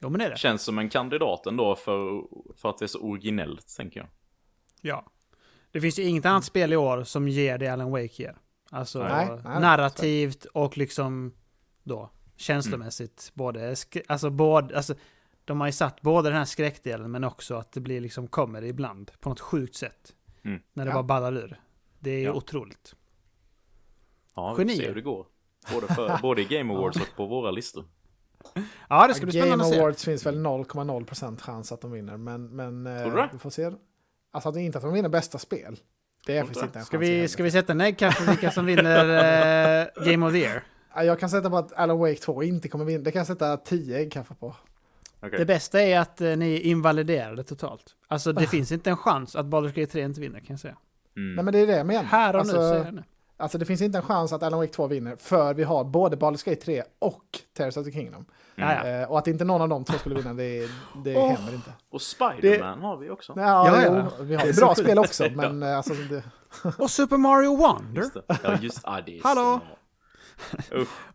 Jo 0.00 0.08
men 0.10 0.18
det 0.18 0.24
är 0.26 0.30
det. 0.30 0.36
Känns 0.38 0.62
som 0.62 0.78
en 0.78 0.88
kandidat 0.88 1.46
ändå 1.46 1.76
för, 1.76 2.22
för 2.56 2.70
att 2.70 2.78
det 2.78 2.84
är 2.84 2.86
så 2.86 3.00
originellt, 3.00 3.76
tänker 3.76 4.00
jag. 4.00 4.08
Ja. 4.80 5.04
Det 5.70 5.80
finns 5.80 5.98
ju 5.98 6.02
inget 6.02 6.26
annat 6.26 6.44
spel 6.44 6.72
i 6.72 6.76
år 6.76 7.04
som 7.04 7.28
ger 7.28 7.58
det 7.58 7.68
Alan 7.68 7.90
Wake 7.90 8.22
ger. 8.22 8.36
Alltså 8.70 8.98
Nej, 9.02 9.28
nej, 9.44 9.60
narrativt 9.60 10.44
och 10.44 10.78
liksom 10.78 11.34
då 11.82 12.10
känslomässigt. 12.36 13.30
Både, 13.34 13.74
sk- 13.74 14.02
alltså, 14.08 14.30
både, 14.30 14.76
alltså 14.76 14.94
de 15.48 15.60
har 15.60 15.68
ju 15.68 15.72
satt 15.72 16.00
både 16.00 16.28
den 16.28 16.38
här 16.38 16.44
skräckdelen 16.44 17.10
men 17.10 17.24
också 17.24 17.54
att 17.54 17.72
det 17.72 17.80
blir 17.80 18.00
liksom 18.00 18.28
comedy 18.28 18.66
ibland 18.68 19.10
på 19.20 19.28
något 19.28 19.40
sjukt 19.40 19.74
sätt. 19.76 20.14
Mm. 20.44 20.60
När 20.72 20.84
det 20.84 20.90
Ja. 20.90 20.94
bara 20.94 21.02
ballar 21.02 21.32
ur. 21.36 21.60
Det 21.98 22.10
är 22.10 22.24
Ja. 22.24 22.32
otroligt. 22.32 22.94
Ja, 24.34 24.54
vi 24.54 24.64
får 24.64 24.68
se 24.68 24.74
Genier. 24.74 24.88
hur 24.88 24.94
det 24.94 25.00
går. 25.02 25.26
Både, 25.74 25.86
för, 25.94 26.18
både 26.22 26.42
i 26.42 26.44
Game 26.44 26.74
Awards 26.74 26.96
och 27.00 27.16
på 27.16 27.26
våra 27.26 27.50
listor. 27.50 27.84
Ja, 28.88 29.06
det 29.08 29.14
ska 29.14 29.26
bli 29.26 29.38
Game 29.38 29.46
spännande 29.50 29.64
att 29.64 29.70
se. 29.72 29.78
Awards 29.80 30.04
finns 30.04 30.26
väl 30.26 30.38
0,0% 30.38 31.40
chans 31.40 31.72
att 31.72 31.80
de 31.80 31.90
vinner, 31.92 32.16
men, 32.16 32.46
men 32.56 32.86
eh, 32.86 33.02
Tror 33.02 33.10
du 33.10 33.16
det? 33.16 33.28
vi 33.32 33.38
får 33.38 33.50
se. 33.50 33.70
Alltså 34.30 34.48
att 34.48 34.54
det 34.54 34.60
inte 34.62 34.78
att 34.78 34.84
de 34.84 34.92
vinner 34.92 35.08
bästa 35.08 35.38
spel. 35.38 35.76
Det 36.26 36.36
är 36.36 36.42
faktiskt 36.44 36.64
inte. 36.64 36.78
en 36.78 36.84
Ska 36.84 36.98
vi, 36.98 37.28
ska 37.28 37.42
vi 37.42 37.50
sätta 37.50 37.72
en 37.72 37.80
äggkast 37.80 38.18
för 38.18 38.26
vilka 38.26 38.50
som 38.50 38.66
vinner 38.66 39.04
eh, 39.96 40.04
Game 40.06 40.26
of 40.26 40.32
the 40.32 40.38
Year? 40.38 40.62
Ja, 40.94 41.04
Jag 41.04 41.20
kan 41.20 41.30
sätta 41.30 41.50
på 41.50 41.56
att 41.56 41.72
Alan 41.72 41.98
Wake 41.98 42.14
2 42.20 42.42
inte 42.42 42.68
kommer 42.68 42.84
vinna. 42.84 43.04
Det 43.04 43.10
kan 43.12 43.20
jag 43.20 43.26
sätta 43.26 43.56
10 43.56 43.98
äggkaffe 43.98 44.34
på. 44.34 44.56
Okej. 45.20 45.38
Det 45.38 45.44
bästa 45.44 45.82
är 45.82 45.98
att 45.98 46.20
eh, 46.20 46.36
ni 46.36 46.54
är 46.54 46.60
invaliderade 46.60 47.44
totalt. 47.44 47.84
Alltså 48.08 48.32
det 48.32 48.46
finns 48.46 48.72
inte 48.72 48.90
en 48.90 48.96
chans 48.96 49.36
att 49.36 49.46
Baldur's 49.46 49.80
Gate 49.80 49.92
3 49.92 50.02
inte 50.02 50.20
vinner 50.20 50.38
kan 50.38 50.46
jag 50.48 50.60
säga. 50.60 50.76
Mm. 51.16 51.34
Nej 51.34 51.44
men 51.44 51.52
det 51.52 51.58
är 51.58 51.66
det 51.66 51.76
jag 51.76 51.86
menar. 51.86 52.02
Här 52.02 52.34
och 52.34 52.40
alltså, 52.40 52.56
nu 52.56 52.68
säger 52.68 52.84
jag 52.84 52.94
det. 52.94 53.04
Alltså 53.36 53.58
det 53.58 53.64
finns 53.64 53.82
inte 53.82 53.98
en 53.98 54.04
chans 54.04 54.32
att 54.32 54.42
Alan 54.42 54.60
Wake 54.60 54.72
2 54.72 54.86
vinner 54.86 55.16
för 55.16 55.54
vi 55.54 55.62
har 55.62 55.84
både 55.84 56.16
Baldur's 56.16 56.50
Gate 56.50 56.60
3 56.64 56.82
och 56.98 57.24
Tears 57.56 57.76
of 57.76 57.84
the 57.84 57.92
Kingdom. 57.92 58.24
Mm. 58.56 59.02
Eh, 59.02 59.10
och 59.10 59.18
att 59.18 59.26
inte 59.26 59.44
någon 59.44 59.62
av 59.62 59.68
dem 59.68 59.84
två 59.84 59.98
skulle 59.98 60.14
vinna, 60.14 60.34
det, 60.34 60.68
det 61.04 61.16
Åh. 61.16 61.32
händer 61.32 61.54
inte. 61.54 61.72
Och 61.90 62.02
Spider-Man 62.02 62.80
har 62.80 62.96
vi 62.96 63.10
också. 63.10 63.32
Ja, 63.36 63.42
Ja, 63.42 63.82
jo, 63.86 63.94
ja. 63.94 64.24
vi 64.24 64.34
har 64.34 64.42
Det 64.42 64.48
ju 64.48 64.60
bra 64.60 64.74
spel 64.74 64.98
också, 64.98 65.28
men 65.34 65.62
eh, 65.72 65.76
alltså, 65.76 65.94
det, 65.94 66.22
Och 66.78 66.90
Super 66.90 67.16
Mario 67.16 67.56
Wonder. 67.56 68.00
Just 68.00 68.14
det. 68.14 68.22
Ja, 68.42 68.58
just 68.60 68.80
ah, 68.84 69.00
det. 69.06 69.20
Hallå? 69.22 69.60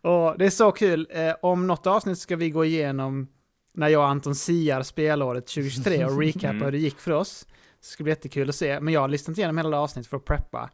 Och 0.00 0.38
det 0.38 0.46
är 0.46 0.50
så 0.50 0.72
kul. 0.72 1.06
Eh, 1.10 1.34
om 1.42 1.66
något 1.66 1.86
avsnitt 1.86 2.18
ska 2.18 2.36
vi 2.36 2.50
gå 2.50 2.64
igenom 2.64 3.28
när 3.74 3.88
jag 3.88 4.00
och 4.02 4.08
Anton 4.08 4.34
siar 4.34 4.82
spelåret 4.82 5.46
2023 5.46 6.04
och 6.04 6.18
recapa 6.22 6.48
Mm. 6.48 6.62
hur 6.62 6.72
det 6.72 6.78
gick 6.78 6.98
för 7.00 7.10
oss. 7.12 7.46
Det 7.80 7.86
ska 7.86 8.02
bli 8.04 8.10
jättekul 8.12 8.48
att 8.48 8.54
se. 8.54 8.80
Men 8.80 8.94
jag 8.94 9.00
har 9.00 9.08
listat 9.08 9.38
igenom 9.38 9.56
hela 9.58 9.78
avsnittet 9.80 10.10
för 10.10 10.16
att 10.16 10.24
preppa 10.24 10.70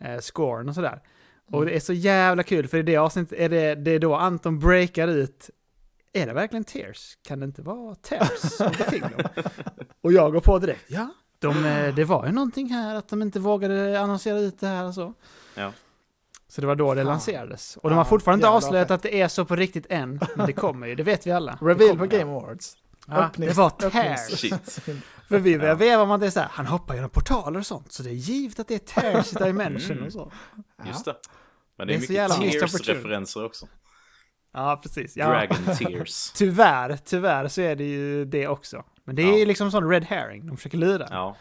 eh, 0.00 0.18
scoren 0.20 0.68
och 0.68 0.74
sådär. 0.74 1.00
Och 1.52 1.66
det 1.66 1.76
är 1.76 1.80
så 1.80 1.92
jävla 1.92 2.42
kul 2.42 2.68
för 2.68 2.78
i 2.78 2.82
det 2.82 2.96
avsnittet 2.96 3.38
är 3.38 3.48
det, 3.48 3.74
det 3.74 3.90
är 3.90 3.98
då 3.98 4.14
Anton 4.14 4.58
breakar 4.58 5.08
ut 5.08 5.50
är 6.12 6.26
det 6.26 6.32
verkligen 6.32 6.64
Tears? 6.64 7.18
Kan 7.22 7.40
det 7.40 7.44
inte 7.46 7.62
vara 7.62 7.94
Tears 7.94 8.60
och 10.00 10.12
jag 10.12 10.32
går 10.32 10.40
på 10.40 10.58
direkt. 10.58 10.84
Ja, 10.88 11.08
De, 11.38 11.64
eh, 11.64 11.94
det 11.94 12.04
var 12.04 12.26
ju 12.26 12.32
någonting 12.32 12.68
här 12.70 12.94
att 12.94 13.08
de 13.08 13.22
inte 13.22 13.40
vågade 13.40 14.00
annonsera 14.00 14.38
ut 14.38 14.60
det 14.60 14.66
här 14.66 14.84
och 14.84 14.94
så. 14.94 15.14
Ja. 15.54 15.72
Så 16.48 16.60
det 16.60 16.66
var 16.66 16.74
då 16.76 16.94
det 16.94 17.00
Fan. 17.00 17.06
lanserades. 17.06 17.76
Och 17.76 17.90
de 17.90 17.94
Ja, 17.94 18.00
har 18.00 18.04
fortfarande 18.04 18.46
inte 18.46 18.56
avslöjat 18.56 18.90
att 18.90 19.02
det 19.02 19.20
är 19.20 19.28
så 19.28 19.44
på 19.44 19.56
riktigt 19.56 19.86
än. 19.90 20.20
Men 20.36 20.46
det 20.46 20.52
kommer 20.52 20.86
ju, 20.86 20.94
det 20.94 21.02
vet 21.02 21.26
vi 21.26 21.32
alla. 21.32 21.58
Reveal 21.60 21.98
på. 21.98 22.06
Game 22.06 22.32
Awards. 22.36 22.76
Ja, 23.06 23.14
Öppnings- 23.14 23.46
det 23.48 23.52
var 23.54 23.70
tears. 23.70 24.40
För 25.28 25.38
vi 25.38 25.58
börjar 25.58 25.70
Ja. 25.72 25.74
veva 25.74 26.02
om 26.02 26.10
att 26.10 26.20
det 26.20 26.26
är 26.26 26.30
så 26.30 26.40
här, 26.40 26.48
han 26.52 26.66
hoppar 26.66 26.94
genom 26.94 27.10
portaler 27.10 27.58
och 27.58 27.66
sånt. 27.66 27.92
Så 27.92 28.02
det 28.02 28.10
är 28.10 28.14
givet 28.14 28.60
att 28.60 28.68
det 28.68 28.74
är 28.74 28.78
tears 28.78 29.32
i 29.32 29.36
dimension 29.44 29.90
Mm. 29.96 30.06
och 30.06 30.12
så. 30.12 30.32
Just 30.86 31.04
det. 31.04 31.14
Men 31.78 31.86
det 31.86 31.94
är, 31.94 31.98
Det 32.08 32.16
är 32.16 32.38
mycket. 32.40 32.60
Tears-referenser 32.60 33.44
också. 33.44 33.66
Ja, 34.52 34.80
precis. 34.82 35.16
Ja. 35.16 35.26
Dragon 35.28 35.56
Tears. 35.78 36.30
Tyvärr, 36.34 36.98
tyvärr 37.04 37.48
så 37.48 37.60
är 37.60 37.76
det 37.76 37.84
ju 37.84 38.24
det 38.24 38.48
också. 38.48 38.84
Men 39.04 39.16
det 39.16 39.22
är 39.22 39.26
Ja. 39.32 39.36
ju 39.38 39.46
liksom 39.46 39.70
sån 39.70 39.88
red 39.90 40.04
herring, 40.04 40.46
de 40.46 40.56
försöker 40.56 40.78
lura. 40.78 41.06
Ja. 41.10 41.36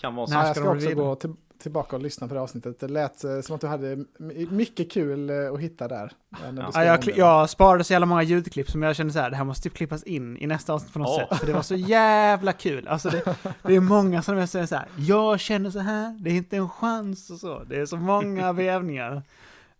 Kan 0.00 0.14
vara 0.14 0.26
så. 0.26 0.34
Ja, 0.34 0.46
jag 0.46 0.56
ska 0.56 0.70
också 0.70 0.90
gå 0.94 1.14
till, 1.14 1.34
tillbaka 1.58 1.96
och 1.96 2.02
lyssna 2.02 2.28
på 2.28 2.34
det 2.34 2.40
avsnittet. 2.40 2.80
Det 2.80 2.88
lät 2.88 3.24
eh, 3.24 3.40
som 3.40 3.54
att 3.54 3.60
du 3.60 3.66
hade 3.66 4.04
mycket 4.50 4.90
kul 4.92 5.30
eh, 5.30 5.52
att 5.52 5.60
hitta 5.60 5.88
där. 5.88 6.12
eh, 6.44 6.54
Ja, 6.56 6.70
Ja, 6.74 6.84
jag, 6.84 7.16
jag 7.18 7.50
sparade 7.50 7.84
så 7.84 7.92
jävla 7.92 8.06
många 8.06 8.22
ljudklipp 8.22 8.70
som 8.70 8.82
jag 8.82 8.96
kände 8.96 9.12
så 9.12 9.18
här, 9.18 9.30
det 9.30 9.36
här 9.36 9.44
måste 9.44 9.62
typ 9.62 9.74
klippas 9.74 10.02
in 10.02 10.36
i 10.38 10.46
nästa 10.46 10.72
avsnitt 10.72 10.92
på 10.92 10.98
något 10.98 11.08
Ja. 11.20 11.28
sätt. 11.28 11.38
För 11.38 11.46
det 11.46 11.52
var 11.52 11.62
så 11.62 11.74
jävla 11.76 12.52
kul. 12.52 12.88
Alltså 12.88 13.10
det, 13.10 13.36
det 13.62 13.74
är 13.74 13.80
många 13.80 14.22
som 14.22 14.36
jag 14.38 14.48
säger 14.48 14.66
så 14.66 14.74
här, 14.76 14.86
jag 14.98 15.40
känner 15.40 15.70
så 15.70 15.78
här, 15.78 16.18
det 16.20 16.30
är 16.30 16.34
inte 16.34 16.56
en 16.56 16.68
chans 16.68 17.30
och 17.30 17.38
så. 17.38 17.64
Det 17.64 17.80
är 17.80 17.86
så 17.86 17.96
många 17.96 18.52
vävningar. 18.62 19.22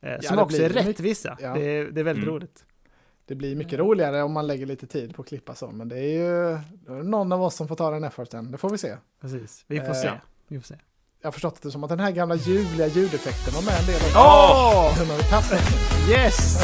Eh, 0.01 0.21
som 0.21 0.37
det 0.37 0.43
också 0.43 0.57
är 0.57 0.69
blir 0.69 0.79
rätt 0.79 0.87
mycket- 0.87 1.01
vissa. 1.05 1.37
ja. 1.41 1.55
Det, 1.55 1.61
är, 1.65 1.85
det 1.91 2.01
är 2.01 2.05
väldigt 2.05 2.25
Mm. 2.25 2.35
roligt. 2.37 2.63
Det 3.29 3.35
blir 3.35 3.57
mycket 3.57 3.79
roligare 3.79 4.23
om 4.23 4.33
man 4.33 4.47
lägger 4.47 4.67
lite 4.67 4.87
tid 4.87 5.15
på 5.15 5.23
att 5.23 5.29
klippa 5.29 5.55
så. 5.55 5.71
Men 5.71 5.89
det 5.89 5.99
är 5.99 6.13
ju 6.13 6.59
någon 7.03 7.33
av 7.33 7.43
oss 7.43 7.55
som 7.57 7.69
får 7.69 7.77
ta 7.77 7.91
den 7.91 8.05
efforten. 8.05 8.51
Det 8.51 8.59
får 8.59 8.71
vi 8.71 8.79
se. 8.79 8.97
Precis. 9.21 9.65
Vi 9.67 9.81
får 9.81 9.87
Eh, 9.87 9.93
se. 9.93 10.11
Vi 10.49 10.61
får 10.61 10.67
se. 10.67 10.75
Jag 11.21 11.27
har 11.27 11.33
förstått 11.33 11.63
det 11.63 11.71
som 11.71 11.85
att 11.85 11.91
den 11.91 12.01
här 12.01 12.11
gamla 12.11 12.35
ljuvliga 12.35 12.87
ljudeffekten 12.87 13.55
var 13.55 13.63
med 13.63 13.81
en 13.81 13.87
del 13.87 13.97
också. 13.97 14.19
Åh! 14.19 14.99
Den 14.99 15.11
har 15.11 15.17
vi 15.17 15.23
tappat. 15.23 15.63
Yes! 16.11 16.59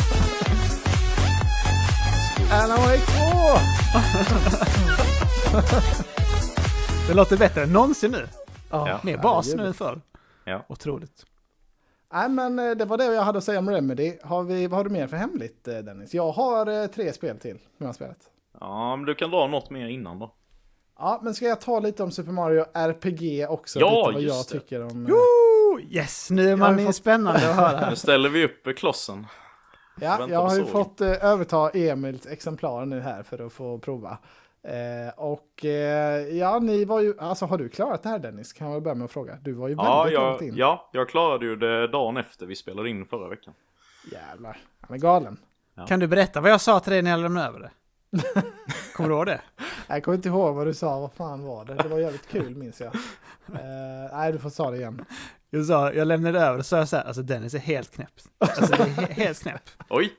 Alan 2.53 2.79
Wake 2.81 2.99
2! 2.99 3.13
Det 7.09 7.15
låter 7.15 7.37
bättre 7.37 7.63
än 7.63 7.73
någonsin 7.73 8.11
nu. 8.11 8.29
Ja. 8.71 9.01
Mer 9.03 9.19
bas 9.19 9.47
herregud. 9.47 9.61
nu 9.61 9.67
än 9.67 9.75
förr. 9.75 10.01
Ja. 10.45 10.65
Otroligt. 10.69 11.27
Nej, 12.13 12.29
men 12.29 12.59
eh, 12.59 12.71
det 12.71 12.85
var 12.85 12.99
det 12.99 13.05
jag 13.05 13.23
hade 13.23 13.39
att 13.39 13.45
säga 13.45 13.59
om 13.59 13.71
Remedy. 13.71 14.13
Har 14.23 14.43
vi, 14.43 14.67
vad 14.67 14.77
har 14.79 14.85
du 14.85 14.91
mer 14.91 15.07
för 15.07 15.17
hemligt, 15.17 15.69
eh, 15.69 15.79
Dennis? 15.79 16.15
Jag 16.15 16.33
har 16.33 16.83
eh, 16.83 16.87
tre 16.87 17.13
spel 17.13 17.39
till 17.39 17.59
som 17.59 17.77
jag 17.79 17.87
har 17.87 17.93
spelat. 17.93 18.19
Ja, 18.61 18.97
men 18.97 19.07
du 19.07 19.15
kan 19.15 19.31
dra 19.31 19.47
något 19.47 19.71
mer 19.71 19.89
innan 19.89 20.19
då. 20.19 20.35
Ja, 21.05 21.21
men 21.23 21.35
ska 21.35 21.45
jag 21.45 21.61
ta 21.61 21.81
lite 21.81 22.03
om 22.03 22.11
Super 22.11 22.33
Mario 22.33 22.65
RPG 22.75 23.47
också? 23.49 23.81
Ja, 23.81 23.91
lite 24.09 24.13
vad 24.13 24.23
just 24.23 24.53
jag 24.53 24.61
det. 24.61 24.65
tycker 24.65 24.83
om... 24.83 25.07
eh, 25.07 25.13
Woo! 25.13 25.81
Yes, 25.91 26.31
nu 26.31 26.51
är 26.51 26.57
man 26.57 26.87
fått- 26.87 26.97
spännande 26.97 27.51
att 27.51 27.57
höra. 27.57 27.91
Nu 27.91 27.97
ställer 27.97 28.29
vi 28.29 28.45
upp 28.45 28.77
klossen. 28.79 29.27
Ja, 30.01 30.27
jag 30.29 30.41
har 30.43 30.57
ju 30.57 30.65
fått 30.65 31.01
eh, 31.01 31.25
överta 31.25 31.71
Emils 31.71 32.27
exemplar 32.27 32.87
nu 32.87 33.01
här 33.01 33.23
för 33.23 33.47
att 33.47 33.53
få 33.53 33.79
prova. 33.79 34.19
Eh, 34.65 35.15
och 35.19 35.65
eh, 35.65 36.29
ja, 36.39 36.59
ni 36.59 36.85
var 36.85 37.01
ju, 37.01 37.15
alltså 37.19 37.47
har 37.47 37.59
du 37.59 37.69
klarat 37.69 38.03
det 38.03 38.09
här 38.09 38.19
Dennis? 38.19 38.53
Kan 38.53 38.71
jag 38.73 38.83
börja 38.83 38.95
med 38.95 39.05
att 39.05 39.11
fråga. 39.13 39.37
Du 39.43 39.53
var 39.53 39.69
ju 39.69 39.75
Ja 39.75 40.03
väldigt 40.03 40.21
långt 40.21 40.41
in. 40.43 40.55
ja, 40.57 40.91
jag 40.93 41.09
klarade 41.09 41.45
ju 41.47 41.57
det 41.57 41.87
dagen 41.89 42.17
efter 42.17 42.47
vi 42.47 42.57
spelade 42.57 42.91
in 42.91 43.05
förra 43.07 43.29
veckan. 43.29 43.55
Jävlar, 44.13 44.57
han 44.81 44.97
är 44.97 45.01
galen. 45.01 45.37
Kan 45.89 46.01
du 46.01 46.07
berätta 46.07 46.41
vad 46.41 46.51
jag 46.51 46.61
sa 46.61 46.81
till 46.81 46.93
dig 46.93 47.03
när 47.03 47.11
jag 47.11 47.21
lämnade 47.21 47.47
över 47.49 47.61
det? 47.61 47.71
Kommer 48.95 49.09
du 49.09 49.15
ihåg 49.15 49.27
det? 49.27 49.41
Jag 49.87 50.05
kommer 50.05 50.17
inte 50.17 50.29
ihåg 50.29 50.55
vad 50.55 50.67
du 50.67 50.75
sa, 50.75 51.01
vad 51.01 51.13
fan 51.13 51.45
var 51.45 51.65
det? 51.65 51.75
Det 51.75 51.89
var 51.89 51.99
jävligt 51.99 52.29
kul 52.29 52.55
minns 52.57 52.81
jag. 52.81 52.95
Eh, 53.55 54.17
nej, 54.17 54.33
du 54.33 54.39
får 54.39 54.51
ta 54.51 54.71
det 54.71 54.77
igen. 54.77 55.05
Jag, 55.51 55.65
sa, 55.67 55.93
jag 55.93 56.09
lämnade 56.09 56.41
över 56.41 56.59
och 56.59 56.67
så 56.67 56.69
sa 56.69 56.77
jag 56.79 56.89
så 56.89 56.97
här, 56.97 57.05
alltså 57.05 57.23
Dennis 57.23 57.55
är 57.55 57.59
helt 57.59 57.91
knäpp. 57.95 58.11
Alltså 58.39 58.67
det 58.67 58.83
är 58.83 58.87
he- 58.87 59.13
helt 59.13 59.43
knäpp. 59.43 59.63
Oj, 59.89 60.13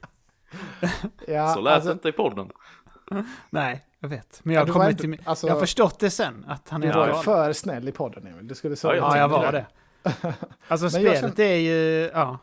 Ja, 1.28 1.54
så 1.54 1.62
lät 1.62 1.74
alltså, 1.74 1.90
det 1.90 1.94
inte 1.94 2.10
i 2.10 2.12
podden. 2.12 2.50
Nej, 3.50 3.86
jag 4.00 4.10
vet. 4.10 4.40
Men 4.44 4.56
Ja, 4.56 4.62
jag, 4.62 4.70
kommer 4.74 4.90
inte, 4.90 5.24
alltså- 5.30 5.48
jag 5.48 5.54
har 5.54 5.60
förstått 5.60 6.00
det 6.00 6.10
sen, 6.10 6.46
att 6.48 6.70
han 6.70 6.84
är 6.84 6.88
du 6.88 7.00
var 7.00 7.08
ju 7.08 7.14
för 7.14 7.54
snäll 7.54 7.88
i 7.88 7.92
podden 7.92 8.28
Emil. 8.28 8.48
Du 8.48 8.56
skulle 8.56 8.76
så 8.76 8.88
Ja, 8.88 8.94
Ja, 8.96 9.18
jag 9.18 9.30
var 9.30 9.52
det. 9.52 9.66
Alltså 10.68 10.90
spelet 10.90 11.40
är 11.40 11.56
ju, 11.56 12.10
ja. 12.14 12.38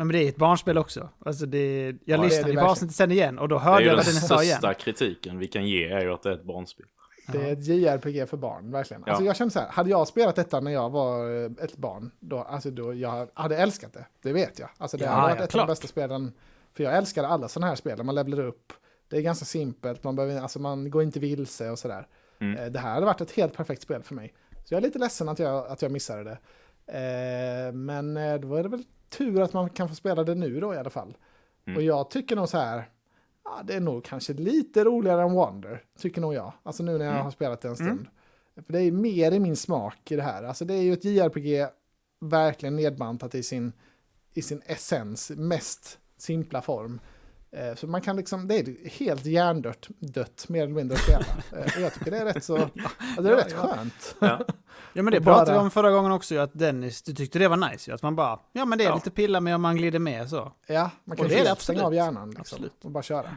Ja, 0.00 0.04
men 0.04 0.12
det 0.16 0.24
är 0.24 0.28
ett 0.28 0.36
barnspel 0.36 0.78
också. 0.78 1.08
Alltså 1.24 1.46
det, 1.46 1.84
jag 1.86 1.92
Ja, 1.92 1.96
det 2.04 2.12
är 2.12 2.16
det 2.18 2.24
lyssnade 2.24 2.42
på 2.42 2.46
verkligen. 2.48 2.66
avsnittet 2.70 2.96
sen 2.96 3.10
igen 3.12 3.38
och 3.38 3.48
då 3.48 3.58
hörde 3.58 3.84
jag 3.84 3.90
den 3.90 3.96
vad 3.96 4.04
Dennis 4.06 4.26
sa 4.28 4.42
igen. 4.42 4.58
största 4.58 4.74
kritiken 4.74 5.38
vi 5.38 5.46
kan 5.46 5.68
ge 5.68 5.88
är 5.88 6.00
ju 6.00 6.12
att 6.12 6.22
det 6.22 6.28
är 6.30 6.34
ett 6.34 6.44
barnspel. 6.44 6.86
Det 7.32 7.38
är 7.48 7.52
ett 7.52 7.66
JRPG 7.66 8.26
för 8.28 8.36
barn, 8.36 8.70
verkligen. 8.72 9.04
Alltså 9.04 9.22
Ja. 9.22 9.26
jag 9.26 9.36
känner 9.36 9.50
så 9.50 9.58
här, 9.60 9.68
hade 9.68 9.90
jag 9.90 10.08
spelat 10.08 10.36
detta 10.36 10.60
när 10.60 10.70
jag 10.70 10.90
var 10.90 11.44
eh, 11.44 11.50
ett 11.64 11.76
barn, 11.76 12.10
då, 12.20 12.38
alltså 12.38 12.70
då 12.70 12.94
jag 12.94 13.28
hade 13.34 13.56
älskat 13.56 13.92
det. 13.92 14.06
Det 14.22 14.32
vet 14.32 14.58
jag. 14.58 14.68
Alltså 14.78 14.96
det 14.96 15.04
Ja, 15.04 15.10
hade 15.10 15.22
varit 15.22 15.38
ja, 15.38 15.44
ett 15.44 15.48
av 15.48 15.52
klart. 15.52 15.66
de 15.66 15.72
bästa 15.72 15.86
spelen. 15.88 16.32
För 16.74 16.84
jag 16.84 16.96
älskade 16.96 17.28
alla 17.28 17.48
sådana 17.48 17.66
här 17.66 17.74
spel, 17.76 17.96
där 17.96 18.04
man 18.04 18.14
levlar 18.14 18.40
upp. 18.44 18.72
Det 19.08 19.16
är 19.16 19.20
ganska 19.20 19.44
simpelt, 19.44 20.04
man, 20.04 20.16
behöver, 20.16 20.40
alltså 20.40 20.58
man 20.58 20.90
går 20.90 21.02
inte 21.02 21.20
vilse 21.20 21.70
och 21.70 21.78
sådär. 21.78 22.06
Mm. 22.40 22.58
Eh, 22.58 22.66
Det 22.66 22.78
här 22.78 22.94
hade 22.94 23.06
varit 23.06 23.20
ett 23.20 23.30
helt 23.32 23.56
perfekt 23.56 23.82
spel 23.82 24.02
för 24.02 24.14
mig. 24.14 24.34
Så 24.64 24.74
jag 24.74 24.78
är 24.78 24.82
lite 24.82 24.98
ledsen 24.98 25.28
att 25.28 25.38
jag, 25.38 25.66
att 25.66 25.82
jag 25.82 25.92
missade 25.92 26.24
det. 26.24 26.38
Eh, 26.92 27.72
Men 27.72 28.16
eh, 28.16 28.34
då 28.40 28.54
är 28.54 28.62
det 28.62 28.68
väl 28.68 28.84
tur 29.08 29.40
att 29.42 29.52
man 29.52 29.70
kan 29.70 29.88
få 29.88 29.94
spela 29.94 30.24
det 30.24 30.34
nu 30.34 30.60
då 30.60 30.74
i 30.74 30.76
alla 30.76 30.90
fall. 30.90 31.16
Mm. 31.66 31.76
Och 31.76 31.82
jag 31.82 32.10
tycker 32.10 32.36
nog 32.36 32.48
så 32.48 32.58
här, 32.58 32.88
ja, 33.44 33.60
det 33.64 33.74
är 33.74 33.80
nog 33.80 34.04
kanske 34.04 34.32
lite 34.32 34.84
roligare 34.84 35.22
än 35.22 35.32
Wonder, 35.32 35.84
tycker 35.98 36.20
nog 36.20 36.34
jag. 36.34 36.52
Alltså 36.62 36.82
nu 36.82 36.98
när 36.98 37.04
jag 37.04 37.12
Mm. 37.14 37.24
har 37.24 37.30
spelat 37.30 37.60
det 37.60 37.68
en 37.68 37.76
stund. 37.76 37.90
Mm. 37.90 38.06
För 38.66 38.72
det 38.72 38.80
är 38.82 38.92
mer 38.92 39.32
i 39.32 39.40
min 39.40 39.56
smak 39.56 40.10
i 40.12 40.16
det 40.16 40.22
här. 40.22 40.42
Alltså 40.42 40.64
det 40.64 40.74
är 40.74 40.82
ju 40.82 40.92
ett 40.92 41.04
JRPG 41.04 41.66
verkligen 42.20 42.76
nedbantat 42.76 43.34
i 43.34 43.42
sin, 43.42 43.72
i 44.34 44.42
sin 44.42 44.62
essens, 44.66 45.30
mest 45.30 45.98
simpla 46.16 46.62
form. 46.62 47.00
Eh, 47.50 47.74
Så 47.74 47.86
man 47.86 48.00
kan 48.00 48.16
liksom, 48.16 48.48
det 48.48 48.54
är 48.58 48.88
helt 48.88 49.24
hjärndött, 49.26 49.88
dött 49.98 50.46
mer 50.48 50.62
eller 50.62 50.74
mindre 50.74 50.94
att 50.96 51.02
spela. 51.02 51.24
Och 51.76 51.80
jag 51.80 51.94
tycker 51.94 52.10
det 52.10 52.18
är 52.18 52.24
rätt 52.24 52.44
så, 52.44 52.56
ja, 53.16 53.22
det 53.22 53.28
är 53.28 53.32
Ja, 53.32 53.38
rätt 53.38 53.52
ja. 53.52 53.66
skönt. 53.68 54.16
Ja. 54.20 54.40
Ja 54.92 55.02
men 55.02 55.12
det 55.12 55.20
bara- 55.20 55.34
pratade 55.36 55.58
vi 55.58 55.64
om 55.64 55.70
förra 55.70 55.90
gången 55.90 56.12
också 56.12 56.34
ju, 56.34 56.40
att 56.40 56.50
Dennis, 56.58 57.02
du 57.02 57.14
tyckte 57.14 57.38
det 57.38 57.48
var 57.48 57.70
nice 57.70 57.90
ju. 57.90 57.94
Att 57.94 58.02
man 58.02 58.16
bara, 58.16 58.38
ja 58.52 58.64
men 58.64 58.78
det 58.78 58.84
är 58.84 58.88
Ja. 58.88 58.94
lite 58.94 59.10
pilla 59.10 59.40
med 59.40 59.54
om 59.54 59.62
man 59.62 59.76
glider 59.76 59.98
med 59.98 60.28
så. 60.30 60.52
Ja, 60.66 60.90
man 61.04 61.16
kan 61.16 61.30
helt 61.30 61.60
stänga 61.60 61.82
av 61.84 61.94
hjärnan 61.94 62.28
liksom, 62.30 62.40
Absolut. 62.40 62.84
och 62.84 62.90
bara 62.90 63.02
köra. 63.02 63.28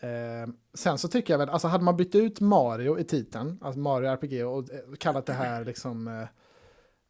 Eh, 0.00 0.48
sen 0.74 0.98
så 0.98 1.08
tycker 1.08 1.32
jag 1.34 1.38
väl, 1.38 1.48
alltså 1.48 1.68
hade 1.68 1.84
man 1.84 1.96
bytt 1.96 2.14
ut 2.14 2.40
Mario 2.40 2.98
i 2.98 3.04
titeln, 3.04 3.58
alltså 3.62 3.78
Mario 3.80 4.08
RPG 4.10 4.44
och 4.44 4.58
eh, 4.72 4.78
kallat 4.98 5.26
det 5.26 5.32
här 5.32 5.64
liksom, 5.64 6.08
eh, 6.08 6.28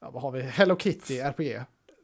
ja, 0.01 0.11
vad 0.11 0.23
har 0.23 0.31
vi, 0.31 0.43
Hello 0.43 0.77
Kitty 0.77 1.19
RPG. 1.19 1.63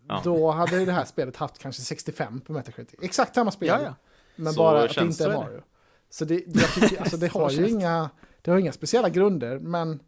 Ja. 0.09 0.21
Då 0.25 0.51
hade 0.51 0.79
ju 0.81 0.87
det 0.87 0.93
här 0.93 1.05
spelet 1.05 1.37
haft 1.37 1.59
kanske 1.59 1.83
65 1.83 2.41
på 2.41 2.53
Metacritic. 2.53 2.99
Exakt 3.03 3.35
samma 3.35 3.51
spel, 3.51 3.69
Ja 3.69 3.81
ja. 3.83 3.95
men 4.37 4.53
Så 4.53 4.59
bara 4.59 4.85
att 4.85 4.95
det 4.95 5.01
inte 5.01 5.25
är 5.25 5.29
det. 5.29 5.35
Mario. 5.37 5.63
Så 6.11 6.25
det, 6.25 6.35
jag 6.47 6.75
tycker, 6.75 7.01
alltså 7.01 7.17
det 7.17 7.29
har 7.33 7.51
ju 7.51 7.69
inga, 7.69 8.11
det 8.43 8.51
har 8.51 8.59
inga 8.59 8.73
speciella 8.73 9.09
grunder, 9.09 9.59
men 9.59 10.01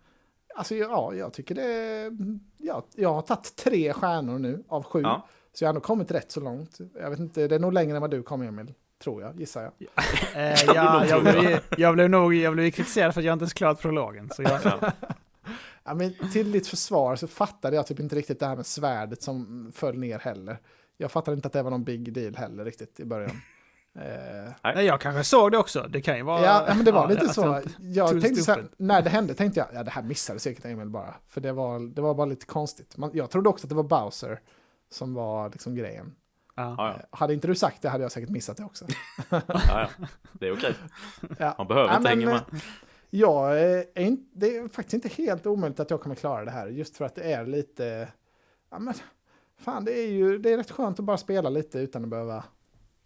alltså 0.56 0.74
ja, 0.74 1.14
jag 1.14 1.32
tycker 1.32 1.54
det, 1.54 2.10
ja, 2.58 2.86
jag 2.94 3.12
har 3.14 3.22
tagit 3.22 3.56
tre 3.56 3.92
stjärnor 3.92 4.38
nu 4.38 4.64
av 4.68 4.82
sju. 4.84 5.00
Ja. 5.02 5.26
Så 5.52 5.64
jag 5.64 5.68
har 5.68 5.74
nog 5.74 5.82
kommit 5.82 6.10
rätt 6.10 6.32
så 6.32 6.40
långt. 6.40 6.78
Jag 7.00 7.10
vet 7.10 7.18
inte, 7.18 7.48
det 7.48 7.54
är 7.54 7.58
nog 7.58 7.72
längre 7.72 7.96
än 7.96 8.00
vad 8.00 8.10
du 8.10 8.22
kom 8.22 8.42
Emil, 8.42 8.74
tror 9.02 9.22
jag, 9.22 9.40
gissar 9.40 9.62
jag. 9.62 9.72
Eh, 10.34 10.64
ja 10.74 10.98
nog 10.98 11.08
jag, 11.08 11.22
blev, 11.22 11.60
jag 11.76 11.94
blev 11.94 12.10
nog 12.10 12.34
jag 12.34 12.52
blev 12.52 12.70
kritiserad 12.70 13.14
för 13.14 13.20
att 13.20 13.24
jag 13.24 13.32
inte 13.32 13.42
ens 13.42 13.52
klarat 13.52 13.80
prologen. 13.80 14.30
Så 14.34 14.42
jag, 14.42 14.60
Ja. 14.64 14.92
Ja, 15.88 15.94
men 15.94 16.14
till 16.32 16.52
ditt 16.52 16.66
försvar 16.66 17.16
så 17.16 17.26
fattade 17.26 17.76
jag 17.76 17.86
typ 17.86 18.00
inte 18.00 18.16
riktigt 18.16 18.40
det 18.40 18.46
här 18.46 18.56
med 18.56 18.66
svärdet 18.66 19.22
som 19.22 19.70
föll 19.74 19.98
ner 19.98 20.18
heller. 20.18 20.58
Jag 20.96 21.10
fattade 21.10 21.34
inte 21.34 21.46
att 21.46 21.52
det 21.52 21.62
var 21.62 21.70
någon 21.70 21.84
big 21.84 22.12
deal 22.12 22.36
heller 22.36 22.64
riktigt 22.64 23.00
i 23.00 23.04
början. 23.04 23.40
Eh, 23.98 24.52
nej, 24.74 24.86
jag 24.86 25.00
kanske 25.00 25.24
såg 25.24 25.52
det 25.52 25.58
också. 25.58 25.86
Det 25.90 26.00
kan 26.00 26.16
ju 26.16 26.22
vara... 26.22 26.44
ja, 26.44 26.64
men 26.68 26.84
det 26.84 26.92
var 26.92 27.08
lite 27.08 27.20
alltså, 27.20 27.42
så. 27.62 27.70
Jag 27.80 28.10
too 28.10 28.20
tänkte 28.20 28.42
så 28.42 28.52
här, 28.52 28.64
när 28.76 29.02
det 29.02 29.10
hände 29.10 29.34
tänkte 29.34 29.60
jag, 29.60 29.68
ja 29.72 29.82
det 29.82 29.90
här 29.90 30.02
missade 30.02 30.38
säkert 30.38 30.64
Emil 30.64 30.88
bara. 30.88 31.14
För 31.28 31.40
det 31.40 31.52
var, 31.52 31.78
det 31.94 32.02
var 32.02 32.14
bara 32.14 32.26
lite 32.26 32.46
konstigt. 32.46 32.96
Man, 32.96 33.10
jag 33.14 33.30
trodde 33.30 33.48
också 33.48 33.66
att 33.66 33.68
det 33.68 33.74
var 33.74 33.82
Bowser 33.82 34.40
som 34.92 35.14
var 35.14 35.50
liksom 35.50 35.74
grejen. 35.74 36.14
Ja. 36.54 36.74
Ja, 36.78 36.90
Eh, 36.94 37.00
Hade 37.10 37.34
inte 37.34 37.46
du 37.46 37.54
sagt 37.54 37.82
det 37.82 37.88
hade 37.88 38.04
jag 38.04 38.12
säkert 38.12 38.30
missat 38.30 38.56
det 38.56 38.64
också. 38.64 38.84
ja, 39.30 39.40
ja. 39.48 39.88
Det 40.32 40.48
är 40.48 40.52
okej. 40.52 40.74
Ja. 41.38 41.54
Man 41.58 41.66
behöver 41.68 41.88
Ja, 41.90 41.96
inte 41.96 42.08
men, 42.16 42.18
hänga 42.18 42.26
med. 42.32 42.36
eh, 42.54 42.60
Ja, 43.10 43.56
eh, 43.56 43.78
är 43.94 44.00
inte, 44.00 44.30
det 44.32 44.56
är 44.56 44.68
faktiskt 44.68 44.94
inte 45.04 45.08
helt 45.22 45.46
omöjligt 45.46 45.80
att 45.80 45.90
jag 45.90 46.00
kommer 46.00 46.14
klara 46.14 46.44
det 46.44 46.50
här. 46.50 46.66
Just 46.66 46.96
för 46.96 47.04
att 47.04 47.14
det 47.14 47.32
är 47.32 47.46
lite... 47.46 48.08
Ja, 48.70 48.78
men, 48.78 48.94
fan, 49.60 49.84
det 49.84 49.98
är 50.00 50.08
ju 50.08 50.38
det 50.38 50.52
är 50.52 50.56
rätt 50.56 50.70
skönt 50.70 50.98
att 50.98 51.04
bara 51.04 51.16
spela 51.16 51.50
lite 51.50 51.78
utan 51.78 52.02
att 52.04 52.10
behöva, 52.10 52.44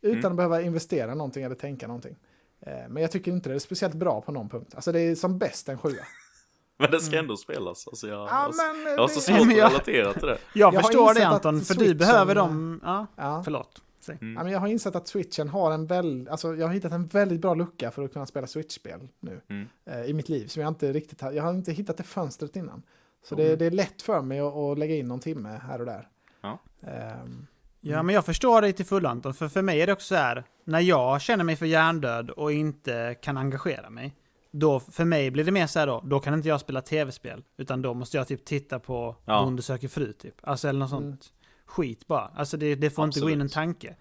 utan 0.02 0.18
Mm. 0.18 0.30
att 0.32 0.36
behöva 0.36 0.60
investera 0.62 1.14
någonting 1.14 1.42
eller 1.44 1.54
tänka 1.54 1.86
någonting. 1.86 2.16
Eh, 2.60 2.72
Men 2.88 3.02
jag 3.02 3.10
tycker 3.12 3.32
inte 3.32 3.48
det 3.48 3.54
är 3.54 3.58
speciellt 3.58 3.94
bra 3.94 4.20
på 4.20 4.32
någon 4.32 4.48
punkt. 4.48 4.72
Alltså 4.74 4.92
det 4.92 5.00
är 5.00 5.14
som 5.14 5.38
bäst 5.38 5.68
en 5.68 5.78
sjua. 5.78 6.02
Men 6.78 6.90
det 6.90 7.00
ska 7.00 7.18
ändå 7.18 7.36
spelas. 7.36 7.88
Alltså 7.88 8.08
jag, 8.08 8.28
Ja, 8.28 8.50
men, 8.56 8.92
jag 8.92 8.98
har 9.00 9.08
så 9.08 9.14
det- 9.32 9.38
svårt 9.38 9.48
att 9.48 9.56
relatera 9.56 10.12
till 10.12 10.26
det. 10.28 10.38
Jag, 10.54 10.74
Jag 10.74 10.82
förstår 10.84 11.14
det 11.14 11.26
Anton, 11.26 11.60
för 11.60 11.74
du 11.74 11.94
behöver 11.94 12.34
dem... 12.34 12.80
Ja, 12.84 13.06
Ja. 13.16 13.42
förlåt. 13.44 13.82
Mm. 14.08 14.34
Ja, 14.36 14.42
men 14.42 14.52
jag 14.52 14.60
har 14.60 14.68
insett 14.68 14.96
att 14.96 15.08
switchen 15.08 15.48
har 15.48 15.72
en 15.72 15.86
väl, 15.86 16.28
alltså 16.30 16.54
jag 16.54 16.66
har 16.66 16.74
hittat 16.74 16.92
en 16.92 17.06
väldigt 17.06 17.40
bra 17.40 17.54
lucka 17.54 17.90
för 17.90 18.04
att 18.04 18.12
kunna 18.12 18.26
spela 18.26 18.46
switch-spel 18.46 19.08
nu 19.20 19.40
Mm. 19.48 19.66
eh, 19.84 20.02
i 20.04 20.12
mitt 20.12 20.28
liv 20.28 20.46
som 20.46 20.62
jag 20.62 20.68
inte 20.70 20.92
riktigt 20.92 21.20
har, 21.20 21.32
jag 21.32 21.42
har 21.42 21.50
inte 21.54 21.72
hittat 21.72 21.96
det 21.96 22.02
fönstret 22.02 22.56
innan. 22.56 22.82
Så 23.24 23.34
Mm. 23.34 23.46
det, 23.46 23.56
det 23.56 23.66
är 23.66 23.70
lätt 23.70 24.02
för 24.02 24.20
mig 24.22 24.40
att, 24.40 24.54
att 24.54 24.78
lägga 24.78 24.94
in 24.96 25.08
någon 25.08 25.20
timme 25.20 25.60
här 25.62 25.78
och 25.78 25.86
där. 25.86 26.08
Ja. 26.40 26.58
Ehm, 26.82 27.46
Ja, 27.80 28.02
men 28.02 28.14
jag 28.14 28.24
förstår 28.24 28.62
dig 28.62 28.72
till 28.72 28.86
fullo 28.86 29.08
Anton, 29.08 29.34
för 29.34 29.48
för 29.48 29.62
mig 29.62 29.80
är 29.82 29.86
det 29.86 29.92
också 29.92 30.06
så 30.06 30.14
här, 30.14 30.44
när 30.64 30.80
jag 30.80 31.20
känner 31.20 31.44
mig 31.44 31.56
för 31.56 31.66
hjärndöd 31.66 32.30
och 32.30 32.52
inte 32.52 33.14
kan 33.22 33.36
engagera 33.36 33.90
mig, 33.90 34.14
då 34.50 34.80
för 34.80 35.04
mig 35.04 35.30
blir 35.30 35.44
det 35.44 35.50
mer 35.52 35.66
så 35.66 35.78
här 35.78 35.86
då, 35.86 36.00
då 36.06 36.20
kan 36.20 36.34
inte 36.34 36.48
jag 36.48 36.60
spela 36.60 36.80
tv-spel, 36.80 37.44
utan 37.56 37.82
då 37.82 37.94
måste 37.94 38.16
jag 38.16 38.28
typ 38.28 38.44
titta 38.44 38.78
på 38.78 39.16
Ja. 39.24 39.42
Bonde 39.42 39.62
söker 39.62 39.88
fru 39.88 40.12
typ, 40.12 40.34
alltså 40.42 40.68
eller 40.68 40.78
något 40.80 40.90
sånt 40.90 41.04
Mm. 41.04 41.18
skit 41.66 42.06
bara. 42.06 42.30
Alltså 42.34 42.56
det, 42.56 42.74
det 42.74 42.90
får 42.90 43.04
inte 43.04 43.20
gå 43.20 43.30
in 43.30 43.40
en 43.40 43.46
Absolut. 43.46 43.52
tanke. 43.52 43.96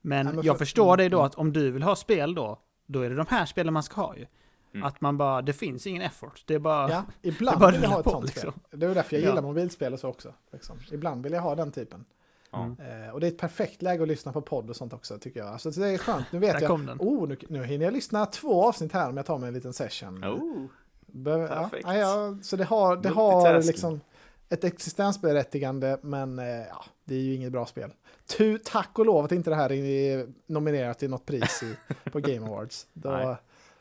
Men, 0.00 0.26
Nej, 0.26 0.34
men 0.34 0.44
jag 0.44 0.58
för- 0.58 0.64
förstår 0.64 0.86
mm, 0.88 0.96
dig 0.96 1.08
då 1.08 1.16
mm. 1.18 1.26
att 1.26 1.34
om 1.34 1.52
du 1.52 1.70
vill 1.70 1.82
ha 1.82 1.96
spel 1.96 2.34
då, 2.34 2.58
då 2.86 3.00
är 3.00 3.10
det 3.10 3.16
de 3.16 3.26
här 3.28 3.46
spelen 3.46 3.72
man 3.72 3.82
ska 3.82 4.00
ha 4.00 4.16
ju. 4.16 4.26
Mm. 4.74 4.86
Att 4.86 5.00
man 5.00 5.18
bara, 5.18 5.42
det 5.42 5.52
finns 5.52 5.86
ingen 5.86 6.02
effort, 6.02 6.42
det 6.46 6.54
är 6.54 6.58
bara... 6.58 6.90
ja, 6.90 7.04
ibland 7.22 7.56
det 7.56 7.60
bara 7.60 7.70
vill 7.70 7.82
jag 7.82 7.88
ha 7.90 8.00
ett 8.00 8.10
sånt 8.10 8.24
liksom. 8.26 8.52
spel. 8.52 8.80
Det 8.80 8.86
är 8.86 8.94
därför 8.94 9.16
jag 9.16 9.22
Ja. 9.24 9.28
gillar 9.28 9.42
mobilspel 9.42 9.92
och 9.92 9.98
så 10.00 10.08
också. 10.08 10.34
Liksom. 10.52 10.76
Ibland 10.92 11.22
vill 11.22 11.32
jag 11.32 11.42
ha 11.42 11.54
den 11.54 11.72
typen. 11.72 12.04
Mm. 12.52 12.76
Eh, 13.04 13.10
och 13.10 13.20
det 13.20 13.26
är 13.26 13.28
ett 13.28 13.38
perfekt 13.38 13.82
läge 13.82 14.02
att 14.02 14.08
lyssna 14.08 14.32
på 14.32 14.40
podd 14.42 14.70
och 14.70 14.76
sånt 14.76 14.92
också 14.92 15.18
tycker 15.18 15.40
jag. 15.40 15.48
Alltså, 15.48 15.70
det 15.70 15.88
är 15.88 15.98
skönt, 15.98 16.26
nu 16.32 16.38
vet 16.38 16.62
jag. 16.62 16.70
Oh, 16.98 17.28
nu, 17.28 17.36
nu 17.48 17.64
hinner 17.64 17.84
jag 17.84 17.92
lyssna 17.94 18.26
två 18.26 18.64
avsnitt 18.68 18.92
här 18.92 19.08
om 19.08 19.16
jag 19.16 19.26
tar 19.26 19.38
mig 19.38 19.48
en 19.48 19.54
liten 19.54 19.72
session. 19.72 20.24
Oh. 20.24 20.64
Behöver- 21.06 21.48
Perfekt. 21.48 21.84
ja, 21.86 21.94
ja, 21.96 22.36
så 22.42 22.56
det 22.56 22.64
har, 22.64 22.96
det 22.96 23.08
har 23.08 23.62
liksom 23.62 24.00
ett 24.48 24.64
existensberättigande, 24.64 25.98
men 26.02 26.38
eh, 26.38 26.44
ja, 26.46 26.84
det 27.04 27.14
är 27.14 27.20
ju 27.20 27.34
inget 27.34 27.52
bra 27.52 27.66
spel. 27.66 27.90
Tu, 28.36 28.58
tack 28.58 28.98
och 28.98 29.06
lov 29.06 29.24
att 29.24 29.32
inte 29.32 29.50
det 29.50 29.56
här 29.56 29.72
är 29.72 30.26
nominerat 30.46 30.98
till 30.98 31.10
något 31.10 31.26
pris 31.26 31.62
i, 31.62 31.76
på 32.10 32.20
Game 32.20 32.46
Awards. 32.46 32.86
Då, 32.92 33.36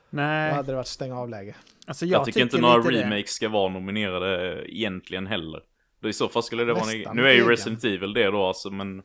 Nej. 0.10 0.50
då 0.50 0.56
hade 0.56 0.72
det 0.72 0.76
varit 0.76 0.88
stänga 0.88 1.20
av-läge. 1.20 1.56
alltså 1.88 2.06
Jag, 2.06 2.20
jag, 2.20 2.26
tycker 2.26 2.42
inte 2.42 2.58
några 2.58 2.78
lite 2.78 2.92
det. 2.92 3.02
remakes 3.04 3.30
ska 3.32 3.50
vara 3.50 3.70
nominerade 3.70 4.64
egentligen 4.76 5.28
heller. 5.28 5.62
Då 6.06 6.10
I 6.10 6.14
så 6.14 6.30
fall 6.30 6.44
skulle 6.44 6.64
det 6.64 6.74
vara 6.74 6.92
en, 6.92 6.98
Nästan 6.98 7.16
Nu 7.16 7.22
är 7.24 7.30
ju 7.32 7.36
egen. 7.36 7.48
Resident 7.50 7.84
Evil 7.84 8.14
det 8.14 8.32
då 8.32 8.46
alltså 8.46 8.70
men... 8.72 9.04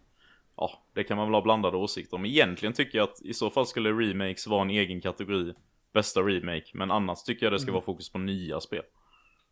Ja, 0.56 0.82
det 0.94 1.04
kan 1.04 1.16
man 1.16 1.26
väl 1.26 1.34
ha 1.34 1.42
blandade 1.42 1.76
åsikter 1.76 2.16
om. 2.16 2.24
Egentligen 2.24 2.72
tycker 2.72 2.98
jag 2.98 3.08
att 3.08 3.22
i 3.22 3.34
så 3.34 3.50
fall 3.50 3.66
skulle 3.66 3.90
remakes 3.92 4.46
vara 4.46 4.62
en 4.62 4.70
egen 4.70 5.00
kategori. 5.00 5.54
Bästa 5.92 6.20
remake. 6.20 6.64
Men 6.74 6.90
annars 6.90 7.22
tycker 7.22 7.46
jag 7.46 7.52
det 7.52 7.58
ska 7.58 7.68
Mm. 7.68 7.74
vara 7.74 7.84
fokus 7.84 8.12
på 8.12 8.18
nya 8.18 8.60
spel. 8.60 8.82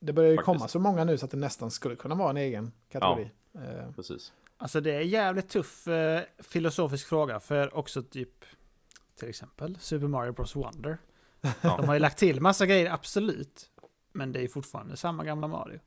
Det 0.01 0.13
börjar 0.13 0.31
ju 0.31 0.37
Faktiskt. 0.37 0.59
komma 0.59 0.69
så 0.69 0.81
många 0.81 1.05
nu 1.05 1.19
så 1.19 1.25
att 1.25 1.31
det 1.31 1.37
nästan 1.37 1.71
skulle 1.71 1.97
kunna 1.97 2.15
vara 2.15 2.31
en 2.31 2.37
egen 2.37 2.73
kategori. 2.93 3.31
Eh, 3.55 3.93
Precis. 3.97 4.33
Alltså 4.57 4.81
det 4.81 4.93
är 4.95 5.01
en 5.01 5.09
jävligt 5.09 5.49
tuff 5.49 5.89
eh, 5.89 6.21
filosofisk 6.43 7.09
fråga 7.09 7.41
för 7.41 7.77
också 7.77 8.03
typ 8.03 8.45
till 9.19 9.29
exempel 9.29 9.79
Super 9.81 10.07
Mario 10.09 10.33
Bros 10.33 10.57
Wonder. 10.57 10.99
Ja. 11.41 11.77
De 11.77 11.87
har 11.87 11.95
ju 11.95 12.01
lagt 12.01 12.19
till 12.19 12.41
massa 12.41 12.67
grejer, 12.67 12.91
absolut. 12.93 13.71
Men 14.13 14.33
det 14.33 14.41
är 14.43 14.49
fortfarande 14.49 14.97
samma 14.97 15.25
gamla 15.25 15.49
Mario. 15.49 15.79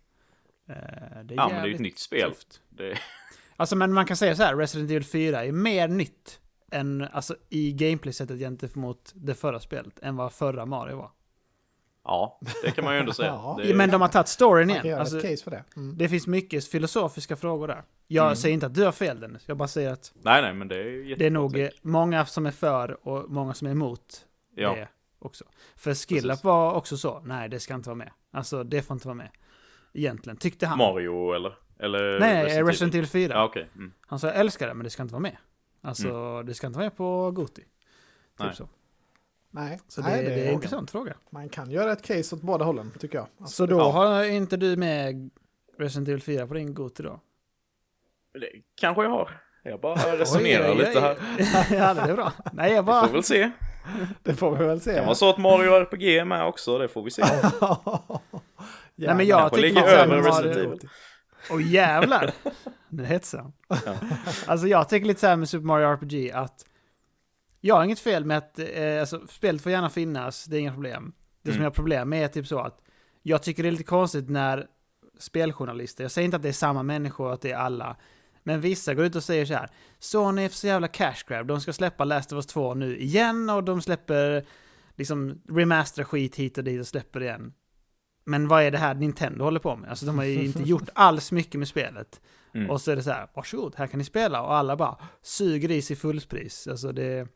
Eh, 0.72 1.24
det 1.24 1.34
är 1.34 1.38
Ja 1.38 1.48
men 1.50 1.56
det 1.62 1.62
är 1.62 1.68
ju 1.68 1.74
ett 1.76 1.80
nytt 1.82 2.00
spel. 2.00 2.34
Det, 2.70 2.98
Alltså 3.56 3.76
men 3.76 3.94
man 3.94 4.06
kan 4.06 4.18
säga 4.18 4.36
så 4.36 4.44
här, 4.44 4.56
Resident 4.56 4.92
Evil 4.92 5.04
4 5.04 5.46
är 5.46 5.52
mer 5.52 5.88
nytt 5.88 6.40
än, 6.72 7.08
alltså 7.14 7.36
i 7.50 7.72
gameplay-sättet 7.74 8.40
gentemot 8.40 9.12
det 9.16 9.34
förra 9.34 9.60
spelet, 9.60 10.00
än 10.02 10.16
vad 10.16 10.34
förra 10.34 10.66
Mario 10.66 10.96
var. 10.98 11.12
ja, 12.04 12.40
det 12.64 12.72
kan 12.72 12.84
man 12.86 12.94
ju 12.94 13.00
ändå 13.00 13.14
säga. 13.14 13.30
Ja. 13.32 13.60
Men 13.76 13.90
de 13.92 14.02
har 14.02 14.08
tagit 14.08 14.28
storyn 14.28 14.70
igen. 14.70 15.00
Alltså, 15.00 15.18
ett 15.18 15.24
case 15.24 15.44
för 15.44 15.52
det. 15.52 15.64
Mm. 15.76 15.98
det 15.98 16.10
finns 16.10 16.28
mycket 16.28 16.68
filosofiska 16.68 17.36
frågor 17.36 17.68
där. 17.68 17.84
Jag 18.08 18.26
Mm. 18.26 18.36
säger 18.36 18.54
inte 18.54 18.66
att 18.66 18.74
du 18.74 18.84
har 18.86 18.92
fel 18.92 19.20
Dennis, 19.20 19.44
jag 19.48 19.58
bara 19.58 19.68
säger 19.68 19.92
att 19.92 20.12
Nej 20.22 20.42
nej 20.42 20.54
men 20.54 20.68
det 20.68 20.76
är 20.76 21.16
det 21.16 21.26
är 21.26 21.30
nog 21.32 21.70
många 21.82 22.26
som 22.26 22.46
är 22.46 22.52
för 22.52 23.08
och 23.08 23.30
många 23.32 23.54
som 23.54 23.68
är 23.68 23.72
emot 23.72 24.26
Ja. 24.56 24.74
det 24.76 24.88
också. 25.20 25.46
För 25.76 25.94
Skill 25.94 26.18
Up 26.18 26.24
Precis. 26.32 26.44
var 26.44 26.74
också 26.74 26.98
så, 26.98 27.20
nej 27.20 27.50
det 27.50 27.60
ska 27.60 27.74
inte 27.74 27.90
vara 27.90 27.98
med. 27.98 28.12
Alltså 28.32 28.64
det 28.64 28.82
får 28.82 28.94
inte 28.96 29.08
vara 29.08 29.16
med. 29.16 29.30
Egentligen, 29.94 30.38
tyckte 30.38 30.68
han. 30.68 30.78
Mario 30.78 31.34
eller? 31.34 31.58
Eller 31.80 32.20
nej, 32.20 32.44
Resident, 32.46 32.70
Resident 32.70 32.96
Evil 32.96 33.08
4. 33.08 33.34
Ja 33.34 33.44
okej. 33.44 33.70
Mm. 33.76 33.92
Han 34.08 34.20
sa 34.20 34.28
jag 34.28 34.36
älskar 34.36 34.68
det 34.68 34.74
men 34.74 34.84
det 34.84 34.90
ska 34.90 35.02
inte 35.04 35.14
vara 35.14 35.22
med. 35.22 35.38
Alltså 35.82 36.44
det 36.44 36.54
ska 36.54 36.68
inte 36.68 36.80
vara 36.80 36.86
med 36.86 36.98
på 36.98 37.32
Goti. 37.32 37.62
Typ 37.62 37.66
Nej. 38.40 38.56
så. 38.56 38.70
Nej, 39.54 39.80
Så 39.88 40.02
det, 40.02 40.08
Nej, 40.10 40.24
det 40.26 40.34
är 40.34 40.48
en 40.48 40.54
intressant 40.54 40.92
fråga. 40.92 41.14
Man 41.30 41.50
kan 41.50 41.72
göra 41.72 41.92
ett 41.92 42.02
case 42.02 42.36
åt 42.36 42.42
båda 42.42 42.66
hållen, 42.66 42.92
tycker 43.00 43.18
jag. 43.18 43.28
Alltså, 43.40 43.56
Så 43.56 43.66
då 43.66 43.78
Ja. 43.78 43.92
har 43.92 44.24
inte 44.24 44.58
du 44.58 44.76
med 44.78 45.30
Resident 45.78 46.08
Evil 46.10 46.22
4 46.22 46.48
på 46.48 46.54
din 46.54 46.74
Goti 46.74 47.04
då? 47.04 47.20
Det 48.34 48.50
kanske 48.76 49.04
jag 49.04 49.10
har. 49.10 49.30
Jag 49.64 49.80
bara 49.82 49.96
resonerar 50.18 50.76
lite 50.76 51.00
här. 51.00 51.18
ja, 51.76 51.94
det 51.94 52.02
är 52.02 52.14
bra. 52.16 52.32
Nej, 52.54 52.74
jag 52.74 52.86
bara... 52.86 53.06
får 53.08 53.14
väl 53.14 53.24
se. 53.24 53.52
det 54.24 54.34
får 54.36 54.56
vi 54.56 54.66
väl 54.66 54.82
se. 54.82 54.92
Det 54.92 54.98
kan 54.98 55.06
vara 55.06 55.16
så 55.16 55.30
att 55.30 55.38
Mario 55.38 55.72
RPG 55.72 56.18
är 56.18 56.26
med 56.26 56.46
också, 56.46 56.78
det 56.78 56.88
får 56.88 57.04
vi 57.04 57.12
se. 57.12 57.24
Nej, 59.08 59.16
men 59.16 59.26
jag 59.28 59.54
tycker 59.54 59.84
över 59.84 60.18
Resident 60.24 60.56
Evil. 60.56 60.90
Åh 61.50 61.72
jävlar! 61.72 62.32
Nu 62.94 63.06
hetsar 63.06 63.40
han. 63.40 63.54
Ja. 63.86 63.96
Alltså 64.48 64.68
jag 64.68 64.90
tycker 64.90 65.08
lite 65.08 65.20
så 65.20 65.28
här 65.28 65.36
med 65.36 65.50
Super 65.50 65.66
Mario 65.66 65.88
RPG 65.88 66.32
att 66.32 66.66
jag 67.62 67.76
har 67.76 67.84
inget 67.84 68.00
fel 68.00 68.26
med 68.26 68.38
att, 68.38 68.60
eh, 68.60 69.00
alltså 69.00 69.28
spelet 69.28 69.62
får 69.62 69.72
gärna 69.72 69.90
finnas, 69.90 70.46
det 70.46 70.58
är 70.58 70.60
inga 70.60 70.74
problem. 70.74 71.14
Det 71.42 71.52
som 71.52 71.56
Mm. 71.56 71.64
jag 71.64 71.70
har 71.70 71.76
problem 71.76 72.10
med 72.10 72.24
är 72.24 72.28
typ 72.28 72.48
så 72.48 72.60
att 72.60 72.80
jag 73.22 73.44
tycker 73.44 73.64
det 73.64 73.70
är 73.70 73.72
lite 73.72 73.84
konstigt 73.84 74.30
när 74.30 74.66
speljournalister, 75.20 76.04
jag 76.04 76.12
säger 76.12 76.26
inte 76.26 76.38
att 76.38 76.44
det 76.44 76.50
är 76.50 76.54
samma 76.54 76.84
människor, 76.84 77.34
att 77.34 77.42
det 77.42 77.52
är 77.52 77.58
alla, 77.58 77.96
men 78.44 78.62
vissa 78.62 78.94
går 78.94 79.06
ut 79.06 79.16
och 79.16 79.24
säger 79.24 79.46
så 79.46 79.54
här, 79.54 79.70
Sony 80.00 80.44
är 80.46 80.50
för 80.50 80.56
så 80.56 80.68
jävla 80.68 80.88
cash 80.88 81.24
grab, 81.28 81.48
de 81.48 81.62
ska 81.62 81.74
släppa 81.74 82.04
Last 82.04 82.32
of 82.32 82.36
Us 82.36 82.46
2 82.48 82.74
nu 82.74 82.98
igen 82.98 83.50
och 83.50 83.64
de 83.64 83.82
släpper 83.82 84.46
liksom 84.96 85.42
remaster 85.50 86.04
skit 86.04 86.36
hit 86.36 86.58
och 86.58 86.64
dit 86.64 86.80
och 86.82 86.88
släpper 86.88 87.24
igen. 87.24 87.54
Men 88.24 88.48
vad 88.48 88.64
är 88.64 88.72
det 88.72 88.78
här 88.78 88.94
Nintendo 88.96 89.44
håller 89.44 89.60
på 89.60 89.76
med? 89.76 89.90
Alltså 89.90 90.06
de 90.06 90.18
har 90.18 90.26
ju 90.26 90.46
inte 90.46 90.64
gjort 90.64 90.90
alls 90.96 91.32
mycket 91.32 91.60
med 91.60 91.68
spelet. 91.68 92.22
Mm. 92.54 92.70
Och 92.70 92.82
så 92.82 92.92
är 92.92 92.96
det 92.96 93.04
så 93.04 93.12
här, 93.12 93.28
varsågod, 93.34 93.76
här 93.78 93.88
kan 93.88 93.98
ni 93.98 94.04
spela. 94.04 94.42
Och 94.42 94.54
alla 94.54 94.76
bara 94.76 94.98
suger 95.22 95.72
i 95.72 95.82
sig 95.82 95.96
fullpris. 95.96 96.68
Alltså 96.68 96.92
det, 96.92 97.28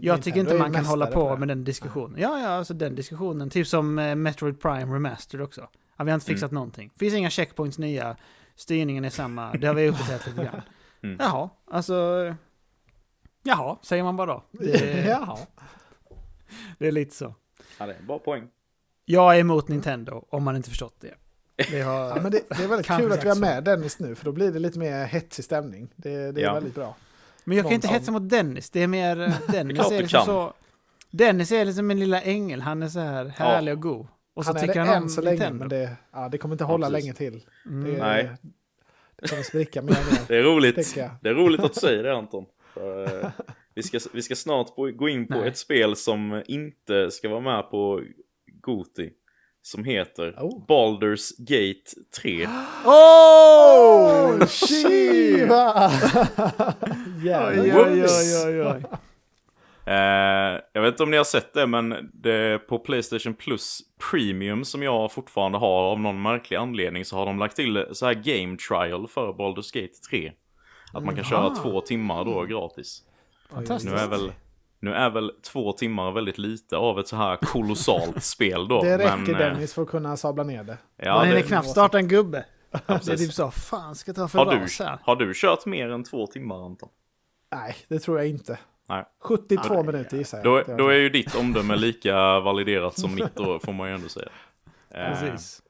jag 0.00 0.22
tycker 0.22 0.40
inte 0.40 0.58
man 0.58 0.72
kan 0.72 0.84
hålla 0.84 1.06
på 1.06 1.36
med 1.36 1.48
den 1.48 1.64
diskussionen. 1.64 2.20
Ja, 2.20 2.40
ja, 2.40 2.48
alltså 2.48 2.74
den 2.74 2.94
diskussionen. 2.94 3.50
Typ 3.50 3.66
som 3.66 3.98
eh, 3.98 4.14
Metroid 4.14 4.60
Prime 4.60 4.94
Remastered 4.94 5.44
också. 5.44 5.68
Ja, 5.96 6.04
vi 6.04 6.10
har 6.10 6.14
inte 6.14 6.26
fixat 6.26 6.50
Mm. 6.50 6.54
någonting. 6.54 6.90
Finns 6.96 7.14
inga 7.14 7.30
checkpoints 7.30 7.78
nya. 7.78 8.16
Styrningen 8.54 9.04
är 9.04 9.10
samma. 9.10 9.52
Det 9.52 9.66
har 9.66 9.74
vi 9.74 9.88
uppdaterat 9.88 10.26
lite 10.26 10.42
grann. 10.44 10.62
Mm. 11.04 11.16
Jaha, 11.20 11.50
alltså... 11.70 11.94
Jaha, 13.42 13.76
säger 13.82 14.02
man 14.02 14.16
bara 14.16 14.26
då. 14.26 14.42
Det, 14.50 15.04
Jaha. 15.08 15.38
det 16.78 16.88
är 16.88 16.92
lite 16.92 17.14
så. 17.14 17.34
Ja, 17.78 17.86
det 17.86 17.92
är 17.94 17.98
en 17.98 18.06
bra 18.06 18.18
poäng. 18.18 18.48
Jag 19.04 19.36
är 19.36 19.40
emot 19.40 19.68
Nintendo, 19.68 20.24
om 20.30 20.42
man 20.44 20.56
inte 20.56 20.68
förstått 20.68 20.96
det. 21.00 21.14
Det 21.70 21.80
har... 21.80 22.08
Ja, 22.08 22.18
men 22.22 22.32
det, 22.32 22.40
det 22.48 22.64
är 22.64 22.68
väldigt 22.68 22.86
kul 22.86 23.12
att 23.12 23.24
vi 23.24 23.28
har 23.28 23.36
med 23.36 23.64
Dennis 23.64 23.98
nu, 23.98 24.14
för 24.14 24.24
då 24.24 24.32
blir 24.32 24.52
det 24.52 24.58
lite 24.58 24.78
mer 24.78 25.04
hetsig 25.04 25.44
stämning. 25.44 25.88
Det, 25.96 26.32
det 26.32 26.40
är 26.40 26.44
Ja. 26.44 26.54
väldigt 26.54 26.74
bra. 26.74 26.96
Men 27.44 27.56
jag 27.56 27.64
kan 27.64 27.68
Någon 27.70 27.74
inte 27.74 27.86
som- 27.86 27.94
hetsa 27.94 28.12
mot 28.12 28.28
Dennis. 28.30 28.70
Det 28.70 28.82
är 28.82 28.86
mer... 28.86 29.20
eh, 29.20 29.32
Dennis 29.52 29.90
är 29.90 29.98
liksom 29.98 30.24
så... 30.26 30.52
Dennis 31.10 31.52
är 31.52 31.64
liksom 31.64 31.90
en 31.90 32.00
lilla 32.00 32.22
ängel. 32.22 32.60
Han 32.60 32.82
är 32.82 32.88
så 32.88 33.00
här 33.00 33.24
härlig 33.24 33.74
och 33.74 33.80
god. 33.80 34.06
Och 34.34 34.44
så 34.44 34.48
han 34.50 34.56
är 34.56 34.60
tycker 34.60 34.80
det 34.80 34.86
han 34.86 35.02
än 35.02 35.10
så 35.10 35.20
länge, 35.20 35.30
Nintendo. 35.36 35.58
men 35.58 35.68
det, 35.68 35.96
ja, 36.12 36.28
det 36.28 36.38
kommer 36.38 36.54
inte 36.54 36.64
Ja, 36.64 36.68
hålla 36.68 36.90
precis. 36.90 37.04
länge 37.04 37.14
till. 37.14 37.46
Mm. 37.66 37.92
Det, 37.92 37.98
Nej. 37.98 38.30
det 39.16 39.28
kommer 39.28 39.42
spricka 39.42 39.82
mer 39.82 39.90
och 39.90 40.12
mer. 40.12 40.20
Det 40.28 40.36
är 40.36 40.42
roligt. 40.42 40.94
Det 41.20 41.28
är 41.28 41.34
roligt 41.34 41.60
att 41.60 41.74
du 41.74 41.80
säger 41.80 42.02
det 42.02 42.14
Anton. 42.16 42.44
För, 42.74 43.24
eh, 43.24 43.30
vi, 43.74 43.82
ska, 43.82 43.98
vi 44.12 44.22
ska 44.22 44.34
snart 44.34 44.74
gå 44.96 45.08
in 45.08 45.26
på 45.26 45.34
Nej. 45.38 45.48
ett 45.48 45.58
spel 45.58 45.96
som 45.96 46.42
inte 46.46 47.10
ska 47.10 47.28
vara 47.28 47.40
med 47.40 47.70
på 47.70 48.02
Goti. 48.62 49.10
Som 49.64 49.84
heter 49.84 50.34
Oh. 50.38 50.66
Baldur's 50.68 51.30
Gate 51.38 51.90
3. 52.22 52.46
Oh! 52.84 54.46
Shiva! 54.46 55.90
Jävlar. 57.24 57.90
Oj, 57.90 58.04
oj, 58.04 58.46
oj, 58.46 58.62
oj. 58.62 58.82
Eh, 59.86 60.60
jag 60.72 60.82
vet 60.82 60.92
inte 60.94 61.02
om 61.02 61.10
ni 61.10 61.16
har 61.16 61.24
sett 61.24 61.54
det 61.54 61.66
men 61.66 62.10
det, 62.14 62.58
på 62.68 62.78
Playstation 62.78 63.34
Plus 63.34 63.80
Premium 64.10 64.64
som 64.64 64.82
jag 64.82 65.12
fortfarande 65.12 65.58
har 65.58 65.82
av 65.82 66.00
någon 66.00 66.22
märklig 66.22 66.56
anledning 66.56 67.04
så 67.04 67.16
har 67.16 67.26
de 67.26 67.38
lagt 67.38 67.56
till 67.56 67.86
så 67.92 68.06
här 68.06 68.14
game 68.14 68.56
trial 68.68 69.08
för 69.08 69.32
Baldur's 69.32 69.74
Gate 69.80 69.94
3. 70.10 70.32
Att 70.92 71.04
man 71.04 71.14
kan 71.16 71.24
köra 71.24 71.46
Ah. 71.46 71.54
två 71.62 71.80
timmar 71.80 72.24
då 72.24 72.42
gratis. 72.42 73.02
Fantastiskt. 73.50 73.94
Nu 73.94 74.00
är 74.00 74.08
väl 74.08 74.32
Nu 74.82 74.94
är 74.94 75.10
väl 75.10 75.32
två 75.42 75.72
timmar 75.72 76.12
väldigt 76.12 76.38
lite 76.38 76.76
av 76.76 77.00
ett 77.00 77.08
så 77.08 77.16
här 77.16 77.36
kolossalt 77.36 78.22
spel 78.24 78.68
då. 78.68 78.82
Det 78.82 78.98
räcker 78.98 79.16
men, 79.16 79.30
eh, 79.30 79.38
Dennis 79.38 79.74
för 79.74 79.82
att 79.82 79.88
kunna 79.88 80.16
sabla 80.16 80.42
ner 80.42 80.64
det. 80.64 80.78
Ja, 80.96 81.14
Man 81.14 81.26
hinner 81.26 81.40
det, 81.40 81.46
knappt 81.46 81.68
starta 81.68 81.98
en 81.98 82.08
gubbe. 82.08 82.44
Det 82.86 82.92
är 83.08 83.16
typ 83.16 83.32
så, 83.32 83.50
fan 83.50 83.94
ska 83.94 84.08
jag 84.08 84.16
ta 84.16 84.28
för 84.28 84.38
har, 84.38 84.52
du, 84.52 84.84
här? 84.84 84.98
har 85.02 85.16
du 85.16 85.32
kört 85.34 85.66
mer 85.66 85.90
än 85.90 86.04
två 86.04 86.26
timmar 86.26 86.64
Anton? 86.64 86.88
Nej, 87.52 87.76
det 87.88 87.98
tror 87.98 88.18
jag 88.18 88.28
inte. 88.28 88.58
Nej. 88.88 89.04
72 89.20 89.82
minuter 89.82 90.16
gissar 90.16 90.38
jag. 90.38 90.44
Då, 90.66 90.74
då 90.76 90.88
är 90.88 90.96
ju 90.98 91.08
ditt 91.08 91.34
omdöme 91.34 91.76
lika 91.76 92.40
validerat 92.40 92.98
som 92.98 93.14
mitt 93.14 93.34
då, 93.34 93.58
får 93.58 93.72
man 93.72 93.88
ju 93.88 93.94
ändå 93.94 94.08
säga. 94.08 94.28
Eh, 94.94 95.08
Precis. 95.20 95.62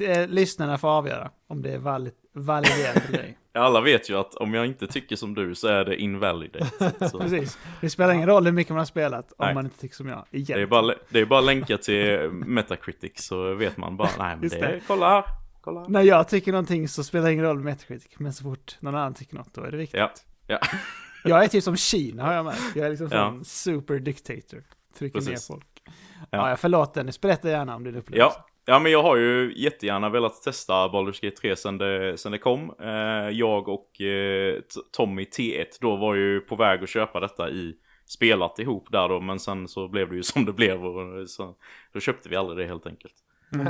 Är, 0.00 0.26
lyssnarna 0.28 0.78
får 0.78 0.88
avgöra 0.88 1.30
om 1.46 1.62
det 1.62 1.70
är 1.74 1.78
vali- 1.78 2.12
validerat 2.32 3.08
eller 3.08 3.18
ej. 3.18 3.38
Alla 3.52 3.80
vet 3.80 4.10
ju 4.10 4.18
att 4.18 4.34
om 4.34 4.54
jag 4.54 4.66
inte 4.66 4.86
tycker 4.86 5.16
som 5.16 5.34
du 5.34 5.54
så 5.54 5.68
är 5.68 5.84
det 5.84 5.96
invalidate. 5.96 7.08
Så. 7.10 7.18
Precis. 7.18 7.58
Det 7.80 7.90
spelar 7.90 8.14
ingen 8.14 8.28
roll 8.28 8.44
hur 8.44 8.52
mycket 8.52 8.70
man 8.70 8.78
har 8.78 8.84
spelat 8.84 9.32
om 9.32 9.46
Nej. 9.46 9.54
man 9.54 9.64
inte 9.64 9.78
tycker 9.80 9.94
som 9.96 10.08
jag. 10.08 10.26
Det 10.30 10.50
är 10.52 10.66
bara, 10.66 10.94
det 11.08 11.20
är 11.20 11.24
bara 11.26 11.40
länka 11.40 11.76
till 11.78 12.30
Metacritic 12.32 13.12
så 13.16 13.54
vet 13.54 13.76
man 13.76 13.96
bara, 13.96 14.08
nej 14.18 14.36
men 14.40 14.48
det 14.48 14.56
det. 14.60 14.80
kolla 14.86 15.24
kolla. 15.60 15.84
När 15.88 16.02
jag 16.02 16.28
tycker 16.28 16.52
någonting 16.52 16.88
så 16.88 17.04
spelar 17.04 17.26
det 17.26 17.32
ingen 17.32 17.44
roll 17.44 17.56
med 17.56 17.64
Metacritic, 17.64 18.12
men 18.18 18.32
så 18.32 18.42
fort 18.44 18.76
någon 18.80 18.94
annan 18.94 19.14
tycker 19.14 19.34
något, 19.36 19.54
då 19.54 19.62
är 19.62 19.70
det 19.70 19.76
viktigt. 19.76 20.00
Ja, 20.00 20.10
ja. 20.46 20.58
Jag 21.24 21.44
är 21.44 21.48
typ 21.48 21.64
som 21.64 21.76
Kina 21.76 22.22
har 22.26 22.32
jag 22.32 22.44
märkt. 22.44 22.76
Jag 22.76 22.86
är 22.86 22.90
liksom 22.90 23.08
Ja. 23.12 23.38
super 23.44 23.98
dictator. 23.98 24.62
Trycker 24.98 25.18
Precis. 25.18 25.50
ner 25.50 25.54
folk. 25.54 25.66
Ja, 25.84 25.92
Ja. 26.30 26.48
jag 26.48 26.60
förlåter 26.60 27.00
Dennis. 27.00 27.20
Berätta 27.20 27.50
gärna 27.50 27.74
om 27.76 27.84
din 27.84 27.96
upplevelse. 27.96 28.36
Ja, 28.38 28.46
ja, 28.70 28.78
men 28.78 28.92
jag 28.92 29.02
har 29.02 29.16
ju 29.16 29.52
jättegärna 29.56 30.08
velat 30.08 30.42
testa 30.42 30.72
Baldur's 30.88 31.24
Gate 31.24 31.36
3 31.36 31.56
sen 31.56 31.78
det, 31.78 32.18
sen 32.18 32.32
det 32.32 32.38
kom. 32.38 32.74
Eh, 32.80 33.30
jag 33.38 33.68
och 33.68 34.00
eh, 34.00 34.54
Tommy 34.96 35.24
T1 35.24 35.64
då 35.80 35.96
var 35.96 36.14
ju 36.14 36.40
på 36.40 36.56
väg 36.56 36.82
att 36.82 36.88
köpa 36.88 37.20
detta 37.20 37.50
i 37.50 37.74
spelat 38.06 38.58
ihop 38.58 38.86
där 38.92 39.08
då, 39.08 39.20
men 39.20 39.38
sen 39.40 39.68
så 39.68 39.88
blev 39.88 40.08
det 40.10 40.16
ju 40.16 40.22
som 40.32 40.44
det 40.44 40.52
blev 40.52 40.84
och 40.86 41.30
så, 41.30 41.54
då 41.92 42.00
köpte 42.00 42.28
vi 42.28 42.36
aldrig 42.36 42.58
det 42.58 42.66
helt 42.66 42.86
enkelt. 42.86 43.14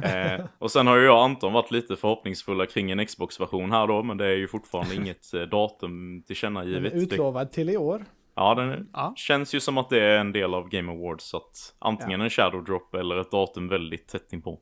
Eh, 0.04 0.44
och 0.58 0.70
sen 0.70 0.86
har 0.86 0.96
ju 0.96 1.04
jag 1.04 1.16
och 1.16 1.22
Anton 1.24 1.52
varit 1.52 1.70
lite 1.70 1.96
förhoppningsfulla 1.96 2.66
kring 2.66 2.90
en 2.90 3.06
Xbox-version 3.06 3.72
här 3.72 3.86
då, 3.86 4.02
men 4.02 4.16
det 4.16 4.26
är 4.26 4.36
ju 4.36 4.48
fortfarande 4.48 4.94
inget 5.02 5.34
eh, 5.34 5.40
datum 5.42 6.12
Den 6.12 6.22
tillkännagivet. 6.22 6.92
är 6.92 6.96
Det, 6.96 7.02
utlovad 7.02 7.52
till 7.52 7.70
i 7.70 7.76
år. 7.76 8.04
ja, 8.34 8.54
den 8.54 8.70
är, 8.70 8.84
Ja. 8.92 9.12
känns 9.16 9.54
ju 9.54 9.60
som 9.60 9.78
att 9.78 9.88
det 9.90 10.00
är 10.04 10.18
en 10.18 10.32
del 10.32 10.54
av 10.54 10.68
Game 10.68 10.92
Awards, 10.92 11.24
så 11.24 11.36
att 11.36 11.74
antingen 11.78 12.20
en 12.20 12.30
shadow 12.30 12.64
drop 12.64 12.94
eller 12.94 13.16
ett 13.20 13.30
datum 13.30 13.68
väldigt 13.68 14.08
tätt 14.08 14.32
inpå. 14.32 14.60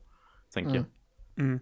Tänker 0.53 0.75
jag. 0.75 0.85
Mm. 1.37 1.59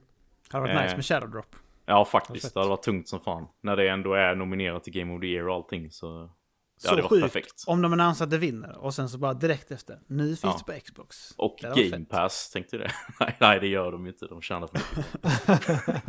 Det 0.51 0.57
hade 0.57 0.73
varit 0.73 0.81
nice 0.81 0.91
Eh. 0.93 0.97
med 0.97 1.05
Shadow 1.05 1.30
Drop. 1.30 1.55
Ja, 1.85 2.05
faktiskt. 2.05 2.53
Det 2.53 2.59
hade 2.59 2.69
varit 2.69 2.84
tungt 2.84 3.07
som 3.09 3.19
fan. 3.19 3.47
När 3.61 3.76
det 3.76 3.89
ändå 3.89 4.14
är 4.14 4.35
nominerat 4.35 4.84
till 4.84 4.93
Game 4.93 5.14
of 5.15 5.22
the 5.22 5.27
Year 5.27 5.47
och 5.47 5.55
allting 5.55 5.91
så... 5.91 6.22
Det 6.23 6.81
Så 6.84 6.89
hade 6.89 7.01
varit 7.01 7.09
sjukt 7.09 7.22
perfekt. 7.23 7.64
om 7.68 7.81
de 7.81 7.93
annonserar 7.93 8.26
att 8.26 8.31
det 8.31 8.38
vinner 8.38 8.77
och 8.77 8.93
sen 8.93 9.09
så 9.09 9.18
bara 9.18 9.34
direkt 9.34 9.72
efter. 9.72 9.99
Nu 10.07 10.27
finns 10.27 10.43
Ja. 10.43 10.59
det 10.68 10.73
på 10.73 10.80
Xbox. 10.80 11.34
Och 11.38 11.57
Game 11.61 11.89
fett. 11.89 12.09
Pass, 12.09 12.49
tänkte 12.51 12.77
du 12.77 12.84
det? 12.84 12.91
nej, 13.19 13.35
nej, 13.39 13.59
det 13.59 13.68
gör 13.68 13.91
de 13.91 14.07
inte. 14.07 14.27
De 14.27 14.41
tjänar 14.41 14.68
för 14.68 14.77
mycket. 14.80 16.03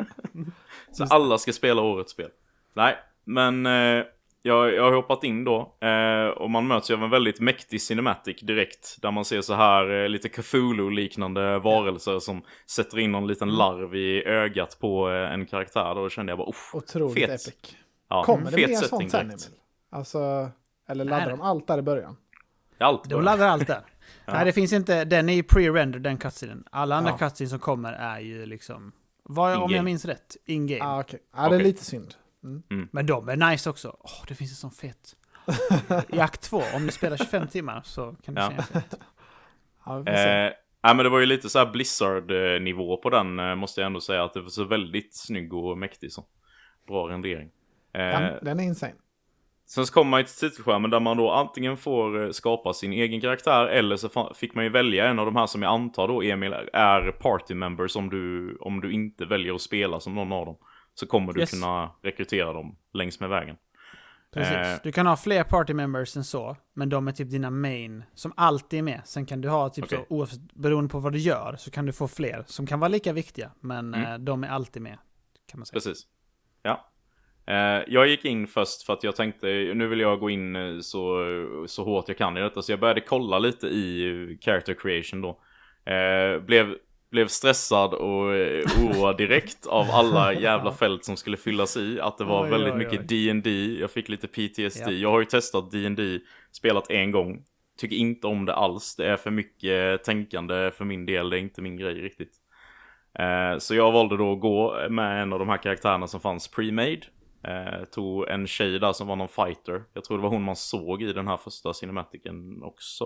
så 0.92 1.04
alla 1.04 1.38
ska 1.38 1.52
spela 1.52 1.82
årets 1.82 2.12
spel. 2.12 2.30
Nej, 2.74 2.96
men 3.24 3.66
eh, 3.66 4.04
jag, 4.42 4.74
jag 4.74 4.82
har 4.82 4.92
hoppat 4.92 5.24
in 5.24 5.44
då. 5.44 5.76
Eh, 5.80 6.26
och 6.28 6.50
man 6.50 6.66
möts 6.66 6.90
ju 6.90 6.94
av 6.94 7.02
en 7.04 7.10
väldigt 7.10 7.40
mäktig 7.40 7.82
cinematic 7.82 8.40
direkt. 8.40 8.96
Där 9.02 9.10
man 9.10 9.24
ser 9.24 9.40
så 9.40 9.54
här 9.54 10.02
eh, 10.02 10.08
lite 10.08 10.28
Cthulhu-liknande 10.28 11.58
varelser 11.58 12.18
som 12.18 12.42
sätter 12.70 12.98
in 12.98 13.12
någon 13.12 13.26
liten 13.26 13.50
larv 13.56 13.94
i 13.96 14.24
ögat 14.24 14.78
på 14.80 15.10
eh, 15.10 15.32
en 15.32 15.46
karaktär. 15.46 15.94
Då 15.94 16.08
kände 16.08 16.30
jag 16.32 16.38
bara, 16.38 16.48
uff, 16.48 16.70
Otroligt 16.74 17.14
fet. 17.14 17.30
epic. 17.48 17.76
Ja, 18.10 18.24
Kommer 18.24 18.50
det 18.50 18.56
mer 18.68 18.74
sånt 18.76 19.10
sen 19.10 19.28
direkt. 19.28 19.44
Emil? 19.46 19.58
Alltså, 19.90 20.50
eller 20.88 21.04
laddar 21.04 21.26
Nej. 21.26 21.28
de 21.30 21.40
allt 21.40 21.66
där 21.66 21.78
i 21.78 21.82
början? 21.82 22.16
Allt 22.78 23.10
De 23.10 23.22
laddar 23.22 23.48
allt 23.48 23.66
där. 23.66 23.80
Nej, 24.26 24.44
det 24.44 24.52
finns 24.52 24.72
inte. 24.72 25.04
Den 25.04 25.28
är 25.28 25.32
ju 25.34 25.42
pre-rendered, 25.42 25.98
den 26.02 26.18
cutscenen. 26.18 26.64
Alla 26.70 26.96
andra 26.96 27.10
Ja. 27.10 27.18
cutscenes 27.18 27.50
som 27.50 27.58
kommer 27.58 27.92
är 27.92 28.20
ju 28.20 28.46
liksom... 28.46 28.92
Vad, 29.30 29.56
om 29.62 29.70
jag 29.70 29.84
minns 29.84 30.04
rätt, 30.04 30.36
in-game. 30.46 30.84
Ah, 30.84 31.00
okej. 31.00 31.20
Ja, 31.36 31.48
det 31.48 31.56
är 31.56 31.60
lite 31.60 31.84
synd. 31.84 32.14
Mm. 32.44 32.88
Men 32.92 33.06
de 33.06 33.28
är 33.28 33.36
nice 33.50 33.70
också. 33.70 33.96
Åh, 34.00 34.24
det 34.28 34.34
finns 34.34 34.50
en 34.50 34.56
sån 34.56 34.70
fet. 34.70 35.16
I 36.08 36.20
akt 36.20 36.42
2, 36.42 36.62
om 36.76 36.86
du 36.86 36.92
spelar 36.92 37.16
25 37.16 37.46
timmar 37.48 37.82
så 37.84 38.16
kan 38.24 38.34
du 38.34 38.40
Ja. 38.40 38.48
se 38.50 38.54
en 38.56 38.62
fet. 38.82 38.94
Ja. 39.84 39.98
Eh, 40.06 40.52
men 40.82 40.96
det 40.96 41.08
var 41.08 41.18
ju 41.20 41.26
lite 41.26 41.48
så 41.48 41.58
här 41.58 41.66
Blizzard-nivå 41.66 42.96
på 42.96 43.10
den 43.10 43.38
eh, 43.38 43.54
måste 43.54 43.80
jag 43.80 43.86
ändå 43.86 44.00
säga 44.00 44.24
att 44.24 44.32
det 44.34 44.40
var 44.40 44.48
så 44.48 44.64
väldigt 44.64 45.16
snygg 45.16 45.54
och 45.54 45.78
mäktig 45.78 46.12
så. 46.12 46.24
Bra 46.86 47.08
rendering. 47.08 47.50
Eh, 47.92 48.00
Den, 48.00 48.44
den 48.44 48.60
är 48.60 48.64
insane. 48.64 48.94
Sen 49.66 49.86
så 49.86 49.92
kommer 49.92 50.10
man 50.10 50.20
ju 50.20 50.24
till 50.26 50.34
titelskärmen 50.50 50.90
där 50.90 51.00
man 51.00 51.16
då 51.16 51.30
antingen 51.30 51.76
får 51.76 52.24
eh, 52.24 52.30
skapa 52.30 52.72
sin 52.72 52.92
egen 52.92 53.20
karaktär 53.20 53.66
eller 53.66 53.96
så 53.96 54.32
fick 54.34 54.54
man 54.54 54.64
ju 54.64 54.70
välja 54.70 55.06
en 55.08 55.18
av 55.18 55.26
de 55.26 55.36
här 55.36 55.46
som 55.46 55.62
jag 55.62 55.72
antar 55.72 56.08
då 56.08 56.22
Emil 56.22 56.52
är 56.72 57.10
party 57.12 57.54
members 57.54 57.96
om 57.96 58.10
du, 58.10 58.56
om 58.60 58.80
du 58.80 58.92
inte 58.92 59.24
väljer 59.24 59.54
att 59.54 59.60
spela 59.60 60.00
som 60.00 60.14
någon 60.14 60.32
av 60.32 60.46
dem. 60.46 60.56
Så 61.00 61.06
kommer 61.06 61.32
du 61.32 61.40
Yes. 61.40 61.50
kunna 61.50 61.90
rekrytera 62.02 62.52
dem 62.52 62.76
längs 62.92 63.20
med 63.20 63.28
vägen. 63.28 63.56
Precis. 64.32 64.52
Eh. 64.56 64.76
Du 64.82 64.92
kan 64.92 65.06
ha 65.06 65.16
fler 65.16 65.44
party 65.44 65.74
members 65.74 66.16
än 66.16 66.24
så, 66.24 66.56
men 66.74 66.88
de 66.88 67.08
är 67.08 67.12
typ 67.12 67.30
dina 67.30 67.50
main, 67.50 68.04
som 68.14 68.32
alltid 68.36 68.78
är 68.78 68.82
med. 68.82 69.00
Sen 69.04 69.26
kan 69.26 69.40
du 69.40 69.48
ha 69.48 69.68
typ 69.68 69.84
Okej. 69.84 69.98
så, 70.08 70.14
oavsett, 70.14 70.40
beroende 70.54 70.90
på 70.90 70.98
vad 70.98 71.12
du 71.12 71.18
gör, 71.18 71.56
så 71.58 71.70
kan 71.70 71.86
du 71.86 71.92
få 71.92 72.08
fler 72.08 72.44
som 72.46 72.66
kan 72.66 72.80
vara 72.80 72.88
lika 72.88 73.12
viktiga, 73.12 73.50
men 73.60 73.94
Mm. 73.94 74.12
eh, 74.12 74.18
de 74.18 74.44
är 74.44 74.48
alltid 74.48 74.82
med. 74.82 74.98
Kan 75.50 75.60
man 75.60 75.66
säga. 75.66 75.74
Precis. 75.74 76.06
Ja. 76.62 76.90
Eh, 77.46 77.82
jag 77.88 78.08
gick 78.08 78.24
in 78.24 78.46
först 78.46 78.82
för 78.82 78.92
att 78.92 79.04
jag 79.04 79.16
tänkte 79.16 79.46
nu 79.74 79.86
vill 79.86 80.00
jag 80.00 80.20
gå 80.20 80.30
in 80.30 80.56
så, 80.82 81.24
så 81.66 81.84
hårt 81.84 82.04
jag 82.08 82.18
kan 82.18 82.36
i 82.36 82.40
detta. 82.40 82.62
Så 82.62 82.72
jag 82.72 82.80
började 82.80 83.00
kolla 83.00 83.38
lite 83.38 83.66
i 83.66 84.38
character 84.40 84.74
creation 84.74 85.20
då. 85.20 85.40
Blev, 86.46 86.76
blev 87.10 87.28
stressad 87.28 87.94
och 87.94 88.34
eh, 88.34 88.64
oroad 88.84 89.16
direkt 89.16 89.66
av 89.66 89.86
alla 89.90 90.32
jävla 90.32 90.72
fält 90.72 91.04
som 91.04 91.16
skulle 91.16 91.36
fyllas 91.36 91.76
i. 91.76 92.00
Att 92.00 92.18
det 92.18 92.24
var 92.24 92.44
Oj, 92.44 92.50
väldigt 92.50 92.72
oj, 92.72 92.78
mycket. 92.78 93.08
D&D. 93.08 93.50
Jag 93.80 93.90
fick 93.90 94.08
lite 94.08 94.26
PTSD. 94.26 94.82
Ja. 94.86 94.90
Jag 94.90 95.10
har 95.10 95.18
ju 95.18 95.24
testat 95.24 95.70
D&D 95.70 96.18
spelat 96.52 96.90
en 96.90 97.10
gång. 97.10 97.44
Tycker 97.78 97.96
inte 97.96 98.26
om 98.26 98.44
det 98.44 98.54
alls. 98.54 98.96
Det 98.96 99.06
är 99.06 99.16
för 99.16 99.30
mycket 99.30 100.04
tänkande 100.04 100.70
för 100.70 100.84
min 100.84 101.06
del. 101.06 101.30
Det 101.30 101.36
är 101.38 101.40
inte 101.40 101.62
min 101.62 101.76
grej 101.76 101.94
riktigt. 101.94 102.32
Eh, 103.18 103.58
så 103.58 103.74
jag 103.74 103.92
valde 103.92 104.16
då 104.16 104.32
att 104.32 104.40
gå 104.40 104.88
med 104.90 105.22
en 105.22 105.32
av 105.32 105.38
de 105.38 105.48
här 105.48 105.56
karaktärerna 105.56 106.06
som 106.06 106.20
fanns 106.20 106.50
pre-made. 106.54 107.02
Eh, 107.44 107.84
tog 107.84 108.28
en 108.28 108.46
tjej 108.46 108.78
där 108.78 108.92
som 108.92 109.06
var 109.06 109.16
någon 109.16 109.28
fighter. 109.28 109.84
Jag 109.92 110.04
tror 110.04 110.16
det 110.18 110.22
var 110.22 110.30
hon 110.30 110.42
man 110.42 110.56
såg 110.56 111.02
i 111.02 111.12
den 111.12 111.28
här 111.28 111.36
första 111.36 111.74
cinematiken 111.74 112.62
också. 112.62 113.04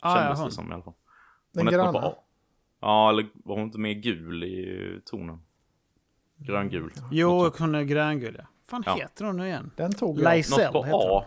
Ah, 0.00 0.16
ja, 0.16 0.16
Kändes 0.16 0.38
hon. 0.38 0.48
det 0.48 0.54
som 0.54 0.70
i 0.70 0.74
alla 0.74 0.82
fall. 0.82 0.94
Den 1.54 1.66
hette 1.66 1.76
något 1.76 1.92
gröna. 1.94 2.14
Ja, 2.80 3.10
eller 3.10 3.28
var 3.34 3.54
hon 3.56 3.64
inte 3.64 3.78
mer 3.78 3.92
gul 3.94 4.44
i 4.44 5.00
tonen? 5.04 5.42
Gröngul. 6.36 6.92
Jo, 7.10 7.50
hon 7.58 7.74
är 7.74 7.82
gröngul 7.82 8.36
ja. 8.38 8.44
fan 8.66 8.82
Ja. 8.86 8.94
heter 8.94 9.24
hon 9.24 9.36
nu 9.36 9.46
igen? 9.46 9.70
Den 9.76 9.92
tog 9.92 10.18
jag. 10.18 10.24
Laisel 10.24 10.64
Något 10.64 10.72
på 10.72 10.84
heter 10.84 11.08
hon. 11.08 11.22
A. 11.22 11.24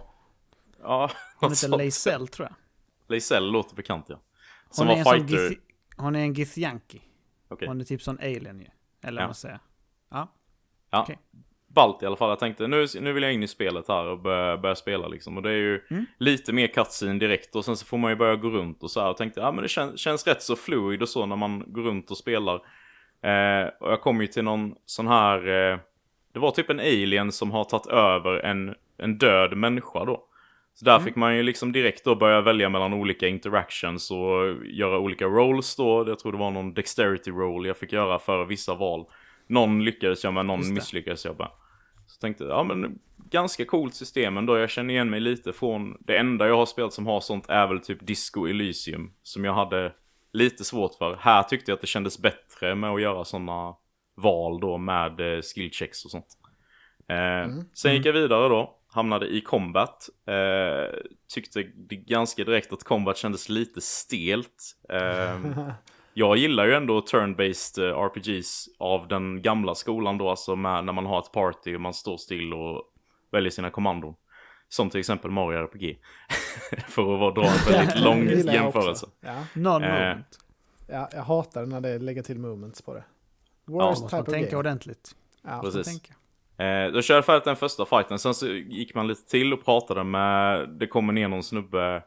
Ja, 0.82 1.12
Hon 1.36 1.50
heter. 1.50 1.68
Laisel 1.70 2.28
tror 2.28 2.48
jag. 2.48 2.56
Laisel 3.08 3.52
låter 3.52 3.76
bekant 3.76 4.06
ja. 4.10 4.20
Som 4.70 4.88
Hon 4.88 4.98
är, 4.98 5.04
var 5.04 5.14
fighter. 5.18 5.36
Gith- 5.50 5.60
hon 5.98 6.16
är 6.16 6.20
en 6.20 6.34
Githyanki. 6.34 7.02
Okej. 7.48 7.68
Hon 7.68 7.82
är 7.82 7.86
typ 7.86 8.02
sån 8.02 8.18
alien 8.20 8.60
ju. 8.60 8.68
Eller 9.02 9.22
Ja. 9.22 9.24
vad 9.24 9.30
man 9.30 9.36
säger. 9.36 9.60
Ja. 10.10 10.28
Ja. 10.90 11.02
Okej. 11.02 11.20
Ballt 11.74 12.04
i 12.04 12.06
alla 12.06 12.16
fall. 12.16 12.30
Jag 12.30 12.40
tänkte 12.40 12.68
nu, 12.68 12.86
nu 13.02 13.14
vill 13.14 13.24
jag 13.24 13.34
in 13.34 13.44
i 13.44 13.48
spelet 13.48 13.88
här 13.88 14.06
och 14.06 14.20
börja, 14.20 14.58
börja 14.58 14.76
spela 14.76 15.08
liksom. 15.08 15.38
Och 15.38 15.44
det 15.44 15.50
är 15.50 15.54
ju 15.56 15.82
Mm. 15.90 16.06
lite 16.18 16.54
mer 16.54 16.68
cutscene 16.68 17.20
direkt 17.20 17.56
och 17.56 17.66
sen 17.66 17.78
så 17.78 17.86
får 17.86 17.98
man 17.98 18.12
ju 18.12 18.16
börja 18.16 18.36
gå 18.36 18.50
runt 18.50 18.84
och 18.84 18.92
så 18.92 19.02
här. 19.02 19.10
Och 19.10 19.18
tänkte, 19.18 19.40
ja 19.40 19.52
men 19.52 19.62
det 19.62 19.68
kän, 19.70 19.98
känns 19.98 20.28
rätt 20.28 20.42
så 20.42 20.56
fluid 20.56 21.02
och 21.02 21.10
så 21.10 21.26
när 21.26 21.36
man 21.36 21.64
går 21.68 21.82
runt 21.82 22.12
och 22.12 22.18
spelar. 22.18 22.56
Eh, 23.24 23.70
och 23.80 23.92
jag 23.92 24.02
kom 24.02 24.22
ju 24.22 24.28
till 24.28 24.44
någon 24.44 24.76
sån 24.86 25.08
här, 25.08 25.38
eh, 25.38 25.80
det 26.34 26.40
var 26.40 26.52
typ 26.52 26.70
en 26.70 26.80
alien 26.80 27.32
som 27.32 27.52
har 27.52 27.64
tagit 27.64 27.88
över 27.88 28.40
en, 28.40 28.76
en 28.98 29.18
död 29.18 29.58
människa 29.58 30.06
då. 30.06 30.28
Så 30.74 30.86
där 30.86 31.00
fick 31.00 31.16
man 31.16 31.36
ju 31.38 31.44
liksom 31.44 31.72
direkt 31.72 32.04
då 32.06 32.16
börja 32.16 32.42
välja 32.42 32.70
mellan 32.70 32.94
olika 32.94 33.28
interactions 33.28 34.12
och 34.12 34.66
göra 34.66 35.00
olika 35.00 35.26
roles 35.26 35.76
då. 35.76 36.04
Jag 36.08 36.20
tror 36.20 36.32
det 36.32 36.38
var 36.38 36.52
någon 36.52 36.74
dexterity 36.74 37.32
roll 37.32 37.66
jag 37.66 37.78
fick 37.78 37.92
göra 37.94 38.20
för 38.20 38.46
vissa 38.46 38.76
val. 38.76 39.06
Någon 39.48 39.84
lyckades 39.84 40.24
jag 40.24 40.34
med, 40.34 40.46
någon 40.46 40.74
misslyckades 40.74 41.26
jag 41.26 41.40
med. 41.40 41.48
Tänkte 42.22 42.44
ja 42.44 42.64
men 42.64 43.00
ganska 43.32 43.66
coolt 43.66 43.96
system 43.96 44.38
ändå. 44.38 44.58
Jag 44.58 44.70
känner 44.70 44.94
igen 44.94 45.10
mig 45.10 45.20
lite 45.20 45.54
från, 45.54 45.98
det 46.00 46.18
enda 46.18 46.48
jag 46.48 46.58
har 46.58 46.66
spelat 46.66 46.94
som 46.94 47.08
har 47.08 47.22
sånt 47.22 47.50
är 47.50 47.68
väl 47.68 47.80
typ 47.80 48.08
Disco 48.08 48.48
Elysium. 48.48 49.14
Som 49.24 49.46
jag 49.46 49.54
hade 49.54 49.94
lite 50.34 50.64
svårt 50.64 50.96
för. 50.96 51.16
Här 51.16 51.44
tyckte 51.44 51.72
jag 51.72 51.76
att 51.76 51.82
det 51.82 51.88
kändes 51.88 52.20
bättre 52.20 52.76
med 52.76 52.90
att 52.90 53.02
göra 53.02 53.26
sådana 53.26 53.76
val 54.16 54.60
då 54.60 54.78
med 54.78 55.36
eh, 55.36 55.42
skillchecks 55.42 56.06
och 56.06 56.12
sånt. 56.12 56.28
Eh, 57.08 57.64
Sen 57.74 57.96
gick 57.96 58.06
jag 58.06 58.14
vidare 58.14 58.50
då. 58.50 58.78
Hamnade 58.88 59.28
i 59.28 59.42
combat. 59.42 60.10
Eh, 60.26 61.00
tyckte 61.34 61.64
ganska 61.90 62.44
direkt 62.44 62.74
att 62.74 62.84
combat 62.84 63.18
kändes 63.18 63.50
lite 63.50 63.82
stelt. 63.82 64.78
Jag 66.14 66.38
gillar 66.38 66.66
ju 66.66 66.74
ändå 66.74 67.00
turn-based 67.00 67.90
eh, 67.90 67.98
RPGs 68.06 68.70
av 68.80 69.08
den 69.08 69.42
gamla 69.42 69.76
skolan 69.76 70.18
då, 70.18 70.30
alltså 70.30 70.56
med, 70.56 70.86
när 70.86 70.94
man 70.94 71.06
har 71.06 71.20
ett 71.20 71.32
party 71.32 71.76
och 71.76 71.82
man 71.82 71.94
står 71.94 72.18
still 72.18 72.54
och 72.54 72.84
väljer 73.32 73.52
sina 73.52 73.70
kommandon. 73.70 74.16
Som 74.70 74.90
till 74.90 75.00
exempel 75.00 75.32
Mario 75.32 75.58
RPG. 75.60 76.00
För 76.88 77.14
att 77.14 77.20
vara- 77.20 77.32
dra 77.34 77.44
en 77.46 77.72
väldigt 77.74 78.00
lång 78.00 78.28
jämförelse. 78.54 79.08
Ja, 79.22 79.44
Non 79.54 79.84
Eh, 79.84 80.18
ja, 80.88 81.10
jag 81.14 81.24
hatar 81.24 81.66
när 81.66 81.82
det 81.82 82.00
lägger 82.00 82.24
till 82.24 82.40
movements 82.40 82.82
på 82.82 82.94
det. 82.94 83.04
Ja, 83.66 83.72
Worst 83.74 84.02
man 84.02 84.10
type 84.10 84.22
of 84.22 84.28
tänka 84.28 84.50
game. 84.50 84.60
ordentligt. 84.60 85.16
Ja. 85.42 85.62
Precis. 85.64 85.88
Tänka. 85.88 86.14
Eh, 86.64 86.92
då 86.92 87.02
körde 87.02 87.18
jag 87.18 87.26
färdigt 87.26 87.44
den 87.46 87.56
första 87.56 87.86
fighten, 87.86 88.20
sen 88.20 88.34
så 88.34 88.48
gick 88.48 88.96
man 88.96 89.08
lite 89.08 89.30
till 89.30 89.54
och 89.54 89.66
pratade 89.66 90.04
med, 90.04 90.70
det 90.70 90.88
kommer 90.88 91.14
ner 91.14 91.28
någon 91.28 91.44
snubbe 91.44 92.04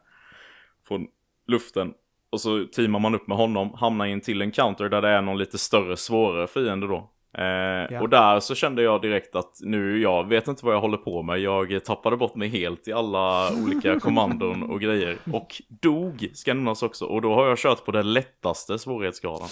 från 0.88 1.06
luften. 1.46 1.94
Och 2.34 2.40
så 2.40 2.64
teamar 2.66 2.98
man 2.98 3.14
upp 3.14 3.26
med 3.26 3.36
honom, 3.36 3.74
hamnar 3.74 4.06
in 4.06 4.20
till 4.20 4.42
en 4.42 4.50
counter 4.50 4.88
där 4.88 5.02
det 5.02 5.08
är 5.08 5.22
någon 5.22 5.38
lite 5.38 5.58
större, 5.58 5.96
svårare 5.96 6.46
fiende 6.46 6.86
då. 6.86 7.10
Eh, 7.42 8.02
Och 8.02 8.08
där 8.08 8.40
så 8.40 8.54
kände 8.54 8.82
jag 8.82 9.02
direkt 9.02 9.36
att 9.36 9.58
nu, 9.60 9.98
jag 10.02 10.28
vet 10.28 10.48
inte 10.48 10.64
vad 10.66 10.74
jag 10.74 10.80
håller 10.80 10.96
på 10.96 11.22
med. 11.22 11.38
Jag 11.38 11.84
tappade 11.84 12.16
bort 12.16 12.34
mig 12.34 12.48
helt 12.48 12.88
i 12.88 12.92
alla 12.92 13.52
olika 13.52 14.00
kommandon 14.00 14.62
och 14.62 14.80
grejer. 14.80 15.18
Och 15.32 15.62
dog, 15.68 16.30
ska 16.34 16.54
nämnas 16.54 16.82
också. 16.82 17.04
Och 17.04 17.22
då 17.22 17.34
har 17.34 17.46
jag 17.48 17.58
kört 17.58 17.84
på 17.84 17.92
den 17.92 18.12
lättaste 18.12 18.78
svårighetsgraden. 18.78 19.48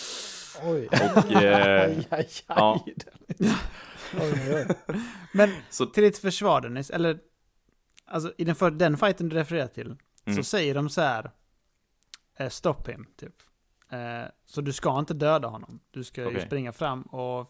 Oj. 0.64 0.88
Och, 1.16 1.32
eh, 1.42 1.82
aj, 1.86 2.06
aj, 2.10 2.16
aj. 2.18 2.28
ja. 2.46 2.84
Oj. 4.20 4.66
Men 5.32 5.50
Så- 5.70 5.86
till 5.86 6.02
ditt 6.02 6.18
försvar 6.18 6.60
Dennis, 6.60 6.90
eller 6.90 7.18
alltså 8.06 8.32
i 8.38 8.44
den, 8.44 8.54
för, 8.54 8.70
den 8.70 8.96
fighten 8.96 9.28
du 9.28 9.36
refererar 9.36 9.66
till, 9.66 9.96
Mm. 10.26 10.36
så 10.36 10.44
säger 10.44 10.74
de 10.74 10.88
så 10.88 11.00
här 11.00 11.30
Stop 12.48 12.77
him, 12.86 13.06
typ. 13.16 13.35
Eh, 13.90 14.28
så 14.47 14.60
du 14.60 14.73
ska 14.73 14.98
inte 14.98 15.14
döda 15.14 15.48
honom. 15.48 15.81
Du 15.90 16.05
ska 16.05 16.20
ju 16.20 16.27
Okej. 16.27 16.47
springa 16.47 16.73
fram 16.73 17.02
och 17.02 17.48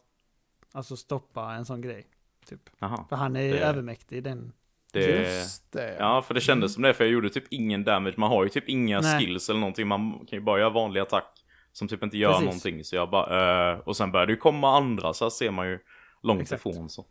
alltså 0.72 0.96
stoppa 0.96 1.52
en 1.52 1.64
sån 1.64 1.80
grej. 1.80 2.06
Typ. 2.46 2.60
Aha, 2.80 3.06
För 3.08 3.16
han 3.16 3.36
är 3.36 3.40
ju 3.42 3.52
Det- 3.52 3.58
övermäktig 3.60 4.22
den. 4.22 4.52
det... 4.92 5.34
Just 5.38 5.72
det. 5.72 5.96
Ja, 5.98 6.22
för 6.22 6.34
det 6.34 6.40
kändes 6.40 6.74
som 6.74 6.82
det, 6.82 6.94
för 6.94 7.04
jag 7.04 7.12
gjorde 7.12 7.30
typ 7.30 7.44
ingen 7.50 7.84
damage. 7.84 8.14
Man 8.16 8.30
har 8.30 8.44
ju 8.44 8.48
typ 8.50 8.68
inga 8.68 9.00
Nej. 9.00 9.18
skills 9.20 9.48
eller 9.50 9.60
någonting. 9.60 9.88
Man 9.88 10.12
kan 10.12 10.38
ju 10.38 10.40
bara 10.40 10.58
göra 10.60 10.70
vanlig 10.70 11.00
attack. 11.00 11.38
Som 11.72 11.88
typ 11.88 12.02
inte 12.02 12.18
gör 12.18 12.30
Precis. 12.32 12.44
någonting. 12.44 12.84
Så 12.84 12.96
jag 12.96 13.10
bara, 13.10 13.72
eh, 13.72 13.78
och 13.78 13.96
sen 13.96 14.12
började 14.12 14.32
det 14.32 14.34
ju 14.34 14.40
komma 14.40 14.76
andra, 14.76 15.14
så 15.14 15.24
här 15.24 15.30
ser 15.30 15.50
man 15.50 15.68
ju 15.68 15.78
långt 16.22 16.40
Exakt. 16.42 16.66
ifrån 16.66 16.88
så. 16.88 17.04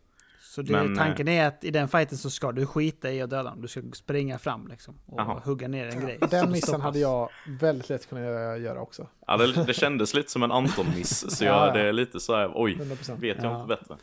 Så 0.54 0.62
det, 0.62 0.72
Men, 0.72 0.92
eh, 0.92 0.98
tanken 1.04 1.28
är 1.28 1.46
att 1.46 1.64
i 1.64 1.70
den 1.70 1.88
fighten 1.88 2.18
så 2.18 2.30
ska 2.30 2.52
du 2.52 2.66
skita 2.66 3.10
i 3.12 3.22
att 3.22 3.30
döda 3.30 3.48
honom. 3.48 3.62
Du 3.62 3.68
ska 3.68 3.80
springa 3.94 4.38
fram 4.38 4.66
liksom. 4.68 4.98
Och 5.06 5.20
Jaha. 5.20 5.40
hugga 5.44 5.68
ner 5.68 5.86
en 5.86 6.00
grej. 6.06 6.18
Den 6.30 6.50
missen 6.52 6.80
hade 6.80 6.98
jag 6.98 7.28
väldigt 7.60 7.88
lätt 7.88 8.08
kunnat 8.08 8.24
göra 8.60 8.80
också. 8.80 9.06
Ja, 9.26 9.36
det, 9.36 9.64
det 9.64 9.74
kändes 9.74 10.14
lite 10.14 10.30
som 10.30 10.42
en 10.42 10.52
Anton-miss. 10.52 11.30
Så 11.36 11.44
Ja, 11.44 11.50
jag, 11.50 11.68
ja. 11.68 11.72
det 11.82 11.88
är 11.88 11.92
lite 11.92 12.20
så 12.20 12.36
här, 12.36 12.52
oj, 12.54 12.74
100%. 12.80 13.20
vet 13.20 13.36
jag 13.42 13.52
Ja. 13.52 13.56
inte 13.62 13.68
bättre. 13.76 13.96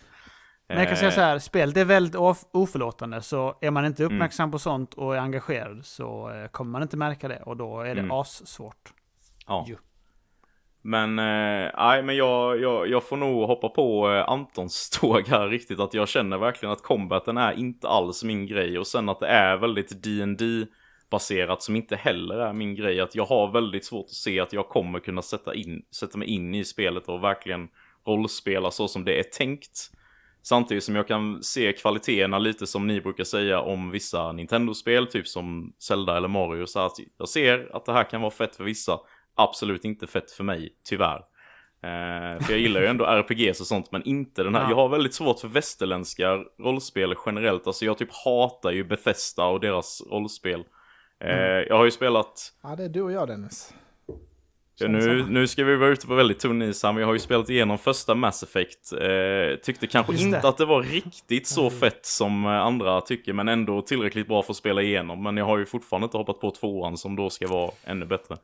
Men 0.68 0.78
jag 0.78 0.88
kan 0.88 0.98
säga 0.98 1.10
Eh, 1.10 1.16
så 1.16 1.22
här, 1.22 1.40
spelet 1.40 1.78
är 1.78 1.86
väldigt 1.86 2.16
of- 2.16 2.46
oförlåtande. 2.52 3.22
Så 3.22 3.58
är 3.62 3.72
man 3.72 3.86
inte 3.86 4.04
Mm. 4.04 4.16
uppmärksam 4.16 4.52
på 4.52 4.60
sånt 4.60 4.94
och 4.94 5.16
är 5.16 5.20
engagerad 5.20 5.86
så 5.86 6.32
eh, 6.32 6.48
kommer 6.48 6.72
man 6.72 6.82
inte 6.82 6.98
märka 6.98 7.28
det. 7.28 7.42
Och 7.42 7.58
då 7.58 7.82
är 7.82 7.96
det 7.96 8.02
Mm. 8.02 8.12
assvårt. 8.12 8.94
Ja. 9.48 9.66
ju. 9.68 9.76
Men, 10.82 11.20
eh, 11.20 11.72
nej 11.78 12.04
men 12.04 12.16
jag, 12.16 12.62
jag, 12.62 12.88
jag 12.88 13.04
får 13.04 13.18
nog 13.18 13.48
hoppa 13.48 13.70
på 13.70 14.12
eh, 14.12 14.30
Antons 14.30 14.90
tåg 15.02 15.28
här 15.28 15.48
riktigt. 15.48 15.80
Att 15.80 15.94
jag 15.94 16.08
känner 16.08 16.38
verkligen 16.38 16.74
att 16.74 16.84
combaten 16.84 17.38
är 17.38 17.54
inte 17.54 17.88
alls 17.88 18.24
min 18.24 18.48
grej. 18.48 18.80
Och 18.80 18.88
sen 18.88 19.10
att 19.10 19.20
det 19.20 19.28
är 19.28 19.58
väldigt 19.58 20.04
dd 20.04 20.68
baserat 21.10 21.64
som 21.64 21.76
inte 21.76 21.96
heller 21.96 22.36
är 22.36 22.54
min 22.54 22.76
grej. 22.76 23.02
Att 23.02 23.16
jag 23.16 23.26
har 23.26 23.52
väldigt 23.52 23.86
svårt 23.86 24.06
att 24.06 24.12
se 24.12 24.40
att 24.40 24.54
jag 24.54 24.70
kommer 24.70 25.00
kunna 25.00 25.22
sätta, 25.22 25.54
in, 25.54 25.82
sätta 25.92 26.18
mig 26.18 26.28
in 26.28 26.56
i 26.56 26.66
spelet 26.66 27.10
och 27.10 27.24
verkligen 27.24 27.70
rollspela 28.08 28.72
så 28.72 28.88
som 28.88 29.06
det 29.06 29.20
är 29.20 29.24
tänkt. 29.24 29.92
Samtidigt 30.42 30.84
som 30.84 30.96
jag 30.96 31.08
kan 31.08 31.44
se 31.44 31.74
kvaliteterna 31.74 32.40
lite 32.40 32.68
som 32.68 32.88
ni 32.88 33.02
brukar 33.02 33.24
säga 33.24 33.62
om 33.62 33.92
vissa 33.92 34.32
Nintendo-spel, 34.32 35.08
typ 35.08 35.28
som 35.28 35.74
Zelda 35.80 36.18
eller 36.18 36.28
Mario. 36.28 36.66
Så 36.66 36.80
att 36.80 36.98
jag 37.18 37.30
ser 37.30 37.76
att 37.76 37.86
det 37.86 37.94
här 37.94 38.04
kan 38.04 38.22
vara 38.22 38.32
fett 38.32 38.56
för 38.56 38.64
vissa, 38.64 39.00
absolut 39.40 39.86
inte 39.86 40.08
fett 40.08 40.32
för 40.32 40.44
mig, 40.44 40.74
tyvärr. 40.84 41.18
Eh, 41.84 42.42
för 42.42 42.52
jag 42.52 42.60
gillar 42.60 42.82
ju 42.82 42.88
ändå 42.88 43.06
RPGs 43.06 43.62
och 43.62 43.68
sånt, 43.68 43.92
men 43.92 44.04
inte 44.04 44.44
den 44.44 44.56
här. 44.56 44.62
Ja. 44.64 44.70
Jag 44.70 44.76
har 44.76 44.90
väldigt 44.90 45.14
svårt 45.14 45.40
för 45.40 45.48
västerländska 45.48 46.38
rollspel 46.60 47.14
generellt. 47.26 47.68
Alltså 47.68 47.86
jag 47.86 47.98
typ 47.98 48.14
hatar 48.26 48.72
ju 48.72 48.84
Bethesda 48.84 49.46
och 49.46 49.60
deras 49.60 50.02
rollspel. 50.12 50.64
Eh, 51.20 51.30
Jag 51.40 51.76
har 51.78 51.86
ju 51.86 51.92
spelat 51.92 52.54
Ja, 52.64 52.76
det 52.76 52.84
är 52.84 52.90
du 52.90 53.02
och 53.02 53.12
jag 53.12 53.28
Dennis. 53.28 53.74
Ja, 54.80 54.88
nu, 54.88 55.26
nu 55.30 55.48
ska 55.48 55.64
vi 55.64 55.76
vara 55.76 55.90
ute 55.90 56.08
på 56.08 56.16
väldigt 56.16 56.40
tunn 56.40 56.62
is 56.62 56.84
här, 56.84 56.92
men 56.94 57.00
jag 57.02 57.08
har 57.08 57.14
ju 57.14 57.20
spelat 57.20 57.50
igenom 57.50 57.78
första 57.78 58.16
Mass 58.16 58.44
Effect. 58.44 58.94
Eh, 58.94 59.60
tyckte 59.64 59.88
kanske 59.88 60.12
Just 60.12 60.26
inte 60.26 60.42
det. 60.42 60.48
att 60.48 60.58
det 60.58 60.66
var 60.66 60.82
riktigt 60.84 61.48
så 61.48 61.70
fett 61.70 62.06
som 62.06 62.46
eh, 62.46 62.52
andra 62.52 63.02
tycker, 63.02 63.34
men 63.34 63.48
ändå 63.48 63.82
tillräckligt 63.82 64.28
bra 64.28 64.44
för 64.44 64.54
att 64.54 64.58
spela 64.58 64.82
igenom. 64.82 65.24
Men 65.24 65.38
jag 65.38 65.46
har 65.46 65.58
ju 65.58 65.66
fortfarande 65.66 66.06
inte 66.06 66.18
hoppat 66.18 66.40
på 66.40 66.52
tvåan 66.52 66.98
som 66.98 67.16
då 67.16 67.30
ska 67.30 67.48
vara 67.48 67.72
ännu 67.84 68.06
bättre. 68.06 68.38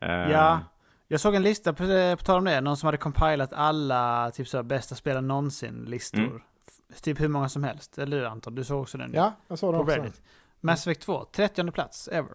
Eh, 0.00 0.10
Ja, 0.10 0.60
jag 1.08 1.20
såg 1.20 1.34
en 1.34 1.42
lista 1.42 1.72
på, 1.72 1.84
på 2.18 2.24
tal 2.24 2.38
om 2.38 2.44
det. 2.44 2.60
Någon 2.60 2.76
som 2.76 2.86
hade 2.86 2.98
compilat 2.98 3.52
alla 3.52 4.30
typ 4.30 4.48
så 4.48 4.62
bästa 4.62 4.94
spelen 4.94 5.28
någonsin-listor. 5.28 6.18
Mm. 6.20 6.40
Typ 7.02 7.20
hur 7.20 7.28
många 7.28 7.48
som 7.48 7.64
helst. 7.64 7.98
Eller 7.98 8.16
hur 8.16 8.24
Anton? 8.26 8.54
Du 8.54 8.64
såg 8.64 8.82
också 8.82 8.98
den? 8.98 9.10
Ja, 9.14 9.32
jag 9.48 9.58
såg 9.58 9.74
På 9.74 9.80
också. 9.80 9.96
Reddit. 9.96 10.22
Mass 10.60 10.86
Effect 10.86 11.00
2, 11.02 11.24
30 11.32 11.70
plats 11.70 12.08
ever. 12.12 12.30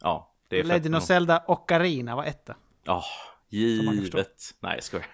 Ja, 0.00 0.34
det 0.48 0.58
är. 0.60 0.64
Legend 0.64 0.96
of. 0.96 1.02
Zelda 1.02 1.42
Ocarina 1.46 2.16
var 2.16 2.24
etta. 2.24 2.54
Ja, 2.88 3.04
givet. 3.48 4.54
Nej, 4.60 4.74
jag 4.74 4.84
skojar. 4.84 5.06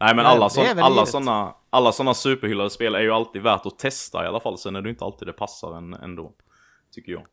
Nej, 0.00 0.16
men 0.16 0.26
alla, 0.26 0.48
väl 0.56 0.78
alla 0.78 1.06
såna, 1.06 1.54
alla 1.70 1.92
såna 1.92 2.14
superhyllade 2.14 2.70
spel 2.70 2.94
är 2.94 3.00
ju 3.00 3.10
alltid 3.10 3.42
värt 3.42 3.66
att 3.66 3.78
testa 3.78 4.24
i 4.24 4.26
alla 4.26 4.40
fall. 4.40 4.58
Sen 4.58 4.76
är 4.76 4.82
det 4.82 4.90
inte 4.90 5.04
alltid 5.04 5.28
det 5.28 5.32
passar 5.32 5.76
en 5.76 5.94
ändå. 5.94 6.32
Tycker 6.94 7.12
jag. 7.12 7.26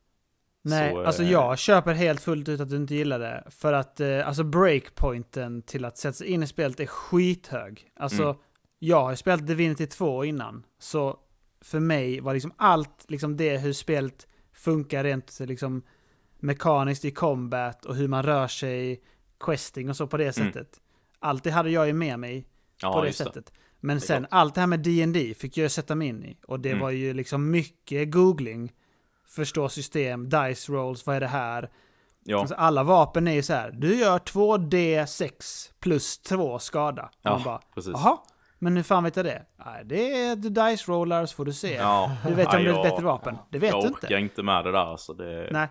Nej, 0.62 0.92
Så, 0.92 1.04
alltså 1.06 1.24
eh, 1.24 1.32
jag 1.32 1.60
köper 1.60 1.94
helt 1.94 2.22
fullt 2.22 2.50
ut 2.50 2.60
att 2.60 2.70
du 2.70 2.76
inte 2.76 2.96
gillar 2.96 3.20
det. 3.20 3.44
För 3.50 3.74
att 3.74 4.00
eh, 4.00 4.28
alltså 4.28 4.44
breakpointen 4.44 5.62
till 5.62 5.86
att 5.86 5.98
sätta 5.98 6.14
sig 6.14 6.28
in 6.28 6.44
i 6.44 6.48
spelet 6.48 6.80
är 6.80 6.86
skithög. 6.86 7.92
Alltså, 8.00 8.24
Mm. 8.24 8.38
jag 8.80 9.02
har 9.02 9.10
ju 9.12 9.18
spelat 9.18 9.48
Divinity 9.48 9.88
2 9.88 10.26
innan. 10.26 10.64
Så 10.80 11.20
för 11.62 11.80
mig 11.80 12.20
var 12.20 12.34
liksom 12.34 12.54
allt, 12.58 13.06
liksom 13.08 13.38
det 13.38 13.58
hur 13.58 13.74
spelet 13.74 14.28
funkar 14.54 15.04
rent 15.04 15.40
liksom 15.40 15.82
mekaniskt 16.40 17.06
i 17.06 17.12
combat 17.12 17.86
och 17.86 17.96
hur 17.96 18.08
man 18.08 18.24
rör 18.24 18.48
sig, 18.48 19.02
questing 19.40 19.90
och 19.90 19.96
så 19.96 20.08
på 20.08 20.18
det 20.18 20.38
Mm. 20.38 20.54
sättet. 20.54 20.80
Allt 21.20 21.44
det 21.44 21.52
hade 21.52 21.70
jag 21.70 21.88
ju 21.88 21.94
med 21.94 22.20
mig 22.20 22.46
Ja, 22.82 22.94
på 22.94 23.02
det 23.02 23.08
just 23.08 23.20
det. 23.20 23.24
sättet. 23.26 23.52
Men 23.80 24.02
sen 24.02 24.28
allt 24.32 24.56
det 24.56 24.60
här 24.62 24.68
med 24.68 24.80
D&D 24.80 25.34
fick 25.38 25.58
jag 25.58 25.72
sätta 25.72 25.96
mig 25.96 26.08
in 26.08 26.24
i. 26.26 26.38
Och 26.48 26.60
det 26.60 26.70
Mm. 26.70 26.82
var 26.82 26.90
ju 26.90 27.14
liksom 27.14 27.52
mycket 27.52 28.12
googling. 28.12 28.74
Förstå 29.28 29.70
system, 29.70 30.30
dice 30.30 30.72
rolls, 30.72 31.06
vad 31.06 31.16
är 31.16 31.20
det 31.20 31.28
här? 31.28 31.70
Ja, 32.24 32.40
Alltså 32.40 32.56
alla 32.56 32.84
vapen 32.84 33.28
är 33.28 33.32
ju 33.34 33.42
så 33.44 33.54
här. 33.54 33.72
Du 33.72 33.96
gör 33.96 34.20
2D6 34.20 35.72
plus 35.80 36.18
2 36.20 36.60
skada. 36.60 37.04
Och 37.04 37.10
ja 37.22 37.32
man 37.32 37.44
bara, 37.44 37.62
precis. 37.76 37.92
jaha, 37.94 38.18
men 38.60 38.76
hur 38.76 38.84
fan 38.84 39.04
vet 39.04 39.16
jag 39.16 39.26
det? 39.26 39.46
Nej, 39.66 39.84
det 39.86 40.22
är 40.26 40.36
the 40.36 40.50
dice 40.50 40.92
roller 40.92 41.26
så 41.26 41.36
får 41.36 41.46
du 41.46 41.54
se. 41.54 41.74
Ja. 41.76 42.12
Hur 42.24 42.36
vet 42.36 42.46
jag 42.46 42.56
om 42.56 42.64
det 42.64 42.70
är 42.70 42.74
Ja, 42.74 42.86
ett 42.86 42.92
bättre 42.92 43.06
vapen? 43.06 43.38
Det 43.50 43.60
vet 43.60 43.72
jag 43.72 43.84
du 43.84 43.88
orkar 43.88 44.08
inte. 44.08 44.16
inte 44.18 44.44
med 44.44 44.66
det 44.66 44.72
där 44.72 44.80
alltså. 44.92 45.14
Det... 45.14 45.50
Nej. 45.52 45.68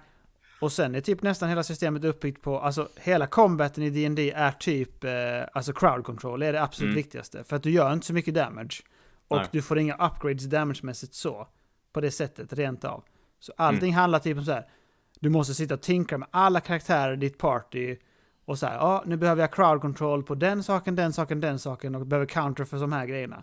Och 0.61 0.73
sen 0.73 0.95
är 0.95 1.01
typ 1.01 1.23
nästan 1.23 1.49
hela 1.49 1.62
systemet 1.62 2.05
uppbyggt 2.05 2.43
på, 2.43 2.61
alltså 2.61 2.89
hela 2.97 3.27
combaten 3.27 3.83
i 3.85 3.91
D&D 3.91 4.33
är 4.37 4.51
typ, 4.51 5.05
eh, 5.05 5.11
alltså 5.53 5.73
crowd 5.73 6.05
control 6.05 6.43
är 6.43 6.53
det 6.53 6.62
absolut 6.62 6.89
Mm. 6.89 6.97
viktigaste. 6.97 7.45
För 7.45 7.57
att 7.57 7.62
du 7.62 7.70
gör 7.70 7.93
inte 7.93 8.07
så 8.07 8.12
mycket 8.12 8.35
damage. 8.35 8.83
Och 9.28 9.37
Nej. 9.37 9.47
du 9.53 9.62
får 9.62 9.78
inga 9.78 9.95
upgrades 10.07 10.45
damagemässigt 10.45 11.15
så. 11.15 11.49
På 11.93 12.01
det 12.01 12.11
sättet, 12.11 12.53
rent 12.53 12.85
av. 12.85 13.05
Så 13.41 13.53
allting 13.57 13.95
handlar 13.95 14.19
typ 14.19 14.39
om 14.39 14.45
så 14.45 14.53
här. 14.53 14.66
Du 15.20 15.28
måste 15.31 15.55
sitta 15.55 15.74
och 15.74 15.81
tinkra 15.83 16.19
med 16.19 16.28
alla 16.31 16.61
karaktärer 16.61 17.12
i 17.12 17.16
ditt 17.16 17.39
party. 17.39 17.97
Och 18.45 18.59
så 18.59 18.66
här, 18.66 18.74
ja, 18.74 19.03
nu 19.07 19.16
behöver 19.16 19.43
jag 19.43 19.53
crowd 19.53 19.81
control 19.81 20.23
på 20.23 20.35
den 20.35 20.62
saken, 20.62 20.97
den 20.97 21.12
saken, 21.12 21.41
den 21.41 21.59
saken 21.59 21.95
och 21.95 22.07
behöver 22.07 22.27
counter 22.27 22.65
för 22.65 22.77
de 22.78 22.93
här 22.93 23.07
grejerna. 23.07 23.43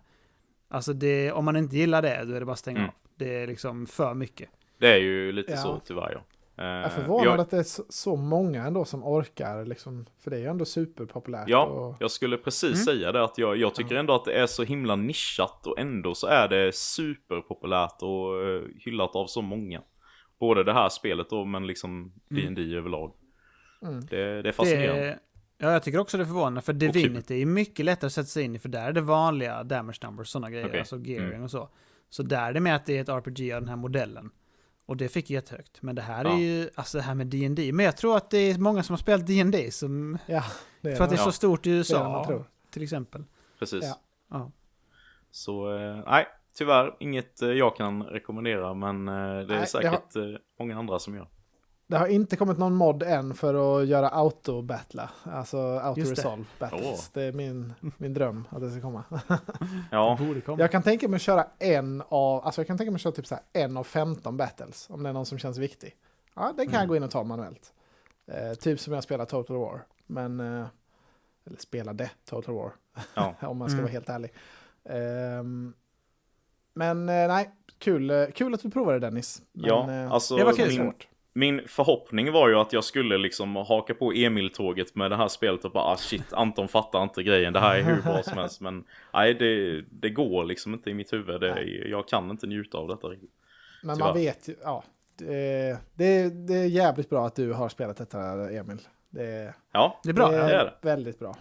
Alltså 0.69 0.94
det, 0.94 1.31
om 1.31 1.45
man 1.45 1.56
inte 1.56 1.76
gillar 1.77 2.02
det, 2.02 2.23
då 2.26 2.34
är 2.34 2.40
det 2.40 2.45
bara 2.45 2.52
att 2.53 2.60
stänga 2.60 2.77
Mm. 2.80 2.90
av. 2.90 2.95
Det 3.15 3.35
är 3.44 3.48
liksom 3.48 3.85
för 3.88 4.14
mycket. 4.14 4.49
Det 4.77 4.88
är 4.94 4.98
ju 4.98 5.31
lite 5.31 5.52
Ja. 5.52 5.57
så 5.57 5.81
tyvärr 5.85 6.11
ja. 6.11 6.19
Eh, 6.57 6.65
Jag 6.65 6.84
är 6.84 6.89
förvånad 6.89 7.25
jag, 7.27 7.39
att 7.39 7.49
det 7.49 7.57
är 7.57 7.91
så, 7.91 8.15
många 8.15 8.63
ändå 8.65 8.85
som 8.85 9.03
orkar, 9.03 9.65
liksom, 9.65 10.05
för 10.23 10.31
det 10.31 10.38
är 10.38 10.41
ju 10.41 10.47
ändå 10.47 10.65
superpopulärt. 10.65 11.49
Ja, 11.49 11.65
och, 11.65 11.95
jag 11.99 12.11
skulle 12.11 12.38
precis 12.38 12.63
Mm. 12.88 12.99
säga 12.99 13.11
det 13.11 13.23
att 13.23 13.38
jag, 13.38 13.57
jag 13.57 13.75
tycker 13.75 13.95
ändå 13.95 14.13
att 14.15 14.25
det 14.25 14.34
är 14.34 14.47
så 14.47 14.63
himla 14.63 14.95
nischat 14.95 15.67
och 15.67 15.80
ändå 15.80 16.15
så 16.15 16.27
är 16.27 16.47
det 16.47 16.75
superpopulärt 16.75 18.01
och 18.01 18.47
eh, 18.47 18.61
hyllat 18.80 19.15
av 19.15 19.27
så 19.27 19.41
många. 19.41 19.81
Både 20.39 20.63
det 20.63 20.73
här 20.73 20.89
spelet 20.89 21.30
då 21.30 21.45
men 21.45 21.67
liksom 21.67 22.13
D&D 22.30 22.61
överlag. 22.77 23.13
mm. 23.81 24.05
Det, 24.05 24.41
det 24.41 24.49
är 24.49 24.53
fascinerande. 24.53 25.01
Det, 25.03 25.19
ja, 25.57 25.71
jag 25.71 25.84
tycker 25.84 25.99
också 25.99 26.17
det 26.17 26.23
är 26.23 26.25
förvånande. 26.25 26.61
För 26.61 26.73
Divinity 26.73 27.41
är 27.41 27.45
mycket 27.45 27.85
lättare 27.85 28.07
att 28.07 28.13
sätta 28.13 28.25
sig 28.25 28.43
in 28.43 28.55
i. 28.55 28.59
För 28.59 28.69
där 28.69 28.88
är 28.88 28.91
det 28.93 29.01
vanliga 29.01 29.63
damage 29.63 29.99
numbers, 30.03 30.27
sådana 30.27 30.49
grejer. 30.49 30.67
Okej. 30.67 30.80
Alltså 30.80 30.99
gearing 30.99 31.30
Mm. 31.30 31.43
och 31.43 31.51
så. 31.51 31.69
Så 32.09 32.23
där 32.23 32.49
är 32.49 32.53
det 32.53 32.59
med 32.59 32.75
att 32.75 32.85
det 32.85 32.97
är 32.97 33.01
ett 33.01 33.09
RPG 33.09 33.53
av 33.53 33.61
den 33.61 33.69
här 33.69 33.75
modellen. 33.75 34.31
Och 34.85 34.97
det 34.97 35.10
fick 35.10 35.30
jättehögt. 35.30 35.81
Men 35.81 35.95
det 35.95 36.01
här 36.01 36.26
Ja. 36.26 36.34
är 36.34 36.38
ju, 36.39 36.69
alltså 36.76 36.97
det 36.97 37.03
här 37.03 37.15
med 37.15 37.27
D&D 37.27 37.72
Men 37.73 37.85
jag 37.85 37.97
tror 37.97 38.18
att 38.18 38.30
det 38.30 38.38
är 38.38 38.57
många 38.57 38.84
som 38.84 38.93
har 38.93 38.97
spelat 38.97 39.27
D&D 39.27 39.72
som... 39.72 40.18
Ja, 40.26 40.43
det 40.81 40.91
är 40.91 40.95
För 40.95 41.03
att 41.03 41.10
det 41.10 41.15
är 41.15 41.18
det. 41.18 41.23
så 41.23 41.31
stort 41.31 41.65
i 41.65 41.69
Det 41.69 41.76
det 41.76 41.77
USA, 41.80 42.10
man 42.10 42.26
tror. 42.27 42.45
till 42.72 42.84
exempel. 42.84 43.23
Precis. 43.60 43.84
Ja. 43.84 43.99
Ja. 44.30 44.51
Så 45.31 45.77
eh, 45.77 46.03
nej, 46.05 46.27
tyvärr 46.53 46.95
inget 46.99 47.41
eh, 47.41 47.49
jag 47.49 47.76
kan 47.76 48.03
rekommendera 48.03 48.73
men 48.73 49.07
eh, 49.07 49.14
det 49.14 49.19
är 49.19 49.45
Nej, 49.45 49.60
det 49.60 49.65
säkert 49.65 50.15
eh, 50.15 50.23
många 50.60 50.80
andra 50.80 50.99
som 50.99 51.15
gör. 51.15 51.27
Det 51.88 51.97
har 51.97 52.07
inte 52.07 52.35
kommit 52.35 52.57
någon 52.57 52.73
mod 52.76 53.03
än 53.03 53.34
för 53.34 53.81
att 53.81 53.88
göra 53.88 54.10
auto-battla, 54.10 55.10
alltså 55.23 55.57
auto-resolve 55.57 56.45
battles. 56.60 57.10
Det 57.14 57.23
är 57.23 57.31
min, 57.31 57.73
min 57.97 58.14
dröm 58.14 58.47
att 58.49 58.61
det 58.61 58.72
ska 58.72 58.81
komma. 58.81 59.03
Ja, 59.91 60.18
Borde 60.19 60.41
komma. 60.41 60.61
Jag 60.61 60.72
kan 60.72 60.84
tänka 60.84 61.07
mig 61.07 61.15
att 61.15 61.22
köra 61.22 61.47
en 61.60 62.03
av, 62.10 62.45
alltså 62.45 62.61
jag 62.61 62.68
kan 62.68 62.77
tänka 62.77 62.91
mig 62.91 62.95
att 62.95 63.01
köra 63.01 63.14
typ 63.14 63.27
så 63.27 63.35
här 63.35 63.43
en 63.64 63.77
av 63.77 63.84
15 63.84 64.38
battles, 64.38 64.88
om 64.89 65.03
det 65.03 65.10
är 65.10 65.14
någon 65.14 65.26
som 65.26 65.38
känns 65.38 65.57
viktig. 65.57 65.95
Ja, 66.35 66.53
den 66.57 66.68
kan 66.69 66.80
jag 66.80 66.88
gå 66.89 66.95
in 66.95 67.03
och 67.03 67.11
ta 67.11 67.23
manuellt. 67.23 67.73
Eh, 68.27 68.53
typ 68.53 68.80
som 68.80 68.93
jag 68.93 69.03
spelar 69.03 69.26
Total 69.26 69.57
War, 69.57 69.85
men, 70.07 70.39
eh, 70.39 70.65
eller 71.45 71.57
spelade 71.60 72.11
Total 72.30 72.55
War, 72.55 72.72
ja. 73.15 73.35
om 73.47 73.57
man 73.57 73.69
ska 73.69 73.73
Mm. 73.73 73.84
vara 73.84 73.91
helt 73.91 74.10
ärlig. 74.10 74.34
Ehm, 74.89 75.73
men 76.73 77.10
eh, 77.10 77.27
nej, 77.27 77.51
kul, 77.77 78.10
eh, 78.10 78.26
kul 78.35 78.53
att 78.53 78.61
du 78.61 78.69
provade 78.69 78.99
Dennis. 78.99 79.41
Men, 79.51 79.65
Ja, 79.69 79.91
eh, 79.91 80.11
alltså 80.11 80.35
det 80.35 80.43
var 80.43 80.53
kul. 80.53 80.68
min, 80.68 80.77
svårt. 80.77 81.07
Min 81.34 81.61
förhoppning 81.68 82.31
var 82.31 82.49
ju 82.49 82.55
att 82.55 82.73
jag 82.73 82.84
skulle 82.84 83.18
liksom 83.18 83.55
haka 83.55 83.93
på 83.93 84.11
Emil-tåget 84.14 84.95
med 84.95 85.11
det 85.11 85.18
här 85.18 85.27
spelet 85.27 85.65
och 85.65 85.72
bara 85.72 85.84
ah, 85.84 85.97
shit, 85.97 86.34
Anton 86.34 86.68
fattar 86.68 87.03
inte 87.03 87.23
grejen, 87.23 87.53
det 87.53 87.60
här 87.60 87.76
är 87.77 87.81
hur 87.84 88.01
bra 88.01 88.23
som 88.23 88.38
helst. 88.38 88.61
Men 88.61 88.84
nej, 89.14 89.34
det, 89.34 89.81
det 89.81 90.10
går 90.10 90.45
liksom 90.45 90.73
inte 90.73 90.89
i 90.89 90.93
mitt 90.93 91.14
huvud. 91.14 91.41
Det, 91.41 91.64
jag 91.85 92.07
kan 92.07 92.30
inte 92.31 92.47
njuta 92.47 92.77
av 92.77 92.88
detta 92.88 93.07
riktigt. 93.07 93.31
Men 93.84 93.95
tyvärr. 93.95 94.07
man 94.07 94.18
vet 94.18 94.47
ju, 94.49 94.55
ja. 94.64 94.84
Det, 95.18 95.77
det, 95.93 96.30
det 96.47 96.53
är 96.55 96.65
jävligt 96.65 97.10
bra 97.10 97.26
att 97.26 97.35
du 97.35 97.51
har 97.53 97.69
spelat 97.69 97.97
detta 97.97 98.19
Emil. 98.51 98.80
Det, 99.10 99.53
Ja, 99.72 99.99
Det 100.03 100.10
är 100.10 100.14
bra. 100.14 100.31
det 100.31 100.38
det 100.38 100.43
är 100.55 100.65
det. 100.65 100.73
väldigt 100.81 101.19
bra. 101.19 101.35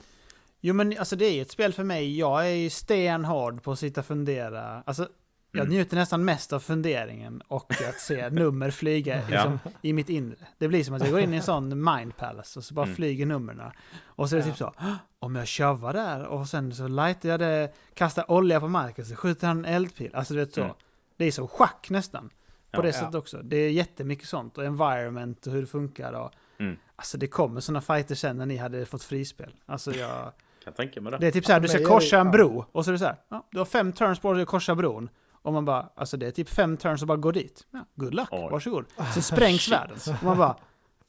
Jo 0.60 0.74
men 0.74 0.98
alltså 0.98 1.16
det 1.16 1.24
är 1.24 1.32
ju 1.32 1.42
ett 1.42 1.50
spel 1.50 1.72
för 1.72 1.84
mig. 1.84 2.18
Jag 2.18 2.46
är 2.46 2.54
ju 2.54 2.70
stenhård 2.70 3.62
på 3.62 3.72
att 3.72 3.78
sitta 3.78 4.00
och 4.00 4.06
fundera. 4.06 4.82
Alltså, 4.86 5.08
jag 5.52 5.60
Mm. 5.60 5.74
njuter 5.74 5.96
nästan 5.96 6.24
mest 6.24 6.52
av 6.52 6.60
funderingen 6.60 7.42
och 7.48 7.72
att 7.88 8.00
se 8.00 8.30
nummer 8.30 8.70
flyga 8.70 9.20
liksom, 9.30 9.58
i 9.82 9.92
mitt 9.92 10.08
inre. 10.08 10.36
Det 10.58 10.68
blir 10.68 10.84
som 10.84 10.94
att 10.94 11.02
jag 11.02 11.10
går 11.10 11.20
in 11.20 11.32
i 11.34 11.36
en 11.36 11.42
sån 11.42 11.84
mind 11.94 12.16
palace 12.16 12.58
och 12.58 12.64
så 12.64 12.74
bara 12.74 12.84
Mm. 12.86 12.96
flyger 12.96 13.26
numren. 13.26 13.70
Och 14.04 14.28
så 14.30 14.36
är 14.36 14.40
det 14.40 14.46
Ja. 14.46 14.50
typ 14.52 14.58
så, 14.58 14.72
"Åh, 14.78 14.94
om 15.18 15.36
jag 15.36 15.48
shovar 15.48 15.92
där 15.92 16.24
och 16.24 16.48
sen 16.48 16.74
så 16.74 16.88
lightar 16.88 17.28
jag 17.28 17.40
det, 17.40 17.72
kastar 17.94 18.30
olja 18.30 18.60
på 18.60 18.68
marken 18.68 19.04
så 19.06 19.16
skjuter 19.16 19.46
han 19.46 19.58
en 19.58 19.74
eldpil. 19.74 20.10
Alltså 20.14 20.34
du 20.34 20.40
vet 20.40 20.54
så. 20.54 20.60
Mm. 20.62 20.74
Det 21.16 21.24
är 21.24 21.32
som 21.32 21.48
schack 21.48 21.86
nästan. 21.90 22.28
På 22.28 22.78
Ja. 22.78 22.82
det 22.82 22.88
Ja. 22.88 22.92
sättet 22.92 23.14
också. 23.14 23.40
Det 23.42 23.56
är 23.56 23.70
jättemycket 23.70 24.28
sånt 24.28 24.58
och 24.58 24.64
environment 24.64 25.46
och 25.46 25.52
hur 25.52 25.60
det 25.60 25.66
funkar. 25.66 26.12
Och, 26.12 26.30
Mm. 26.58 26.76
Alltså 26.96 27.18
det 27.18 27.26
kommer 27.26 27.60
sådana 27.60 27.80
fighter 27.80 28.14
sen 28.14 28.36
när 28.36 28.46
ni 28.46 28.56
hade 28.56 28.86
fått 28.86 29.02
frispel. 29.02 29.54
Alltså 29.66 29.92
jag... 29.94 30.32
Kan 30.64 30.72
tänka 30.72 31.00
mig 31.00 31.12
det. 31.12 31.18
Det 31.18 31.26
är 31.26 31.30
typ 31.30 31.44
så 31.46 31.52
här, 31.52 31.60
För 31.60 31.68
du 31.68 31.84
ska 31.84 31.84
korsa 31.94 32.18
en 32.20 32.26
ja. 32.26 32.32
bro 32.32 32.64
och 32.72 32.84
så 32.84 32.90
är 32.90 32.92
det 32.92 32.98
så 32.98 33.04
här, 33.04 33.16
ja, 33.28 33.46
du 33.50 33.58
har 33.58 33.64
fem 33.64 33.92
turns 33.92 34.18
på 34.20 34.32
dig 34.32 34.42
att 34.42 34.48
korsa 34.48 34.74
bron. 34.74 35.08
Och 35.42 35.52
man 35.52 35.64
bara, 35.64 35.88
alltså 35.96 36.16
det 36.16 36.26
är 36.26 36.30
typ 36.30 36.48
fem 36.48 36.76
turns 36.76 37.02
och 37.02 37.08
bara 37.08 37.16
gå 37.18 37.32
dit. 37.32 37.66
Ja, 37.70 37.84
good 37.94 38.14
luck, 38.14 38.28
Oj. 38.30 38.48
varsågod. 38.50 38.84
Sen 39.14 39.22
sprängs 39.22 39.60
Shit. 39.60 39.72
världen. 39.74 39.96
Och 40.18 40.22
man 40.22 40.38
bara, 40.38 40.56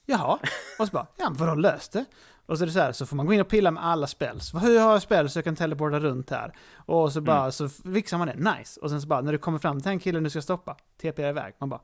jaha. 0.05 0.39
Och 0.79 0.87
så 0.87 0.91
bara, 0.91 1.07
ja 1.17 1.29
men 1.29 1.33
vadå 1.37 1.55
löst 1.55 1.91
det? 1.91 2.05
Och 2.45 2.57
så 2.57 2.63
är 2.63 2.65
det 2.65 2.73
så 2.73 2.79
här, 2.79 2.91
så 2.91 3.05
får 3.05 3.15
man 3.15 3.25
gå 3.25 3.33
in 3.33 3.41
och 3.41 3.47
pilla 3.47 3.71
med 3.71 3.85
alla 3.85 4.07
spells. 4.07 4.53
Hur 4.53 4.79
har 4.79 4.91
jag 4.91 5.01
spells 5.01 5.33
så 5.33 5.37
jag 5.37 5.43
kan 5.43 5.55
teleporta 5.55 5.99
runt 5.99 6.29
här? 6.29 6.53
Och 6.85 7.13
så 7.13 7.21
bara, 7.21 7.39
Mm. 7.39 7.51
så 7.51 7.69
fixar 7.69 8.17
man 8.17 8.27
det, 8.27 8.35
nice. 8.57 8.79
Och 8.79 8.89
sen 8.89 9.01
så 9.01 9.07
bara, 9.07 9.21
när 9.21 9.31
du 9.31 9.37
kommer 9.37 9.59
fram 9.59 9.81
till 9.81 9.89
den 9.89 9.99
killen 9.99 10.23
du 10.23 10.29
ska 10.29 10.41
stoppa, 10.41 10.77
TP 11.01 11.21
iväg. 11.27 11.53
Man 11.59 11.69
bara, 11.69 11.81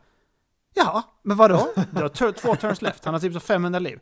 jaha, 0.73 1.03
men 1.21 1.38
vadå? 1.38 1.67
Du 1.91 2.01
har 2.01 2.31
två 2.31 2.55
turns 2.55 2.81
left, 2.81 3.05
han 3.05 3.13
har 3.13 3.21
typ 3.21 3.34
så 3.34 3.39
500 3.39 3.80
liv. 3.80 3.99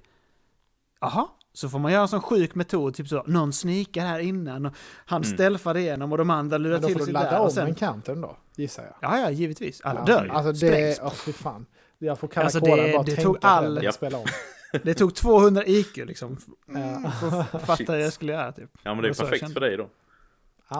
Jaha, 1.02 1.28
så 1.58 1.70
får 1.70 1.80
man 1.80 1.92
göra 1.92 2.02
en 2.02 2.08
sån 2.08 2.22
sjuk 2.22 2.56
metod, 2.56 2.94
typ 2.96 3.08
så, 3.08 3.24
någon 3.28 3.54
snikar 3.54 4.06
här 4.06 4.20
innan 4.20 4.66
och 4.66 4.74
han 5.06 5.24
Mm. 5.24 5.36
stealthar 5.38 5.78
igenom 5.78 6.12
och 6.12 6.18
de 6.18 6.30
andra 6.30 6.58
lurar 6.58 6.74
Men 6.74 6.82
då 6.82 6.88
till 6.88 6.94
får 6.96 7.00
du 7.00 7.06
sig 7.06 7.14
ladda 7.14 7.32
där. 7.32 7.40
om 7.40 7.50
sen, 7.52 7.68
encountern 7.68 8.22
då, 8.22 8.38
gissar 8.56 8.84
jag. 8.84 8.94
ja, 9.02 9.20
ja, 9.20 9.30
givetvis. 9.30 9.82
Alla 9.82 10.00
Ja, 10.00 10.06
dör 10.06 10.26
ju. 10.26 10.32
Alltså 10.32 10.66
det, 10.66 11.00
åh 11.04 11.12
fy 11.14 11.34
fan. 11.34 11.66
Jag 11.98 12.20
får 12.20 12.28
kalla 12.28 12.44
Alltså, 12.44 12.60
det- 12.60 12.94
bara 12.94 13.04
det 13.04 13.16
tog 13.16 13.38
all- 13.42 13.80
Ja. 13.84 13.90
och 13.90 13.96
spela 13.96 14.18
om. 14.18 14.26
Det 14.84 14.94
tog 14.94 15.16
200 15.16 15.64
IQ 15.66 15.98
liksom. 15.98 16.38
Ja. 16.68 17.12
Fatta 17.52 17.76
Shit. 17.76 17.90
vad 17.90 18.02
jag 18.02 18.14
skulle 18.14 18.34
göra 18.34 18.52
typ. 18.52 18.70
Ja 18.84 18.94
men 18.94 19.04
det 19.04 19.10
är 19.10 19.14
perfekt 19.14 19.54
för 19.54 19.60
dig 19.60 19.78
då. 19.78 19.90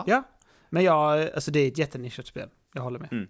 Ja, 0.06 0.24
men 0.70 0.84
jag, 0.84 1.30
alltså 1.36 1.52
det 1.52 1.60
är 1.60 1.68
ett 1.68 1.78
jättenischat 1.78 2.28
spel. 2.28 2.50
Jag 2.74 2.82
håller 2.82 3.00
med. 3.00 3.28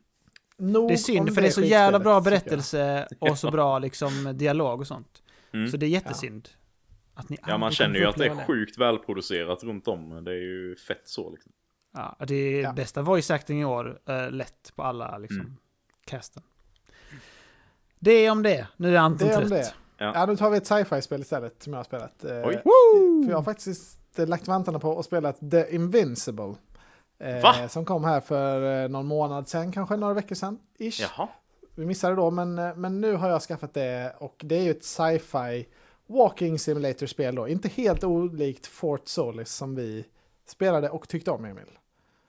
Nog 0.57 0.87
Det 0.89 0.93
är 0.93 0.97
synd 0.97 1.33
för 1.33 1.41
det 1.41 1.47
är 1.47 1.51
så 1.51 1.61
jävla 1.61 1.99
bra 1.99 2.21
berättelse 2.21 3.07
och 3.19 3.37
så 3.37 3.51
bra 3.57 3.79
liksom 3.79 4.31
dialog 4.37 4.79
och 4.79 4.87
sånt. 4.87 5.21
Mm. 5.53 5.67
Så 5.67 5.77
det 5.77 5.85
är 5.85 5.89
jättesynd. 5.89 6.41
Ni 6.43 6.49
Ja 7.47 7.57
man 7.57 7.71
känner 7.71 7.99
ju 7.99 8.05
att 8.05 8.15
det 8.17 8.25
är 8.25 8.45
sjukt 8.45 8.77
välproducerat 8.77 9.63
runt 9.63 9.87
om. 9.87 10.23
Det 10.23 10.31
är 10.31 10.35
ju 10.35 10.75
fett 10.75 11.01
så 11.07 11.29
liksom. 11.29 11.51
Ja, 11.93 12.15
det 12.27 12.35
är 12.35 12.61
Ja. 12.61 12.73
bästa 12.73 13.01
voice 13.01 13.31
acting 13.31 13.61
i 13.61 13.65
år, 13.65 13.99
eh, 14.05 14.31
lätt 14.31 14.71
på 14.75 14.83
alla 14.83 15.17
liksom, 15.17 15.39
Mm. 15.39 15.57
casten. 16.05 16.43
Det 17.99 18.11
är 18.11 18.31
om 18.31 18.43
det. 18.43 18.67
Nu 18.77 18.95
är 18.95 18.99
Anton 18.99 19.27
Det 19.27 19.33
är 19.33 19.37
om 19.43 19.47
trött. 19.49 19.63
det. 19.63 19.73
Ja. 19.97 20.11
Ja, 20.15 20.25
nu 20.25 20.35
tar 20.35 20.49
vi 20.49 20.57
ett 20.57 20.67
sci-fi-spel 20.67 21.21
istället 21.21 21.63
som 21.63 21.73
jag 21.73 21.79
har 21.79 21.83
spelat. 21.83 22.23
Eh, 22.23 22.31
Oj. 22.45 22.61
För 23.23 23.29
jag 23.29 23.37
har 23.37 23.43
faktiskt 23.43 24.19
eh, 24.19 24.27
lagt 24.27 24.47
vantarna 24.47 24.79
på 24.79 24.89
och 24.91 25.05
spelat 25.05 25.51
The 25.51 25.75
Invincible. 25.75 26.53
Va? 27.43 27.69
Som 27.69 27.85
kom 27.85 28.03
här 28.03 28.19
för 28.21 28.87
någon 28.87 29.05
månad 29.05 29.47
sedan, 29.49 29.71
kanske 29.71 29.95
några 29.95 30.13
veckor 30.13 30.35
sedan. 30.35 30.59
Ish. 30.79 31.01
Jaha. 31.01 31.27
Vi 31.75 31.85
missade 31.85 32.15
då, 32.15 32.31
men, 32.31 32.55
men 32.55 33.01
nu 33.01 33.13
har 33.15 33.29
jag 33.29 33.41
skaffat 33.41 33.73
det 33.73 34.13
och 34.17 34.41
det 34.45 34.55
är 34.55 34.63
ju 34.63 34.71
ett 34.71 34.83
sci-fi 34.83 35.67
walking 36.07 36.59
simulator-spel 36.59 37.35
då. 37.35 37.47
Inte 37.47 37.67
helt 37.67 38.03
olikt 38.03 38.67
Fort 38.67 39.07
Solis 39.07 39.49
som 39.53 39.75
vi 39.75 40.05
spelade 40.45 40.89
och 40.89 41.07
tyckte 41.09 41.31
om, 41.31 41.45
Emil. 41.45 41.65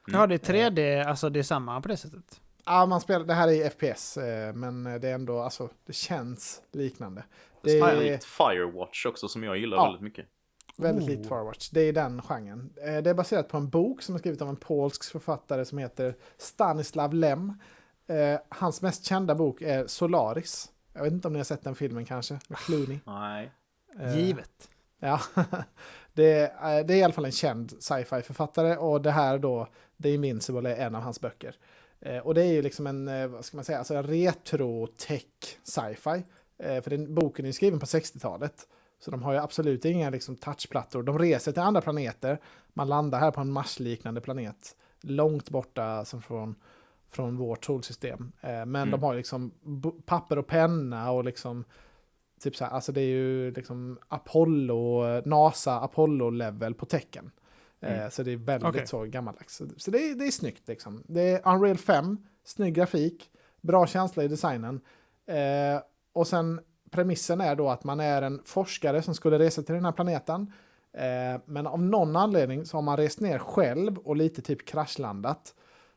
Ja, 0.07 0.27
det 0.27 0.35
är 0.35 0.53
3D, 0.71 1.05
alltså 1.09 1.31
det 1.31 1.39
är 1.39 1.43
samma 1.43 1.81
på 1.81 1.89
det 1.89 1.97
sättet. 1.97 2.41
Ja, 2.65 2.87
man 2.87 3.01
spelar, 3.01 3.25
det 3.25 3.35
här 3.35 3.49
är 3.49 3.71
FPS, 3.71 4.17
eh, 4.17 4.55
men 4.55 4.85
det 4.85 5.09
är 5.09 5.15
ändå, 5.15 5.41
alltså, 5.41 5.69
det 5.87 5.93
känns 5.93 6.63
liknande. 6.73 7.25
Det 7.63 7.73
Det 7.73 7.79
är 7.81 7.97
är 7.97 8.13
likt 8.13 8.25
Firewatch 8.25 9.07
också 9.07 9.29
som 9.29 9.43
jag 9.43 9.59
gillar 9.59 9.77
Ja. 9.77 9.85
väldigt 9.85 10.03
mycket. 10.03 10.27
väldigt 10.77 11.05
Oh. 11.05 11.11
likt 11.11 11.29
Firewatch. 11.29 11.69
Det 11.71 11.81
är 11.81 11.93
den 11.93 12.23
genren. 12.23 12.71
Eh, 12.87 13.03
Det 13.03 13.11
är 13.11 13.15
baserat 13.15 13.49
på 13.49 13.57
en 13.57 13.69
bok 13.69 14.03
som 14.03 14.15
är 14.15 14.19
skriven 14.19 14.43
av 14.43 14.49
en 14.49 14.57
polsk 14.57 15.05
författare 15.05 15.65
som 15.65 15.79
heter 15.79 16.17
Stanislav 16.37 17.15
Lem. 17.15 17.53
Eh, 18.07 18.41
Hans 18.49 18.83
mest 18.83 19.05
kända 19.05 19.35
bok 19.35 19.63
är 19.63 19.87
Solaris. 19.87 20.71
Jag 20.93 21.03
vet 21.03 21.13
inte 21.13 21.29
om 21.29 21.33
ni 21.33 21.39
har 21.39 21.45
sett 21.45 21.65
den 21.65 21.75
filmen 21.75 22.05
kanske, 22.05 22.39
med 22.49 22.59
Clooney. 22.59 22.99
Nej. 23.07 23.53
Eh, 24.01 24.17
Givet. 24.19 24.71
Ja, 24.99 25.21
det, 26.15 26.33
är- 26.61 26.85
det 26.85 26.95
är 26.95 26.99
i 26.99 27.03
alla 27.03 27.13
fall 27.13 27.25
en 27.25 27.33
känd 27.33 27.71
sci-fi 27.83 28.23
författare 28.23 28.77
och 28.77 29.03
det 29.03 29.11
här 29.11 29.39
då, 29.39 29.69
The 30.03 30.15
Invincible, 30.15 30.75
är 30.77 30.87
en 30.87 30.95
av 30.95 31.03
hans 31.03 31.21
böcker. 31.21 31.55
Eh, 32.01 32.19
och 32.19 32.35
det 32.35 32.43
är 32.43 32.53
ju 32.53 32.63
liksom 32.63 32.87
en, 32.87 33.09
eh, 33.09 33.27
vad 33.27 33.45
ska 33.45 33.57
man 33.57 33.65
säga, 33.65 33.79
alltså 33.79 33.95
en 33.95 34.07
retro-tech 34.07 35.59
sci-fi. 35.65 36.23
Eh, 36.59 36.83
för 36.83 36.91
den, 36.91 37.15
boken 37.15 37.47
är 37.47 37.53
skriven 37.53 37.79
på 37.81 37.87
60-talet. 37.87 38.67
Så 39.01 39.11
de 39.11 39.23
har 39.23 39.33
ju 39.33 39.39
absolut 39.39 39.85
inga 39.85 40.11
liksom, 40.11 40.37
touchplattor. 40.37 41.03
De 41.03 41.19
reser 41.19 41.53
till 41.53 41.63
andra 41.63 41.81
planeter. 41.81 42.41
Man 42.75 42.89
landar 42.89 43.19
här 43.19 43.31
på 43.31 43.41
en 43.41 43.53
Mars-liknande 43.53 44.21
planet. 44.21 44.77
Långt 45.01 45.51
borta 45.51 46.05
som 46.05 46.23
från, 46.23 46.55
från 47.11 47.37
vårt 47.37 47.65
solsystem. 47.65 48.33
Eh, 48.41 48.49
men 48.51 48.77
Mm. 48.77 48.91
de 48.91 49.03
har 49.03 49.15
liksom 49.15 49.51
papper 50.07 50.39
och 50.39 50.47
penna 50.47 51.11
och 51.11 51.25
liksom 51.25 51.65
Typ 52.41 52.57
så 52.57 52.65
här, 52.65 52.73
alltså 52.73 52.93
det 52.93 53.01
är 53.01 53.07
ju 53.07 53.51
liksom 53.51 53.99
Apollo, 54.09 55.05
NASA 55.25 55.81
Apollo-level 55.81 56.75
på 56.75 56.87
tecken. 56.87 57.31
Eh, 57.81 57.93
Mm. 57.99 58.11
så 58.11 58.23
det 58.23 58.33
är 58.33 58.37
väldigt 58.37 58.69
Okej. 58.69 58.87
så 58.87 59.05
gammaldags. 59.05 59.57
Så, 59.57 59.67
så 59.77 59.91
det, 59.91 59.99
är, 60.11 60.15
det 60.15 60.27
är 60.27 60.31
snyggt 60.31 60.69
liksom. 60.69 61.03
Det 61.07 61.21
är 61.31 61.55
Unreal 61.55 61.77
5, 61.77 62.17
snygg 62.45 62.75
grafik, 62.75 63.31
bra 63.61 63.87
känsla 63.87 64.25
i 64.25 64.29
designen. 64.29 64.81
Eh, 65.27 65.83
och 66.13 66.27
sen 66.27 66.61
premissen 66.91 67.41
är 67.41 67.55
då 67.57 67.69
att 67.69 67.85
man 67.85 68.01
är 68.01 68.23
en 68.23 68.41
forskare 68.45 69.03
som 69.03 69.15
skulle 69.15 69.39
resa 69.39 69.63
till 69.63 69.75
den 69.75 69.85
här 69.85 69.93
planeten. 69.93 70.53
Eh, 70.93 71.41
men 71.45 71.67
av 71.67 71.83
någon 71.83 72.17
anledning 72.17 72.65
så 72.67 72.77
har 72.77 72.83
man 72.83 72.97
rest 72.97 73.21
ner 73.21 73.39
själv 73.39 73.99
och 73.99 74.17
lite 74.17 74.43
typ 74.43 74.67
kraschlandat. 74.67 75.55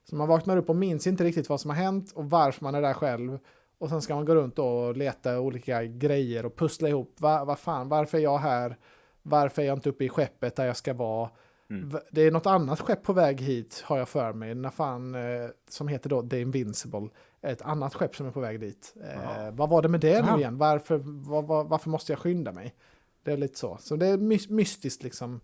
Så 0.10 0.16
man 0.16 0.28
vaknar 0.28 0.58
upp 0.58 0.70
och 0.70 0.76
minns 0.76 1.08
inte 1.08 1.24
riktigt 1.24 1.50
vad 1.50 1.62
som 1.62 1.70
har 1.70 1.78
hänt 1.78 2.12
och 2.16 2.30
varför 2.30 2.64
man 2.64 2.76
är 2.76 2.82
där 2.82 2.94
själv. 2.94 3.40
Och 3.82 3.90
sen 3.90 4.02
ska 4.02 4.16
man 4.16 4.26
gå 4.26 4.36
runt 4.36 4.60
och 4.60 4.98
leta 4.98 5.40
olika 5.40 5.84
grejer 5.86 6.46
och 6.46 6.56
pussla 6.56 6.90
ihop. 6.90 7.16
Va, 7.18 7.46
vad 7.46 7.60
fan, 7.60 7.90
varför 7.90 8.18
är 8.18 8.22
jag 8.22 8.38
här? 8.38 8.78
Varför 9.22 9.62
är 9.62 9.66
jag 9.66 9.78
inte 9.78 9.90
uppe 9.90 10.06
i 10.06 10.10
skeppet 10.10 10.56
där 10.56 10.66
jag 10.66 10.78
ska 10.78 10.94
vara? 10.94 11.30
Mm. 11.70 12.00
Det 12.12 12.22
är 12.22 12.32
något 12.32 12.46
annat 12.46 12.80
skepp 12.80 13.04
på 13.04 13.14
väg 13.14 13.42
hit, 13.42 13.84
har 13.86 13.98
jag 13.98 14.10
för 14.10 14.34
mig. 14.34 14.56
När 14.56 14.70
fan, 14.70 15.16
eh, 15.16 15.50
som 15.70 15.88
heter 15.88 16.10
då 16.10 16.30
The 16.30 16.42
Invincible. 16.42 17.08
Ett 17.42 17.62
annat 17.62 17.94
skepp 17.94 18.16
som 18.16 18.28
är 18.28 18.32
på 18.32 18.40
väg 18.40 18.60
dit. 18.60 18.96
Eh, 19.04 19.52
vad 19.52 19.70
var 19.70 19.82
det 19.82 19.88
med 19.88 20.00
det 20.00 20.10
Jaha. 20.10 20.36
nu 20.36 20.42
igen? 20.42 20.58
Varför, 20.58 20.98
var, 21.04 21.42
var, 21.42 21.64
varför 21.64 21.90
måste 21.90 22.12
jag 22.12 22.20
skynda 22.20 22.52
mig? 22.52 22.76
Det 23.24 23.32
är 23.32 23.38
lite 23.38 23.60
så. 23.60 23.78
Så 23.80 23.96
det 23.96 24.08
är 24.08 24.18
my- 24.18 24.50
mystiskt 24.50 25.04
liksom. 25.04 25.42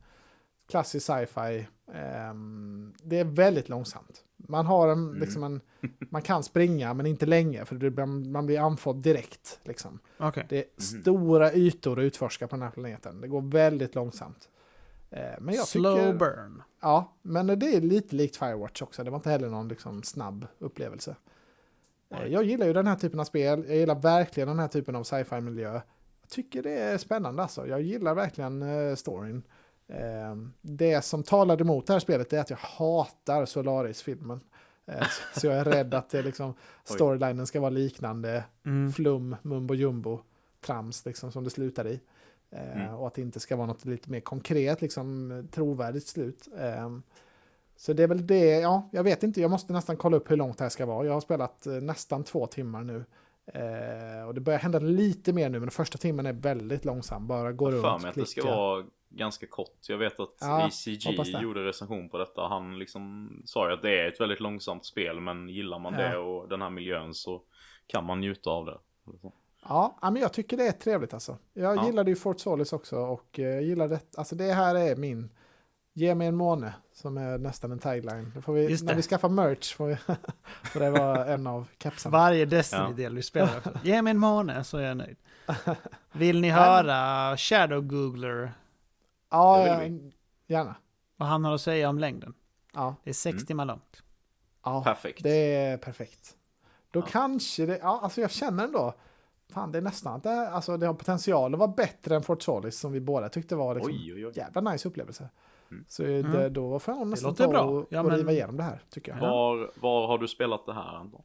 Klassisk 0.69 1.05
sci-fi. 1.05 1.68
Ehm, 1.93 2.93
det 3.03 3.19
är 3.19 3.23
väldigt 3.23 3.69
långsamt. 3.69 4.23
Man 4.38 4.65
har 4.65 4.88
en, 4.88 5.07
Mm. 5.07 5.19
liksom 5.19 5.43
en, 5.43 5.61
man 6.09 6.22
kan 6.22 6.43
springa 6.43 6.93
men 6.93 7.05
inte 7.05 7.26
länge 7.26 7.65
för 7.65 7.76
det, 7.76 8.05
man 8.05 8.45
blir 8.45 8.59
andfådd 8.59 8.95
direkt. 8.97 9.59
Liksom. 9.64 9.99
Okej. 10.18 10.45
Det 10.49 10.57
är 10.57 10.64
Mhm. 10.95 11.01
stora 11.01 11.53
ytor 11.53 11.99
att 11.99 12.03
utforska 12.03 12.47
på 12.47 12.55
den 12.55 12.64
här 12.64 12.72
planeten. 12.72 13.22
Det 13.22 13.27
går 13.27 13.41
väldigt 13.41 13.95
långsamt. 13.95 14.49
Eh, 15.09 15.22
men 15.39 15.55
jag 15.55 15.68
Slow 15.68 15.95
tycker, 15.97 16.14
burn. 16.14 16.61
Ja, 16.81 17.14
men 17.22 17.47
det 17.59 17.76
är 17.76 17.81
lite 17.81 18.15
likt 18.15 18.35
Firewatch 18.38 18.81
också. 18.81 19.03
Det 19.03 19.09
var 19.09 19.18
inte 19.18 19.30
heller 19.30 19.49
någon 19.49 19.68
liksom, 19.68 20.03
snabb 20.03 20.47
upplevelse. 20.59 21.11
Eh, 22.09 22.18
Nej. 22.19 22.31
Jag 22.31 22.43
gillar 22.43 22.65
ju 22.68 22.73
den 22.73 22.88
här 22.88 22.95
typen 22.95 23.19
av 23.19 23.23
spel. 23.23 23.65
Jag 23.68 23.77
gillar 23.77 23.95
verkligen 24.01 24.47
den 24.49 24.59
här 24.59 24.68
typen 24.68 24.95
av 24.95 25.03
sci-fi-miljö. 25.03 25.72
Jag 25.73 25.81
tycker 26.30 26.64
det 26.64 26.72
är 26.80 26.97
spännande 26.97 27.41
alltså. 27.41 27.68
Jag 27.68 27.81
gillar 27.81 28.15
verkligen 28.15 28.61
eh, 28.61 28.95
storyn. 28.95 29.43
Eh, 29.88 30.35
det 30.61 31.01
som 31.05 31.23
talade 31.23 31.61
emot 31.64 31.88
det 31.88 31.93
här 31.93 31.99
spelet 31.99 32.34
är 32.34 32.39
att 32.39 32.49
jag 32.49 32.57
hatar 32.57 33.45
Solaris-filmen. 33.45 34.39
Eh, 34.85 35.07
så, 35.35 35.47
jag 35.47 35.55
är 35.55 35.65
rädd 35.65 35.93
att 35.93 36.09
det 36.09 36.22
liksom, 36.22 36.53
storylinen 36.84 37.47
ska 37.47 37.59
vara 37.59 37.69
liknande 37.69 38.43
Mm. 38.65 38.91
flum, 38.93 39.35
mumbo 39.41 39.73
jumbo, 39.73 40.19
trams 40.65 41.05
liksom 41.05 41.31
som 41.31 41.43
det 41.43 41.49
slutar 41.49 41.88
i. 41.88 41.99
Eh, 42.51 42.77
Mm. 42.81 42.95
Och 42.95 43.07
att 43.07 43.14
det 43.14 43.22
inte 43.22 43.39
ska 43.39 43.55
vara 43.55 43.68
något 43.68 43.85
lite 43.85 44.09
mer 44.11 44.19
konkret, 44.19 44.81
liksom 44.81 45.47
trovärdigt 45.51 46.07
slut. 46.07 46.47
Så 47.80 47.93
det 47.93 48.03
är 48.03 48.07
väl 48.07 48.27
det, 48.27 48.59
ja, 48.59 48.89
jag 48.91 49.03
vet 49.03 49.23
inte, 49.23 49.41
jag 49.41 49.51
måste 49.51 49.73
nästan 49.73 49.97
kolla 49.97 50.18
upp 50.18 50.31
hur 50.31 50.35
långt 50.35 50.57
det 50.57 50.64
här 50.64 50.69
ska 50.69 50.85
vara. 50.85 51.05
Jag 51.05 51.14
har 51.14 51.22
spelat 51.22 51.68
eh, 51.68 51.73
nästan 51.73 52.23
två 52.23 52.47
timmar 52.47 52.84
nu. 52.84 53.05
Och 54.27 54.34
det 54.34 54.41
börjar 54.41 54.59
hända 54.59 54.80
lite 54.80 55.34
mer 55.34 55.49
nu, 55.49 55.51
men 55.59 55.61
den 55.61 55.72
första 55.72 55.97
timmen 55.97 56.26
är 56.26 56.34
väldigt 56.34 56.85
långsam. 56.85 57.27
Bara 57.27 57.51
gå 57.51 57.72
Jag 57.72 57.81
har 57.81 57.81
för 57.81 57.89
runt, 57.89 58.05
att 58.05 58.15
det 58.15 58.26
ska 58.26 58.41
klicka. 58.41 58.55
vara 58.55 58.85
ganska 59.09 59.47
kort. 59.47 59.77
Jag 59.89 59.97
vet 59.97 60.19
att 60.19 60.29
Ja, 60.39 60.69
det. 61.23 61.41
gjorde 61.41 61.65
recension 61.65 62.09
på 62.09 62.17
detta. 62.17 62.47
Han 62.47 62.79
liksom 62.79 63.29
sa 63.45 63.67
ju 63.67 63.73
att 63.73 63.81
det 63.81 63.99
är 64.01 64.07
ett 64.07 64.21
väldigt 64.21 64.39
långsamt 64.39 64.85
spel, 64.85 65.19
men 65.19 65.49
gillar 65.49 65.79
man 65.79 65.93
Ja. 65.93 65.99
det 66.09 66.17
och 66.17 66.49
den 66.49 66.61
här 66.61 66.69
miljön 66.69 67.13
så 67.13 67.41
kan 67.88 68.05
man 68.05 68.19
njuta 68.19 68.49
av 68.49 68.65
det. 68.65 68.77
Ja, 69.69 69.97
men 70.01 70.15
jag 70.15 70.34
tycker 70.34 70.57
det 70.57 70.67
är 70.67 70.71
trevligt 70.71 71.13
alltså. 71.13 71.38
Jag 71.53 71.77
Ja. 71.77 71.85
gillade 71.85 72.11
ju 72.11 72.15
Fort 72.15 72.39
Solis 72.39 72.73
också 72.73 72.95
och 72.97 73.39
eh, 73.39 73.59
gillar 73.61 73.88
det. 73.88 73.99
Alltså 74.17 74.35
det 74.35 74.53
här 74.53 74.75
är 74.75 74.95
min, 74.95 75.29
ge 75.93 76.15
mig 76.15 76.27
en 76.27 76.35
måne, 76.35 76.73
som 76.93 77.17
är 77.17 77.38
nästan 77.38 77.71
en 77.71 77.79
tagline. 77.79 78.31
Då 78.35 78.41
får 78.41 78.53
vi, 78.53 78.77
när 78.84 78.95
vi 78.95 79.01
skaffar 79.01 79.29
merch 79.29 79.75
får, 79.75 79.88
vi, 79.88 79.95
får 80.63 80.79
det 80.79 80.89
vara 80.91 81.25
en 81.25 81.47
av 81.47 81.67
kepsarna. 81.84 82.17
Varje 82.17 82.45
Destiny-del 82.45 83.15
vi 83.15 83.21
spelar 83.23 83.57
också. 83.57 83.71
Ge 83.84 84.01
mig 84.01 84.11
en 84.11 84.17
måne 84.17 84.63
så 84.63 84.77
är 84.77 84.81
jag 84.88 84.97
nöjd. 84.97 85.17
Vill 86.11 86.41
ni 86.41 86.49
höra 86.49 87.38
Shadow 87.38 87.81
Googler, 87.81 88.51
Ja, 89.30 89.84
gärna. 90.48 90.76
vad 91.16 91.30
han 91.30 91.45
har 91.45 91.54
att 91.56 91.62
säga 91.62 91.90
om 91.90 91.99
längden? 91.99 92.34
Ja, 92.74 92.95
Det 93.04 93.10
är 93.10 93.14
sex 93.14 93.34
Mm. 93.36 93.45
timmar 93.45 93.66
långt. 93.66 94.04
ja 94.64 94.84
Perfekt. 94.84 95.24
det 95.24 95.56
är 95.56 95.78
perfekt. 95.78 96.38
Då 96.91 96.99
Ja. 96.99 97.06
kanske 97.10 97.66
det, 97.66 97.78
ja 97.78 97.99
alltså 98.04 98.22
jag 98.22 98.32
känner 98.32 98.64
ändå, 98.64 98.94
fan 99.54 99.72
det 99.72 99.78
är 99.78 99.82
nästan 99.82 100.14
att 100.16 100.24
det, 100.24 100.49
alltså 100.49 100.78
det 100.78 100.88
har 100.88 100.94
potential 100.94 101.54
att 101.54 101.60
vara 101.60 101.72
bättre 101.72 102.16
än 102.16 102.24
Fort 102.24 102.41
Solis 102.41 102.80
som 102.80 102.91
vi 102.91 102.99
båda 102.99 103.30
tyckte 103.30 103.56
var 103.56 103.76
liksom 103.76 103.91
Oj, 103.94 104.14
oj, 104.14 104.26
oj. 104.28 104.32
jävla 104.36 104.62
nice 104.72 104.88
upplevelse. 104.88 105.30
Mm. 105.72 105.86
Så 105.88 106.04
det, 106.04 106.49
då 106.49 106.80
får 106.80 106.94
jag 106.94 107.08
nästan 107.08 107.30
låter 107.30 107.44
ta 107.45 107.49
bra. 107.52 107.62
och, 107.62 107.88
Ja, 107.90 107.99
och 107.99 108.06
men- 108.06 108.18
riva 108.18 108.32
igenom 108.32 108.58
det 108.58 108.64
här 108.64 108.82
tycker 108.90 109.12
jag. 109.12 109.20
Var, 109.22 109.72
var 109.76 110.08
har 110.08 110.18
du 110.18 110.28
spelat 110.28 110.66
det 110.66 110.74
här 110.74 110.95
Anton? 110.95 111.24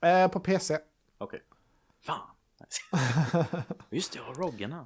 Eh, 0.00 0.28
på 0.28 0.40
PC. 0.40 0.78
Okej. 1.18 1.42
Fan. 2.02 2.18
Nice. 2.60 3.46
Just 3.90 4.12
det, 4.12 4.18
jag 4.18 4.24
har 4.24 4.34
Roggen 4.34 4.72
här. 4.72 4.84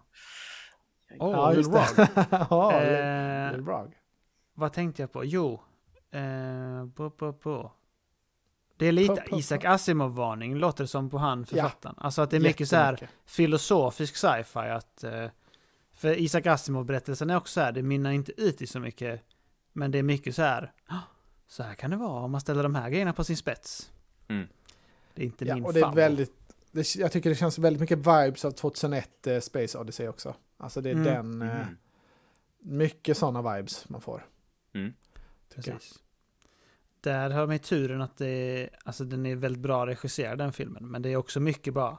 Åh, 1.19 1.31
Ja, 1.31 1.55
just 1.55 1.73
det. 1.73 2.09
Ja, 2.51 2.73
Eh, 2.83 3.53
Lil. 3.53 3.65
Vad 4.55 4.73
tänkte 4.73 5.03
jag 5.03 5.13
på? 5.13 5.25
Jo. 5.25 5.61
Eh, 6.11 6.87
på, 6.95 7.11
på, 7.11 7.33
på. 7.33 7.73
Det 8.77 8.87
är 8.87 8.93
lite. 8.93 9.25
Isaac 9.33 9.59
Asimov-varning, 9.65 10.55
låter 10.55 10.85
det 10.85 10.89
som 10.89 11.11
på 11.11 11.19
han 11.19 11.47
författaren. 11.47 11.95
Alltså 11.99 12.23
att 12.23 12.31
det 12.31 12.37
är 12.37 12.41
mycket 12.41 12.69
så 12.69 12.77
här 12.77 13.09
filosofisk 13.27 14.17
sci-fi. 14.17 14.59
Att, 14.59 15.05
eh, 15.05 15.27
för 15.93 16.19
Isaac 16.19 16.43
Asimov-berättelsen 16.47 17.31
är 17.31 17.37
också 17.37 17.53
så 17.53 17.61
här, 17.61 17.73
det 17.73 17.83
mynnar 17.83 18.11
inte 18.11 18.41
ut 18.41 18.63
i 18.63 18.67
så 18.67 18.81
mycket. 18.81 19.23
Men 19.73 19.91
det 19.91 19.99
är 19.99 20.03
mycket 20.03 20.35
så 20.35 20.43
här, 20.43 20.73
"Ah, 20.87 20.95
så 21.47 21.63
här 21.63 21.75
kan 21.75 21.91
det 21.91 21.97
vara 21.97 22.23
om 22.23 22.31
man 22.31 22.41
ställer 22.41 22.63
de 22.63 22.75
här 22.75 22.91
grejerna 22.91 23.13
på 23.13 23.25
sin 23.25 23.37
spets. 23.37 23.91
Mm. 24.29 24.49
Det 25.15 25.23
är 25.23 25.27
inte 25.27 25.45
Ja, 25.45 25.55
min 25.55 25.65
och 25.65 25.73
det 25.73 25.81
är 25.81 25.93
väldigt, 25.93 26.33
det, 26.73 26.95
jag 26.97 27.13
tycker 27.13 27.31
det 27.31 27.37
känns 27.37 27.59
väldigt 27.59 27.81
mycket 27.81 27.99
vibes 27.99 28.45
av 28.45 28.51
2001 28.51 29.27
eh, 29.27 29.41
Space 29.41 29.79
Odyssey 29.79 30.09
också. 30.09 30.35
Alltså 30.61 30.81
det 30.81 30.91
är 30.91 30.95
Mm. 30.95 31.05
den, 31.05 31.43
eh, 31.49 31.57
Mhm. 31.59 31.77
mycket 32.59 33.17
sådana 33.17 33.55
vibes 33.57 33.89
man 33.89 34.01
får. 34.01 34.27
Mm. 34.73 34.93
Tycker 35.55 35.71
jag. 35.71 35.79
Precis. 35.81 35.99
Där 37.01 37.31
har 37.31 37.47
man 37.47 37.55
ju 37.55 37.59
turen 37.59 38.01
att 38.01 38.17
det 38.17 38.27
är, 38.29 38.71
alltså 38.85 39.05
den 39.05 39.27
är 39.27 39.37
väldigt 39.37 39.63
bra 39.63 39.87
regisserad 39.87 40.39
den 40.39 40.53
filmen, 40.53 40.87
men 40.91 41.03
det 41.03 41.09
är 41.09 41.17
också 41.17 41.41
mycket 41.41 41.75
bra. 41.75 41.99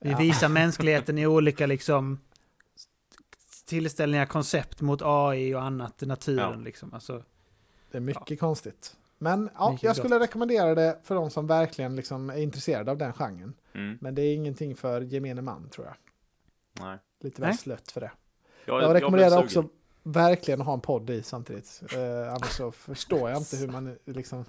Vi 0.00 0.10
Ja. 0.10 0.18
visar 0.18 0.48
mänskligheten 0.60 1.18
i 1.18 1.26
olika 1.26 1.66
liksom 1.66 2.18
tillställningar, 3.66 4.26
koncept 4.26 4.80
mot 4.80 5.00
AI 5.04 5.54
och 5.54 5.62
annat 5.62 6.02
i 6.02 6.06
naturen 6.06 6.50
Ja. 6.58 6.64
liksom. 6.64 6.94
Alltså, 6.94 7.24
Det 7.90 7.98
är 7.98 8.00
mycket 8.02 8.40
konstigt. 8.40 8.96
Men 9.18 9.50
ja, 9.54 9.70
Mycket 9.70 9.82
jag 9.84 9.96
skulle 9.96 10.14
gott. 10.14 10.22
rekommendera 10.22 10.74
det 10.74 10.98
för 11.02 11.14
de 11.14 11.30
som 11.30 11.46
verkligen 11.46 11.96
liksom 11.96 12.30
är 12.30 12.36
intresserade 12.36 12.90
av 12.90 12.98
den 12.98 13.12
genren. 13.12 13.54
Mm. 13.72 13.98
Men 14.00 14.14
det 14.14 14.22
är 14.22 14.34
ingenting 14.34 14.76
för 14.76 15.00
gemene 15.00 15.42
man 15.42 15.68
tror 15.68 15.86
jag. 15.86 15.96
Nej. 16.86 16.98
Lite 17.24 17.42
väl 17.42 17.54
slött 17.58 17.90
för 17.92 18.00
det. 18.00 18.10
Jag, 18.64 18.82
Jag 18.82 18.94
rekommenderar 18.94 19.30
blev 19.30 19.44
också 19.44 19.64
verkligen 20.02 20.60
att 20.60 20.66
ha 20.66 20.74
en 20.74 20.80
podd 20.80 21.10
i 21.10 21.22
samtidigt. 21.22 21.82
Eh, 21.96 22.28
annars 22.34 22.50
så 22.50 22.72
förstår 22.72 23.30
jag 23.30 23.38
inte 23.38 23.56
hur 23.56 23.68
man 23.68 23.96
liksom... 24.04 24.44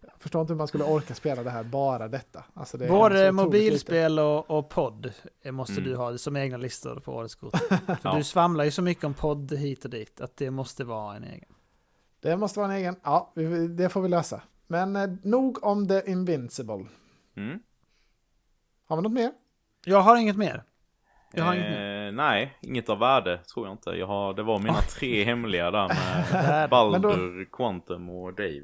Jag 0.00 0.12
förstår 0.22 0.40
inte 0.40 0.52
hur 0.52 0.58
man 0.58 0.68
skulle 0.68 0.84
orka 0.84 1.14
spela 1.14 1.42
det 1.42 1.50
här, 1.50 1.62
bara 1.64 2.08
detta. 2.08 2.44
Alltså 2.54 2.78
det 2.78 2.88
både 2.88 3.14
otroligt 3.14 3.34
mobilspel 3.34 4.18
och, 4.18 4.50
och 4.50 4.68
podd 4.68 5.12
eh, 5.42 5.52
måste 5.52 5.72
Mm. 5.72 5.84
du 5.84 5.96
ha 5.96 6.18
som 6.18 6.36
egna 6.36 6.56
listor 6.56 7.00
på 7.00 7.12
årets 7.14 7.34
kort. 7.34 7.56
För 7.86 7.96
Ja. 8.02 8.14
du 8.16 8.24
svamlar 8.24 8.64
ju 8.64 8.70
så 8.70 8.82
mycket 8.82 9.04
om 9.04 9.14
podd 9.14 9.52
hit 9.52 9.84
och 9.84 9.90
dit, 9.90 10.20
att 10.20 10.36
det 10.36 10.50
måste 10.50 10.84
vara 10.84 11.16
en 11.16 11.24
egen. 11.24 11.48
Det 12.20 12.36
måste 12.36 12.60
vara 12.60 12.72
en 12.72 12.76
egen. 12.78 12.96
Ja, 13.02 13.32
det 13.76 13.88
får 13.88 14.00
vi 14.02 14.08
lösa. 14.08 14.42
Men 14.66 14.96
eh, 14.96 15.08
nog 15.22 15.64
om 15.64 15.88
The 15.88 16.10
Invincible. 16.10 16.86
Mm. 17.36 17.58
Har 18.86 18.96
vi 18.96 19.02
något 19.02 19.12
mer? 19.12 19.32
Jag 19.84 20.00
har 20.00 20.16
inget 20.16 20.36
mer. 20.36 20.64
Jag 21.32 21.44
har 21.44 21.54
inget 21.54 21.70
mer. 21.70 21.97
Eh, 22.08 22.14
nej, 22.14 22.58
inget 22.60 22.88
av 22.88 22.98
värde 22.98 23.38
tror 23.38 23.66
jag 23.66 23.74
inte. 23.74 23.90
Jag 23.90 24.06
har, 24.06 24.34
det 24.34 24.42
var 24.42 24.58
mina 24.58 24.80
tre 24.98 25.24
hemliga 25.24 25.70
där 25.70 25.88
med. 25.88 26.70
Baldur, 26.70 27.48
Quantum 27.52 28.10
och 28.10 28.34
Dave. 28.34 28.62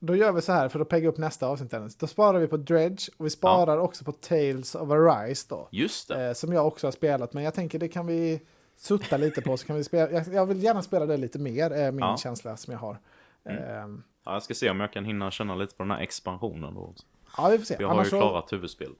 Då 0.00 0.16
gör 0.16 0.32
vi 0.32 0.42
så 0.42 0.52
här 0.52 0.68
för 0.68 0.80
att 0.80 0.88
pegga 0.88 1.08
upp 1.08 1.18
nästa 1.18 1.46
avsnitt. 1.46 1.70
Dennis. 1.70 1.96
Då 1.96 2.06
sparar 2.06 2.38
vi 2.38 2.46
på 2.46 2.56
Dredge 2.56 3.08
och 3.16 3.26
vi 3.26 3.30
sparar 3.30 3.78
också 3.78 4.04
på 4.04 4.12
Tales 4.12 4.74
of 4.74 4.90
Arise 4.90 5.46
då. 5.50 5.68
Just 5.72 6.08
det. 6.08 6.26
Eh, 6.26 6.32
som 6.32 6.52
jag 6.52 6.66
också 6.66 6.86
har 6.86 6.92
spelat. 6.92 7.32
Men 7.32 7.44
jag 7.44 7.54
tänker 7.54 7.78
det 7.78 7.88
kan 7.88 8.06
vi 8.06 8.40
sutta 8.76 9.16
lite 9.16 9.42
på. 9.42 9.56
Så 9.56 9.66
kan 9.66 9.76
vi 9.76 9.84
spela. 9.84 10.10
Jag, 10.12 10.34
jag 10.34 10.46
vill 10.46 10.62
gärna 10.62 10.82
spela 10.82 11.06
det 11.06 11.16
lite 11.16 11.38
mer, 11.38 11.70
är 11.70 11.92
min 11.92 12.00
Ja. 12.00 12.16
känsla 12.16 12.56
som 12.56 12.72
jag 12.72 12.80
har. 12.80 12.98
Ehm, 13.44 14.02
Ja, 14.24 14.32
jag 14.32 14.42
ska 14.42 14.54
se 14.54 14.70
om 14.70 14.80
jag 14.80 14.92
kan 14.92 15.04
hinna 15.04 15.30
känna 15.30 15.54
lite 15.54 15.74
på 15.76 15.82
den 15.82 15.90
här 15.90 16.00
expansionen 16.00 16.74
då. 16.74 16.94
ja, 17.36 17.48
vi 17.48 17.58
får 17.58 17.64
se. 17.64 17.76
Jag 17.78 17.88
har 17.88 17.94
Annars, 17.94 18.06
ju 18.12 18.16
klarat 18.18 18.52
huvudspelet. 18.52 18.96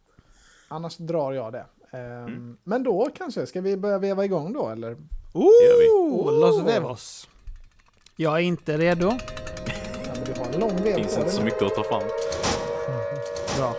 annars 0.69 0.97
drar 0.97 1.33
jag 1.33 1.53
det. 1.53 1.67
Ehm, 1.91 2.27
Mm. 2.27 2.57
Men 2.65 2.83
då 2.83 3.09
kanske, 3.15 3.47
ska 3.47 3.61
vi 3.61 3.77
börja 3.77 3.99
veva 3.99 4.25
igång 4.25 4.53
då 4.53 4.69
eller? 4.69 4.89
gör 5.35 5.79
vi. 5.79 5.89
Oh, 5.89 6.41
Los 6.41 6.63
Vevos. 6.67 7.29
Jag 8.17 8.35
är 8.35 8.39
inte 8.41 8.79
redo. 8.79 9.07
Ja, 9.09 10.13
men 10.15 10.25
du 10.35 10.41
har 10.41 10.47
en 10.55 10.61
lång 10.61 10.77
vev 10.83 10.95
Finns 10.95 11.19
inte 11.19 11.31
så 11.31 11.43
mycket 11.43 11.63
att 11.63 11.75
ta 11.75 11.83
fram. 11.85 12.03
Bra. 13.59 13.75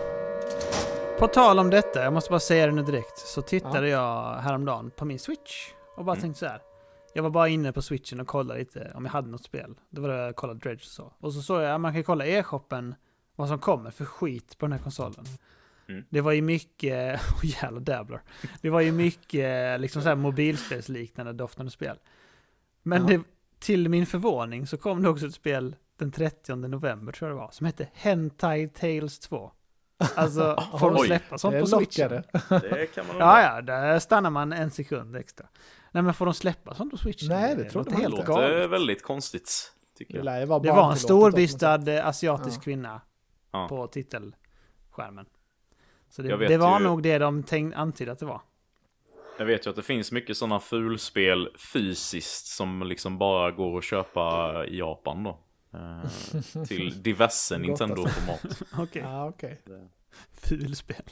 På 1.18 1.28
tal 1.28 1.58
om 1.58 1.70
detta, 1.70 2.04
jag 2.04 2.12
måste 2.12 2.30
bara 2.30 2.40
säga 2.40 2.66
det 2.66 2.72
nu 2.72 2.82
direkt, 2.82 3.18
så 3.18 3.42
tittade 3.42 3.88
jag 3.88 4.34
häromdagen 4.34 4.90
på 4.96 5.04
min 5.04 5.18
Switch 5.18 5.68
och 5.96 6.04
bara 6.04 6.12
Mm. 6.12 6.22
tänkte 6.22 6.38
så 6.38 6.46
här. 6.46 6.62
Jag 7.14 7.22
var 7.22 7.30
bara 7.30 7.48
inne 7.48 7.72
på 7.72 7.82
Switchen 7.82 8.20
och 8.20 8.26
kollade 8.26 8.60
lite 8.60 8.92
om 8.94 9.04
jag 9.04 9.12
hade 9.12 9.28
något 9.28 9.44
spel. 9.44 9.74
Då 9.90 10.02
var 10.02 10.08
det 10.08 10.16
jag 10.16 10.36
kollade 10.36 10.58
Dredge 10.60 10.80
och 10.82 10.90
så. 10.90 11.12
Och 11.20 11.32
så 11.32 11.42
såg 11.42 11.62
jag 11.62 11.74
att 11.74 11.80
man 11.80 11.92
kan 11.92 12.04
kolla 12.04 12.26
e-shoppen 12.26 12.94
vad 13.36 13.48
som 13.48 13.58
kommer 13.58 13.90
för 13.90 14.04
skit 14.04 14.58
på 14.58 14.66
den 14.66 14.72
här 14.72 14.78
konsolen. 14.80 15.24
Mm. 15.90 16.04
Det 16.10 16.20
var 16.20 16.32
ju 16.32 16.42
mycket, 16.42 17.20
oh 17.42 17.46
jävla 17.62 17.80
dabbler. 17.80 18.20
Det 18.62 18.70
var 18.70 18.80
ju 18.80 18.92
mycket 18.92 19.80
liksom 19.80 20.02
så 20.02 20.08
här 20.08 20.16
mobilspelsliknande 20.16 21.32
doftande 21.32 21.70
spel. 21.70 21.96
Men 22.82 23.02
Ja. 23.02 23.08
det, 23.18 23.22
till 23.58 23.88
min 23.88 24.06
förvåning 24.06 24.66
så 24.66 24.76
kom 24.76 25.02
det 25.02 25.08
också 25.08 25.26
ett 25.26 25.34
spel 25.34 25.76
den 25.98 26.12
30 26.12 26.54
november 26.56 27.12
tror 27.12 27.30
jag 27.30 27.36
det 27.38 27.40
var, 27.40 27.50
som 27.50 27.66
hette 27.66 27.88
Hentai 27.94 28.68
Tales 28.68 29.18
2. 29.18 29.52
Alltså, 30.14 30.56
får 30.78 30.90
de 30.90 30.98
släppa 31.04 31.38
sånt 31.38 31.54
Det 31.54 31.60
på 31.60 31.66
lockare. 31.80 32.22
Det 32.48 32.94
kan 32.94 33.06
man 33.06 33.16
Ja, 33.18 33.42
ja, 33.42 33.60
där 33.62 33.98
stannar 33.98 34.30
man 34.30 34.52
en 34.52 34.70
sekund 34.70 35.16
extra. 35.16 35.46
Nej, 35.92 36.02
men 36.02 36.14
får 36.14 36.24
de 36.24 36.34
släppa 36.34 36.74
sånt 36.74 36.90
på 36.90 36.96
Switchen? 36.96 37.28
Nej, 37.28 37.56
det 37.56 37.64
trodde 37.64 37.90
låter 37.90 37.92
man 37.92 38.00
helt 38.00 38.14
inte. 38.14 38.26
Det 38.26 38.28
låter 38.38 38.52
galet. 38.54 38.70
väldigt 38.70 39.02
konstigt. 39.02 39.72
Tycker 39.98 40.22
Det 40.22 40.38
jag. 40.40 40.62
Det 40.62 40.70
var 40.72 40.90
en 40.90 40.96
storbystad 40.96 42.00
asiatisk 42.02 42.58
Ja. 42.58 42.62
kvinna 42.62 43.00
Ja. 43.52 43.68
på 43.68 43.86
titelskärmen. 43.86 45.26
Så 46.10 46.22
det, 46.22 46.36
det 46.48 46.56
var 46.58 46.78
ju- 46.78 46.84
nog 46.84 47.02
det 47.02 47.18
de 47.18 47.42
tänk, 47.42 47.74
antydde 47.74 48.12
att 48.12 48.18
det 48.18 48.26
var. 48.26 48.40
Jag 49.38 49.46
vet 49.46 49.66
ju 49.66 49.70
att 49.70 49.76
det 49.76 49.82
finns 49.82 50.12
mycket 50.12 50.36
sådana 50.36 50.60
fulspel 50.60 51.48
fysiskt 51.72 52.46
som 52.46 52.82
liksom 52.82 53.18
bara 53.18 53.50
går 53.50 53.78
att 53.78 53.84
köpa 53.84 54.54
i 54.66 54.78
Japan 54.78 55.24
då. 55.24 55.38
Eh, 55.74 56.64
till 56.66 57.02
diverse 57.02 57.58
Nintendo-format. 57.58 58.62
Okej, 58.78 59.02
Ja, 59.02 59.28
okej. 59.28 59.62
fulspel. 60.42 61.02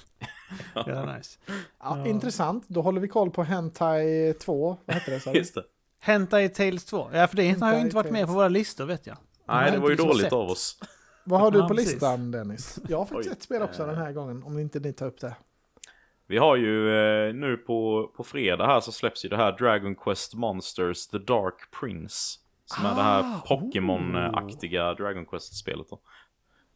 ja, 0.74 1.14
nice. 1.16 1.38
Ja, 1.46 1.54
Ja. 1.98 2.06
Intressant. 2.06 2.64
Då 2.68 2.82
håller 2.82 3.00
vi 3.00 3.08
koll 3.08 3.30
på 3.30 3.42
Hentai 3.42 4.32
2. 4.32 4.76
Vad 4.84 4.96
heter 4.96 5.32
det? 5.32 5.38
Just 5.38 5.54
det. 5.54 5.64
Hentai 6.00 6.48
Tales 6.48 6.84
2. 6.84 7.10
Ja, 7.12 7.26
för 7.26 7.36
det 7.36 7.42
har 7.42 7.46
ju 7.46 7.50
Hentai 7.50 7.80
inte 7.80 7.96
varit 7.96 8.10
med 8.10 8.20
Tales. 8.20 8.26
på 8.30 8.34
våra 8.34 8.48
listor 8.48 8.84
vet 8.86 9.06
jag. 9.06 9.16
Nej, 9.48 9.70
det 9.72 9.78
var 9.78 9.90
ju 9.90 9.96
dåligt 9.96 10.22
sett. 10.22 10.32
av 10.32 10.50
oss. 10.50 10.80
Vad 11.28 11.40
har 11.40 11.50
du 11.50 11.60
på 11.62 11.68
precis. 11.68 11.92
listan 11.92 12.30
Dennis? 12.30 12.78
Jag 12.88 12.98
har 12.98 13.04
faktiskt 13.04 13.28
Oj. 13.28 13.32
ett 13.32 13.42
spel 13.42 13.62
också 13.62 13.86
den 13.86 13.96
här 13.96 14.12
gången. 14.12 14.42
Om 14.42 14.58
inte 14.58 14.80
ni 14.80 14.92
tar 14.92 15.06
upp 15.06 15.20
det. 15.20 15.36
Vi 16.26 16.38
har 16.38 16.56
ju 16.56 16.88
eh, 17.28 17.34
nu 17.34 17.56
på, 17.56 18.10
på 18.16 18.24
fredag 18.24 18.66
här 18.66 18.80
så 18.80 18.92
släpps 18.92 19.24
ju 19.24 19.28
det 19.28 19.36
här 19.36 19.52
Dragon 19.52 19.94
Quest 19.94 20.34
Monsters 20.34 21.06
The 21.06 21.18
Dark 21.18 21.54
Prince. 21.80 22.38
Som 22.64 22.86
är 22.86 22.94
det 22.94 23.02
här 23.02 23.20
Ah, 23.20 23.42
Pokémon-aktiga 23.46 24.94
Dragon 24.94 25.26
Quest-spelet 25.26 25.86
då. 25.90 26.00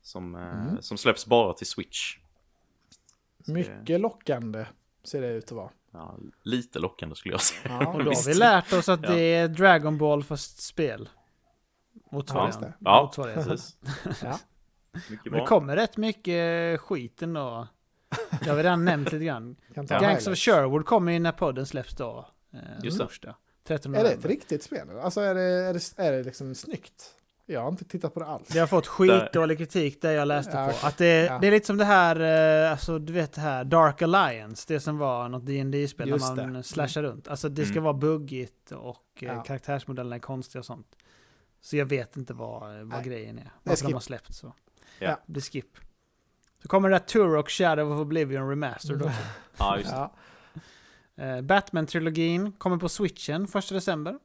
Som, 0.03 0.35
eh, 0.35 0.43
Mm. 0.69 0.83
som 0.83 0.97
släpps 0.99 1.27
bara 1.27 1.53
till 1.53 1.67
Switch. 1.67 2.17
Så 3.47 3.53
det- 3.53 3.53
Mycket 3.53 4.01
lockande 4.01 4.67
ser 5.05 5.21
det 5.23 5.29
ut 5.29 5.45
att 5.45 5.53
vara. 5.53 5.71
Ja, 5.93 6.19
lite 6.43 6.79
lockande 6.79 7.15
skulle 7.17 7.35
jag 7.35 7.41
säga. 7.41 7.77
Ja, 7.81 7.87
Och 7.93 8.05
då 8.05 8.11
har 8.11 8.27
vi 8.27 8.35
lärt 8.39 8.73
oss 8.73 8.89
att 8.89 9.01
Ja. 9.03 9.13
det 9.15 9.21
är 9.35 9.49
Dragon 9.49 9.99
Ball 9.99 10.25
fast 10.25 10.63
spel. 10.63 11.09
Motsvarigheten. 12.13 12.63
det. 12.63 12.75
Ja, 12.79 13.03
Motsvarigheten. 13.03 13.59
Ja. 14.23 14.39
Mycket 15.11 15.33
Men 15.33 15.41
det 15.41 15.47
kommer 15.47 15.77
rätt 15.77 15.97
mycket 15.97 16.81
skit 16.81 17.23
ändå. 17.23 17.69
Det 18.43 18.49
har 18.51 18.57
vi 18.57 18.63
redan 18.63 18.85
nämnt 18.91 19.13
lite 19.13 19.25
grann. 19.25 19.57
Ja. 19.75 19.83
Gangs 19.83 20.27
of. 20.27 20.39
Sherwood 20.39 20.87
kommer 20.87 21.13
ju 21.13 21.19
när 21.19 21.33
podden 21.33 21.67
släpps 21.67 21.95
då. 21.97 22.27
Eh, 22.53 22.59
Just 22.83 22.99
det. 22.99 23.05
torsdag. 23.05 23.35
13 23.67 23.95
Är 23.95 24.03
det 24.05 24.11
ett 24.11 24.25
riktigt 24.25 24.63
spel? 24.63 24.89
Alltså 25.03 25.21
är 25.21 25.35
det, 25.35 25.43
är 25.43 25.73
det, 25.73 26.03
är 26.09 26.13
det 26.13 26.23
liksom 26.23 26.55
snyggt? 26.55 27.15
Jag 27.47 27.61
har 27.61 27.69
inte 27.69 27.85
tittat 27.85 28.15
på 28.15 28.21
det 28.21 28.27
alls. 28.27 28.49
Det 28.49 28.59
har 28.59 28.67
fått 28.67 28.87
skitdålig 28.87 29.59
kritik 29.59 30.03
där 30.03 30.13
jag 30.13 30.29
läste 30.29 30.57
Ja, 30.57 30.73
på. 30.81 30.87
Att 30.87 30.99
det, 30.99 31.07
ja. 31.25 31.39
det 31.39 31.47
är 31.47 31.51
lite 31.51 31.67
som 31.67 31.77
det 31.77 31.85
här, 31.85 32.21
eh, 32.65 32.71
alltså 32.73 32.99
du 32.99 33.13
vet 33.13 33.33
det 33.33 33.41
här 33.41 33.65
Dark 33.65 34.03
Alliance, 34.03 34.65
det 34.69 34.81
som 34.81 34.99
var 34.99 35.29
något 35.29 35.43
dd 35.47 35.89
spel 35.89 36.11
där 36.11 36.47
man 36.47 36.63
slashar 36.63 37.03
runt. 37.03 37.29
Alltså 37.29 37.49
det 37.49 37.65
ska 37.65 37.73
Mm. 37.73 37.85
vara 37.85 37.95
buggigt 37.95 38.73
och 38.73 39.03
eh, 39.21 39.29
Ja. 39.29 39.43
karaktärsmodellerna 39.43 40.17
är 40.17 40.21
konstiga 40.21 40.61
och 40.61 40.67
sånt. 40.67 40.87
Så 41.65 41.77
jag 41.77 41.87
vet 41.87 42.17
inte 42.17 42.35
vad, 42.35 42.61
vad 42.61 42.87
Nej. 42.89 43.03
grejen 43.05 43.39
är. 43.39 43.53
Varför 43.63 43.87
de 43.87 43.93
har 43.93 44.01
släppt 44.01 44.35
så. 44.35 44.53
Ja. 44.99 45.19
Det 45.27 45.39
är 45.39 45.43
skip. 45.43 45.77
Så 46.63 46.69
kommer 46.69 46.89
det 46.89 46.95
där 46.95 47.05
Turok 47.05 47.51
Shadow 47.51 47.93
of 47.93 48.01
Oblivion 48.01 48.49
Remastered 48.49 49.03
också. 49.03 49.19
Ja, 49.59 49.79
just 49.79 49.91
det. 49.91 49.97
Ja. 49.97 50.13
Eh, 51.25 51.41
Batman-trilogin 51.41 52.53
kommer 52.59 52.77
på 52.77 52.89
switchen 52.89 53.45
1 53.45 53.69
december. 53.69 54.19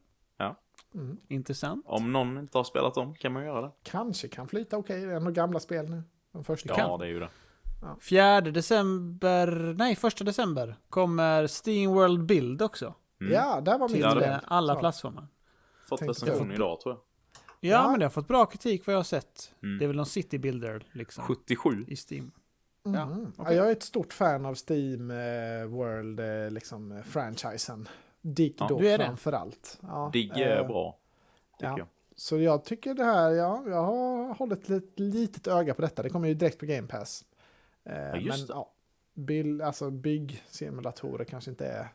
Mm. 0.94 1.18
Intressant. 1.28 1.86
Om 1.88 2.14
någon 2.14 2.38
inte 2.38 2.58
har 2.58 2.64
spelat 2.64 2.94
dem 2.94 3.16
kan 3.16 3.34
man 3.34 3.46
göra 3.46 3.62
det. 3.62 3.72
Kanske 3.84 4.28
kan 4.28 4.48
flyta 4.48 4.78
okej. 4.78 5.06
Det 5.06 5.12
är 5.12 5.16
ändå 5.16 5.32
gamla 5.32 5.60
spel 5.60 5.90
nu. 5.90 6.04
De 6.34 6.44
första. 6.44 6.74
Ja, 6.78 6.98
det 6.98 7.06
är 7.06 7.10
ju 7.10 7.20
det. 7.20 7.30
4 8.02 8.42
december, 8.42 9.74
nej 9.78 9.98
1 10.04 10.26
december 10.26 10.78
kommer 10.90 11.48
Steam 11.68 11.94
World 11.94 12.26
Build 12.26 12.62
också. 12.62 12.94
Mm. 13.22 13.34
Ja, 13.34 13.62
där 13.62 13.78
var 13.80 13.88
Till 13.88 14.00
Ja, 14.00 14.14
det- 14.16 14.22
spel. 14.22 14.32
eh, 14.34 14.40
alla 14.48 14.76
plattformar. 14.76 15.28
Fått 15.90 16.02
recension 16.02 16.52
idag 16.52 16.82
tror 16.82 16.96
jag. 16.96 17.02
Ja, 17.60 17.70
Ja. 17.70 17.90
men 17.92 18.00
det 18.00 18.06
har 18.06 18.10
fått 18.10 18.28
bra 18.28 18.46
kritik 18.46 18.86
vad 18.88 18.94
jag 18.94 19.00
har 19.00 19.04
sett. 19.04 19.54
Mm. 19.64 19.78
Det 19.80 19.86
är 19.86 19.88
väl 19.88 19.96
någon 19.98 20.06
city 20.06 20.38
builder 20.38 20.84
liksom. 20.92 21.24
77. 21.24 21.86
I 21.88 21.96
Steam. 21.96 22.32
Mm. 22.86 23.00
Ja, 23.00 23.18
Ja, 23.22 23.32
okej. 23.38 23.56
jag 23.56 23.68
är 23.68 23.72
ett 23.72 23.84
stort 23.84 24.14
fan 24.14 24.46
av 24.46 24.56
Steam 24.70 25.12
eh, 25.12 25.66
World, 25.66 26.20
eh, 26.20 26.52
liksom 26.52 26.92
eh, 26.92 27.04
franchisen. 27.04 27.88
Dig 28.22 28.56
Ja. 28.60 28.68
då 28.68 28.80
det? 28.80 28.98
framför 28.98 29.32
allt. 29.32 29.80
Ja, 29.82 30.10
Digg 30.14 30.38
är 30.38 30.62
eh, 30.62 30.68
bra. 30.68 30.98
Tycker 31.60 31.72
ja. 31.72 31.78
jag. 31.78 31.88
Så 32.16 32.38
jag 32.40 32.64
tycker 32.66 32.94
det 32.94 33.04
här, 33.04 33.30
ja, 33.32 33.64
jag 33.68 33.84
har 33.84 34.34
hållit 34.34 34.70
ett 34.70 35.00
litet 35.00 35.48
öga 35.48 35.74
på 35.74 35.82
detta. 35.82 36.04
Det 36.04 36.10
kommer 36.10 36.28
ju 36.28 36.34
direkt 36.34 36.60
på 36.60 36.66
Game 36.66 36.88
Pass. 36.88 37.26
Eh, 37.86 38.24
just 38.24 38.38
men 38.40 38.48
det. 38.48 38.54
ja, 38.54 38.72
bild, 39.14 39.62
alltså 39.62 39.90
byggsimulatorer 39.92 41.26
kanske 41.26 41.50
inte 41.52 41.66
är 41.68 41.88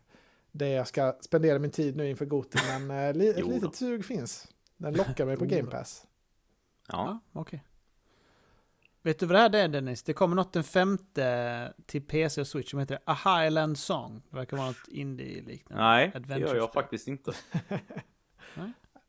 det 0.53 0.69
jag 0.69 0.89
ska 0.89 1.17
spendera 1.21 1.59
min 1.59 1.71
tid 1.71 1.97
nu 1.97 2.11
inför 2.11 2.25
Goti, 2.25 2.59
men 2.79 2.91
eh, 3.09 3.15
li, 3.15 3.29
ett 3.29 3.47
litet 3.47 3.77
sug 3.77 4.05
finns. 4.05 4.49
Den 4.83 4.95
lockar 4.95 5.27
mig 5.27 5.37
på 5.37 5.45
Game. 5.45 5.71
Pass. 5.71 6.07
Ja. 6.89 7.21
Ja, 7.33 7.41
okej. 7.41 7.65
Vet 9.03 9.19
du 9.19 9.27
vad 9.27 9.35
det 9.35 9.59
här 9.59 9.65
är 9.65 9.69
Dennis? 9.69 10.03
Det 10.03 10.13
kommer 10.13 10.37
något 10.37 10.53
den 10.53 10.65
femte 10.65 11.73
till 11.87 12.03
PC 12.03 12.41
och 12.41 12.47
Switch 12.47 12.71
som 12.71 12.79
heter 12.79 12.99
A 13.07 13.15
Highland 13.25 13.79
Song. 13.79 14.23
Det 14.31 14.37
verkar 14.37 14.57
vara 14.57 14.67
något 14.67 14.89
indie-liknande. 14.89 15.85
Nej, 15.85 16.13
det 16.27 16.39
gör 16.39 16.55
jag 16.55 16.73
faktiskt 16.73 17.09
inte. 17.09 17.33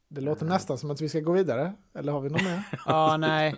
Det 0.07 0.21
låter 0.21 0.45
nästan 0.45 0.77
som 0.77 0.91
att 0.91 1.01
vi 1.01 1.09
ska 1.09 1.19
gå 1.19 1.31
vidare. 1.31 1.73
Eller 1.93 2.11
har 2.11 2.21
vi 2.21 2.29
något 2.29 2.43
mer? 2.43 2.63
Ja, 2.85 3.17
nej. 3.17 3.55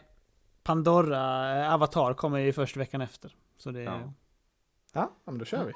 Pandora, 0.64 1.60
eh, 1.60 1.74
Avatar 1.74 2.14
kommer 2.14 2.40
ju 2.40 2.54
först 2.54 2.78
veckan 2.78 3.02
efter. 3.02 3.36
Så 3.58 3.72
det. 3.72 3.82
Ja. 3.82 4.00
Ja, 4.02 4.14
ja, 4.94 5.12
men 5.26 5.38
då 5.38 5.46
kör 5.46 5.66
vi. 5.66 5.74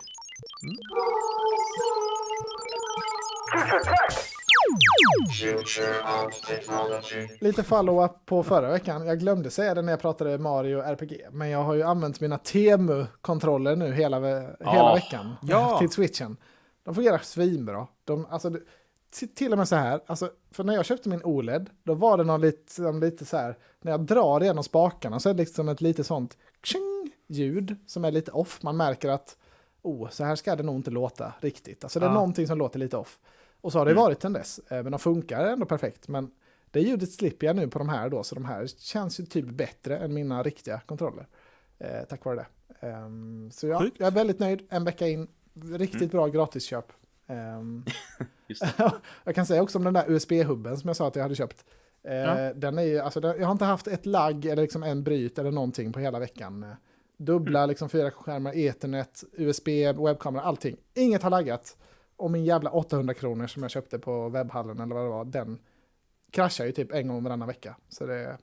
Technology. 3.61 4.38
Lite 7.39 7.63
follow-up 7.63 8.11
på 8.25 8.43
förra 8.43 8.71
veckan. 8.71 9.05
Jag 9.07 9.19
glömde 9.19 9.49
säga 9.51 9.73
det 9.73 9.81
när 9.81 9.91
jag 9.93 9.99
pratade 9.99 10.37
Mario 10.37 10.79
RPG. 10.79 11.21
Men 11.31 11.49
jag 11.49 11.63
har 11.63 11.73
ju 11.73 11.83
använt 11.83 12.19
mina 12.19 12.37
Temu-kontroller 12.37 13.75
nu 13.75 13.93
hela, 13.93 14.19
ve- 14.19 14.49
hela 14.59 14.93
veckan. 14.93 15.35
Ja. 15.41 15.79
Till 15.79 15.89
switchen. 15.89 16.37
De 16.83 16.95
fungerar 16.95 17.17
svinbra. 17.17 17.87
De, 18.03 18.25
alltså, 18.29 18.51
till- 19.35 19.51
och 19.51 19.57
med 19.57 19.67
så 19.67 19.75
här, 19.75 20.01
alltså, 20.05 20.29
för 20.51 20.63
när 20.63 20.73
jag 20.75 20.85
köpte 20.85 21.09
min 21.09 21.23
OLED, 21.23 21.69
då 21.83 21.93
var 21.93 22.17
det 22.17 22.23
någon 22.23 22.41
lite, 22.41 22.73
som 22.73 22.99
lite 22.99 23.25
så 23.25 23.37
här, 23.37 23.57
när 23.81 23.91
jag 23.91 24.01
drar 24.01 24.43
igenom 24.43 24.63
spakarna 24.63 25.19
så 25.19 25.29
är 25.29 25.33
det 25.33 25.39
liksom 25.39 25.69
ett 25.69 25.81
lite 25.81 26.03
sånt 26.03 26.37
tjing 26.63 27.11
ljud 27.27 27.75
som 27.87 28.05
är 28.05 28.11
lite 28.11 28.31
off. 28.31 28.63
Man 28.63 28.77
märker 28.77 29.09
att, 29.09 29.37
oh, 29.81 30.09
så 30.09 30.23
här 30.23 30.35
ska 30.35 30.55
det 30.55 30.63
nog 30.63 30.75
inte 30.75 30.91
låta 30.91 31.33
riktigt. 31.39 31.83
Alltså 31.83 31.99
det 31.99 32.05
är 32.05 32.09
Ja. 32.09 32.13
någonting 32.13 32.47
som 32.47 32.57
låter 32.57 32.79
lite 32.79 32.97
off. 32.97 33.19
Och 33.61 33.71
så 33.71 33.77
har 33.77 33.85
det 33.85 33.91
Mm. 33.91 34.03
varit 34.03 34.21
sedan 34.21 34.33
dess. 34.33 34.59
Eh, 34.69 34.83
Men 34.83 34.91
de 34.91 34.99
funkar 34.99 35.45
ändå 35.45 35.65
perfekt. 35.65 36.07
Men 36.07 36.31
det 36.71 36.79
ljudet 36.81 37.11
slipper 37.11 37.47
jag 37.47 37.55
nu 37.55 37.67
på 37.67 37.79
de 37.79 37.89
här 37.89 38.09
då, 38.09 38.23
så 38.23 38.35
de 38.35 38.45
här 38.45 38.67
känns 38.67 39.19
ju 39.19 39.25
typ 39.25 39.45
bättre 39.45 39.97
än 39.97 40.13
mina 40.13 40.43
riktiga 40.43 40.79
kontroller. 40.85 41.27
Eh, 41.79 42.03
tack 42.09 42.25
vare 42.25 42.35
det. 42.35 42.45
Ehm, 42.87 43.51
så 43.51 43.67
ja, 43.67 43.79
Sjukt. 43.79 43.95
jag 43.99 44.07
är 44.07 44.11
väldigt 44.11 44.39
nöjd. 44.39 44.61
En 44.69 44.83
vecka 44.83 45.07
in, 45.07 45.27
riktigt 45.73 45.95
Mm. 46.01 46.09
bra 46.09 46.27
gratisköp. 46.27 46.85
Det. 47.27 48.73
jag 49.23 49.35
kan 49.35 49.45
säga 49.45 49.61
också 49.61 49.77
om 49.77 49.83
den 49.83 49.93
där 49.93 50.05
USB-hubben 50.11 50.77
som 50.77 50.87
jag 50.87 50.95
sa 50.95 51.07
att 51.07 51.15
jag 51.15 51.23
hade 51.23 51.35
köpt. 51.35 51.65
Eh, 52.03 52.13
Ja. 52.15 52.53
Den 52.53 52.77
är 52.77 52.83
ju, 52.83 52.99
alltså, 52.99 53.19
den, 53.19 53.39
jag 53.39 53.45
har 53.45 53.51
inte 53.51 53.65
haft 53.65 53.87
ett 53.87 54.05
lagg 54.05 54.45
eller 54.45 54.61
liksom 54.61 54.83
en 54.83 55.03
bryt 55.03 55.39
eller 55.39 55.51
någonting 55.51 55.93
på 55.93 55.99
hela 55.99 56.19
veckan. 56.19 56.65
Dubbla 57.17 57.65
liksom 57.65 57.89
fyra 57.89 58.11
skärmar, 58.11 58.57
ethernet, 58.57 59.23
USB, 59.33 59.67
webbkamera, 59.97 60.41
allting. 60.43 60.77
Inget 60.93 61.23
har 61.23 61.29
laggat. 61.29 61.77
Och 62.19 62.31
min 62.31 62.45
jävla 62.45 62.69
800 62.69 63.13
kronor 63.13 63.47
som 63.47 63.61
jag 63.61 63.71
köpte 63.71 63.99
på 63.99 64.29
webbhallen 64.29 64.79
eller 64.79 64.95
vad 64.95 65.03
det 65.03 65.09
var, 65.09 65.25
den 65.25 65.59
kraschar 66.31 66.65
ju 66.65 66.71
typ 66.71 66.91
en 66.91 67.07
gång 67.07 67.23
varannan 67.23 67.47
vecka. 67.47 67.75
Så 67.89 68.05
det, 68.05 68.37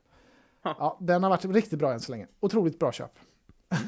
ja, 0.62 0.98
den 1.00 1.22
har 1.22 1.30
varit 1.30 1.44
riktigt 1.44 1.78
bra 1.78 1.92
än 1.92 2.00
så 2.00 2.12
länge. 2.12 2.26
Otroligt 2.40 2.78
bra 2.78 2.92
köp. 2.92 3.10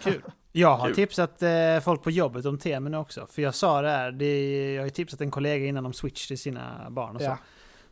Kul. 0.02 0.22
Jag 0.52 0.76
har 0.76 0.86
Kul. 0.86 0.94
tipsat 0.94 1.42
eh, 1.42 1.80
folk 1.82 2.02
på 2.02 2.10
jobbet 2.10 2.46
om 2.46 2.58
temen 2.58 2.94
också. 2.94 3.26
För 3.26 3.42
jag 3.42 3.54
sa 3.54 3.82
det 3.82 3.90
här, 3.90 4.12
det, 4.12 4.72
jag 4.74 4.80
har 4.80 4.86
ju 4.86 4.90
tipsat 4.90 5.20
en 5.20 5.30
kollega 5.30 5.66
innan 5.66 5.86
om 5.86 5.92
Switch 5.92 6.28
till 6.28 6.38
sina 6.38 6.90
barn 6.90 7.16
och 7.16 7.22
så. 7.22 7.28
Ja. 7.28 7.38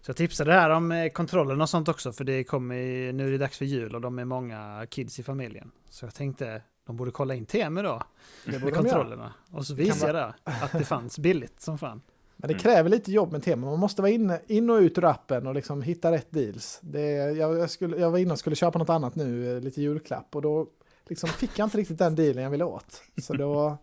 Så 0.01 0.11
jag 0.11 0.17
tipsade 0.17 0.53
här 0.53 0.71
om 0.71 0.93
eh, 0.93 1.09
kontrollen 1.09 1.61
och 1.61 1.69
sånt 1.69 1.89
också, 1.89 2.13
för 2.13 2.25
det 2.25 2.45
kommer 2.45 3.13
nu 3.13 3.27
är 3.27 3.31
det 3.31 3.39
dags 3.39 3.59
för 3.59 3.65
jul 3.65 3.95
och 3.95 4.01
de 4.01 4.19
är 4.19 4.25
många 4.25 4.87
kids 4.91 5.19
i 5.19 5.23
familjen. 5.23 5.71
Så 5.91 6.05
jag 6.07 6.15
tänkte, 6.15 6.63
de 6.87 6.97
borde 6.97 7.11
kolla 7.11 7.35
in 7.35 7.47
Temu 7.47 7.83
då, 7.83 8.03
Det 8.45 8.51
borde 8.59 8.65
de 8.67 8.71
kontrollerna. 8.73 9.33
Och 9.53 9.67
så 9.67 9.75
visade 9.75 10.19
jag 10.19 10.33
att 10.45 10.73
det 10.73 10.85
fanns 10.85 11.19
billigt 11.19 11.61
som 11.61 11.79
fan. 11.79 12.01
Men 12.37 12.49
det 12.49 12.55
Mm. 12.55 12.63
kräver 12.63 12.91
lite 12.91 13.13
jobb 13.13 13.33
med 13.33 13.43
tema. 13.43 13.67
Man 13.67 13.79
måste 13.79 14.03
vara 14.03 14.13
inne, 14.13 14.41
in 14.47 14.71
och 14.71 14.77
ut 14.77 14.99
ur 14.99 15.05
appen 15.05 15.47
och 15.47 15.55
liksom 15.55 15.83
hitta 15.83 16.13
rätt 16.13 16.27
deals. 16.31 16.79
Det, 16.83 17.11
jag, 17.17 17.59
jag, 17.59 17.71
skulle, 17.71 17.97
jag 17.97 18.11
var 18.11 18.19
inne 18.19 18.33
och 18.33 18.39
skulle 18.39 18.57
köpa 18.57 18.79
något 18.79 18.89
annat 18.91 19.15
nu, 19.15 19.57
eh, 19.57 19.63
lite 19.63 19.83
julklapp, 19.83 20.37
och 20.37 20.43
då 20.43 20.67
liksom 21.09 21.29
fick 21.29 21.59
jag 21.59 21.67
inte 21.67 21.79
riktigt 21.79 21.99
den 21.99 22.15
dealen 22.15 22.43
jag 22.45 22.51
ville 22.51 22.65
åt. 22.65 23.03
Så 23.23 23.33
då, 23.35 23.77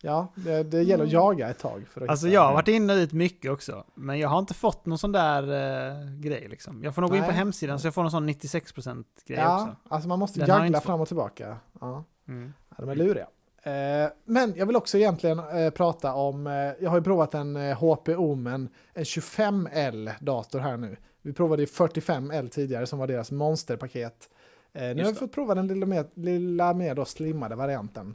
ja, 0.00 0.28
det, 0.34 0.62
det 0.62 0.82
gäller 0.82 1.04
att 1.04 1.10
jaga 1.12 1.48
ett 1.50 1.58
tag. 1.58 1.86
För 1.90 2.00
att 2.00 2.10
Alltså 2.10 2.28
jag 2.28 2.40
har 2.40 2.52
varit 2.52 2.68
inne 2.68 2.92
och 2.92 2.96
ut 2.96 3.12
mycket 3.12 3.50
också, 3.50 3.84
men 3.94 4.18
jag 4.18 4.28
har 4.28 4.38
inte 4.38 4.54
fått 4.54 4.86
någon 4.86 4.98
sån 4.98 5.12
där 5.12 5.42
eh, 5.42 6.10
grej 6.20 6.46
liksom. 6.50 6.84
Jag 6.84 6.94
får 6.94 7.02
nog 7.02 7.10
gå 7.10 7.16
in 7.16 7.24
på 7.24 7.30
hemsidan 7.30 7.80
så 7.80 7.86
jag 7.86 7.94
får 7.94 8.02
någon 8.02 8.10
sån 8.10 8.28
96% 8.28 9.04
grej 9.26 9.38
Ja, 9.38 9.62
också. 9.62 9.76
alltså 9.88 10.08
man 10.08 10.18
måste 10.18 10.40
Den 10.40 10.48
jaggla 10.48 10.80
fram 10.80 11.00
och 11.00 11.08
tillbaka. 11.08 11.56
Ja, 11.80 12.04
Mm. 12.28 12.52
ja, 12.68 12.76
de 12.78 12.88
är 12.90 12.94
luriga. 12.94 13.26
Eh, 13.62 14.10
men 14.24 14.54
jag 14.56 14.66
vill 14.66 14.76
också 14.76 14.98
egentligen 14.98 15.38
eh, 15.38 15.70
prata 15.70 16.14
om, 16.14 16.46
eh, 16.46 16.52
jag 16.52 16.90
har 16.90 16.96
ju 16.96 17.02
provat 17.04 17.34
en 17.34 17.56
eh, 17.56 17.76
HP 17.78 18.08
Omen, 18.16 18.68
en 18.94 19.04
25L-dator 19.04 20.58
här 20.58 20.76
nu. 20.76 20.96
Vi 21.22 21.32
provade 21.32 21.62
ju 21.62 21.66
45L 21.66 22.48
tidigare 22.48 22.86
som 22.86 22.98
var 22.98 23.06
deras 23.06 23.30
monsterpaket. 23.30 24.28
Eh, 24.72 24.82
nu 24.82 25.04
har 25.04 25.10
vi 25.12 25.18
fått 25.18 25.32
prova 25.32 25.54
den 25.54 25.66
lilla 25.68 25.86
mer, 25.86 26.04
lilla 26.14 26.74
mer 26.74 26.94
då 26.94 27.04
slimmade 27.04 27.54
varianten. 27.56 28.14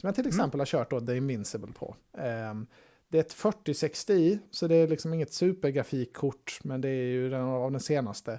Som 0.00 0.06
jag 0.06 0.14
till 0.14 0.26
exempel 0.26 0.60
har 0.60 0.66
kört 0.66 0.90
då 0.90 1.00
The 1.00 1.16
Invincible 1.16 1.72
på. 1.72 1.96
Ehm, 2.18 2.66
det 3.08 3.18
är 3.18 3.20
ett 3.20 3.32
4060 3.32 4.38
så 4.50 4.66
det 4.66 4.74
är 4.74 4.88
liksom 4.88 5.14
inget 5.14 5.32
supergrafikkort, 5.32 6.58
men 6.62 6.80
det 6.80 6.88
är 6.88 7.04
ju 7.06 7.30
den 7.30 7.40
av 7.42 7.70
den 7.70 7.80
senaste 7.80 8.38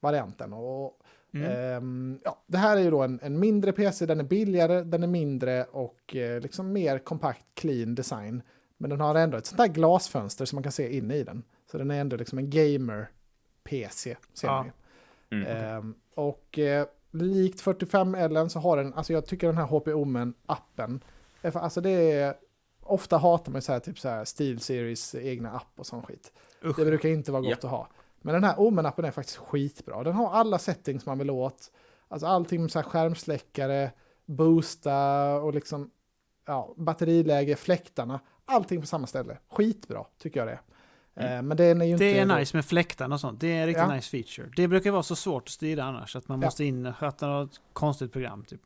varianten. 0.00 0.52
Och, 0.52 0.98
Mm. 1.34 1.50
ehm, 1.50 2.20
ja, 2.24 2.42
det 2.46 2.58
här 2.58 2.76
är 2.76 2.80
ju 2.80 2.90
då 2.90 3.02
en, 3.02 3.20
en 3.22 3.38
mindre 3.40 3.72
PC, 3.72 4.06
den 4.06 4.20
är 4.20 4.24
billigare, 4.24 4.82
den 4.82 5.02
är 5.02 5.06
mindre 5.06 5.64
och 5.64 6.16
eh, 6.16 6.40
liksom 6.40 6.72
mer 6.72 6.98
kompakt, 6.98 7.44
clean 7.54 7.94
design. 7.94 8.42
Men 8.78 8.90
den 8.90 9.00
har 9.00 9.14
ändå 9.14 9.38
ett 9.38 9.46
sånt 9.46 9.58
där 9.58 9.66
glasfönster 9.68 10.44
som 10.44 10.56
man 10.56 10.62
kan 10.62 10.72
se 10.72 10.96
inne 10.96 11.14
i 11.16 11.24
den. 11.24 11.42
Så 11.70 11.78
den 11.78 11.90
är 11.90 12.00
ändå 12.00 12.16
liksom 12.16 12.38
en 12.38 12.50
gamer-PC, 12.50 14.16
ser 14.34 14.48
Ja. 14.48 14.52
man 14.56 14.66
ju. 14.66 14.72
Mm. 15.44 15.56
Ehm, 15.56 15.94
och 16.14 16.58
eh, 16.58 16.86
likt 17.12 17.60
45L 17.62 18.48
så 18.48 18.58
har 18.58 18.76
den, 18.76 18.94
alltså 18.94 19.12
jag 19.12 19.26
tycker 19.26 19.46
den 19.46 19.56
här 19.56 19.66
HP 19.66 19.88
Omen-appen, 19.88 21.00
är 21.42 21.50
för- 21.50 21.60
alltså 21.60 21.80
det 21.80 21.90
är, 22.12 22.34
ofta 22.80 23.18
hatar 23.18 23.52
man 23.52 23.62
så 23.62 23.72
här, 23.72 23.80
typ 23.80 23.98
så 23.98 24.08
här 24.08 24.24
Steel 24.24 24.60
Series 24.60 25.14
egna 25.14 25.50
app 25.52 25.72
och 25.76 25.86
sån 25.86 26.02
skit. 26.02 26.32
Usch. 26.64 26.76
Det 26.78 26.84
brukar 26.84 27.08
inte 27.08 27.32
vara 27.32 27.42
gott 27.42 27.50
Ja. 27.50 27.56
att 27.56 27.62
ha. 27.70 27.88
Men 28.22 28.34
den 28.34 28.44
här 28.44 28.56
Omen-appen 28.56 29.06
är 29.06 29.10
faktiskt 29.10 29.38
skitbra. 29.38 30.02
Den 30.02 30.12
har 30.14 30.30
alla 30.32 30.58
settings 30.58 31.06
man 31.06 31.18
vill 31.18 31.30
åt. 31.30 31.70
Alltså 32.08 32.26
allting 32.26 32.60
med 32.62 32.70
så 32.70 32.78
här 32.78 32.86
skärmsläckare, 32.88 33.90
boosta 34.26 35.34
och 35.34 35.54
liksom 35.54 35.90
ja, 36.46 36.74
batteriläge, 36.76 37.56
fläktarna. 37.56 38.20
Allting 38.44 38.80
på 38.80 38.86
samma 38.86 39.06
ställe. 39.06 39.38
Skitbra 39.50 40.04
tycker 40.18 40.40
jag 40.40 40.48
det 40.48 40.58
Eh, 41.14 41.42
Men 41.42 41.56
den 41.56 41.80
är 41.80 41.84
ju 41.86 41.92
inte... 41.92 42.04
Det 42.04 42.18
är 42.18 42.26
nice 42.38 42.56
med 42.56 42.64
fläktarna 42.64 43.14
och 43.14 43.20
sånt. 43.20 43.40
Det 43.40 43.46
är 43.56 43.60
en 43.60 43.66
riktigt 43.66 43.82
Ja. 43.88 43.94
nice 43.94 44.10
feature. 44.10 44.52
Det 44.56 44.68
brukar 44.68 44.90
vara 44.90 45.02
så 45.02 45.16
svårt 45.16 45.42
att 45.42 45.48
styra 45.48 45.84
annars, 45.84 46.16
att 46.16 46.28
man 46.28 46.40
Ja. 46.40 46.46
måste 46.46 46.64
in 46.64 46.86
och 46.86 46.96
sköta 46.96 47.26
något 47.26 47.60
konstigt 47.72 48.12
program 48.12 48.44
typ. 48.44 48.60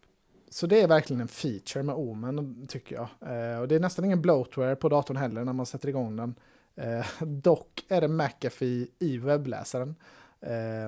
Så 0.51 0.67
det 0.67 0.81
är 0.83 0.89
verkligen 0.89 1.21
en 1.21 1.29
feature 1.29 1.83
med 1.83 1.95
Omen, 1.95 2.67
tycker 2.69 2.95
jag. 2.95 3.09
Eh, 3.53 3.59
och 3.61 3.69
det 3.69 3.75
är 3.75 3.81
nästan 3.81 4.05
ingen 4.05 4.23
bloatware 4.23 4.77
på 4.77 4.89
datorn 4.89 5.17
heller 5.17 5.45
när 5.45 5.53
man 5.53 5.67
sätter 5.67 5.89
igång 5.89 6.17
den. 6.17 6.35
Eh, 6.77 7.07
dock 7.27 7.85
är 7.89 8.01
det 8.01 8.09
McAfee 8.09 8.87
i 8.99 9.19
webbläsaren. 9.19 9.95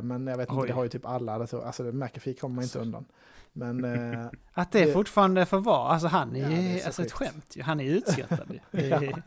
Men 0.02 0.26
jag 0.26 0.36
vet 0.36 0.48
inte, 0.48 0.60
Oj. 0.62 0.66
det 0.68 0.74
har 0.74 0.82
ju 0.82 0.88
typ 0.88 1.06
alla 1.06 1.38
datorer. 1.38 1.64
Alltså 1.66 1.82
McAfee 1.82 2.34
kommer 2.34 2.54
man 2.54 2.64
inte 2.64 2.78
undan. 2.78 3.04
Men 3.58 3.84
eh, 3.84 4.26
Att 4.52 4.72
det, 4.72 4.84
Det- 4.84 4.92
fortfarande 4.92 5.46
får 5.46 5.58
vara, 5.60 5.88
alltså 5.88 6.08
han 6.08 6.36
är 6.36 6.40
Ja, 6.50 6.56
är 6.74 6.78
så 6.78 6.86
alltså 6.86 7.02
ett 7.02 7.12
skämt. 7.12 7.56
Han 7.62 7.80
är. 7.80 8.02
Det 8.70 8.90
är, 8.92 9.22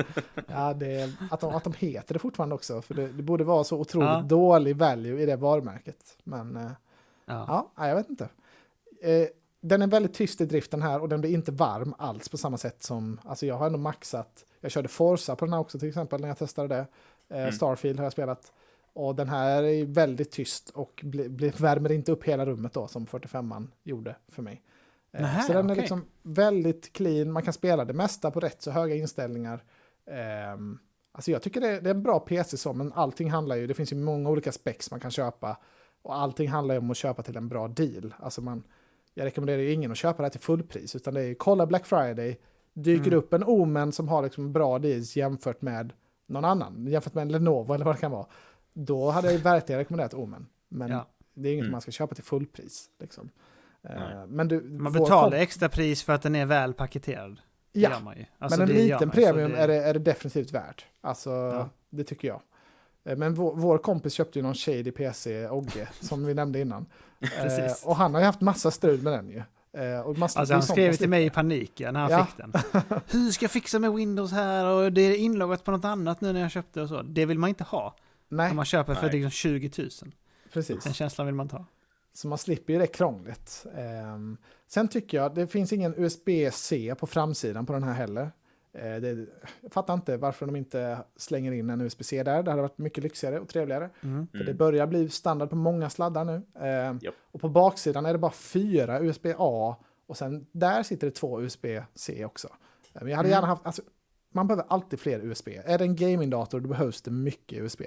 ja, 0.48 0.74
det 0.74 1.02
är, 1.02 1.12
att, 1.32 1.40
de, 1.40 1.56
att 1.56 1.64
de 1.64 1.74
heter 1.78 2.14
det 2.14 2.20
fortfarande 2.20 2.56
också. 2.56 2.82
För 2.82 2.94
det, 2.94 3.08
det 3.08 3.24
borde 3.24 3.44
vara 3.44 3.64
så 3.64 3.80
otroligt 3.80 4.10
Ja. 4.10 4.22
dålig 4.22 4.76
value 4.76 5.22
i 5.22 5.26
det 5.26 5.36
varumärket. 5.36 6.18
Men 6.24 6.58
eh, 6.58 6.72
ja. 7.26 7.72
ja, 7.78 7.88
jag 7.88 7.96
vet 7.96 8.10
inte. 8.10 8.30
Eh, 9.02 9.28
den 9.62 9.82
är 9.82 9.88
väldigt 9.88 10.14
tyst 10.14 10.42
i 10.42 10.46
driften 10.46 10.82
här 10.82 11.02
och 11.02 11.10
den 11.10 11.22
blir 11.22 11.34
inte 11.34 11.52
varm 11.52 11.94
alls 11.98 12.30
på 12.30 12.38
samma 12.38 12.58
sätt 12.58 12.84
som, 12.84 13.20
alltså 13.26 13.46
jag 13.46 13.56
har 13.56 13.66
ändå 13.66 13.80
maxat, 13.80 14.46
jag 14.62 14.72
körde 14.72 14.88
Forza 14.88 15.36
på 15.36 15.46
den 15.46 15.54
här 15.54 15.60
också 15.62 15.80
till 15.80 15.88
exempel 15.88 16.22
när 16.22 16.28
jag 16.28 16.38
testade 16.38 16.68
det. 16.68 16.80
Eh, 17.30 17.42
Mm. 17.42 17.52
Starfield 17.52 18.00
har 18.00 18.06
jag 18.06 18.12
spelat. 18.14 18.52
Och 18.94 19.16
den 19.16 19.30
här 19.30 19.64
är 19.64 19.86
väldigt 19.86 20.32
tyst 20.32 20.70
och 20.70 21.02
bli, 21.04 21.30
bli, 21.30 21.50
värmer 21.58 21.92
inte 21.92 22.12
upp 22.12 22.24
hela 22.24 22.46
rummet 22.46 22.74
då 22.74 22.88
som 22.88 23.06
45an 23.06 23.68
gjorde 23.84 24.16
för 24.28 24.42
mig. 24.42 24.62
Eh, 25.14 25.22
Nähä, 25.22 25.42
så 25.42 25.54
den 25.54 25.70
är 25.70 25.76
liksom 25.76 26.06
väldigt 26.24 26.94
clean, 26.94 27.32
man 27.32 27.44
kan 27.44 27.54
spela 27.54 27.86
det 27.86 27.94
mesta 27.94 28.32
på 28.32 28.40
rätt 28.40 28.62
så 28.62 28.72
höga 28.72 28.96
inställningar. 28.96 29.64
Ehm, 30.12 30.80
alltså 31.12 31.32
jag 31.32 31.42
tycker 31.42 31.62
det, 31.62 31.80
det 31.80 31.90
är 31.90 31.96
en 31.96 32.04
bra 32.04 32.20
PC 32.20 32.58
så, 32.58 32.74
men 32.74 32.94
allting 32.94 33.32
handlar 33.32 33.56
ju, 33.56 33.68
det 33.68 33.74
finns 33.74 33.92
ju 33.92 33.96
många 33.98 34.30
olika 34.30 34.52
specs 34.52 34.92
man 34.92 35.00
kan 35.00 35.12
köpa. 35.12 35.58
Och 36.02 36.16
allting 36.18 36.50
handlar 36.50 36.76
ju 36.76 36.80
om 36.80 36.92
att 36.92 36.98
köpa 36.98 37.24
till 37.24 37.38
en 37.38 37.50
bra 37.50 37.68
deal. 37.68 38.14
Alltså 38.20 38.42
man, 38.42 38.64
jag 39.14 39.26
rekommenderar 39.26 39.60
ju 39.62 39.72
ingen 39.72 39.92
att 39.92 39.98
köpa 39.98 40.18
det 40.18 40.24
här 40.24 40.30
till 40.30 40.40
fullpris, 40.40 40.96
utan 40.96 41.14
det 41.14 41.24
är 41.24 41.34
kolla 41.34 41.66
Black 41.66 41.86
Friday, 41.86 42.40
dyker 42.74 43.08
Mm. 43.08 43.20
upp 43.20 43.34
en 43.34 43.44
Omen 43.44 43.92
som 43.92 44.08
har 44.08 44.24
liksom 44.24 44.54
bra 44.54 44.80
deals 44.80 45.16
jämfört 45.16 45.62
med 45.62 45.94
någon 46.26 46.46
annan, 46.46 46.88
jämfört 46.88 47.14
med 47.14 47.22
en 47.22 47.32
Lenovo 47.32 47.74
eller 47.74 47.86
vad 47.86 47.96
det 47.96 48.00
kan 48.00 48.12
vara. 48.12 48.26
Då 48.74 49.10
hade 49.10 49.28
jag 49.28 49.34
ju 49.36 49.42
verkligen 49.42 49.80
rekommenderat 49.80 50.14
Omen. 50.14 50.48
Men 50.70 50.92
Ja. 50.92 51.08
det 51.34 51.50
är 51.50 51.54
inget 51.54 51.64
Mm. 51.64 51.72
man 51.72 51.82
ska 51.82 51.92
köpa 51.92 52.16
till 52.16 52.24
fullpris. 52.24 52.86
Liksom. 53.00 53.30
Eh. 53.84 54.26
Men 54.28 54.48
du, 54.48 54.62
Man 54.62 54.92
betalar 54.94 55.38
extra 55.38 55.70
pris 55.70 56.04
för 56.04 56.14
att 56.14 56.22
den 56.22 56.36
är 56.36 56.46
väl 56.46 56.74
paketerad. 56.74 57.40
Det 57.74 57.80
Ja, 57.80 57.90
gör 57.90 58.00
man 58.00 58.18
ju. 58.18 58.26
Alltså, 58.40 58.60
men 58.60 58.70
en 58.70 58.76
liten 58.76 59.10
premium 59.10 59.54
är, 59.56 59.68
det, 59.68 59.76
är 59.76 59.94
det 59.94 60.00
definitivt 60.00 60.52
värt. 60.52 60.86
Alltså, 61.02 61.30
Ja. 61.30 61.70
det 61.90 62.04
tycker 62.04 62.28
jag. 62.28 62.42
Eh, 63.04 63.18
Men 63.18 63.34
vår, 63.34 63.56
vår 63.56 63.78
kompis 63.78 64.14
köpte 64.14 64.40
ju 64.40 64.44
någon 64.44 64.56
shady 64.56 64.92
PC, 64.92 65.48
Ogge, 65.50 65.90
som 66.00 66.26
vi 66.26 66.34
nämnde 66.34 66.60
innan. 66.60 66.86
Precis. 67.20 67.84
Eh, 67.84 67.90
och 67.90 67.96
han 67.96 68.14
har 68.14 68.22
ju 68.22 68.26
haft 68.26 68.42
massa 68.42 68.72
strul 68.72 69.02
med 69.02 69.14
den 69.14 69.30
ju. 69.30 69.38
Eh, 69.74 70.00
och 70.00 70.18
är 70.18 70.22
Alltså 70.24 70.54
han 70.54 70.64
skrev 70.64 70.94
till 70.94 71.10
mig 71.10 71.26
i 71.26 71.30
panik 71.30 71.80
ja, 71.80 71.92
när 71.92 72.00
han 72.00 72.12
Ja. 72.12 72.26
fick 72.26 72.38
den. 72.38 72.54
Hur 73.12 73.32
ska 73.32 73.44
jag 73.44 73.52
fixa 73.52 73.80
med 73.80 73.94
Windows 73.94 74.32
här 74.32 74.66
och 74.66 74.94
det 74.94 75.02
är 75.02 75.16
inloggat 75.18 75.64
på 75.64 75.72
något 75.72 75.86
annat 75.86 76.22
nu 76.22 76.34
när 76.34 76.42
jag 76.42 76.52
köpte 76.52 76.82
och 76.82 76.90
så. 76.90 77.02
Det 77.02 77.26
vill 77.26 77.40
man 77.40 77.48
inte 77.50 77.64
ha. 77.64 77.96
Nej, 78.32 78.50
Om 78.50 78.56
man 78.56 78.66
köper 78.66 78.94
för 78.96 79.12
liksom 79.12 79.30
20 79.32 79.72
000. 79.78 79.90
precis. 80.54 80.84
Den 80.84 80.94
känslan 80.94 81.28
vill 81.28 81.36
man 81.36 81.48
ta. 81.50 81.66
Så 82.14 82.28
man 82.28 82.38
slipper 82.38 82.74
ju 82.74 82.80
det 82.80 82.88
krånglet. 82.88 83.66
Ehm, 83.78 84.38
sen 84.68 84.88
tycker 84.88 85.18
jag, 85.18 85.36
det 85.36 85.48
finns 85.48 85.74
ingen 85.74 85.94
USB-C 85.98 86.96
på 87.00 87.08
framsidan 87.08 87.66
på 87.66 87.74
den 87.74 87.84
här 87.84 87.94
heller. 87.94 88.32
Eh, 88.74 88.96
det, 88.96 89.26
jag 89.62 89.72
fattar 89.74 89.94
inte 89.94 90.18
varför 90.18 90.46
de 90.46 90.56
inte 90.56 90.98
slänger 91.16 91.52
in 91.52 91.70
en 91.70 91.82
USB-C 91.82 92.24
där. 92.24 92.44
Det 92.44 92.52
hade 92.52 92.62
varit 92.62 92.78
mycket 92.78 93.04
lyxigare 93.04 93.40
och 93.40 93.48
trevligare. 93.50 93.90
Mm. 94.04 94.28
För 94.28 94.38
det 94.38 94.44
Mm. 94.44 94.58
börjar 94.58 94.88
bli 94.88 95.10
standard 95.10 95.50
på 95.50 95.56
många 95.56 95.90
sladdar 95.90 96.26
nu. 96.26 96.42
Ehm, 96.60 97.00
Japp. 97.02 97.16
Och 97.32 97.42
på 97.42 97.50
baksidan 97.50 98.06
är 98.06 98.14
det 98.14 98.20
bara 98.20 98.32
fyra 98.32 99.00
USB-A 99.02 99.76
och 100.08 100.18
sen 100.18 100.46
där 100.52 100.84
sitter 100.84 101.08
det 101.08 101.12
två 101.14 101.42
USB-C 101.42 102.26
också. 102.26 102.48
Eh, 102.94 103.02
Men 103.02 103.08
jag 103.10 103.18
hade 103.18 103.30
Mm. 103.30 103.36
gärna 103.36 103.48
haft, 103.48 103.66
alltså, 103.66 103.82
man 104.34 104.48
behöver 104.48 104.66
alltid 104.70 105.00
fler 105.00 105.20
USB. 105.26 105.48
Är 105.66 105.78
det 105.78 105.84
en 105.84 105.96
gamingdator 105.96 106.60
då 106.60 106.70
behövs 106.70 107.02
det 107.02 107.12
mycket 107.12 107.58
USB. 107.60 107.82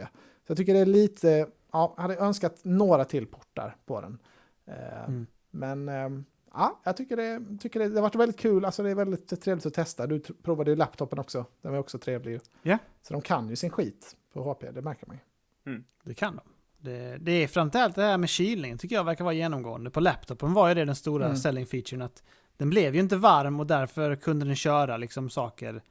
Så 0.47 0.51
jag 0.51 0.57
tycker 0.57 0.75
det 0.75 0.81
är 0.81 0.87
lite, 0.87 1.47
ja, 1.73 1.95
jag 1.97 2.03
hade 2.03 2.17
önskat 2.17 2.61
några 2.63 3.05
till 3.05 3.27
portar 3.27 3.77
på 3.87 4.01
den. 4.01 4.19
Eh, 4.67 5.05
Mm. 5.09 5.27
Men 5.51 5.89
ehm, 5.89 6.25
ja, 6.53 6.81
jag 6.85 6.97
tycker, 6.97 7.17
det, 7.17 7.59
tycker 7.61 7.81
det, 7.81 7.89
det 7.89 7.95
har 7.95 8.03
varit 8.03 8.15
väldigt 8.15 8.39
kul, 8.41 8.65
alltså 8.65 8.83
det 8.83 8.91
är 8.91 8.95
väldigt 8.95 9.43
trevligt 9.43 9.67
att 9.67 9.75
testa. 9.75 10.07
Du 10.07 10.21
provade 10.21 10.71
ju 10.71 10.77
laptopen 10.77 11.19
också, 11.19 11.45
den 11.63 11.73
var 11.73 11.79
också 11.79 11.99
trevlig. 11.99 12.33
ju. 12.33 12.41
Ja. 12.63 12.79
Så 13.03 13.13
de 13.13 13.23
kan 13.23 13.49
ju 13.49 13.57
sin 13.57 13.71
skit 13.71 14.17
på 14.33 14.43
HP, 14.53 14.71
det 14.73 14.83
märker 14.83 15.07
man 15.07 15.17
ju. 15.17 15.83
Det 16.05 16.15
kan 16.15 16.37
de. 16.37 16.43
Det, 16.79 17.17
det 17.21 17.33
är 17.33 17.47
framförallt 17.49 17.97
det 17.97 18.03
här 18.03 18.19
med 18.19 18.29
kylningen 18.29 18.79
tycker 18.79 18.97
jag 18.97 19.05
verkar 19.05 19.25
vara 19.25 19.35
genomgående. 19.35 19.91
På 19.91 20.01
laptopen 20.01 20.53
var 20.55 20.69
ju 20.69 20.75
det 20.75 20.85
den 20.85 20.97
stora 20.97 21.25
Mm. 21.25 21.37
selling 21.37 21.67
featuren 21.67 22.03
att 22.03 22.23
den 22.57 22.71
blev 22.71 22.95
ju 22.95 23.01
inte 23.01 23.17
varm 23.17 23.61
och 23.61 23.67
därför 23.67 24.17
kunde 24.17 24.47
den 24.47 24.57
köra 24.57 24.97
liksom 24.97 25.31
saker 25.31 25.83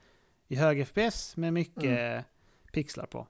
i 0.47 0.55
hög 0.55 0.87
FPS 0.87 1.37
med 1.37 1.53
mycket 1.53 1.83
Mm. 1.83 2.23
pixlar 2.71 3.05
på. 3.05 3.27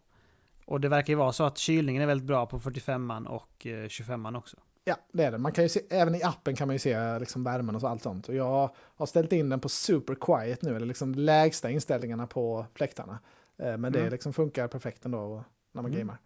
Och 0.73 0.81
det 0.81 0.89
verkar 0.89 1.13
ju 1.13 1.17
vara 1.17 1.31
så 1.31 1.43
att 1.43 1.57
kylningen 1.57 2.01
är 2.03 2.07
väldigt 2.07 2.27
bra 2.27 2.45
på 2.45 2.59
45an 2.59 3.25
och 3.27 3.65
eh, 3.67 3.69
25an 3.87 4.37
också. 4.37 4.57
Ja, 4.85 4.95
det 5.11 5.23
är 5.23 5.31
det. 5.31 5.37
Man 5.37 5.51
kan 5.51 5.63
ju 5.63 5.69
se, 5.69 5.79
även 5.89 6.15
i 6.15 6.23
appen 6.23 6.55
kan 6.55 6.67
man 6.67 6.75
ju 6.75 6.79
se 6.79 7.19
liksom 7.19 7.43
värmen 7.43 7.75
och 7.75 7.81
så, 7.81 7.87
allt 7.87 8.01
sånt. 8.03 8.29
Och 8.29 8.35
jag 8.35 8.69
har 8.95 9.05
ställt 9.05 9.31
in 9.33 9.49
den 9.49 9.59
på 9.59 9.69
super 9.69 10.15
quiet 10.15 10.61
nu, 10.61 10.75
eller 10.75 10.85
liksom 10.85 11.15
lägsta 11.15 11.69
inställningarna 11.69 12.27
på 12.27 12.65
fläktarna. 12.75 13.19
Eh, 13.57 13.77
Men 13.77 13.93
det 13.93 13.99
Mm. 13.99 14.11
liksom 14.11 14.33
funkar 14.33 14.67
perfekt 14.67 15.05
ändå 15.05 15.43
när 15.71 15.81
man 15.81 15.91
Mm. 15.93 15.99
gamar. 16.07 16.17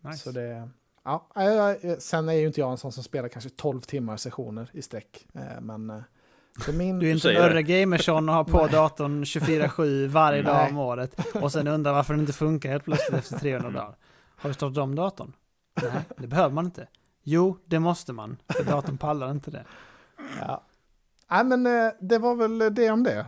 Nice. 0.00 0.18
Så 0.18 0.30
det, 0.30 0.68
ja, 1.04 1.26
eh, 1.36 1.68
eh, 1.90 1.96
sen 1.98 2.28
är 2.28 2.32
ju 2.32 2.46
inte 2.46 2.60
jag 2.60 2.70
en 2.70 2.76
sån 2.78 2.92
som 2.92 3.02
spelar 3.04 3.28
kanske 3.28 3.50
12 3.50 3.80
timmar 3.80 4.16
sessioner 4.16 4.70
i 4.72 4.82
sträck. 4.82 5.26
Eh, 5.34 5.60
Men 5.60 6.02
eh, 6.58 6.64
för 6.64 6.72
min... 6.72 6.98
Du 6.98 7.08
är 7.08 7.12
inte 7.12 7.36
Örre 7.36 7.62
Gamersson 7.62 8.28
och 8.28 8.34
har 8.34 8.44
på 8.44 8.66
datorn 8.66 9.24
24-7 9.24 10.06
varje 10.06 10.42
dag 10.42 10.68
om 10.70 10.78
året 10.78 11.20
och 11.34 11.52
sen 11.52 11.68
undrar 11.68 11.92
varför 11.92 12.14
den 12.14 12.20
inte 12.20 12.32
funkar 12.32 12.70
helt 12.70 12.84
plötsligt 12.84 13.18
efter 13.18 13.38
300 13.38 13.70
dagar. 13.70 13.96
Har 14.36 14.50
du 14.50 14.54
startat 14.54 14.78
om 14.78 14.94
datorn? 14.94 15.32
Nej, 15.82 16.02
det 16.16 16.26
behöver 16.26 16.54
man 16.54 16.64
inte. 16.64 16.88
Jo, 17.22 17.58
det 17.64 17.78
måste 17.78 18.12
man, 18.12 18.36
för 18.56 18.64
datorn 18.64 18.98
pallar 18.98 19.30
inte 19.30 19.50
det. 19.50 19.64
Ja. 20.40 20.64
Nej, 21.30 21.44
men 21.44 21.66
eh, 21.66 21.92
det 22.00 22.18
var 22.18 22.34
väl 22.34 22.74
det 22.74 22.90
om 22.90 23.02
det. 23.02 23.26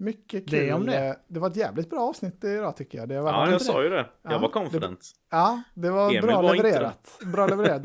Mycket 0.00 0.50
kul. 0.50 0.60
Det 0.60 0.72
om 0.72 0.86
det. 0.86 1.16
Det 1.28 1.40
var 1.40 1.48
ett 1.50 1.56
jävligt 1.56 1.90
bra 1.90 2.00
avsnitt 2.00 2.44
idag 2.44 2.76
tycker 2.76 2.98
jag. 2.98 3.08
Det 3.08 3.20
var, 3.20 3.32
Ja, 3.32 3.50
jag 3.50 3.62
sa 3.62 3.82
ju 3.82 3.88
det. 3.88 4.06
Ja, 4.22 4.30
Jag 4.32 4.38
var 4.38 4.48
det- 4.48 4.52
confident. 4.52 5.00
ja, 5.30 5.62
det 5.74 5.90
var 5.90 6.10
Emil 6.10 6.22
bra 6.22 6.42
var 6.42 6.54
inte 6.54 6.66
levererat. 6.68 7.18
Bra 7.24 7.46
levererat. 7.46 7.82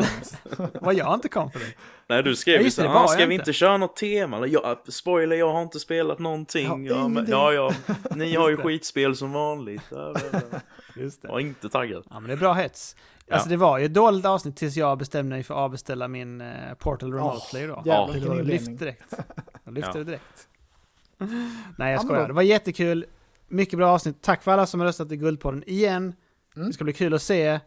Var 0.82 0.94
jag 0.94 1.14
inte 1.14 1.30
confident? 1.30 1.76
Nej, 2.10 2.24
du 2.24 2.36
skrev 2.36 2.54
Ja, 2.56 2.60
ju 2.60 2.66
det, 2.66 2.72
så 2.72 2.82
det 2.82 2.88
var 2.88 3.04
ah, 3.04 3.08
ska 3.08 3.22
jag 3.22 3.28
vi 3.28 3.34
inte." 3.34 3.42
inte 3.42 3.54
köra 3.54 3.78
något 3.78 3.96
tema? 3.96 4.38
Eller, 4.38 4.48
ja, 4.48 4.84
spoiler, 4.90 5.36
jag 5.36 5.54
har 5.54 5.62
inte 5.62 5.80
spelat 5.80 6.20
någonting. 6.20 6.86
Ja, 6.86 6.96
Ja, 6.96 7.08
men, 7.08 7.26
ja, 7.30 7.54
ja, 7.54 7.72
ni 8.16 8.36
har 8.36 8.50
ju 8.50 8.56
det. 8.56 8.64
skitspel 8.64 9.16
som 9.16 9.32
vanligt. 9.32 9.82
Ja, 9.92 10.14
ja, 10.32 10.40
ja. 10.52 10.60
Just 11.02 11.24
Jag 11.24 11.32
var 11.32 11.40
inte 11.40 11.70
taggad. 11.70 12.04
Ja, 12.10 12.20
men 12.20 12.28
det 12.28 12.34
är 12.34 12.38
bra 12.38 12.54
hets. 12.54 12.96
Alltså 13.32 13.48
Ja. 13.48 13.52
det 13.52 13.58
var 13.58 13.78
ju 13.78 13.86
ett 13.86 13.94
dåligt 13.94 14.26
avsnitt 14.26 14.58
tills 14.58 14.76
jag 14.76 14.98
bestämde 14.98 15.36
mig 15.36 15.44
för 15.44 15.54
att 15.54 15.60
avbeställa 15.60 16.08
min 16.08 16.42
eh, 16.42 16.74
Portal 16.80 17.14
Remote 17.14 17.36
Åh, 17.38 17.50
Play 17.50 17.68
då. 17.68 17.74
jävlar 17.74 17.94
Ja. 17.94 18.06
Det 18.08 18.14
vilken 18.14 18.30
var 18.32 18.40
inledning. 18.40 18.68
lyft 18.70 18.80
direkt. 18.80 19.14
Jag 19.64 19.74
lyfte 19.74 19.92
Ja. 19.94 19.98
det 19.98 20.04
direkt. 20.04 20.48
Nej, 21.78 21.92
jag 21.94 22.02
skojar. 22.02 22.28
Det 22.28 22.34
var 22.34 22.42
jättekul. 22.42 23.06
Mycket 23.48 23.78
bra 23.78 23.88
avsnitt. 23.88 24.22
Tack 24.22 24.44
för 24.44 24.52
alla 24.52 24.66
som 24.66 24.80
har 24.80 24.88
röstat 24.88 25.12
i 25.12 25.18
Guldpodden 25.18 25.64
igen. 25.68 26.14
Mm. 26.56 26.68
Det 26.68 26.74
ska 26.74 26.84
bli 26.84 26.94
kul 26.94 27.14
att 27.14 27.22
se. 27.22 27.60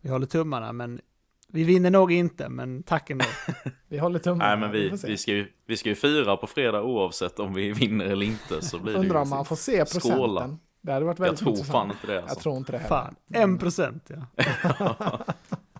Vi 0.00 0.10
håller 0.10 0.26
tummarna, 0.26 0.72
men 0.72 1.00
vi 1.48 1.64
vinner 1.64 1.90
nog 1.90 2.12
inte, 2.12 2.48
men 2.48 2.82
tack 2.82 3.10
ändå. 3.10 3.24
Vi 3.88 3.98
håller 3.98 4.18
tummarna. 4.18 4.48
Nej, 4.50 4.58
men 4.58 4.70
vi, 4.70 4.88
vi, 5.06 5.16
ska 5.16 5.32
ju, 5.32 5.46
vi 5.66 5.76
ska 5.76 5.88
ju 5.88 5.94
fira 5.94 6.36
på 6.36 6.46
fredag 6.46 6.82
oavsett 6.82 7.38
om 7.38 7.54
vi 7.54 7.72
vinner 7.72 8.04
eller 8.04 8.26
inte. 8.26 8.62
Så 8.62 8.78
blir 8.78 8.92
det 8.92 8.98
Undrar 8.98 9.20
om 9.20 9.28
man 9.28 9.44
får 9.44 9.56
se 9.56 9.78
procenten. 9.78 10.10
Skåla. 10.10 10.58
Det 10.82 10.92
hade 10.92 11.04
varit 11.06 11.18
Jag 11.18 11.24
väldigt 11.24 11.40
tror 11.40 11.50
intressant. 11.50 11.72
fan 11.72 11.90
inte 11.90 12.06
det 12.06 12.20
alltså. 12.22 12.36
Jag 12.36 12.42
tror 12.42 12.56
inte 12.56 12.72
det 12.72 12.78
heller. 12.78 12.88
Fan, 12.88 13.14
en 13.32 13.58
procent 13.58 14.10
ja. 14.10 14.26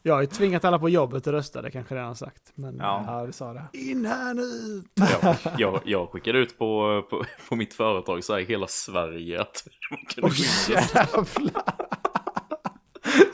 Jag 0.03 0.15
har 0.15 0.21
ju 0.21 0.27
tvingat 0.27 0.65
alla 0.65 0.79
på 0.79 0.89
jobbet 0.89 1.27
att 1.27 1.33
rösta, 1.33 1.63
det 1.63 1.71
kanske 1.71 1.95
redan 1.95 2.09
har 2.09 2.15
sagt. 2.15 2.53
Men 2.55 2.77
Ja. 2.77 3.05
Ja, 3.07 3.27
du 3.27 3.33
sa 3.33 3.53
det. 3.53 3.65
in 3.73 4.07
här 4.07 4.35
nu! 4.35 4.83
jag, 5.23 5.37
jag, 5.59 5.81
jag 5.85 6.11
skickade 6.11 6.39
ut 6.39 6.59
på, 6.59 7.03
på, 7.11 7.25
på 7.49 7.57
mitt 7.57 7.75
företag 7.75 8.25
så 8.25 8.33
här 8.33 8.41
i 8.41 8.45
hela 8.45 8.67
Sverige 8.67 9.41
att 9.41 9.67
man 9.91 9.99
kunde 10.07 10.31
skicka. 10.31 10.81
jävlar! 10.81 11.25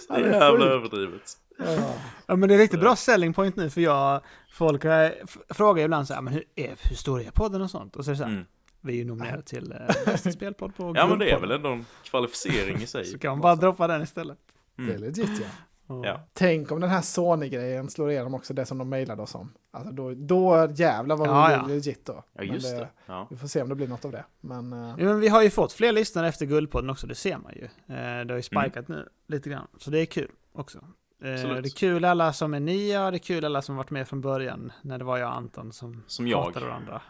Så 0.07 0.13
det 0.15 0.21
är 0.21 0.33
jävla 0.41 0.65
överdrivet. 0.67 1.33
Ja. 1.59 1.95
Ja 2.27 2.37
men 2.37 2.49
det 2.49 2.55
är 2.55 2.59
riktigt 2.59 2.81
bra 2.81 2.97
selling 2.97 3.35
point 3.35 3.57
nu 3.57 3.71
för 3.71 3.81
jag, 3.81 4.21
folk 4.53 4.85
eh, 4.85 5.11
frågar 5.51 5.85
ibland 5.85 6.07
så 6.09 6.15
här, 6.15 6.21
men 6.23 6.33
hur, 6.33 6.45
är, 6.57 6.75
hur 6.89 6.97
stor 6.97 7.21
är 7.21 7.31
podden 7.31 7.63
och 7.63 7.71
sånt? 7.71 7.97
Och 7.97 8.05
så 8.05 8.11
är 8.11 8.13
det 8.13 8.19
så 8.19 8.25
här, 8.25 8.31
Mm. 8.33 8.45
vi 8.81 8.93
är 8.93 8.97
ju 8.97 9.05
nominerade 9.05 9.43
till 9.43 9.73
eh, 9.73 9.79
bästa 10.07 10.33
spelpodd 10.33 10.77
på 10.77 10.93
Ja 10.97 11.07
men 11.07 11.19
det 11.19 11.31
är 11.31 11.41
väl 11.41 11.51
ändå 11.51 11.69
en 11.69 11.87
kvalificering 12.05 12.77
i 12.83 12.87
sig. 12.87 13.05
Så 13.05 13.19
kan 13.19 13.31
man 13.31 13.41
bara 13.41 13.55
droppa 13.57 13.87
den 13.87 14.03
istället. 14.03 14.39
Det 14.77 14.83
är 14.83 14.89
Mm. 14.89 15.01
legit 15.01 15.41
ja. 15.41 15.47
Ja. 15.89 16.21
Tänk 16.33 16.73
om 16.73 16.81
den 16.81 16.91
här 16.91 17.01
Sony-grejen 17.03 17.91
slår 17.91 18.11
igenom 18.11 18.35
också, 18.35 18.55
det 18.55 18.67
som 18.67 18.79
de 18.79 18.89
mejlade 18.89 19.23
oss 19.23 19.35
om. 19.35 19.53
Alltså 19.71 19.93
då, 19.93 20.15
då 20.15 20.69
jävlar 20.75 21.17
vad 21.17 21.29
Ja, 21.29 21.49
det 21.49 21.55
ja. 21.55 21.65
blir 21.65 21.75
legit 21.75 22.05
då. 22.07 22.25
Ja, 22.33 22.43
just 22.43 22.71
det. 22.79 22.89
Ja. 23.07 23.27
Vi 23.31 23.37
får 23.37 23.49
se 23.49 23.63
om 23.63 23.69
det 23.69 23.75
blir 23.75 23.89
något 23.89 24.05
av 24.05 24.13
det. 24.13 24.25
Men 24.41 24.73
eh, 24.73 24.79
Ja, 24.99 25.05
men 25.05 25.21
vi 25.21 25.29
har 25.29 25.43
ju 25.43 25.51
fått 25.51 25.73
fler 25.73 25.93
lyssnare 25.93 26.29
efter 26.29 26.47
Guldpodden 26.47 26.91
också, 26.91 27.07
det 27.07 27.15
ser 27.15 27.39
man 27.39 27.53
ju. 27.57 27.65
Eh, 27.65 27.69
det 27.87 27.95
har 27.95 28.21
Mm. 28.23 28.37
ju 28.37 28.43
spikat 28.43 28.89
nu 28.89 29.09
lite 29.29 29.51
grann, 29.51 29.67
så 29.79 29.91
det 29.91 29.99
är 30.01 30.07
kul 30.07 30.31
också. 30.53 30.79
Absolut. 31.23 31.63
det 31.63 31.69
är 31.69 31.77
kul 31.77 32.05
alla 32.05 32.33
som 32.33 32.55
är 32.55 32.61
nya, 32.61 33.11
det 33.11 33.17
är 33.17 33.19
kul 33.19 33.45
alla 33.45 33.63
som 33.63 33.77
varit 33.77 33.91
med 33.91 34.09
från 34.09 34.21
början, 34.21 34.73
när 34.83 34.99
det 34.99 35.05
var 35.05 35.19
jag 35.19 35.29
och 35.29 35.37
Anton 35.37 35.73
som, 35.73 36.05
Som 36.07 36.29
jag. 36.29 36.45
pratade 36.45 36.67
varandra. 36.67 37.01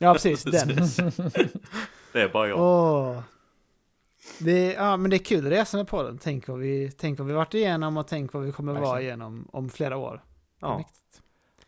Ja, 0.00 0.12
precis, 0.12 0.42
den. 0.44 0.68
Det 2.12 2.22
är 2.22 2.28
bara 2.32 2.48
jag. 2.48 2.60
Åh. 2.60 3.20
Det 4.38 4.72
ja, 4.72 4.96
men 4.96 5.10
det 5.10 5.16
är 5.16 5.24
kul 5.24 5.46
att 5.46 5.52
resa 5.52 5.76
med 5.76 5.88
podden. 5.88 6.18
Tänk 6.18 6.48
vad 6.48 6.58
vi, 6.58 6.90
tänk 6.98 7.18
vad 7.18 7.28
vi 7.28 7.34
varit 7.34 7.54
igenom 7.54 7.96
och 7.96 8.06
tänk 8.08 8.32
vad 8.32 8.42
vi 8.42 8.52
kommer 8.52 8.72
vara 8.72 8.82
Verkligen. 8.82 9.02
igenom 9.04 9.48
om 9.52 9.68
flera 9.68 9.96
år. 9.96 10.24
Det 10.60 10.66
är 10.66 10.70
Ja. 10.70 10.76
mäktigt. 10.78 11.22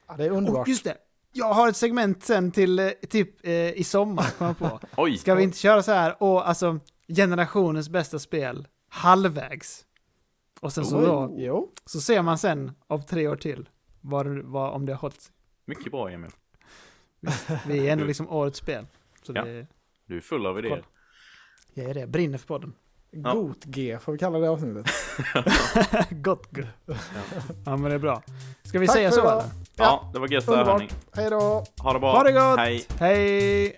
ja, 0.08 0.14
det 0.16 0.24
är 0.24 0.30
Och 0.30 0.36
underbart. 0.36 0.68
just 0.68 0.84
det, 0.84 0.96
jag 1.32 1.52
har 1.52 1.68
ett 1.68 1.76
segment 1.76 2.24
sen 2.24 2.50
till 2.52 2.78
eh, 2.78 2.88
typ 2.90 3.46
eh, 3.46 3.52
i 3.72 3.84
sommar, 3.84 4.26
kom 4.38 4.46
jag 4.46 4.58
på. 4.58 4.80
Oj! 4.96 5.18
Ska 5.18 5.34
vi 5.34 5.42
inte 5.42 5.58
köra 5.58 5.82
så 5.82 5.92
här, 5.92 6.22
och 6.22 6.48
alltså 6.48 6.78
generationens 7.08 7.88
bästa 7.88 8.18
spel, 8.18 8.68
halvvägs. 8.88 9.86
Och 10.60 10.72
sen 10.72 10.84
så, 10.84 10.98
Oj, 10.98 11.06
då, 11.06 11.34
Jo, 11.38 11.72
så 11.86 12.00
ser 12.00 12.22
man 12.22 12.38
sen 12.38 12.72
av 12.86 12.98
tre 12.98 13.28
år 13.28 13.36
till 13.36 13.68
vad, 14.00 14.26
det- 14.26 14.42
vad, 14.42 14.72
om 14.72 14.86
det 14.86 14.92
har 14.92 14.98
hållit 15.00 15.20
sig. 15.20 15.34
Mycket 15.64 15.92
bra 15.92 16.10
Emil. 16.10 16.30
Vi 17.66 17.88
är 17.88 17.92
ändå 17.92 18.04
liksom 18.04 18.28
årets 18.28 18.58
spel. 18.58 18.86
Så 19.22 19.32
Ja. 19.34 19.44
det, 19.44 19.66
Du 20.06 20.16
är 20.16 20.20
full 20.20 20.46
av 20.46 20.58
idéer. 20.58 20.84
Jag 21.82 21.90
är 21.90 21.94
det, 21.94 22.06
brinner 22.06 22.38
för 22.38 22.46
podden. 22.46 22.72
Ja. 23.12 23.32
Got-G 23.34 23.98
får 24.00 24.12
vi 24.12 24.18
kalla 24.18 24.38
det 24.38 24.50
avsnittet. 24.50 24.86
Gott, 26.10 26.46
gott. 26.50 26.66
Ja 27.66 27.76
men 27.76 27.82
det 27.82 27.94
är 27.94 27.98
bra. 27.98 28.22
Ska 28.62 28.78
vi 28.78 28.86
Tack 28.86 28.96
säga 28.96 29.10
så 29.10 29.20
idag. 29.20 29.32
eller? 29.32 29.44
Ja, 29.76 30.10
det 30.12 30.18
var 30.18 30.28
gött 30.28 30.46
det 30.46 30.56
här. 30.56 30.88
Hej 31.12 31.30
då! 31.30 31.64
Ha 31.78 31.92
det 31.92 31.98
bra. 31.98 32.12
Ha 32.12 32.22
det 32.22 32.32
gott! 32.32 32.58
Hej. 32.58 32.84
Hej! 32.98 33.76